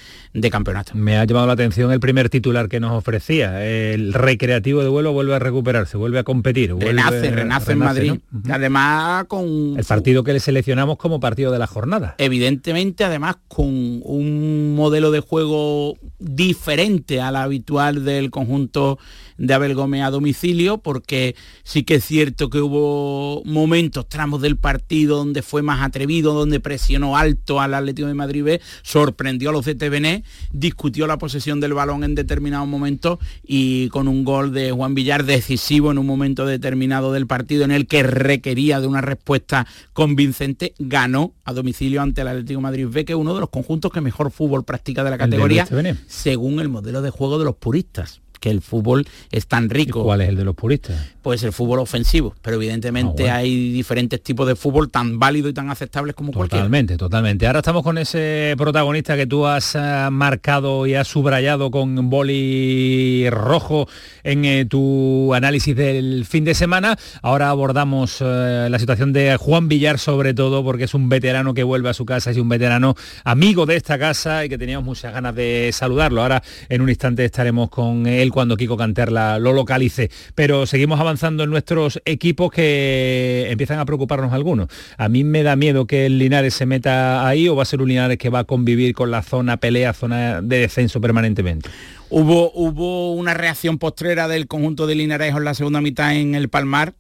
campeonato. 0.53 0.93
Me 0.95 1.17
ha 1.17 1.25
llamado 1.25 1.49
la 1.49 1.55
atención 1.55 1.91
el 1.91 1.99
primer 1.99 2.31
titular 2.31 2.69
que 2.69 2.79
nos 2.79 2.93
ofrecía. 2.93 3.67
El 3.67 4.13
recreativo 4.13 4.83
de 4.83 4.89
vuelo 4.89 5.13
vuelve 5.13 5.35
a 5.35 5.41
recuperarse, 5.41 5.97
vuelve 5.97 6.21
a 6.21 6.23
competir. 6.23 6.73
renace, 6.77 7.29
renace, 7.29 7.73
en 7.73 7.79
Madrid. 7.79 8.13
Además 8.49 9.25
con... 9.25 9.75
El 9.77 9.85
partido 9.85 10.23
que 10.23 10.33
le 10.33 10.39
seleccionamos 10.39 10.97
como 10.97 11.19
partido 11.19 11.51
de 11.51 11.59
la 11.59 11.67
jornada. 11.67 12.15
Evidentemente, 12.19 13.03
además 13.03 13.39
con 13.49 14.01
un 14.05 14.77
modelo 14.77 15.11
de 15.11 15.19
juego 15.19 15.97
diferente 16.21 17.21
al 17.21 17.35
habitual 17.35 18.05
del 18.05 18.31
conjunto 18.31 19.01
de 19.37 19.55
Abel 19.55 19.75
Gómez 19.75 20.03
a 20.03 20.11
domicilio, 20.11 20.79
porque 20.85 21.35
sí 21.65 21.83
que 21.83 21.97
es 21.97 22.05
cierto 22.05 22.51
que 22.51 22.61
hubo 22.61 23.43
momentos, 23.45 24.09
tramos 24.09 24.41
del 24.41 24.57
partido 24.57 25.17
donde 25.17 25.43
fue 25.43 25.63
más 25.63 25.83
atrevido, 25.83 26.35
donde 26.35 26.61
presionó 26.61 27.17
alto 27.17 27.61
al 27.61 27.75
Atlético 27.75 28.07
de 28.07 28.15
Madrid 28.15 28.45
B, 28.45 28.61
sorprendió 28.83 29.51
a 29.51 29.53
los 29.53 29.65
de 29.65 29.75
TVN, 29.75 30.23
discutió 30.53 31.09
la 31.09 31.19
posesión 31.19 31.59
del 31.59 31.75
balón 31.75 32.05
en 32.05 32.15
determinados 32.15 32.69
momentos 32.69 33.19
y 33.43 33.89
con 33.89 34.07
un 34.07 34.25
gol 34.25 34.53
de 34.53 34.71
Juan 34.71 34.95
Villar 34.95 35.25
decisivo 35.25 35.91
en 35.91 35.99
un 35.99 36.07
momento 36.07 36.47
determinado 36.47 37.13
del 37.13 37.27
partido 37.27 37.65
en 37.65 37.73
el 37.73 37.87
que 37.87 38.03
requería 38.05 38.81
de 38.81 38.87
una 38.87 39.01
respuesta 39.01 39.67
convincente, 39.93 40.75
ganó 40.79 41.33
a 41.45 41.55
domicilio 41.55 42.03
ante 42.03 42.21
el 42.21 42.29
Atlético 42.29 42.59
de 42.59 42.63
Madrid 42.63 42.87
B, 42.91 43.05
que 43.05 43.15
es 43.15 43.19
uno 43.19 43.35
de 43.35 43.41
los 43.41 43.49
conjuntos 43.49 43.91
que 43.91 44.01
mejor 44.01 44.31
fútbol 44.31 44.65
practica 44.65 45.03
de 45.03 45.11
la 45.11 45.19
categoría, 45.19 45.67
según 46.07 46.61
el 46.61 46.69
modelo 46.69 47.01
de 47.01 47.11
juego 47.11 47.39
de 47.39 47.47
los 47.47 47.57
puristas 47.57 48.21
que 48.45 48.51
el 48.51 48.61
fútbol 48.61 49.07
es 49.31 49.47
tan 49.47 49.71
rico. 49.71 50.05
¿Cuál 50.05 50.21
es 50.21 50.29
el 50.29 50.37
de 50.37 50.45
los 50.45 50.55
puristas? 50.55 51.13
Pues 51.23 51.43
el 51.45 51.53
fútbol 51.55 51.79
ofensivo, 51.79 52.35
pero 52.43 52.57
evidentemente 52.57 53.31
ah, 53.31 53.37
hay 53.37 53.73
diferentes 53.73 54.23
tipos 54.23 54.47
de 54.47 54.55
fútbol 54.55 54.91
tan 54.91 55.19
válidos 55.19 55.53
y 55.53 55.55
tan 55.55 55.71
aceptables 55.71 56.15
como 56.15 56.31
cualquier. 56.31 56.61
Totalmente, 56.61 56.99
totalmente. 56.99 57.47
Ahora 57.47 57.61
estamos 57.61 57.83
con 57.83 57.97
ese 57.97 58.55
protagonista 58.59 59.17
que 59.17 59.27
tú 59.27 59.47
has 59.47 59.75
eh, 59.75 60.09
marcado 60.11 60.87
y 60.87 60.95
has 60.95 61.09
subrayado 61.09 61.71
con 61.71 62.11
boli 62.11 63.31
rojo 63.31 63.89
en 64.23 64.45
eh, 64.45 64.67
tu 64.67 65.33
análisis 65.33 65.75
del 65.75 66.27
fin 66.27 66.45
de 66.45 66.55
semana. 66.55 66.99
Ahora 67.23 67.49
abordamos 67.49 68.19
eh, 68.21 68.69
la 68.71 68.79
situación 68.79 69.15
de 69.15 69.39
Juan 69.39 69.69
Villar 69.69 69.99
sobre 69.99 70.35
todo 70.35 70.63
porque 70.63 70.85
es 70.85 70.93
un 70.93 71.09
veterano 71.09 71.55
que 71.55 71.63
vuelve 71.63 71.89
a 71.89 71.95
su 71.95 72.05
casa, 72.05 72.31
es 72.31 72.37
un 72.37 72.51
veterano 72.51 72.95
amigo 73.25 73.65
de 73.65 73.77
esta 73.77 73.99
casa 73.99 74.45
y 74.45 74.51
que 74.51 74.59
teníamos 74.59 74.85
muchas 74.85 75.15
ganas 75.15 75.35
de 75.35 75.71
saludarlo. 75.73 76.21
Ahora 76.21 76.43
en 76.69 76.83
un 76.83 76.91
instante 76.91 77.25
estaremos 77.25 77.71
con 77.71 78.07
él 78.07 78.34
cuando 78.35 78.57
Kiko 78.57 78.77
Canterla 78.77 79.39
lo 79.39 79.53
localice. 79.53 80.11
Pero 80.35 80.67
seguimos 80.67 80.99
avanzando 80.99 81.45
en 81.45 81.51
nuestros 81.51 82.03
equipos 82.05 82.51
que 82.51 83.47
empiezan 83.49 83.79
a 83.79 83.87
preocuparnos 83.87 84.33
algunos. 84.33 84.69
A 84.99 85.09
mí 85.09 85.23
me 85.23 85.45
da 85.45 85.55
miedo 85.55 85.87
que 85.87 86.07
el 86.07 86.19
Linares 86.19 86.55
se 86.55 86.67
meta 86.67 87.27
ahí 87.29 87.49
o 87.49 87.55
va 87.55 87.63
a 87.63 87.67
ser 87.67 87.81
un 87.81 87.89
Linares 87.89 88.19
que 88.19 88.31
va 88.31 88.41
a 88.41 88.45
convivir 88.45 88.93
con 88.93 89.13
la 89.13 89.23
zona 89.23 89.59
pelea, 89.59 89.93
zona 89.93 90.43
de 90.43 90.59
descenso 90.59 91.01
permanentemente. 91.01 91.71
Hubo, 92.11 92.51
hubo 92.55 93.13
una 93.13 93.35
reacción 93.35 93.79
postrera 93.79 94.27
del 94.27 94.49
conjunto 94.49 94.89
de 94.89 94.97
Linares 94.97 95.35
en 95.35 95.45
la 95.45 95.55
segunda 95.55 95.81
mitad 95.81 96.17
en 96.17 96.35
el 96.35 96.49
Palmar, 96.49 96.95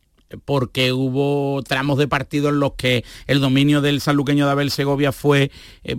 porque 0.44 0.93
hubo 0.93 1.62
tramos 1.65 1.98
de 1.98 2.06
partido 2.06 2.51
en 2.51 2.61
los 2.61 2.74
que 2.74 3.05
el 3.27 3.40
dominio 3.40 3.81
del 3.81 4.01
sanluqueño 4.01 4.47
de 4.47 4.52
Abel 4.52 4.70
Segovia 4.70 5.11
fue 5.11 5.51
eh, 5.82 5.97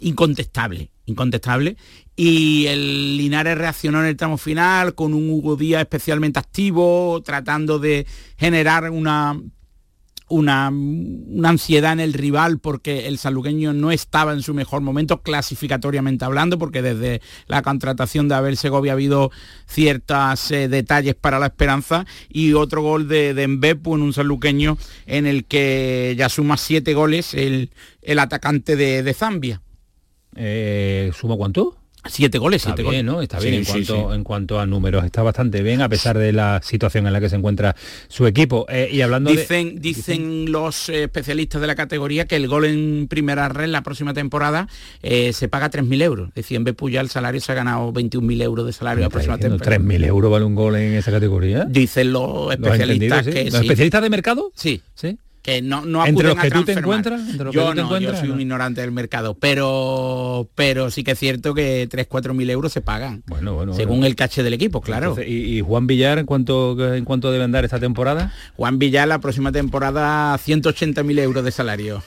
incontestable, 0.00 0.90
incontestable 1.06 1.76
y 2.16 2.66
el 2.66 3.16
Linares 3.16 3.58
reaccionó 3.58 4.00
en 4.00 4.06
el 4.06 4.16
tramo 4.16 4.38
final 4.38 4.94
con 4.94 5.14
un 5.14 5.30
Hugo 5.30 5.56
Díaz 5.56 5.82
especialmente 5.82 6.38
activo, 6.38 7.20
tratando 7.24 7.78
de 7.78 8.06
generar 8.36 8.90
una, 8.90 9.36
una, 10.28 10.66
ansiedad 10.66 11.92
en 11.92 12.00
el 12.00 12.12
rival 12.12 12.58
porque 12.58 13.08
el 13.08 13.18
saluqueño 13.18 13.72
no 13.72 13.90
estaba 13.90 14.32
en 14.32 14.42
su 14.42 14.54
mejor 14.54 14.80
momento, 14.80 15.22
clasificatoriamente 15.22 16.24
hablando, 16.24 16.58
porque 16.58 16.82
desde 16.82 17.20
la 17.46 17.62
contratación 17.62 18.28
de 18.28 18.34
Abel 18.36 18.56
Segovia 18.56 18.92
ha 18.92 18.94
habido 18.94 19.30
ciertos 19.66 20.50
eh, 20.50 20.68
detalles 20.68 21.14
para 21.14 21.38
la 21.38 21.46
esperanza 21.46 22.06
y 22.28 22.54
otro 22.54 22.82
gol 22.82 23.08
de, 23.08 23.34
de 23.34 23.44
en 23.44 24.02
un 24.02 24.12
saluqueño 24.12 24.78
en 25.06 25.26
el 25.26 25.44
que 25.44 26.14
ya 26.16 26.28
suma 26.28 26.56
siete 26.56 26.94
goles 26.94 27.34
el, 27.34 27.70
el 28.02 28.18
atacante 28.18 28.76
de, 28.76 29.14
Zambia. 29.14 29.60
Eh, 30.36 31.12
¿Suma 31.14 31.36
cuánto? 31.36 31.76
Siete 32.06 32.38
goles, 32.38 32.62
está 32.62 32.74
siete 32.74 32.90
bien, 32.90 33.06
¿no? 33.06 33.22
Está 33.22 33.40
bien 33.40 33.54
en, 33.54 33.64
cuanto, 33.64 34.14
en 34.14 34.24
cuanto 34.24 34.60
a 34.60 34.66
números, 34.66 35.04
está 35.04 35.22
bastante 35.22 35.62
bien 35.62 35.80
a 35.80 35.88
pesar 35.88 36.18
de 36.18 36.32
la 36.32 36.60
situación 36.62 37.06
en 37.06 37.12
la 37.12 37.20
que 37.20 37.28
se 37.28 37.36
encuentra 37.36 37.74
su 38.08 38.26
equipo. 38.26 38.66
Eh, 38.68 38.88
y 38.92 39.00
hablando 39.00 39.30
dicen, 39.30 39.80
dicen 39.80 40.52
los 40.52 40.88
especialistas 40.88 41.60
de 41.60 41.66
la 41.66 41.74
categoría 41.74 42.26
que 42.26 42.36
el 42.36 42.48
gol 42.48 42.66
en 42.66 43.08
primera 43.08 43.48
red 43.48 43.68
la 43.68 43.82
próxima 43.82 44.14
temporada 44.14 44.68
eh, 45.02 45.32
se 45.32 45.48
paga 45.48 45.70
3.000 45.70 46.02
euros. 46.02 46.28
Es 46.28 46.34
decir, 46.34 46.56
en 46.56 46.64
vez 46.64 46.76
de 46.76 46.98
el 46.98 47.08
salario 47.08 47.40
se 47.40 47.52
ha 47.52 47.54
ganado 47.54 47.92
21.000 47.92 48.42
euros 48.42 48.66
de 48.66 48.72
salario 48.72 49.04
la 49.04 49.10
próxima 49.10 49.38
temporada. 49.38 49.78
¿3.000 49.78 50.04
euros 50.06 50.30
vale 50.30 50.44
un 50.44 50.54
gol 50.54 50.76
en 50.76 50.94
esa 50.94 51.10
categoría? 51.10 51.64
Dicen 51.64 52.12
los 52.12 52.52
especialistas 52.52 53.26
que 53.26 53.44
¿Los 53.44 53.54
especialistas 53.54 54.02
de 54.02 54.10
mercado? 54.10 54.52
Sí. 54.54 54.82
¿Sí? 54.94 55.18
Que 55.44 55.60
no, 55.60 55.84
no 55.84 56.04
¿Entre 56.06 56.26
los 56.26 56.38
que 56.38 56.50
tú 56.50 56.64
te 56.64 56.72
encuentras? 56.72 57.20
yo 57.52 57.74
no, 57.74 57.98
yo 57.98 58.16
soy 58.16 58.30
un 58.30 58.40
ignorante 58.40 58.80
del 58.80 58.92
mercado, 58.92 59.34
pero 59.34 60.48
pero 60.54 60.90
sí 60.90 61.04
que 61.04 61.10
es 61.10 61.18
cierto 61.18 61.52
que 61.52 61.86
3, 61.90 62.06
4 62.08 62.32
mil 62.32 62.48
euros 62.48 62.72
se 62.72 62.80
pagan. 62.80 63.22
Bueno, 63.26 63.52
bueno. 63.54 63.74
Según 63.74 64.04
el 64.04 64.16
caché 64.16 64.42
del 64.42 64.54
equipo, 64.54 64.80
claro. 64.80 65.14
¿y, 65.22 65.60
Juan 65.60 65.86
Villar 65.86 66.18
en 66.18 66.24
cuánto, 66.24 66.94
en 66.94 67.04
cuánto 67.04 67.30
deben 67.30 67.52
dar 67.52 67.62
esta 67.62 67.78
temporada? 67.78 68.32
Juan 68.56 68.78
Villar 68.78 69.06
la 69.06 69.18
próxima 69.18 69.52
temporada 69.52 70.36
180 70.38 71.02
mil 71.02 71.18
euros 71.18 71.44
de 71.44 71.50
salario. 71.50 72.02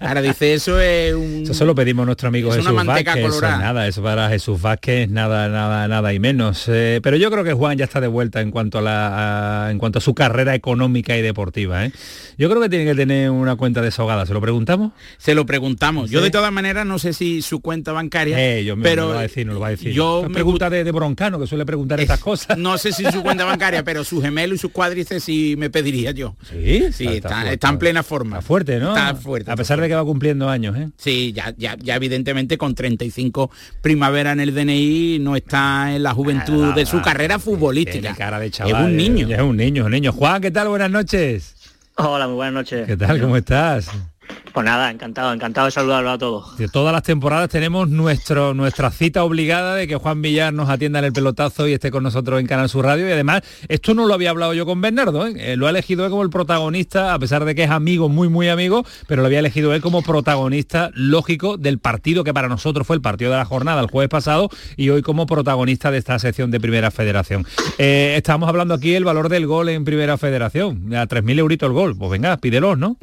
Ahora 0.00 0.20
dice 0.20 0.54
eso 0.54 0.80
es 0.80 1.14
un... 1.14 1.44
Eso 1.48 1.64
lo 1.64 1.76
pedimos 1.76 2.02
a 2.02 2.06
nuestro 2.06 2.26
amigo 2.26 2.50
Jesús 2.50 2.74
Vázquez. 2.74 3.16
Eso 3.16 3.40
nada, 3.40 3.86
eso 3.86 4.02
para 4.02 4.28
Jesús 4.30 4.60
Vázquez 4.60 5.08
nada, 5.08 5.48
nada, 5.48 5.86
nada 5.86 6.12
y 6.12 6.18
menos. 6.18 6.64
Eh, 6.66 6.98
pero 7.04 7.16
yo 7.16 7.30
creo 7.30 7.44
que 7.44 7.52
Juan 7.52 7.78
ya 7.78 7.84
está 7.84 8.00
de 8.00 8.08
vuelta 8.08 8.40
en 8.40 8.50
cuanto 8.50 8.78
a 8.78 8.82
la 8.82 9.68
en 9.70 9.78
cuanto 9.78 10.00
a 10.00 10.02
su 10.02 10.12
carrera 10.12 10.56
económica 10.56 11.16
y 11.16 11.22
deportiva. 11.22 11.84
¿eh? 11.86 11.92
Yo 12.36 12.48
creo 12.48 12.60
que 12.60 12.68
tiene 12.68 12.79
que 12.84 12.94
tener 12.94 13.30
una 13.30 13.56
cuenta 13.56 13.82
desahogada? 13.82 14.26
¿Se 14.26 14.32
lo 14.32 14.40
preguntamos? 14.40 14.92
Se 15.18 15.34
lo 15.34 15.46
preguntamos. 15.46 16.10
Yo 16.10 16.20
de 16.20 16.30
todas 16.30 16.52
maneras 16.52 16.86
no 16.86 16.98
sé 16.98 17.12
si 17.12 17.42
su 17.42 17.60
cuenta 17.60 17.92
bancaria. 17.92 18.36
Eh, 18.38 18.64
yo 18.64 18.76
me, 18.76 18.82
pero 18.82 19.08
lo 19.08 19.14
va 19.14 19.20
a 19.20 19.22
decir, 19.22 19.46
no 19.46 19.54
lo 19.54 19.60
va 19.60 19.68
a 19.68 19.70
decir. 19.70 19.92
Yo 19.92 20.22
me 20.26 20.30
pregunta 20.30 20.70
de, 20.70 20.84
de, 20.84 20.92
broncano 20.92 21.38
que 21.38 21.46
suele 21.46 21.66
preguntar 21.66 22.00
estas 22.00 22.20
cosas. 22.20 22.58
No 22.70 22.78
sé 22.78 22.92
si 22.92 23.04
su 23.10 23.22
cuenta 23.22 23.44
bancaria, 23.44 23.82
pero 23.82 24.04
su 24.04 24.20
gemelo 24.20 24.54
y 24.54 24.58
sus 24.58 24.70
cuádriceps 24.70 25.24
sí 25.24 25.54
me 25.56 25.70
pediría 25.70 26.10
yo. 26.10 26.36
Sí, 26.50 26.92
sí, 26.92 27.06
está, 27.06 27.52
en 27.52 27.78
plena 27.78 28.02
forma. 28.02 28.36
Está 28.38 28.46
fuerte, 28.46 28.78
¿no? 28.78 28.90
Está 28.90 29.14
fuerte. 29.14 29.50
A 29.50 29.56
pesar 29.56 29.80
de 29.80 29.88
que 29.88 29.94
va 29.94 30.04
cumpliendo 30.04 30.48
años, 30.48 30.76
¿eh? 30.76 30.90
Sí, 30.96 31.32
ya, 31.34 31.54
ya, 31.56 31.76
ya 31.78 31.96
evidentemente 31.96 32.58
con 32.58 32.74
35 32.74 33.50
primavera 33.80 34.32
en 34.32 34.40
el 34.40 34.54
DNI 34.54 35.18
no 35.20 35.36
está 35.36 35.94
en 35.94 36.02
la 36.02 36.12
juventud 36.12 36.74
de 36.74 36.86
su 36.86 37.00
carrera 37.02 37.38
futbolística. 37.38 38.14
cara 38.14 38.38
de 38.38 38.50
chaval. 38.50 38.74
Es 38.74 38.88
un 38.88 38.96
niño. 38.96 39.28
Es 39.28 39.40
un 39.40 39.56
niño, 39.56 39.86
un 39.86 39.92
niño. 39.92 40.12
Juan, 40.12 40.40
¿qué 40.42 40.50
tal? 40.50 40.68
Buenas 40.68 40.90
noches. 40.90 41.54
Hola, 42.02 42.26
muy 42.26 42.36
buenas 42.36 42.54
noches. 42.54 42.86
¿Qué 42.86 42.96
tal? 42.96 43.20
¿Cómo 43.20 43.36
estás? 43.36 43.90
Pues 44.52 44.64
nada, 44.64 44.90
encantado, 44.90 45.32
encantado 45.32 45.66
de 45.66 45.70
saludarlo 45.70 46.10
a 46.10 46.18
todos. 46.18 46.56
De 46.56 46.68
todas 46.68 46.92
las 46.92 47.02
temporadas 47.04 47.48
tenemos 47.48 47.88
nuestro, 47.88 48.52
nuestra 48.52 48.90
cita 48.90 49.22
obligada 49.22 49.76
de 49.76 49.86
que 49.86 49.94
Juan 49.94 50.22
Villar 50.22 50.52
nos 50.52 50.68
atienda 50.68 50.98
en 50.98 51.04
el 51.04 51.12
pelotazo 51.12 51.68
y 51.68 51.72
esté 51.72 51.90
con 51.90 52.02
nosotros 52.02 52.40
en 52.40 52.46
Canal 52.46 52.68
Sur 52.68 52.84
Radio. 52.84 53.08
Y 53.08 53.12
además, 53.12 53.42
esto 53.68 53.94
no 53.94 54.06
lo 54.06 54.14
había 54.14 54.30
hablado 54.30 54.52
yo 54.54 54.66
con 54.66 54.80
Bernardo, 54.80 55.26
¿eh? 55.26 55.34
Eh, 55.36 55.56
lo 55.56 55.66
ha 55.66 55.70
elegido 55.70 56.04
él 56.04 56.10
como 56.10 56.24
el 56.24 56.30
protagonista, 56.30 57.14
a 57.14 57.18
pesar 57.18 57.44
de 57.44 57.54
que 57.54 57.64
es 57.64 57.70
amigo, 57.70 58.08
muy, 58.08 58.28
muy 58.28 58.48
amigo, 58.48 58.84
pero 59.06 59.22
lo 59.22 59.26
había 59.26 59.38
elegido 59.38 59.72
él 59.72 59.80
como 59.80 60.02
protagonista 60.02 60.90
lógico 60.94 61.56
del 61.56 61.78
partido 61.78 62.24
que 62.24 62.34
para 62.34 62.48
nosotros 62.48 62.86
fue 62.86 62.96
el 62.96 63.02
partido 63.02 63.30
de 63.30 63.36
la 63.36 63.44
jornada 63.44 63.80
el 63.80 63.88
jueves 63.88 64.08
pasado 64.08 64.50
y 64.76 64.90
hoy 64.90 65.02
como 65.02 65.26
protagonista 65.26 65.90
de 65.92 65.98
esta 65.98 66.18
sección 66.18 66.50
de 66.50 66.58
Primera 66.58 66.90
Federación. 66.90 67.46
Eh, 67.78 68.14
estamos 68.16 68.48
hablando 68.48 68.74
aquí 68.74 68.94
el 68.94 69.04
valor 69.04 69.28
del 69.28 69.46
gol 69.46 69.68
en 69.68 69.84
Primera 69.84 70.18
Federación, 70.18 70.92
a 70.94 71.06
3.000 71.06 71.38
euritos 71.38 71.68
el 71.68 71.72
gol. 71.72 71.96
Pues 71.96 72.10
venga, 72.10 72.36
pídelos, 72.38 72.76
¿no? 72.78 72.96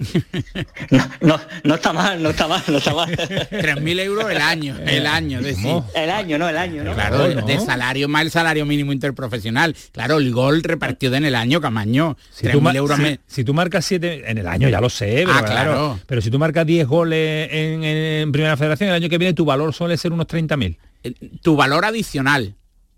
no 1.22 1.37
no, 1.37 1.37
está 1.76 1.94
mal, 1.94 2.22
no 2.22 2.30
está 2.30 2.48
mal, 2.48 2.64
no 2.68 2.78
está 2.78 2.94
mal. 2.94 3.10
3.000 3.18 4.00
euros 4.00 4.30
el 4.30 4.42
año, 4.42 4.76
el 4.86 5.06
año, 5.06 5.40
El 5.40 6.10
año, 6.10 6.38
no, 6.38 6.50
el 6.50 6.58
año, 6.58 6.84
¿no? 6.84 6.94
Claro, 6.94 7.28
de 7.28 7.60
salario 7.60 8.08
más 8.08 8.24
el 8.24 8.32
salario 8.32 8.66
mínimo 8.66 8.92
interprofesional. 8.94 9.76
Claro, 9.92 10.18
el 10.18 10.32
gol 10.32 10.64
repartido 10.64 11.16
en 11.16 11.26
el 11.26 11.36
año, 11.36 11.62
Camaño. 11.62 12.18
Si 12.32 12.48
tú, 12.48 12.60
euros 12.70 13.00
si, 13.28 13.44
tú 13.44 13.54
marcas 13.54 13.86
7 13.86 14.30
en 14.30 14.38
el 14.38 14.48
año, 14.48 14.70
ya 14.70 14.82
lo 14.82 14.90
sé, 14.90 15.24
pero 15.26 15.34
ah, 15.34 15.44
claro. 15.44 16.00
Pero 16.06 16.22
si 16.22 16.30
tú 16.30 16.40
marcas 16.40 16.66
10 16.66 16.88
goles 16.88 17.50
en, 17.52 18.32
Primera 18.32 18.58
Federación, 18.58 18.90
el 18.90 18.96
año 18.96 19.10
que 19.10 19.18
viene 19.18 19.34
tu 19.34 19.46
valor 19.46 19.74
suele 19.74 19.98
ser 19.98 20.12
unos 20.12 20.28
30.000. 20.28 20.78
Eh, 21.04 21.14
tu 21.42 21.56
valor 21.56 21.86
adicional. 21.86 22.56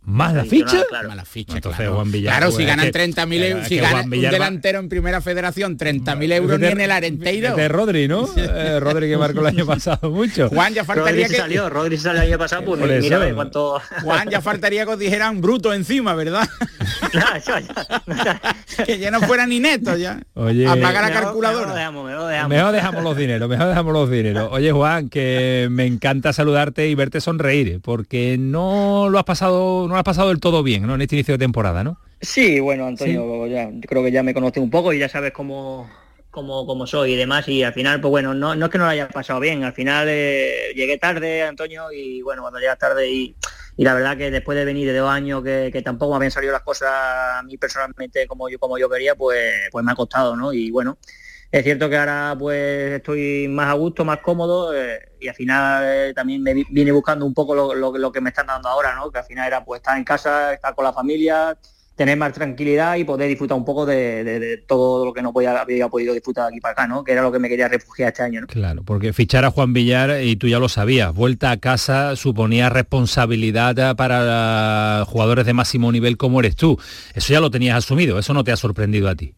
¿Más 0.10 0.34
la 0.34 0.44
ficha? 0.44 0.84
Más 1.06 1.16
la 1.16 1.24
ficha, 1.26 1.56
Entonces, 1.56 1.78
claro. 1.78 1.96
Juan 1.96 2.12
Villar, 2.12 2.38
claro, 2.38 2.52
si 2.52 2.66
ganan 2.66 2.88
30.000 2.88 3.44
euros, 3.44 3.68
si 3.68 3.78
gana 3.78 4.02
un 4.02 4.10
delantero 4.10 4.80
en 4.80 4.90
primera 4.90 5.22
federación, 5.22 5.78
30.000 5.78 6.34
euros 6.34 6.60
ni 6.60 6.68
en 6.68 6.82
el 6.82 6.92
Arenteiro. 6.92 7.56
De 7.56 7.68
Rodri, 7.68 8.08
¿no? 8.08 8.28
eh, 8.36 8.80
Rodri 8.80 9.08
que 9.08 9.18
marcó 9.18 9.42
el 9.42 9.48
año 9.48 9.66
pasado 9.68 10.10
mucho. 10.10 10.50
Juan, 10.50 10.74
ya 10.74 10.84
faltaría 10.84 11.24
Rodri 11.24 11.36
que... 11.36 11.42
salió, 11.42 11.70
Rodri 11.70 11.98
salió 11.98 12.22
el 12.24 12.28
año 12.30 12.38
pasado, 12.40 12.66
pues 12.66 12.80
Por 12.80 12.90
mira 12.90 13.26
eso. 13.28 13.36
cuánto... 13.36 13.82
Juan, 14.04 14.30
ya 14.30 14.42
faltaría 14.42 14.86
que 14.86 14.92
os 14.92 15.00
dijeran 15.00 15.42
bruto 15.42 15.74
encima, 15.74 16.16
¿verdad? 16.16 16.48
que 18.86 18.98
ya 18.98 19.12
no 19.12 19.22
fuera 19.22 19.46
ni 19.46 19.60
neto 19.60 19.96
ya. 19.96 20.20
Oye, 20.34 20.68
a 20.68 20.76
pagar 20.76 21.06
a 21.06 21.12
calculadora. 21.12 21.68
Mejor 21.68 21.76
dejamos, 21.78 22.06
mejor 22.10 22.28
dejamos. 22.30 22.50
mejor 22.50 22.72
dejamos 22.72 23.04
los 23.04 23.18
dineros, 23.18 23.50
mejor 23.50 23.68
dejamos 23.68 23.94
los 23.94 24.10
dineros. 24.10 24.50
Oye, 24.52 24.72
Juan, 24.72 25.10
que 25.10 25.68
me 25.70 25.86
encanta 25.86 26.34
saludarte 26.34 26.88
y 26.88 26.96
verte 26.96 27.22
sonreír, 27.22 27.80
porque 27.82 28.38
no 28.40 29.08
lo 29.10 29.20
has 29.20 29.26
pasado, 29.26 29.86
no 29.88 29.99
has 30.00 30.06
pasado 30.06 30.30
del 30.30 30.40
todo 30.40 30.64
bien 30.64 30.90
en 30.90 31.02
este 31.02 31.16
inicio 31.16 31.36
de 31.36 31.40
temporada, 31.40 31.84
¿no? 31.84 32.00
Sí, 32.22 32.60
bueno, 32.60 32.86
Antonio, 32.86 33.48
ya 33.48 33.70
creo 33.88 34.04
que 34.04 34.12
ya 34.12 34.24
me 34.24 34.34
conoce 34.34 34.60
un 34.60 34.70
poco 34.70 34.92
y 34.92 35.00
ya 35.00 35.08
sabes 35.08 35.32
cómo, 35.32 35.90
cómo, 36.32 36.88
soy 36.88 37.14
y 37.14 37.16
demás. 37.16 37.48
Y 37.48 37.64
al 37.64 37.74
final, 37.74 38.02
pues 38.02 38.10
bueno, 38.10 38.34
no, 38.34 38.54
es 38.54 38.70
que 38.70 38.78
no 38.78 38.86
lo 38.86 38.90
haya 38.90 39.08
pasado 39.10 39.40
bien. 39.40 39.64
Al 39.64 39.74
final 39.74 40.08
eh, 40.10 40.74
llegué 40.76 40.98
tarde, 40.98 41.44
Antonio, 41.44 41.92
y 41.92 42.22
bueno, 42.22 42.42
cuando 42.42 42.60
llegas 42.60 42.78
tarde 42.78 43.10
y, 43.10 43.36
la 43.78 43.94
verdad 43.94 44.18
que 44.18 44.30
después 44.30 44.58
de 44.58 44.66
venir 44.66 44.92
de 44.92 44.98
dos 44.98 45.10
años 45.10 45.42
que, 45.42 45.82
tampoco 45.84 46.12
me 46.12 46.18
habían 46.18 46.32
salido 46.32 46.52
las 46.52 46.64
cosas 46.64 46.90
a 46.92 47.44
mí 47.44 47.58
personalmente 47.58 48.28
como 48.28 48.50
yo 48.50 48.60
como 48.60 48.78
yo 48.78 48.90
quería, 48.90 49.16
pues, 49.16 49.54
pues 49.72 49.86
me 49.86 49.94
ha 49.94 49.96
costado, 49.96 50.36
¿no? 50.36 50.52
Y 50.52 50.70
bueno, 50.70 50.98
es 51.52 51.64
cierto 51.64 51.90
que 51.90 51.98
ahora 51.98 52.36
pues 52.38 52.92
estoy 52.94 53.48
más 53.48 53.70
a 53.70 53.74
gusto, 53.74 54.06
más 54.06 54.20
cómodo 54.20 54.74
eh, 54.76 55.00
y 55.20 55.28
al 55.28 55.36
final 55.36 55.84
eh, 55.86 56.14
también 56.14 56.44
me 56.44 56.54
viene 56.70 56.92
buscando 56.92 57.26
un 57.26 57.34
poco 57.34 57.56
lo, 57.56 58.12
que 58.12 58.22
me 58.22 58.30
están 58.30 58.48
dando 58.48 58.70
ahora, 58.70 58.96
¿no? 58.96 59.10
Que 59.10 59.20
al 59.20 59.26
final 59.26 59.48
era 59.48 59.64
pues 59.64 59.80
estar 59.80 59.98
en 59.98 60.04
casa, 60.04 60.54
estar 60.54 60.76
con 60.76 60.86
la 60.86 60.94
familia, 60.94 61.58
tener 61.96 62.18
más 62.18 62.34
tranquilidad 62.34 62.98
y 62.98 63.04
poder 63.04 63.28
disfrutar 63.28 63.58
un 63.58 63.66
poco 63.66 63.86
de, 63.86 64.64
todo 64.68 65.04
lo 65.04 65.12
que 65.12 65.24
no 65.24 65.34
podía, 65.34 65.60
había 65.60 65.90
podido 65.90 66.14
disfrutar 66.14 66.48
aquí 66.48 66.62
para 66.62 66.74
acá, 66.74 66.88
¿no? 66.88 67.04
Que 67.04 67.14
era 67.14 67.24
lo 67.24 67.32
que 67.32 67.40
me 67.40 67.50
quería 67.50 67.68
refugiar 67.68 68.10
este 68.10 68.22
año, 68.22 68.42
¿no? 68.42 68.48
Claro, 68.48 68.84
porque 68.84 69.12
fichar 69.12 69.44
a 69.44 69.52
Juan 69.52 69.74
Villar, 69.74 70.22
y 70.22 70.36
tú 70.36 70.48
ya 70.48 70.60
lo 70.60 70.70
sabías, 70.70 71.14
vuelta 71.14 71.50
a 71.50 71.58
casa 71.58 72.16
suponía 72.16 72.70
responsabilidad 72.70 73.96
para 73.96 75.04
jugadores 75.08 75.48
de 75.48 75.54
máximo 75.54 75.92
nivel 75.92 76.16
como 76.16 76.40
eres 76.42 76.56
tú. 76.56 76.80
Eso 77.16 77.34
ya 77.34 77.40
lo 77.40 77.50
tenías 77.50 77.76
asumido, 77.76 78.20
eso 78.20 78.36
no 78.36 78.44
te 78.44 78.52
ha 78.52 78.58
sorprendido 78.58 79.10
a 79.10 79.16
ti. 79.16 79.34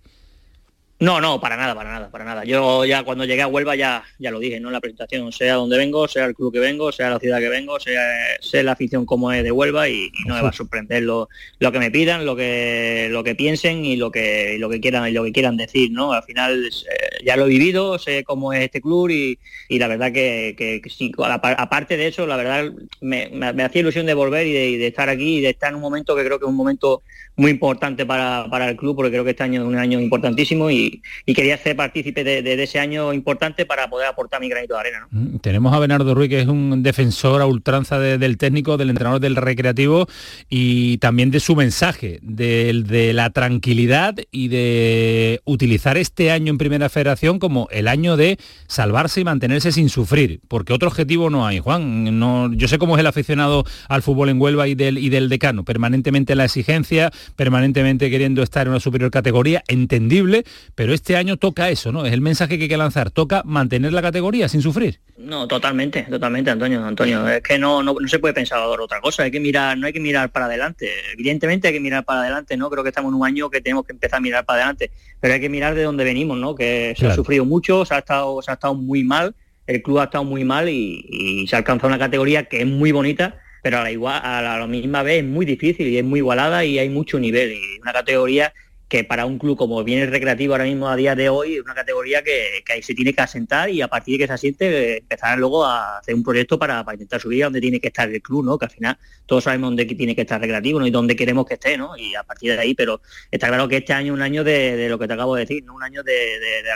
No, 1.02 1.20
no, 1.20 1.42
para 1.42 1.58
nada, 1.58 1.74
para 1.74 1.92
nada, 1.92 2.12
para 2.12 2.24
nada. 2.24 2.44
Yo 2.44 2.86
ya 2.86 3.02
cuando 3.02 3.26
llegué 3.26 3.42
a 3.42 3.48
Huelva 3.48 3.76
ya, 3.76 4.04
ya 4.20 4.30
lo 4.30 4.38
dije, 4.38 4.60
¿no? 4.60 4.68
En 4.68 4.74
la 4.74 4.80
presentación, 4.80 5.32
sea 5.32 5.56
donde 5.56 5.76
vengo, 5.76 6.08
sea 6.08 6.26
el 6.26 6.36
club 6.36 6.54
que 6.54 6.60
vengo, 6.60 6.92
sea 6.92 7.10
la 7.10 7.18
ciudad 7.18 7.40
que 7.40 7.50
vengo, 7.50 7.80
sea, 7.80 8.04
sea 8.40 8.62
la 8.62 8.74
afición 8.74 9.08
como 9.08 9.32
es 9.32 9.44
de 9.44 9.52
Huelva 9.52 9.90
y, 9.90 10.12
no 10.28 10.36
me 10.36 10.44
va 10.44 10.50
a 10.50 10.54
sorprender 10.54 11.02
lo, 11.02 11.28
lo, 11.58 11.72
que 11.72 11.80
me 11.80 11.90
pidan, 11.90 12.24
lo 12.24 12.36
que 12.36 13.08
lo 13.10 13.24
que 13.24 13.34
piensen 13.34 13.84
y 13.84 13.96
lo 13.96 14.12
que 14.12 14.58
lo 14.60 14.70
que 14.70 14.80
quieran 14.80 15.10
y 15.10 15.12
lo 15.12 15.24
que 15.24 15.32
quieran 15.32 15.58
decir, 15.58 15.92
¿no? 15.92 16.14
Al 16.14 16.22
final 16.22 16.68
eh, 16.68 17.26
ya 17.26 17.36
lo 17.36 17.48
he 17.48 17.50
vivido, 17.50 17.98
sé 17.98 18.24
cómo 18.24 18.54
es 18.54 18.62
este 18.62 18.80
club 18.80 19.10
y, 19.10 19.40
la 19.80 19.88
verdad 19.88 20.12
que, 20.12 20.54
que, 20.56 20.88
sí, 20.88 21.12
aparte 21.18 21.98
de 21.98 22.10
eso, 22.10 22.28
la 22.28 22.38
verdad 22.38 22.72
me, 23.00 23.32
hacía 23.64 23.82
ilusión 23.82 24.06
de 24.06 24.14
volver 24.14 24.46
y 24.46 24.78
de, 24.78 24.86
estar 24.86 25.10
aquí 25.10 25.38
y 25.38 25.42
de 25.42 25.50
estar 25.50 25.70
en 25.70 25.78
un 25.78 25.82
momento 25.82 26.16
que 26.16 26.24
creo 26.24 26.38
que 26.38 26.46
es 26.46 26.50
un 26.50 26.56
momento 26.56 27.02
muy 27.38 27.50
importante 27.50 28.06
para, 28.06 28.46
para 28.52 28.70
el 28.70 28.78
club, 28.78 28.96
porque 28.96 29.10
creo 29.10 29.24
que 29.24 29.32
este 29.32 29.42
año 29.42 29.62
es 29.62 29.68
un 29.68 29.78
año 29.78 30.00
importantísimo 30.00 30.70
y, 30.70 30.91
y, 31.26 31.34
quería 31.34 31.58
ser 31.58 31.76
partícipe 31.76 32.24
de, 32.24 32.64
ese 32.64 32.80
año 32.80 33.14
importante 33.14 33.66
para 33.66 33.90
poder 33.90 34.08
aportar 34.08 34.40
mi 34.40 34.50
granito 34.50 34.76
de 34.76 34.80
arena. 34.80 35.08
Mm, 35.10 35.38
tenemos 35.38 35.74
a 35.74 35.80
Bernardo 35.80 36.14
Ruiz, 36.14 36.30
que 36.30 36.42
es 36.42 36.48
un 36.48 36.84
defensor 36.84 37.42
a 37.42 37.46
ultranza 37.46 38.00
del 38.00 38.38
técnico, 38.38 38.78
del 38.78 38.90
entrenador 38.90 39.20
del 39.20 39.36
recreativo 39.36 40.08
y 40.50 40.98
también 40.98 41.32
de 41.32 41.40
su 41.40 41.56
mensaje, 41.56 42.20
de, 42.22 43.12
la 43.14 43.30
tranquilidad 43.30 44.16
y 44.32 44.48
de 44.48 45.42
utilizar 45.46 45.98
este 45.98 46.32
año 46.32 46.52
en 46.52 46.58
Primera 46.58 46.90
Federación 46.90 47.40
como 47.40 47.68
el 47.72 47.88
año 47.88 48.18
de 48.18 48.38
salvarse 48.68 49.22
y 49.22 49.24
mantenerse 49.24 49.72
sin 49.72 49.90
sufrir, 49.90 50.40
porque 50.48 50.74
otro 50.74 50.88
objetivo 50.88 51.30
no 51.30 51.46
hay, 51.46 51.60
Juan. 51.60 52.20
No, 52.20 52.52
yo 52.54 52.68
sé 52.68 52.78
cómo 52.78 52.96
es 52.96 53.00
el 53.00 53.08
aficionado 53.08 53.64
al 53.88 54.02
fútbol 54.02 54.30
en 54.30 54.42
Huelva 54.42 54.68
y 54.68 54.76
del, 54.76 55.30
decano, 55.30 55.64
permanentemente 55.64 56.36
la 56.36 56.46
exigencia, 56.46 57.12
permanentemente 57.36 58.10
queriendo 58.10 58.44
estar 58.44 58.68
en 58.68 58.72
una 58.72 58.80
superior 58.80 59.12
categoría, 59.12 59.64
entendible, 59.68 60.44
este 60.90 61.16
año 61.16 61.38
toca 61.38 61.70
eso, 61.70 61.92
¿no? 61.92 62.06
Es 62.06 62.14
el 62.14 62.22
mensaje 62.22 62.58
que 62.58 62.64
hay 62.64 62.70
que 62.70 62.78
lanzar, 62.78 63.12
toca 63.12 63.44
mantener 63.46 63.94
la 63.94 64.02
categoría 64.02 64.50
sin 64.50 64.62
sufrir. 64.62 65.00
No, 65.18 65.48
totalmente, 65.48 66.04
totalmente, 66.04 66.50
Antonio, 66.50 66.84
Antonio. 66.84 67.28
Es 67.28 67.44
que 67.44 67.60
no, 67.60 67.84
no, 67.84 67.96
se 68.08 68.20
puede 68.20 68.34
pensar 68.34 68.60
otra 68.60 69.00
cosa, 69.02 69.24
hay 69.24 69.32
que 69.32 69.40
mirar, 69.40 69.78
no 69.78 69.88
hay 69.88 69.94
que 69.94 70.00
mirar 70.00 70.32
para 70.32 70.46
adelante. 70.46 70.90
Evidentemente 71.14 71.68
hay 71.68 71.74
que 71.74 71.80
mirar 71.80 72.04
para 72.04 72.22
adelante, 72.22 72.58
¿no? 72.58 72.70
Creo 72.70 72.84
que 72.84 72.90
estamos 72.90 73.12
en 73.12 73.16
un 73.16 73.26
año 73.26 73.50
que 73.50 73.62
tenemos 73.62 73.86
que 73.86 73.94
empezar 73.94 74.18
a 74.18 74.22
mirar 74.22 74.46
para 74.46 74.60
adelante, 74.60 74.92
pero 75.20 75.34
hay 75.34 75.40
que 75.40 75.50
mirar 75.50 75.76
de 75.76 75.84
dónde 75.84 76.04
venimos, 76.04 76.38
¿no? 76.38 76.56
Que 76.56 76.96
se 76.98 77.08
ha 77.08 77.14
sufrido 77.14 77.46
mucho, 77.46 77.86
se 77.86 77.94
ha 77.94 78.00
estado, 78.00 78.42
se 78.42 78.52
ha 78.52 78.56
estado 78.56 78.74
muy 78.74 79.04
mal, 79.04 79.36
el 79.68 79.82
club 79.82 80.00
ha 80.00 80.06
estado 80.06 80.24
muy 80.24 80.44
mal 80.44 80.70
y, 80.70 81.46
se 81.48 81.56
ha 81.56 81.60
alcanzado 81.60 81.90
una 81.90 82.00
categoría 82.00 82.46
que 82.46 82.62
es 82.62 82.68
muy 82.68 82.92
bonita, 82.92 83.40
pero 83.62 83.78
a 83.78 83.84
la, 83.84 83.92
igual, 83.92 84.20
a 84.24 84.42
la 84.42 84.68
misma 84.68 85.04
vez 85.04 85.24
es 85.24 85.30
muy 85.30 85.46
difícil 85.46 85.88
y 85.88 85.98
es 85.98 86.04
muy 86.04 86.20
igualada 86.20 86.66
y 86.66 86.80
hay 86.80 86.90
mucho 86.90 87.20
nivel. 87.20 87.52
Y 87.52 87.80
una 87.82 87.94
categoría 87.94 88.54
que 88.92 89.06
para 89.06 89.26
un 89.26 89.40
club 89.40 89.58
como 89.58 89.82
viene 89.86 90.06
recreativo 90.06 90.54
ahora 90.54 90.66
mismo 90.66 90.90
a 90.90 90.98
día 90.98 91.16
de 91.16 91.30
hoy 91.30 91.56
es 91.56 91.62
una 91.62 91.74
categoría 91.74 92.22
que, 92.24 92.62
ahí 92.74 92.84
se 92.84 92.94
tiene 92.94 93.14
que 93.14 93.22
asentar 93.22 93.70
y 93.70 93.82
a 93.82 93.88
partir 93.88 94.16
de 94.16 94.18
que 94.18 94.28
se 94.28 94.34
asiente 94.34 94.98
empezar 94.98 95.40
luego 95.40 95.64
a 95.64 96.00
hacer 96.00 96.14
un 96.14 96.22
proyecto 96.22 96.60
para, 96.60 96.84
intentar 96.92 97.22
subir 97.22 97.44
a 97.44 97.46
donde 97.46 97.62
tiene 97.62 97.80
que 97.80 97.88
estar 97.88 98.10
el 98.10 98.22
club, 98.22 98.44
¿no? 98.44 98.58
Que 98.58 98.66
al 98.66 98.72
final 98.72 98.98
todos 99.26 99.46
sabemos 99.46 99.70
dónde 99.70 99.86
tiene 99.86 100.14
que 100.14 100.24
estar 100.24 100.42
recreativo 100.42 100.78
¿no? 100.78 100.86
y 100.86 100.92
dónde 100.92 101.16
queremos 101.16 101.46
que 101.46 101.54
esté, 101.54 101.78
¿no? 101.78 101.96
Y 101.96 102.16
a 102.16 102.24
partir 102.24 102.52
de 102.52 102.60
ahí, 102.60 102.74
pero 102.74 103.00
está 103.32 103.48
claro 103.48 103.70
que 103.70 103.78
este 103.78 103.94
año 103.94 104.12
es 104.12 104.18
un 104.18 104.24
año 104.24 104.44
de, 104.44 104.90
lo 104.90 105.00
que 105.00 105.08
te 105.08 105.14
acabo 105.14 105.36
de 105.36 105.44
decir, 105.44 105.64
¿no? 105.64 105.74
Un 105.74 105.84
año 105.84 106.04
de, 106.04 106.14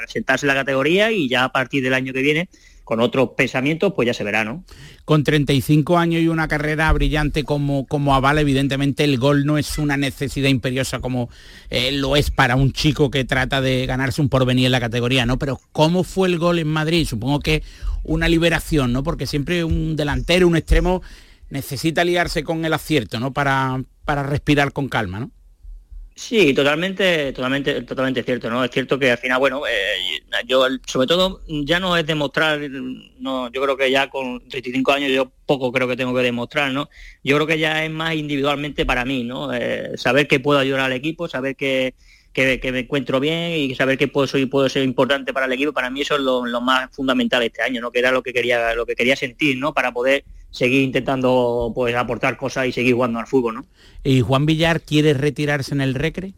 asentarse 0.02 0.48
la 0.48 0.54
categoría 0.54 1.12
y 1.12 1.28
ya 1.28 1.44
a 1.44 1.52
partir 1.52 1.84
del 1.84 1.94
año 1.94 2.14
que 2.14 2.22
viene 2.22 2.48
con 2.86 3.00
otros 3.00 3.32
pensamientos, 3.36 3.94
pues 3.96 4.06
ya 4.06 4.14
se 4.14 4.24
verá, 4.24 4.46
¿no? 4.46 4.64
Con 5.06 5.24
35 5.24 5.98
años 5.98 6.22
y 6.22 6.28
una 6.28 6.48
carrera 6.48 6.94
brillante 6.94 7.44
como, 7.44 7.88
como 7.88 8.14
aval, 8.14 8.38
evidentemente 8.38 9.04
el 9.04 9.18
gol 9.18 9.46
no 9.46 9.58
es 9.58 9.80
una 9.80 9.98
necesidad 9.98 10.50
imperiosa 10.50 11.00
como 11.00 11.30
eh, 11.72 11.92
lo 11.92 12.16
es 12.16 12.30
para 12.30 12.56
un 12.56 12.72
chico 12.72 13.10
que 13.10 13.26
trata 13.26 13.60
de 13.60 13.88
ganarse 13.88 14.22
un 14.22 14.30
porvenir 14.30 14.68
en 14.68 14.72
la 14.72 14.80
categoría, 14.80 15.26
¿no? 15.26 15.40
Pero 15.40 15.60
¿cómo 15.72 16.04
fue 16.04 16.28
el 16.28 16.38
gol 16.38 16.60
en 16.60 16.68
Madrid? 16.68 17.08
Supongo 17.08 17.40
que 17.40 17.64
una 18.04 18.30
liberación, 18.30 18.94
¿no? 18.94 19.02
Porque 19.02 19.26
siempre 19.26 19.64
un 19.64 19.96
delantero, 19.96 20.48
un 20.48 20.56
extremo, 20.56 21.02
necesita 21.50 22.06
liarse 22.06 22.44
con 22.44 22.66
el 22.66 22.74
acierto, 22.74 23.20
¿no? 23.20 23.34
Para, 23.34 23.84
para 24.06 24.22
respirar 24.22 24.74
con 24.74 24.90
calma, 24.90 25.20
¿no? 25.20 25.32
Sí, 26.18 26.54
totalmente, 26.54 27.34
totalmente, 27.34 27.82
totalmente 27.82 28.24
cierto, 28.24 28.50
¿no? 28.50 28.64
Es 28.64 28.72
cierto 28.72 28.98
que 28.98 29.12
al 29.12 29.18
final, 29.18 29.38
bueno, 29.38 29.68
eh, 29.68 30.22
yo 30.48 30.66
sobre 30.88 31.08
todo 31.08 31.42
ya 31.48 31.82
no 31.82 31.98
es 31.98 32.06
demostrar, 32.06 32.58
no, 33.20 33.52
yo 33.52 33.62
creo 33.62 33.76
que 33.76 33.92
ya 33.92 34.10
con 34.10 34.40
35 34.48 34.94
años 34.94 35.12
yo 35.12 35.30
poco 35.46 35.74
creo 35.74 35.90
que 35.90 35.98
tengo 35.98 36.16
que 36.16 36.22
demostrar, 36.24 36.72
¿no? 36.72 36.90
Yo 37.22 37.36
creo 37.36 37.48
que 37.48 37.60
ya 37.60 37.84
es 37.84 37.92
más 37.92 38.16
individualmente 38.16 38.86
para 38.86 39.04
mí, 39.04 39.26
¿no? 39.26 39.54
Eh, 39.54 39.98
saber 39.98 40.26
que 40.30 40.40
puedo 40.40 40.58
ayudar 40.58 40.82
al 40.82 40.94
equipo, 40.94 41.28
saber 41.28 41.58
que, 41.58 41.96
que, 42.32 42.72
me 42.72 42.80
encuentro 42.80 43.20
bien 43.20 43.52
y 43.52 43.76
saber 43.76 43.98
que 43.98 44.08
puedo, 44.08 44.26
soy, 44.26 44.46
puedo 44.46 44.70
ser 44.70 44.84
importante 44.84 45.34
para 45.34 45.48
el 45.48 45.52
equipo, 45.52 45.74
para 45.74 45.90
mí 45.90 46.00
eso 46.02 46.16
es 46.16 46.22
lo, 46.22 46.46
lo, 46.46 46.62
más 46.62 46.96
fundamental 46.96 47.44
este 47.44 47.62
año, 47.62 47.82
¿no? 47.82 47.92
Que 47.92 48.00
era 48.00 48.12
lo 48.12 48.24
que 48.24 48.32
quería, 48.32 48.74
lo 48.74 48.86
que 48.86 48.96
quería 48.96 49.18
sentir, 49.18 49.58
¿no? 49.58 49.74
Para 49.74 49.92
poder 49.92 50.24
seguir 50.56 50.84
intentando 50.84 51.72
pues 51.76 51.94
aportar 51.96 52.38
cosas 52.38 52.68
y 52.68 52.72
seguir 52.72 52.94
jugando 52.94 53.20
al 53.20 53.28
fútbol, 53.28 53.56
¿no? 53.56 53.66
¿Y 54.04 54.22
Juan 54.22 54.46
Villar 54.46 54.82
quiere 54.82 55.14
retirarse 55.14 55.74
en 55.74 55.82
el 55.82 55.94
Recre? 55.94 56.34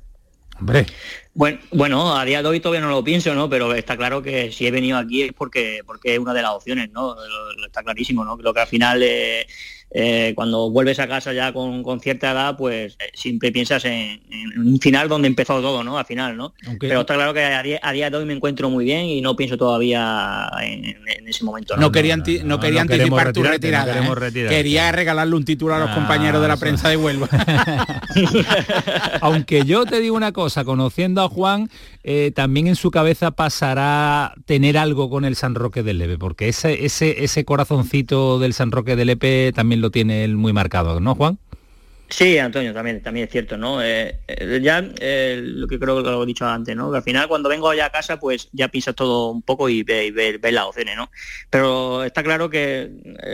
Hombre. 0.59 0.87
Bueno, 1.35 1.59
bueno, 1.71 2.17
a 2.17 2.25
día 2.25 2.41
de 2.41 2.49
hoy 2.49 2.59
todavía 2.59 2.81
no 2.81 2.89
lo 2.89 3.03
pienso, 3.03 3.35
¿no? 3.35 3.47
Pero 3.47 3.75
está 3.75 3.95
claro 3.95 4.23
que 4.23 4.51
si 4.51 4.65
he 4.65 4.71
venido 4.71 4.97
aquí 4.97 5.21
es 5.21 5.33
porque, 5.33 5.81
porque 5.85 6.15
es 6.15 6.19
una 6.19 6.33
de 6.33 6.41
las 6.41 6.51
opciones, 6.51 6.89
¿no? 6.91 7.15
Está 7.63 7.83
clarísimo, 7.83 8.25
¿no? 8.25 8.35
Creo 8.37 8.53
que 8.55 8.61
al 8.61 8.67
final 8.67 9.03
eh, 9.03 9.45
eh, 9.89 10.33
cuando 10.35 10.69
vuelves 10.69 10.99
a 10.99 11.07
casa 11.07 11.31
ya 11.31 11.53
con, 11.53 11.99
cierta 12.01 12.31
edad, 12.31 12.57
pues 12.57 12.97
eh, 12.99 13.09
siempre 13.13 13.53
piensas 13.53 13.85
en, 13.85 14.19
un 14.57 14.79
final 14.79 15.07
donde 15.07 15.29
empezó 15.29 15.61
todo, 15.61 15.81
¿no? 15.81 15.97
Al 15.97 16.05
final, 16.05 16.35
¿no? 16.35 16.53
Pero 16.79 17.01
está 17.01 17.15
claro 17.15 17.33
que 17.33 17.41
a 17.41 17.63
día, 17.93 18.09
de 18.09 18.17
hoy 18.17 18.25
me 18.25 18.33
encuentro 18.33 18.69
muy 18.69 18.83
bien 18.83 19.05
y 19.05 19.21
no 19.21 19.35
pienso 19.37 19.57
todavía 19.57 20.49
en, 20.61 20.97
ese 21.25 21.45
momento. 21.45 21.77
No, 21.77 21.91
quería, 21.91 22.17
no, 22.17 22.59
quería 22.59 22.81
anticipar 22.81 23.31
tu 23.31 23.43
retirada. 23.43 23.97
¿eh? 23.97 24.31
Quería 24.31 24.91
regalarle 24.91 25.35
un 25.35 25.45
título 25.45 25.73
a 25.73 25.79
los 25.79 25.89
ah, 25.89 25.95
compañeros 25.95 26.41
de 26.41 26.47
la 26.47 26.57
prensa 26.57 26.89
de 26.89 26.97
Huelva. 26.97 27.29
Aunque 29.21 29.63
yo 29.63 29.85
te 29.85 30.01
digo 30.01 30.15
una 30.15 30.33
cosa, 30.33 30.65
conociendo 30.65 31.21
a 31.21 31.29
Juan, 31.29 31.69
también 32.35 32.67
en 32.67 32.75
su 32.75 32.91
cabeza 32.91 33.31
pasará 33.31 34.33
tener 34.45 34.77
algo 34.77 35.09
con 35.09 35.25
el 35.25 35.35
San 35.35 35.55
Roque 35.55 35.83
del 35.83 35.97
Lepe, 35.97 36.17
porque 36.17 36.49
ese, 36.49 36.85
ese, 36.85 37.23
ese 37.23 37.45
corazoncito 37.45 38.39
del 38.39 38.53
San 38.53 38.71
Roque 38.71 38.95
del 38.95 39.07
Lepe 39.07 39.51
también 39.53 39.76
lo 39.81 39.91
tiene 39.91 40.23
él 40.23 40.35
muy 40.35 40.53
marcado, 40.53 40.99
¿no, 40.99 41.15
Juan? 41.15 41.39
Sí, 42.09 42.37
Antonio, 42.37 42.73
también, 42.73 43.03
también 43.03 43.25
es 43.25 43.31
cierto, 43.31 43.57
¿no? 43.57 43.83
Eh, 43.83 44.19
eh, 44.27 44.59
ya 44.63 44.81
eh, 44.99 45.41
lo 45.43 45.67
que 45.67 45.77
creo 45.77 46.01
que 46.01 46.09
lo 46.09 46.23
he 46.23 46.25
dicho 46.25 46.45
antes, 46.45 46.73
¿no? 46.73 46.89
Que 46.89 46.97
al 46.97 47.03
final 47.03 47.27
cuando 47.27 47.49
vengo 47.49 47.69
allá 47.69 47.87
a 47.87 47.91
casa, 47.91 48.17
pues 48.17 48.47
ya 48.53 48.69
piensas 48.69 48.95
todo 48.95 49.29
un 49.29 49.41
poco 49.41 49.67
y 49.67 49.83
ves 49.83 50.13
ve, 50.13 50.51
las 50.51 50.65
opciones, 50.65 50.95
¿no? 50.95 51.11
Pero 51.49 52.05
está 52.05 52.23
claro 52.23 52.49
que 52.49 52.89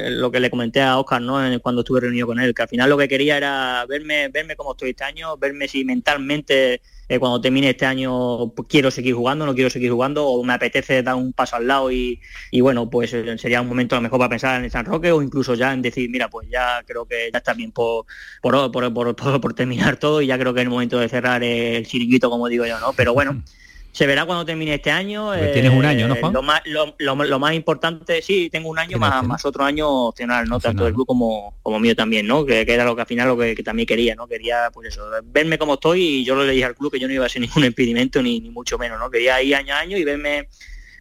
lo 0.09 0.31
que 0.31 0.39
le 0.39 0.49
comenté 0.49 0.81
a 0.81 0.97
Oscar, 0.97 1.21
¿no? 1.21 1.39
Cuando 1.61 1.81
estuve 1.81 1.99
reunido 1.99 2.25
con 2.25 2.39
él, 2.39 2.55
que 2.55 2.63
al 2.63 2.67
final 2.67 2.89
lo 2.89 2.97
que 2.97 3.07
quería 3.07 3.37
era 3.37 3.85
verme, 3.87 4.29
verme 4.29 4.55
cómo 4.55 4.71
estoy 4.71 4.89
este 4.91 5.03
año, 5.03 5.37
verme 5.37 5.67
si 5.67 5.85
mentalmente 5.85 6.81
cuando 7.19 7.41
termine 7.41 7.69
este 7.69 7.85
año 7.85 8.49
pues, 8.55 8.67
quiero 8.67 8.91
seguir 8.91 9.13
jugando, 9.13 9.45
no 9.45 9.53
quiero 9.53 9.69
seguir 9.69 9.91
jugando, 9.91 10.25
o 10.27 10.43
me 10.43 10.53
apetece 10.53 11.03
dar 11.03 11.15
un 11.15 11.33
paso 11.33 11.55
al 11.55 11.67
lado 11.67 11.91
y, 11.91 12.19
bueno, 12.61 12.89
pues 12.89 13.13
eh, 13.13 13.37
sería 13.37 13.61
un 13.61 13.67
momento 13.67 13.95
a 13.95 13.99
lo 13.99 14.03
mejor 14.03 14.19
para 14.19 14.29
pensar 14.29 14.57
en 14.57 14.65
el 14.65 14.71
San 14.71 14.85
Roque 14.85 15.11
o 15.11 15.21
incluso 15.21 15.55
ya 15.55 15.73
en 15.73 15.81
decir, 15.81 16.09
mira, 16.09 16.29
pues 16.29 16.47
ya 16.49 16.83
creo 16.85 17.05
que 17.05 17.29
ya 17.31 17.37
está 17.39 17.53
bien 17.53 17.71
por, 17.71 18.05
por, 18.41 18.71
por, 18.71 19.15
por 19.15 19.53
terminar 19.53 19.97
todo 19.97 20.21
y 20.21 20.27
ya 20.27 20.37
creo 20.37 20.53
que 20.53 20.61
es 20.61 20.65
el 20.65 20.69
momento 20.69 20.99
de 20.99 21.09
cerrar 21.09 21.43
el 21.43 21.85
chiringuito, 21.85 22.29
como 22.29 22.47
digo 22.47 22.65
yo, 22.65 22.79
¿no? 22.79 22.93
Pero 22.93 23.13
bueno. 23.13 23.43
se 23.93 24.07
verá 24.07 24.25
cuando 24.25 24.43
termine 24.43 24.73
este 24.73 24.89
año. 24.89 25.31
tienes 25.53 25.71
un 25.71 25.85
año, 25.85 26.07
¿no, 26.07 26.15
eh, 26.15 26.19
Juan? 26.19 26.33
Lo 26.33 26.41
más, 26.41 26.61
lo, 26.65 27.39
más 27.39 27.53
importante, 27.53 28.23
sí, 28.23 28.49
tengo 28.51 28.69
un 28.69 28.79
año 28.79 28.97
más, 28.97 29.23
más 29.23 29.45
otro 29.45 29.63
año 29.63 29.87
opcional, 29.87 30.49
¿no? 30.49 30.59
Tanto 30.59 30.83
del 30.83 30.95
club 30.95 31.05
como, 31.05 31.59
como 31.61 31.79
mío 31.79 31.95
también, 31.95 32.25
¿no? 32.25 32.43
Que, 32.43 32.61
era 32.61 32.85
lo 32.85 32.95
que 32.95 33.01
al 33.01 33.07
final 33.07 33.27
lo 33.27 33.37
que, 33.37 33.55
también 33.63 33.85
quería, 33.85 34.15
¿no? 34.15 34.27
Quería, 34.27 34.71
pues 34.73 34.89
eso, 34.89 35.05
verme 35.25 35.59
como 35.59 35.75
estoy 35.75 36.01
y 36.01 36.25
yo 36.25 36.35
le 36.35 36.51
dije 36.51 36.65
al 36.65 36.75
club 36.75 36.91
que 36.91 36.99
yo 36.99 37.07
no 37.07 37.13
iba 37.13 37.27
a 37.27 37.29
ser 37.29 37.41
ningún 37.43 37.65
impedimento 37.65 38.21
ni, 38.23 38.39
ni 38.39 38.49
mucho 38.49 38.79
menos, 38.79 38.99
¿no? 38.99 39.11
Quería 39.11 39.41
ir 39.43 39.55
año 39.55 39.75
a 39.75 39.79
año 39.79 39.95
y 39.95 40.03
verme 40.03 40.47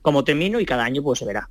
cómo 0.03 0.23
termino 0.23 0.61
y 0.61 0.67
cada 0.67 0.85
año 0.85 1.03
pues 1.03 1.19
se 1.19 1.25
verá 1.25 1.49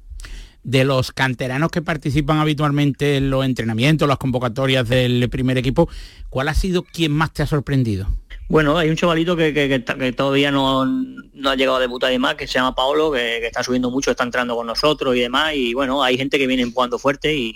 de 0.63 0.83
los 0.83 1.11
canteranos 1.11 1.71
que 1.71 1.81
participan 1.81 2.37
habitualmente 2.37 3.17
en 3.17 3.31
los 3.31 3.43
entrenamientos, 3.45 4.07
las 4.07 4.17
convocatorias 4.17 4.87
del 4.87 5.27
primer 5.29 5.57
equipo, 5.57 5.89
¿cuál 6.29 6.49
ha 6.49 6.53
sido 6.53 6.83
quien 6.83 7.11
más 7.11 7.33
te 7.33 7.41
ha 7.41 7.47
sorprendido? 7.47 8.07
Bueno, 8.51 8.77
hay 8.77 8.89
un 8.89 8.97
chavalito 8.97 9.37
que, 9.37 9.79
todavía 10.13 10.51
no, 10.51 10.81
ha 10.81 11.55
llegado 11.55 11.77
a 11.77 11.79
debutar 11.79 12.09
y 12.11 12.15
demás, 12.15 12.35
que 12.35 12.47
se 12.47 12.55
llama 12.55 12.75
Paolo, 12.75 13.09
que, 13.09 13.47
está 13.47 13.63
subiendo 13.63 13.89
mucho, 13.89 14.11
está 14.11 14.25
entrando 14.25 14.57
con 14.57 14.67
nosotros 14.67 15.15
y 15.15 15.21
demás, 15.21 15.53
y 15.55 15.73
bueno, 15.73 16.03
hay 16.03 16.17
gente 16.17 16.37
que 16.37 16.47
viene 16.47 16.63
empujando 16.63 16.99
fuerte 16.99 17.33
y, 17.33 17.55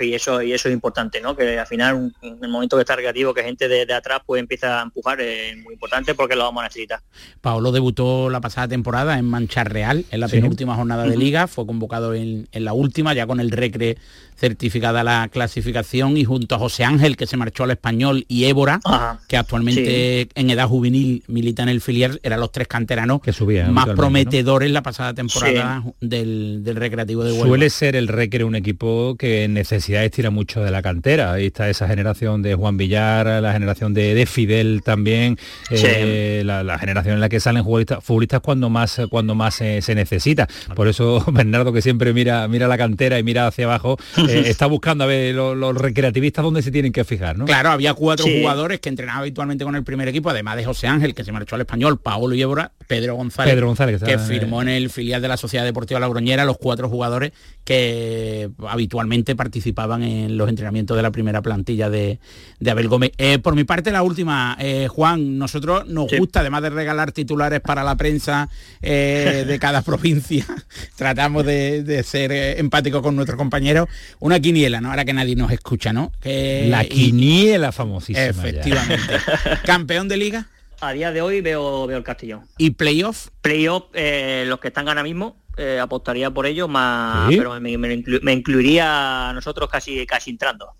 y 0.00 0.14
eso 0.14 0.42
y 0.42 0.52
eso 0.52 0.68
es 0.68 0.74
importante, 0.74 1.20
¿no? 1.20 1.36
Que 1.36 1.58
al 1.58 1.66
final, 1.66 2.12
en 2.22 2.38
el 2.42 2.48
momento 2.48 2.76
que 2.76 2.82
está 2.82 2.96
recreativo, 2.96 3.34
que 3.34 3.42
gente 3.42 3.68
de, 3.68 3.92
atrás 3.92 4.20
pues 4.24 4.40
empieza 4.40 4.80
a 4.80 4.82
empujar, 4.82 5.20
es 5.20 5.56
muy 5.58 5.74
importante 5.74 6.14
porque 6.14 6.36
lo 6.36 6.44
vamos 6.44 6.62
a 6.62 6.64
necesitar. 6.64 7.00
Paolo 7.40 7.72
debutó 7.72 8.30
la 8.30 8.40
pasada 8.40 8.68
temporada 8.68 9.18
en 9.18 9.24
Mancha 9.26 9.64
Real, 9.64 10.04
en 10.10 10.20
la 10.20 10.28
penúltima 10.28 10.74
jornada 10.74 11.04
de 11.04 11.16
liga, 11.16 11.46
fue 11.46 11.66
convocado 11.66 12.14
en, 12.14 12.48
en, 12.52 12.64
la 12.64 12.72
última, 12.72 13.14
ya 13.14 13.26
con 13.26 13.40
el 13.40 13.50
Recre 13.50 13.96
certificada 14.36 15.02
la 15.02 15.28
clasificación 15.32 16.16
y 16.16 16.24
junto 16.24 16.54
a 16.54 16.58
José 16.58 16.84
Ángel, 16.84 17.16
que 17.16 17.26
se 17.26 17.36
marchó 17.36 17.64
al 17.64 17.70
español, 17.70 18.24
y 18.28 18.44
Évora, 18.44 18.80
que 19.28 19.36
actualmente 19.36 20.28
en 20.34 20.50
edad 20.50 20.68
juvenil 20.68 21.24
milita 21.26 21.62
en 21.62 21.70
el 21.70 21.80
filial, 21.80 22.20
eran 22.22 22.40
los 22.40 22.52
tres 22.52 22.68
canteranos 22.68 23.20
que 23.20 23.32
subían 23.32 23.72
más 23.72 23.88
prometedores 23.88 24.70
la 24.70 24.82
pasada 24.82 25.14
temporada 25.14 25.82
del, 26.00 26.62
Recreativo 26.76 27.24
de 27.24 27.32
Huelva. 27.32 27.46
Suele 27.46 27.70
ser 27.70 27.96
el 27.96 28.08
Recre 28.08 28.44
un 28.44 28.54
equipo 28.54 29.16
que 29.18 29.48
necesidades 29.70 30.10
tira 30.10 30.30
mucho 30.30 30.62
de 30.62 30.70
la 30.70 30.82
cantera. 30.82 31.32
Ahí 31.32 31.46
está 31.46 31.68
esa 31.68 31.88
generación 31.88 32.42
de 32.42 32.54
Juan 32.54 32.76
Villar, 32.76 33.42
la 33.42 33.52
generación 33.52 33.94
de, 33.94 34.26
Fidel 34.26 34.82
también, 34.82 35.38
eh, 35.70 36.42
la, 36.44 36.78
generación 36.78 37.14
en 37.14 37.20
la 37.20 37.28
que 37.28 37.40
salen 37.40 37.64
futbolistas, 37.64 38.02
futbolistas 38.02 38.40
cuando 38.40 38.70
más 38.70 39.00
cuando 39.10 39.34
más 39.34 39.54
se 39.56 39.94
necesita. 39.94 40.48
Por 40.74 40.88
eso 40.88 41.24
Bernardo 41.32 41.72
que 41.72 41.82
siempre 41.82 42.12
mira, 42.12 42.46
mira 42.48 42.68
la 42.68 42.78
cantera 42.78 43.18
y 43.18 43.22
mira 43.22 43.46
hacia 43.46 43.64
abajo, 43.66 43.96
Eh, 44.28 44.50
está 44.50 44.66
buscando 44.66 45.04
a 45.04 45.06
ver 45.06 45.34
los, 45.34 45.76
recreativistas 45.76 46.44
dónde 46.44 46.62
se 46.62 46.70
tienen 46.70 46.92
que 46.92 47.04
fijar, 47.04 47.38
¿no? 47.38 47.44
Claro, 47.44 47.70
había 47.70 47.94
cuatro 47.94 48.26
jugadores 48.26 48.80
que 48.80 48.88
entrenaban 48.88 49.20
habitualmente 49.20 49.64
con 49.64 49.76
el 49.76 49.84
primer 49.84 50.08
equipo, 50.08 50.30
además 50.30 50.56
de 50.56 50.64
José 50.64 50.88
Ángel, 50.88 51.14
que 51.14 51.24
se 51.24 51.32
marchó 51.32 51.54
al 51.54 51.60
español, 51.60 51.98
Paolo 51.98 52.34
y 52.34 52.42
Évora, 52.42 52.72
Pedro 52.86 53.14
González, 53.14 53.54
Pedro 53.54 53.68
González 53.68 54.02
que, 54.02 54.18
firmó 54.18 54.62
en 54.62 54.68
el 54.68 54.90
filial 54.90 55.22
de 55.22 55.28
la 55.28 55.36
Sociedad 55.36 55.64
Deportiva 55.64 56.00
Lagroñera, 56.00 56.44
los 56.44 56.58
cuatro 56.58 56.88
jugadores 56.88 57.32
que 57.64 58.50
habitualmente 58.66 59.36
participaban 59.36 59.55
en 59.56 60.36
los 60.36 60.48
entrenamientos 60.48 60.96
de 60.96 61.02
la 61.02 61.10
primera 61.10 61.42
plantilla 61.42 61.90
de, 61.90 62.18
Abel 62.66 62.88
Gómez. 62.88 63.12
Eh, 63.18 63.38
por 63.38 63.54
mi 63.54 63.64
parte, 63.64 63.90
la 63.90 64.02
última, 64.02 64.56
eh, 64.60 64.88
Juan, 64.88 65.38
nosotros 65.38 65.86
nos 65.86 66.10
gusta, 66.16 66.40
además 66.40 66.62
de 66.62 66.70
regalar 66.70 67.12
titulares 67.12 67.60
para 67.60 67.84
la 67.84 67.96
prensa 67.96 68.48
de 68.80 69.58
cada 69.60 69.82
provincia, 69.82 70.46
tratamos 70.96 71.44
de, 71.44 71.82
de 71.82 72.02
ser 72.02 72.32
empáticos 72.58 73.02
con 73.02 73.16
nuestros 73.16 73.38
compañeros 73.38 73.88
una 74.20 74.40
quiniela, 74.40 74.80
¿no? 74.80 74.90
Ahora 74.90 75.04
que 75.04 75.12
nadie 75.12 75.36
nos 75.36 75.52
escucha, 75.52 75.92
¿no? 75.92 76.12
la 76.24 76.84
quiniela 76.84 77.72
famosísima. 77.72 78.26
Efectivamente. 78.26 79.14
¿Campeón 79.64 80.08
de 80.08 80.16
liga? 80.16 80.46
A 80.80 80.92
día 80.92 81.10
de 81.10 81.22
hoy 81.22 81.40
veo, 81.40 81.86
veo 81.86 81.98
el 81.98 82.04
Castellón. 82.04 82.42
¿Y 82.58 82.70
playoff? 82.70 83.28
Playoff, 83.40 83.84
eh, 83.94 84.44
los 84.46 84.60
que 84.60 84.68
están 84.68 84.88
ahora 84.88 85.02
mismo, 85.02 85.36
eh, 85.56 85.78
apostaría 85.80 86.30
por 86.30 86.46
ellos, 86.46 86.68
más, 86.68 87.28
pero 87.28 87.58
me, 87.60 88.32
incluiría 88.32 89.30
a 89.30 89.32
nosotros 89.32 89.68
casi, 89.70 90.06
casi 90.06 90.30
entrando. 90.30 90.70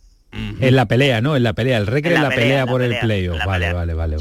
En 0.60 0.76
la 0.76 0.84
pelea, 0.84 1.22
¿no? 1.22 1.34
En 1.34 1.42
la 1.42 1.54
pelea, 1.54 1.78
el 1.78 1.86
recre 1.86 2.14
en 2.14 2.22
la, 2.22 2.28
pelea, 2.28 2.66
por 2.66 2.82
el 2.82 2.98
playoff. 2.98 3.38
Vale, 3.46 3.72
vale, 3.72 3.94
vale, 3.94 4.16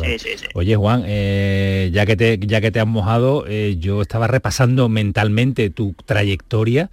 Oye, 0.54 0.76
Juan, 0.78 1.04
eh, 1.06 1.90
ya, 1.92 2.06
que 2.06 2.16
te, 2.16 2.40
ya 2.40 2.62
que 2.62 2.72
te 2.72 2.80
has 2.80 2.88
mojado, 2.88 3.46
yo 3.48 4.02
estaba 4.02 4.28
repasando 4.28 4.88
mentalmente 4.88 5.70
tu 5.70 5.94
trayectoria 6.06 6.90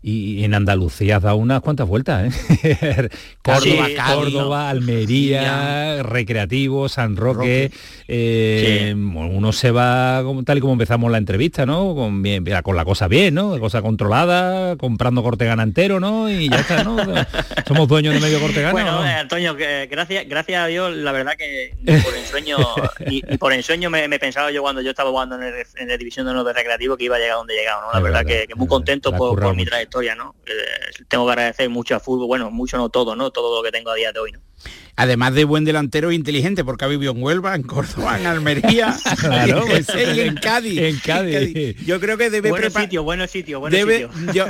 y 0.00 0.44
en 0.44 0.54
Andalucía 0.54 1.16
has 1.16 1.22
dado 1.24 1.36
unas 1.36 1.60
cuantas 1.60 1.88
vueltas, 1.88 2.32
¿eh? 2.62 3.08
Córdoba, 3.42 3.88
Córdoba, 4.14 4.70
Almería, 4.70 6.04
Recreativo, 6.04 6.88
San 6.88 7.16
Roque. 7.16 7.72
Eh, 8.06 8.94
uno 8.94 9.52
se 9.52 9.72
va 9.72 10.22
tal 10.44 10.58
y 10.58 10.60
como 10.60 10.74
empezamos 10.74 11.10
la 11.10 11.18
entrevista, 11.18 11.66
¿no? 11.66 11.96
Con, 11.96 12.22
bien, 12.22 12.44
con 12.62 12.76
la 12.76 12.84
cosa 12.84 13.08
bien, 13.08 13.34
¿no? 13.34 13.58
Cosa 13.58 13.82
controlada, 13.82 14.76
comprando 14.76 15.24
cortegana 15.24 15.64
entero, 15.64 15.98
¿no? 15.98 16.30
Y 16.30 16.48
ya 16.48 16.60
está, 16.60 16.84
¿no? 16.84 16.96
Somos 17.66 17.88
dueños 17.88 18.14
de 18.14 18.20
medio 18.20 18.38
cortegana. 18.38 18.72
Bueno, 18.72 19.04
eh, 19.04 19.14
Antonio, 19.14 19.56
que 19.56 19.88
gracias, 19.90 20.28
gracias 20.28 20.62
a 20.62 20.66
Dios, 20.68 20.94
la 20.94 21.10
verdad 21.10 21.32
que 21.36 21.74
por 22.04 22.14
ensueño, 22.14 22.58
y, 23.10 23.36
por 23.36 23.52
ensueño 23.52 23.90
me, 23.90 24.06
me, 24.06 24.20
pensaba 24.20 24.52
yo 24.52 24.62
cuando 24.62 24.80
yo 24.80 24.90
estaba 24.90 25.10
jugando 25.10 25.34
en, 25.42 25.88
la 25.88 25.96
división 25.96 26.24
de 26.24 26.34
los 26.34 26.46
de 26.46 26.52
recreativo 26.52 26.96
que 26.96 27.04
iba 27.04 27.16
a 27.16 27.18
llegar 27.18 27.36
donde 27.36 27.54
he 27.54 27.58
llegado, 27.58 27.82
¿no? 27.82 27.92
La 27.92 28.00
verdad, 28.00 28.24
que, 28.24 28.46
muy 28.54 28.68
contento 28.68 29.12
por, 29.12 29.40
por 29.40 29.56
mi 29.56 29.64
trayectoria 29.64 29.87
historia, 29.88 30.14
¿no? 30.14 30.36
Eh, 30.46 31.04
tengo 31.08 31.26
que 31.26 31.32
agradecer 31.32 31.68
mucho 31.70 31.96
a 31.96 32.00
fútbol, 32.00 32.26
bueno, 32.26 32.50
mucho 32.50 32.76
no 32.76 32.90
todo, 32.90 33.16
¿no? 33.16 33.30
Todo 33.30 33.56
lo 33.56 33.62
que 33.62 33.72
tengo 33.72 33.90
a 33.90 33.94
día 33.94 34.12
de 34.12 34.20
hoy, 34.20 34.32
¿no? 34.32 34.40
Además 34.98 35.32
de 35.34 35.44
buen 35.44 35.64
delantero 35.64 36.10
inteligente, 36.10 36.64
porque 36.64 36.84
ha 36.84 36.88
vivido 36.88 37.12
en 37.12 37.22
Huelva, 37.22 37.54
en 37.54 37.62
Córdoba, 37.62 38.18
en 38.18 38.26
Almería, 38.26 38.96
claro, 39.20 39.64
pues, 39.64 39.86
y 39.94 40.20
en 40.20 40.34
Cádiz. 40.34 40.80
En 40.80 40.98
Cádiz. 40.98 41.76
Yo 41.86 42.00
creo 42.00 42.18
que 42.18 42.30
debe 42.30 42.52
preparar 42.52 42.82
sitio, 42.82 43.04
bueno 43.04 43.26
sitio, 43.28 43.60
bueno 43.60 43.76
debe, 43.76 44.08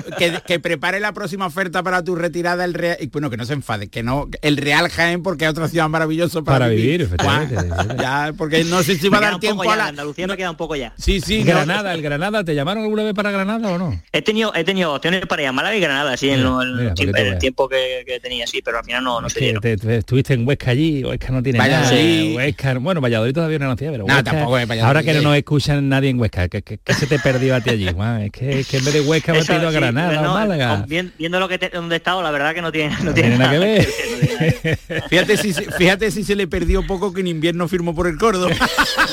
que, 0.46 0.58
prepare 0.58 1.00
la 1.00 1.12
próxima 1.12 1.46
oferta 1.46 1.82
para 1.82 2.02
tu 2.02 2.16
retirada 2.16 2.64
el 2.64 2.72
Real, 2.72 2.96
y 2.98 3.08
bueno, 3.08 3.28
que 3.28 3.36
no 3.36 3.44
se 3.44 3.52
enfade, 3.52 3.88
que 3.88 4.02
no 4.02 4.26
el 4.40 4.56
Real 4.56 4.88
Jaén 4.88 5.22
porque 5.22 5.44
es 5.44 5.50
otra 5.50 5.68
ciudad 5.68 5.88
maravillosa 5.90 6.40
para, 6.40 6.68
vivir. 6.68 7.10
ya, 8.00 8.32
porque 8.36 8.64
no 8.64 8.82
sé 8.82 8.96
si 8.96 9.10
va 9.10 9.18
a 9.18 9.20
dar 9.20 9.40
tiempo 9.40 9.70
a 9.70 9.76
la 9.76 9.88
Andalucía 9.88 10.26
me 10.26 10.36
queda 10.38 10.50
un 10.50 10.56
poco 10.56 10.76
ya. 10.76 10.94
Sí, 10.96 11.20
sí, 11.20 11.42
Granada, 11.42 11.92
el 11.92 12.00
Granada, 12.00 12.42
¿te 12.42 12.54
llamaron 12.54 12.84
alguna 12.84 13.04
vez 13.04 13.12
para 13.12 13.30
Granada 13.30 13.68
o 13.68 13.76
no? 13.76 14.00
He 14.12 14.22
tenido 14.22 14.54
he 14.54 14.64
tenido 14.64 14.94
opciones 14.94 15.26
para 15.26 15.42
ir 15.42 15.48
a 15.48 15.52
Granada, 15.52 16.16
sí, 16.16 16.30
en, 16.30 16.40
el, 16.40 17.38
tiempo 17.38 17.68
que, 17.68 18.18
tenía, 18.22 18.46
sí, 18.46 18.62
pero 18.62 18.78
al 18.78 18.84
final 18.84 19.04
no, 19.04 19.20
no 19.20 19.28
se 19.28 19.58
estuviste 19.98 20.34
en 20.34 20.46
Huesca 20.46 20.70
allí, 20.70 21.04
Huesca 21.04 21.32
no 21.32 21.42
tiene 21.42 21.58
nada. 21.58 21.90
Huesca, 21.90 22.78
bueno, 22.78 23.00
Valladolid 23.00 23.34
todavía 23.34 23.58
no 23.58 23.68
nacía, 23.68 23.90
pero 23.90 24.06
tampoco 24.06 24.58
es 24.58 24.70
ahora 24.82 25.02
que 25.02 25.14
no 25.14 25.22
nos 25.22 25.36
escuchan 25.36 25.88
nadie 25.88 26.10
en 26.10 26.20
Huesca, 26.20 26.48
¿qué, 26.48 26.62
se 26.86 27.06
te 27.06 27.18
perdió 27.18 27.54
a 27.54 27.60
ti 27.60 27.70
allí? 27.70 27.88
es, 27.88 28.32
que, 28.66 28.76
en 28.76 28.84
vez 28.84 28.92
de 28.92 29.00
Huesca 29.00 29.32
me 29.32 29.40
he 29.40 29.42
ido 29.42 29.68
a 29.68 29.70
Granada 29.70 30.30
o 30.30 30.34
Málaga. 30.34 30.84
Viendo 30.86 31.40
lo 31.40 31.48
que 31.48 31.58
donde 31.72 31.96
he 31.96 31.98
estado, 31.98 32.22
la 32.22 32.30
verdad 32.30 32.54
que 32.54 32.62
no 32.62 32.72
tiene, 32.72 32.96
no, 33.02 33.12
tiene, 33.12 33.36
nada 33.36 33.52
que 33.52 33.58
ver. 33.58 33.88
fíjate, 35.10 35.36
si, 35.36 35.52
fíjate 35.52 36.10
si 36.10 36.24
se 36.24 36.34
le 36.36 36.46
perdió 36.46 36.86
poco 36.86 37.12
que 37.12 37.20
en 37.20 37.26
invierno 37.26 37.68
firmó 37.68 37.94
por 37.94 38.06
el 38.06 38.16
Córdoba. 38.18 38.54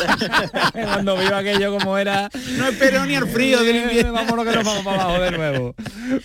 Cuando 0.74 1.18
vio 1.18 1.36
aquello 1.36 1.78
como 1.78 1.98
era. 1.98 2.30
No 2.58 2.68
espero 2.68 3.06
ni 3.06 3.16
al 3.16 3.28
frío 3.28 3.64
del 3.64 3.76
invierno. 3.78 4.14
Vámonos 4.14 4.46
que 4.46 4.56
nos 4.56 4.66
vamos 4.66 4.84
para 4.84 5.04
abajo 5.04 5.22
de 5.22 5.32
nuevo. 5.32 5.76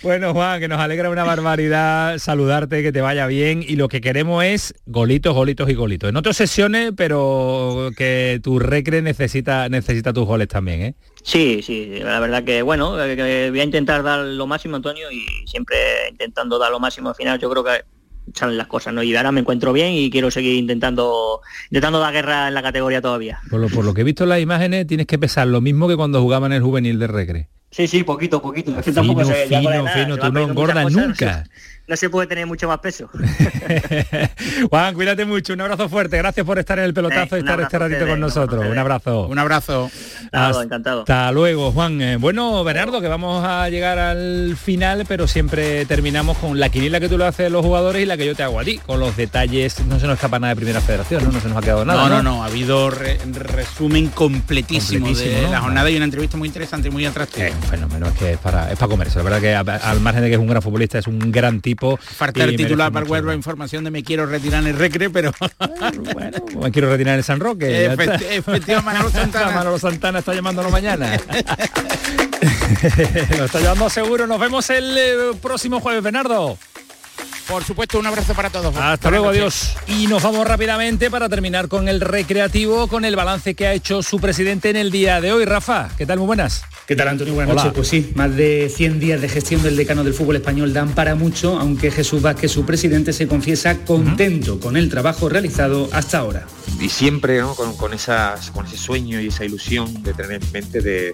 Bueno, 0.03 0.33
Juan, 0.33 0.59
que 0.59 0.67
nos 0.67 0.79
alegra 0.79 1.09
una 1.09 1.23
barbaridad 1.23 2.17
saludarte, 2.17 2.83
que 2.83 2.91
te 2.91 3.01
vaya 3.01 3.27
bien. 3.27 3.63
Y 3.67 3.75
lo 3.75 3.87
que 3.87 4.01
queremos 4.01 4.43
es 4.43 4.50
golitos, 4.85 5.33
golitos 5.33 5.69
y 5.69 5.73
golitos. 5.73 6.09
En 6.09 6.17
otras 6.17 6.37
sesiones, 6.37 6.91
pero 6.95 7.91
que 7.95 8.39
tu 8.43 8.59
recre 8.59 9.01
necesita, 9.01 9.69
necesita 9.69 10.13
tus 10.13 10.25
goles 10.25 10.47
también, 10.47 10.81
¿eh? 10.81 10.95
Sí, 11.23 11.61
sí, 11.63 11.99
la 11.99 12.19
verdad 12.19 12.43
que 12.43 12.61
bueno, 12.61 12.95
que 12.97 13.47
voy 13.51 13.59
a 13.59 13.63
intentar 13.63 14.03
dar 14.03 14.19
lo 14.19 14.47
máximo, 14.47 14.75
Antonio, 14.75 15.11
y 15.11 15.25
siempre 15.47 15.77
intentando 16.09 16.57
dar 16.57 16.71
lo 16.71 16.79
máximo 16.79 17.09
al 17.09 17.15
final, 17.15 17.39
yo 17.39 17.49
creo 17.49 17.63
que 17.63 17.83
salen 18.33 18.57
las 18.57 18.67
cosas, 18.67 18.93
¿no? 18.93 19.03
Y 19.03 19.15
ahora 19.15 19.31
me 19.31 19.41
encuentro 19.41 19.73
bien 19.73 19.93
y 19.93 20.09
quiero 20.09 20.31
seguir 20.31 20.55
intentando 20.55 21.41
intentando 21.69 21.99
dar 21.99 22.13
guerra 22.13 22.47
en 22.47 22.53
la 22.53 22.61
categoría 22.61 23.01
todavía. 23.01 23.39
Por 23.49 23.59
lo, 23.59 23.69
por 23.69 23.85
lo 23.85 23.93
que 23.93 24.01
he 24.01 24.03
visto 24.03 24.23
en 24.23 24.29
las 24.29 24.39
imágenes, 24.39 24.87
tienes 24.87 25.07
que 25.07 25.19
pesar 25.19 25.47
lo 25.47 25.61
mismo 25.61 25.87
que 25.87 25.95
cuando 25.95 26.21
jugaban 26.21 26.51
en 26.51 26.57
el 26.57 26.63
juvenil 26.63 26.99
de 26.99 27.07
Recre. 27.07 27.49
Sí, 27.71 27.87
sí, 27.87 28.03
poquito, 28.03 28.41
poquito. 28.41 28.71
Es 28.71 28.77
que 28.77 28.91
fino, 28.91 28.95
tampoco 28.95 29.25
se, 29.25 29.47
fino, 29.47 29.87
fino, 29.87 30.17
tú 30.17 30.31
no 30.31 30.41
engordas 30.41 30.91
nunca 30.91 31.45
no 31.80 31.80
se 31.97 32.09
puede 32.09 32.27
tener 32.27 32.45
mucho 32.45 32.67
más 32.67 32.79
peso. 32.79 33.09
Juan, 34.69 34.93
cuídate 34.93 35.25
mucho, 35.25 35.53
un 35.53 35.61
abrazo 35.61 35.89
fuerte, 35.89 36.17
gracias 36.17 36.45
por 36.45 36.59
estar 36.59 36.79
en 36.79 36.85
el 36.85 36.93
pelotazo 36.93 37.37
y 37.37 37.39
estar 37.39 37.59
este 37.61 37.79
ratito 37.79 38.07
con 38.07 38.19
nosotros. 38.19 38.65
Un 38.69 38.77
abrazo. 38.77 39.27
Un 39.27 39.39
abrazo. 39.39 39.89
Hasta, 40.31 40.63
encantado. 40.63 41.01
Hasta 41.01 41.31
luego, 41.31 41.71
Juan. 41.71 42.01
Eh, 42.01 42.17
bueno, 42.17 42.63
Bernardo, 42.63 43.01
que 43.01 43.07
vamos 43.07 43.43
a 43.45 43.69
llegar 43.69 43.99
al 43.99 44.55
final, 44.57 45.05
pero 45.07 45.27
siempre 45.27 45.85
terminamos 45.85 46.37
con 46.37 46.59
la 46.59 46.69
quinila 46.69 46.99
que 46.99 47.09
tú 47.09 47.17
le 47.17 47.25
haces 47.25 47.47
a 47.47 47.49
los 47.49 47.65
jugadores 47.65 48.03
y 48.03 48.05
la 48.05 48.17
que 48.17 48.25
yo 48.25 48.35
te 48.35 48.43
hago 48.43 48.59
a 48.59 48.63
ti, 48.63 48.77
con 48.77 48.99
los 48.99 49.17
detalles. 49.17 49.83
No 49.85 49.99
se 49.99 50.07
nos 50.07 50.15
escapa 50.15 50.39
nada 50.39 50.53
de 50.53 50.55
Primera 50.55 50.81
Federación, 50.81 51.23
¿no? 51.23 51.31
No 51.31 51.41
se 51.41 51.47
nos 51.47 51.57
ha 51.57 51.61
quedado 51.61 51.85
nada. 51.85 52.07
No, 52.07 52.15
no, 52.17 52.23
no, 52.23 52.43
ha 52.43 52.47
habido 52.47 52.89
resumen 52.89 54.07
completísimo, 54.09 55.07
de 55.13 55.47
la 55.49 55.61
jornada 55.61 55.89
y 55.89 55.95
una 55.95 56.05
entrevista 56.05 56.37
muy 56.37 56.47
interesante 56.47 56.87
y 56.87 56.91
muy 56.91 57.05
atractiva. 57.05 57.47
Es 57.47 57.55
un 57.55 57.63
fenómeno, 57.63 58.07
es 58.07 58.13
que 58.13 58.31
es 58.33 58.37
para, 58.37 58.71
es 58.71 58.77
para 58.77 58.89
comerse. 58.89 59.17
La 59.17 59.23
verdad 59.23 59.41
que 59.41 59.55
al 59.55 59.99
margen 59.99 60.23
de 60.23 60.29
que 60.29 60.35
es 60.35 60.39
un 60.39 60.47
gran 60.47 60.61
futbolista, 60.61 60.97
es 60.97 61.07
un 61.07 61.31
gran 61.31 61.61
tipo 61.61 61.80
Falta 61.97 62.43
el 62.43 62.55
titular 62.55 62.91
para 62.91 63.05
la 63.21 63.33
información 63.33 63.83
de 63.83 63.91
me 63.91 64.03
quiero 64.03 64.25
retirar 64.25 64.61
en 64.61 64.67
el 64.67 64.77
recre, 64.77 65.09
pero... 65.09 65.31
bueno, 66.13 66.37
me 66.61 66.71
quiero 66.71 66.89
retirar 66.89 67.13
en 67.13 67.19
el 67.19 67.23
San 67.23 67.39
Roque. 67.39 67.85
efectivamente, 67.85 68.81
Manolo 68.81 69.09
Santana. 69.13 69.51
Manolo 69.51 69.79
Santana 69.79 70.19
está 70.19 70.33
llamándolo 70.33 70.69
mañana. 70.69 71.17
Lo 73.37 73.45
está 73.45 73.59
llamando 73.59 73.89
seguro. 73.89 74.27
Nos 74.27 74.39
vemos 74.39 74.69
el 74.69 74.95
eh, 74.97 75.31
próximo 75.41 75.79
jueves, 75.79 76.03
Bernardo. 76.03 76.57
Por 77.47 77.63
supuesto, 77.63 77.99
un 77.99 78.07
abrazo 78.07 78.33
para 78.33 78.49
todos. 78.49 78.75
Hasta 78.75 79.09
luego, 79.09 79.29
adiós. 79.29 79.75
Y 79.87 80.07
nos 80.07 80.23
vamos 80.23 80.47
rápidamente 80.47 81.11
para 81.11 81.27
terminar 81.27 81.67
con 81.67 81.89
el 81.89 81.99
recreativo, 81.99 82.87
con 82.87 83.03
el 83.03 83.15
balance 83.15 83.55
que 83.55 83.67
ha 83.67 83.73
hecho 83.73 84.03
su 84.03 84.19
presidente 84.19 84.69
en 84.69 84.77
el 84.77 84.91
día 84.91 85.19
de 85.19 85.33
hoy. 85.33 85.45
Rafa, 85.45 85.89
¿qué 85.97 86.05
tal? 86.05 86.19
Muy 86.19 86.27
buenas. 86.27 86.63
¿Qué 86.87 86.95
tal, 86.95 87.07
Antonio? 87.07 87.33
Buenas 87.35 87.55
noches. 87.55 87.71
Pues 87.73 87.87
sí, 87.87 88.11
más 88.15 88.35
de 88.35 88.71
100 88.73 88.99
días 88.99 89.21
de 89.21 89.29
gestión 89.29 89.61
del 89.63 89.75
decano 89.75 90.03
del 90.03 90.13
fútbol 90.13 90.35
español 90.37 90.73
dan 90.73 90.93
para 90.93 91.15
mucho, 91.15 91.57
aunque 91.57 91.91
Jesús 91.91 92.21
Vázquez, 92.21 92.51
su 92.51 92.65
presidente, 92.65 93.13
se 93.13 93.27
confiesa 93.27 93.85
contento 93.85 94.59
con 94.59 94.75
el 94.75 94.89
trabajo 94.89 95.29
realizado 95.29 95.89
hasta 95.91 96.17
ahora. 96.17 96.47
Y 96.79 96.89
siempre 96.89 97.41
con, 97.55 97.77
con, 97.77 97.93
esas, 97.93 98.51
con 98.51 98.65
ese 98.65 98.77
sueño 98.77 99.21
y 99.21 99.27
esa 99.27 99.45
ilusión 99.45 100.03
de 100.03 100.13
tener 100.13 100.43
en 100.43 100.51
mente 100.51 100.81
de 100.81 101.13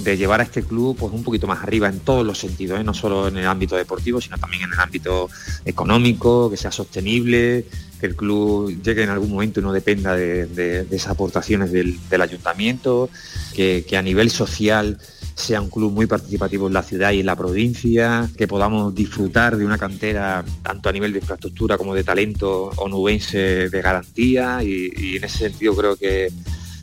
de 0.00 0.16
llevar 0.16 0.40
a 0.40 0.44
este 0.44 0.62
club 0.62 0.96
pues 0.98 1.12
un 1.12 1.22
poquito 1.22 1.46
más 1.46 1.62
arriba 1.62 1.88
en 1.88 2.00
todos 2.00 2.24
los 2.26 2.38
sentidos, 2.38 2.80
¿eh? 2.80 2.84
no 2.84 2.94
solo 2.94 3.28
en 3.28 3.36
el 3.36 3.46
ámbito 3.46 3.76
deportivo, 3.76 4.20
sino 4.20 4.38
también 4.38 4.64
en 4.64 4.72
el 4.72 4.80
ámbito 4.80 5.30
económico, 5.64 6.50
que 6.50 6.56
sea 6.56 6.72
sostenible, 6.72 7.66
que 8.00 8.06
el 8.06 8.16
club 8.16 8.82
llegue 8.82 9.04
en 9.04 9.10
algún 9.10 9.30
momento 9.30 9.60
y 9.60 9.62
no 9.62 9.72
dependa 9.72 10.16
de, 10.16 10.86
esas 10.90 11.12
aportaciones 11.12 11.70
del, 11.70 11.98
ayuntamiento, 12.20 13.10
que, 13.54 13.86
a 13.96 14.02
nivel 14.02 14.30
social 14.30 14.98
sea 15.34 15.60
un 15.60 15.70
club 15.70 15.92
muy 15.92 16.06
participativo 16.06 16.66
en 16.66 16.74
la 16.74 16.82
ciudad 16.82 17.12
y 17.12 17.20
en 17.20 17.26
la 17.26 17.36
provincia, 17.36 18.28
que 18.36 18.48
podamos 18.48 18.94
disfrutar 18.94 19.56
de 19.56 19.64
una 19.64 19.78
cantera 19.78 20.44
tanto 20.62 20.88
a 20.88 20.92
nivel 20.92 21.12
de 21.12 21.20
infraestructura 21.20 21.78
como 21.78 21.94
de 21.94 22.04
talento 22.04 22.70
onubense 22.76 23.70
de 23.70 23.82
garantía 23.82 24.62
y, 24.62 25.16
en 25.16 25.24
ese 25.24 25.38
sentido 25.38 25.74
creo 25.76 25.96
que, 25.96 26.30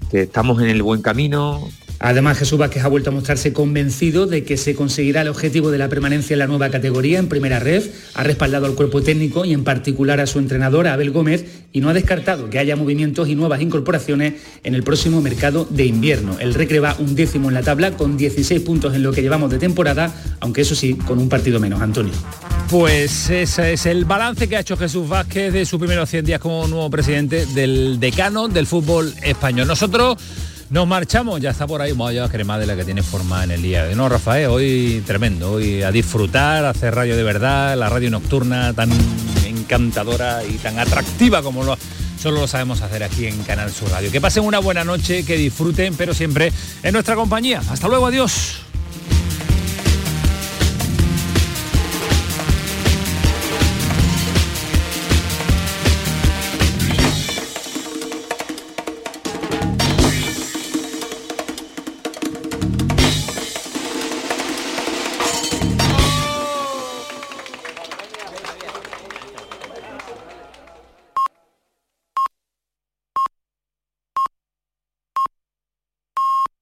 que 0.10 0.22
estamos 0.22 0.62
en 0.62 0.70
el 0.70 0.82
buen 0.82 1.02
camino, 1.02 1.68
Además, 2.00 2.38
Jesús 2.38 2.58
Vázquez 2.58 2.84
ha 2.84 2.88
vuelto 2.88 3.10
a 3.10 3.14
mostrarse 3.14 3.52
convencido 3.52 4.26
de 4.26 4.44
que 4.44 4.56
se 4.56 4.74
conseguirá 4.74 5.22
el 5.22 5.28
objetivo 5.28 5.70
de 5.70 5.78
la 5.78 5.90
permanencia 5.90 6.34
en 6.34 6.40
la 6.40 6.48
nueva 6.48 6.70
categoría 6.70 7.20
en 7.20 7.28
primera 7.28 7.60
red, 7.60 7.84
ha 8.14 8.24
respaldado 8.24 8.66
al 8.66 8.76
cuerpo 8.76 9.02
técnico 9.02 9.44
y 9.44 9.54
en 9.54 9.66
particular 9.66 10.22
a 10.22 10.28
su 10.28 10.40
entrenador, 10.40 10.88
Abel 10.88 11.12
Gómez, 11.12 11.46
y 11.74 11.82
no 11.82 11.90
ha 11.90 11.94
descartado 11.94 12.50
que 12.50 12.58
haya 12.58 12.76
movimientos 12.76 13.28
y 13.28 13.36
nuevas 13.36 13.62
incorporaciones 13.62 14.36
en 14.64 14.76
el 14.76 14.84
próximo 14.84 15.22
mercado 15.22 15.68
de 15.70 15.86
invierno. 15.86 16.38
El 16.40 16.54
Recre 16.54 16.80
va 16.80 16.96
un 17.00 17.16
décimo 17.16 17.50
en 17.50 17.54
la 17.54 17.64
tabla 17.64 17.92
con 17.92 18.18
16 18.18 18.62
puntos 18.62 18.96
en 18.96 19.04
lo 19.04 19.12
que 19.12 19.22
llevamos 19.22 19.52
de 19.52 19.60
temporada, 19.60 20.14
aunque 20.40 20.62
eso 20.62 20.76
sí, 20.76 20.94
con 20.94 21.20
un 21.20 21.28
partido 21.28 21.60
menos, 21.60 21.82
Antonio. 21.82 22.14
Pues 22.70 23.30
ese 23.30 23.74
es 23.74 23.86
el 23.88 24.06
balance 24.06 24.48
que 24.48 24.56
ha 24.56 24.60
hecho 24.60 24.78
Jesús 24.78 25.10
Vázquez 25.10 25.52
de 25.52 25.66
sus 25.66 25.80
primeros 25.80 26.10
100 26.10 26.26
días 26.26 26.40
como 26.40 26.68
nuevo 26.68 26.90
presidente 26.90 27.46
del 27.48 28.00
decano 28.00 28.48
del 28.48 28.68
fútbol 28.68 29.14
español. 29.24 29.68
Nosotros 29.68 30.18
nos 30.70 30.88
marchamos, 30.88 31.42
ya 31.42 31.50
está 31.52 31.66
por 31.66 31.82
ahí, 31.82 31.92
vamos 31.92 32.10
a 32.10 32.14
llevar 32.14 32.30
crema 32.30 32.60
de 32.60 32.68
la 32.68 32.76
que 32.76 32.86
tiene 32.86 33.02
forma 33.02 33.44
en 33.44 33.52
el 33.52 33.62
día 33.62 33.88
No, 33.96 34.08
Rafael, 34.08 34.48
hoy 34.48 35.04
tremendo, 35.06 35.54
hoy 35.54 35.82
a 35.82 35.92
disfrutar, 35.92 36.66
a 36.66 36.70
hacer 36.70 36.94
radio 36.94 37.18
de 37.18 37.24
verdad, 37.24 37.76
la 37.78 37.90
radio 37.90 38.10
nocturna 38.12 38.74
tan 38.74 38.90
encantadora 39.46 40.44
y 40.46 40.58
tan 40.58 40.78
atractiva 40.78 41.42
como 41.42 41.64
lo, 41.64 41.78
solo 42.22 42.42
lo 42.42 42.48
sabemos 42.48 42.82
hacer 42.82 43.04
aquí 43.04 43.26
en 43.26 43.42
Canal 43.44 43.72
Sur 43.72 43.90
Radio. 43.90 44.12
Que 44.12 44.22
pasen 44.22 44.44
una 44.44 44.60
buena 44.60 44.84
noche, 44.84 45.24
que 45.24 45.38
disfruten, 45.38 45.96
pero 45.96 46.14
siempre 46.14 46.52
en 46.84 46.94
nuestra 46.94 47.16
compañía. 47.16 47.62
Hasta 47.70 47.88
luego, 47.88 48.08
adiós. 48.08 48.69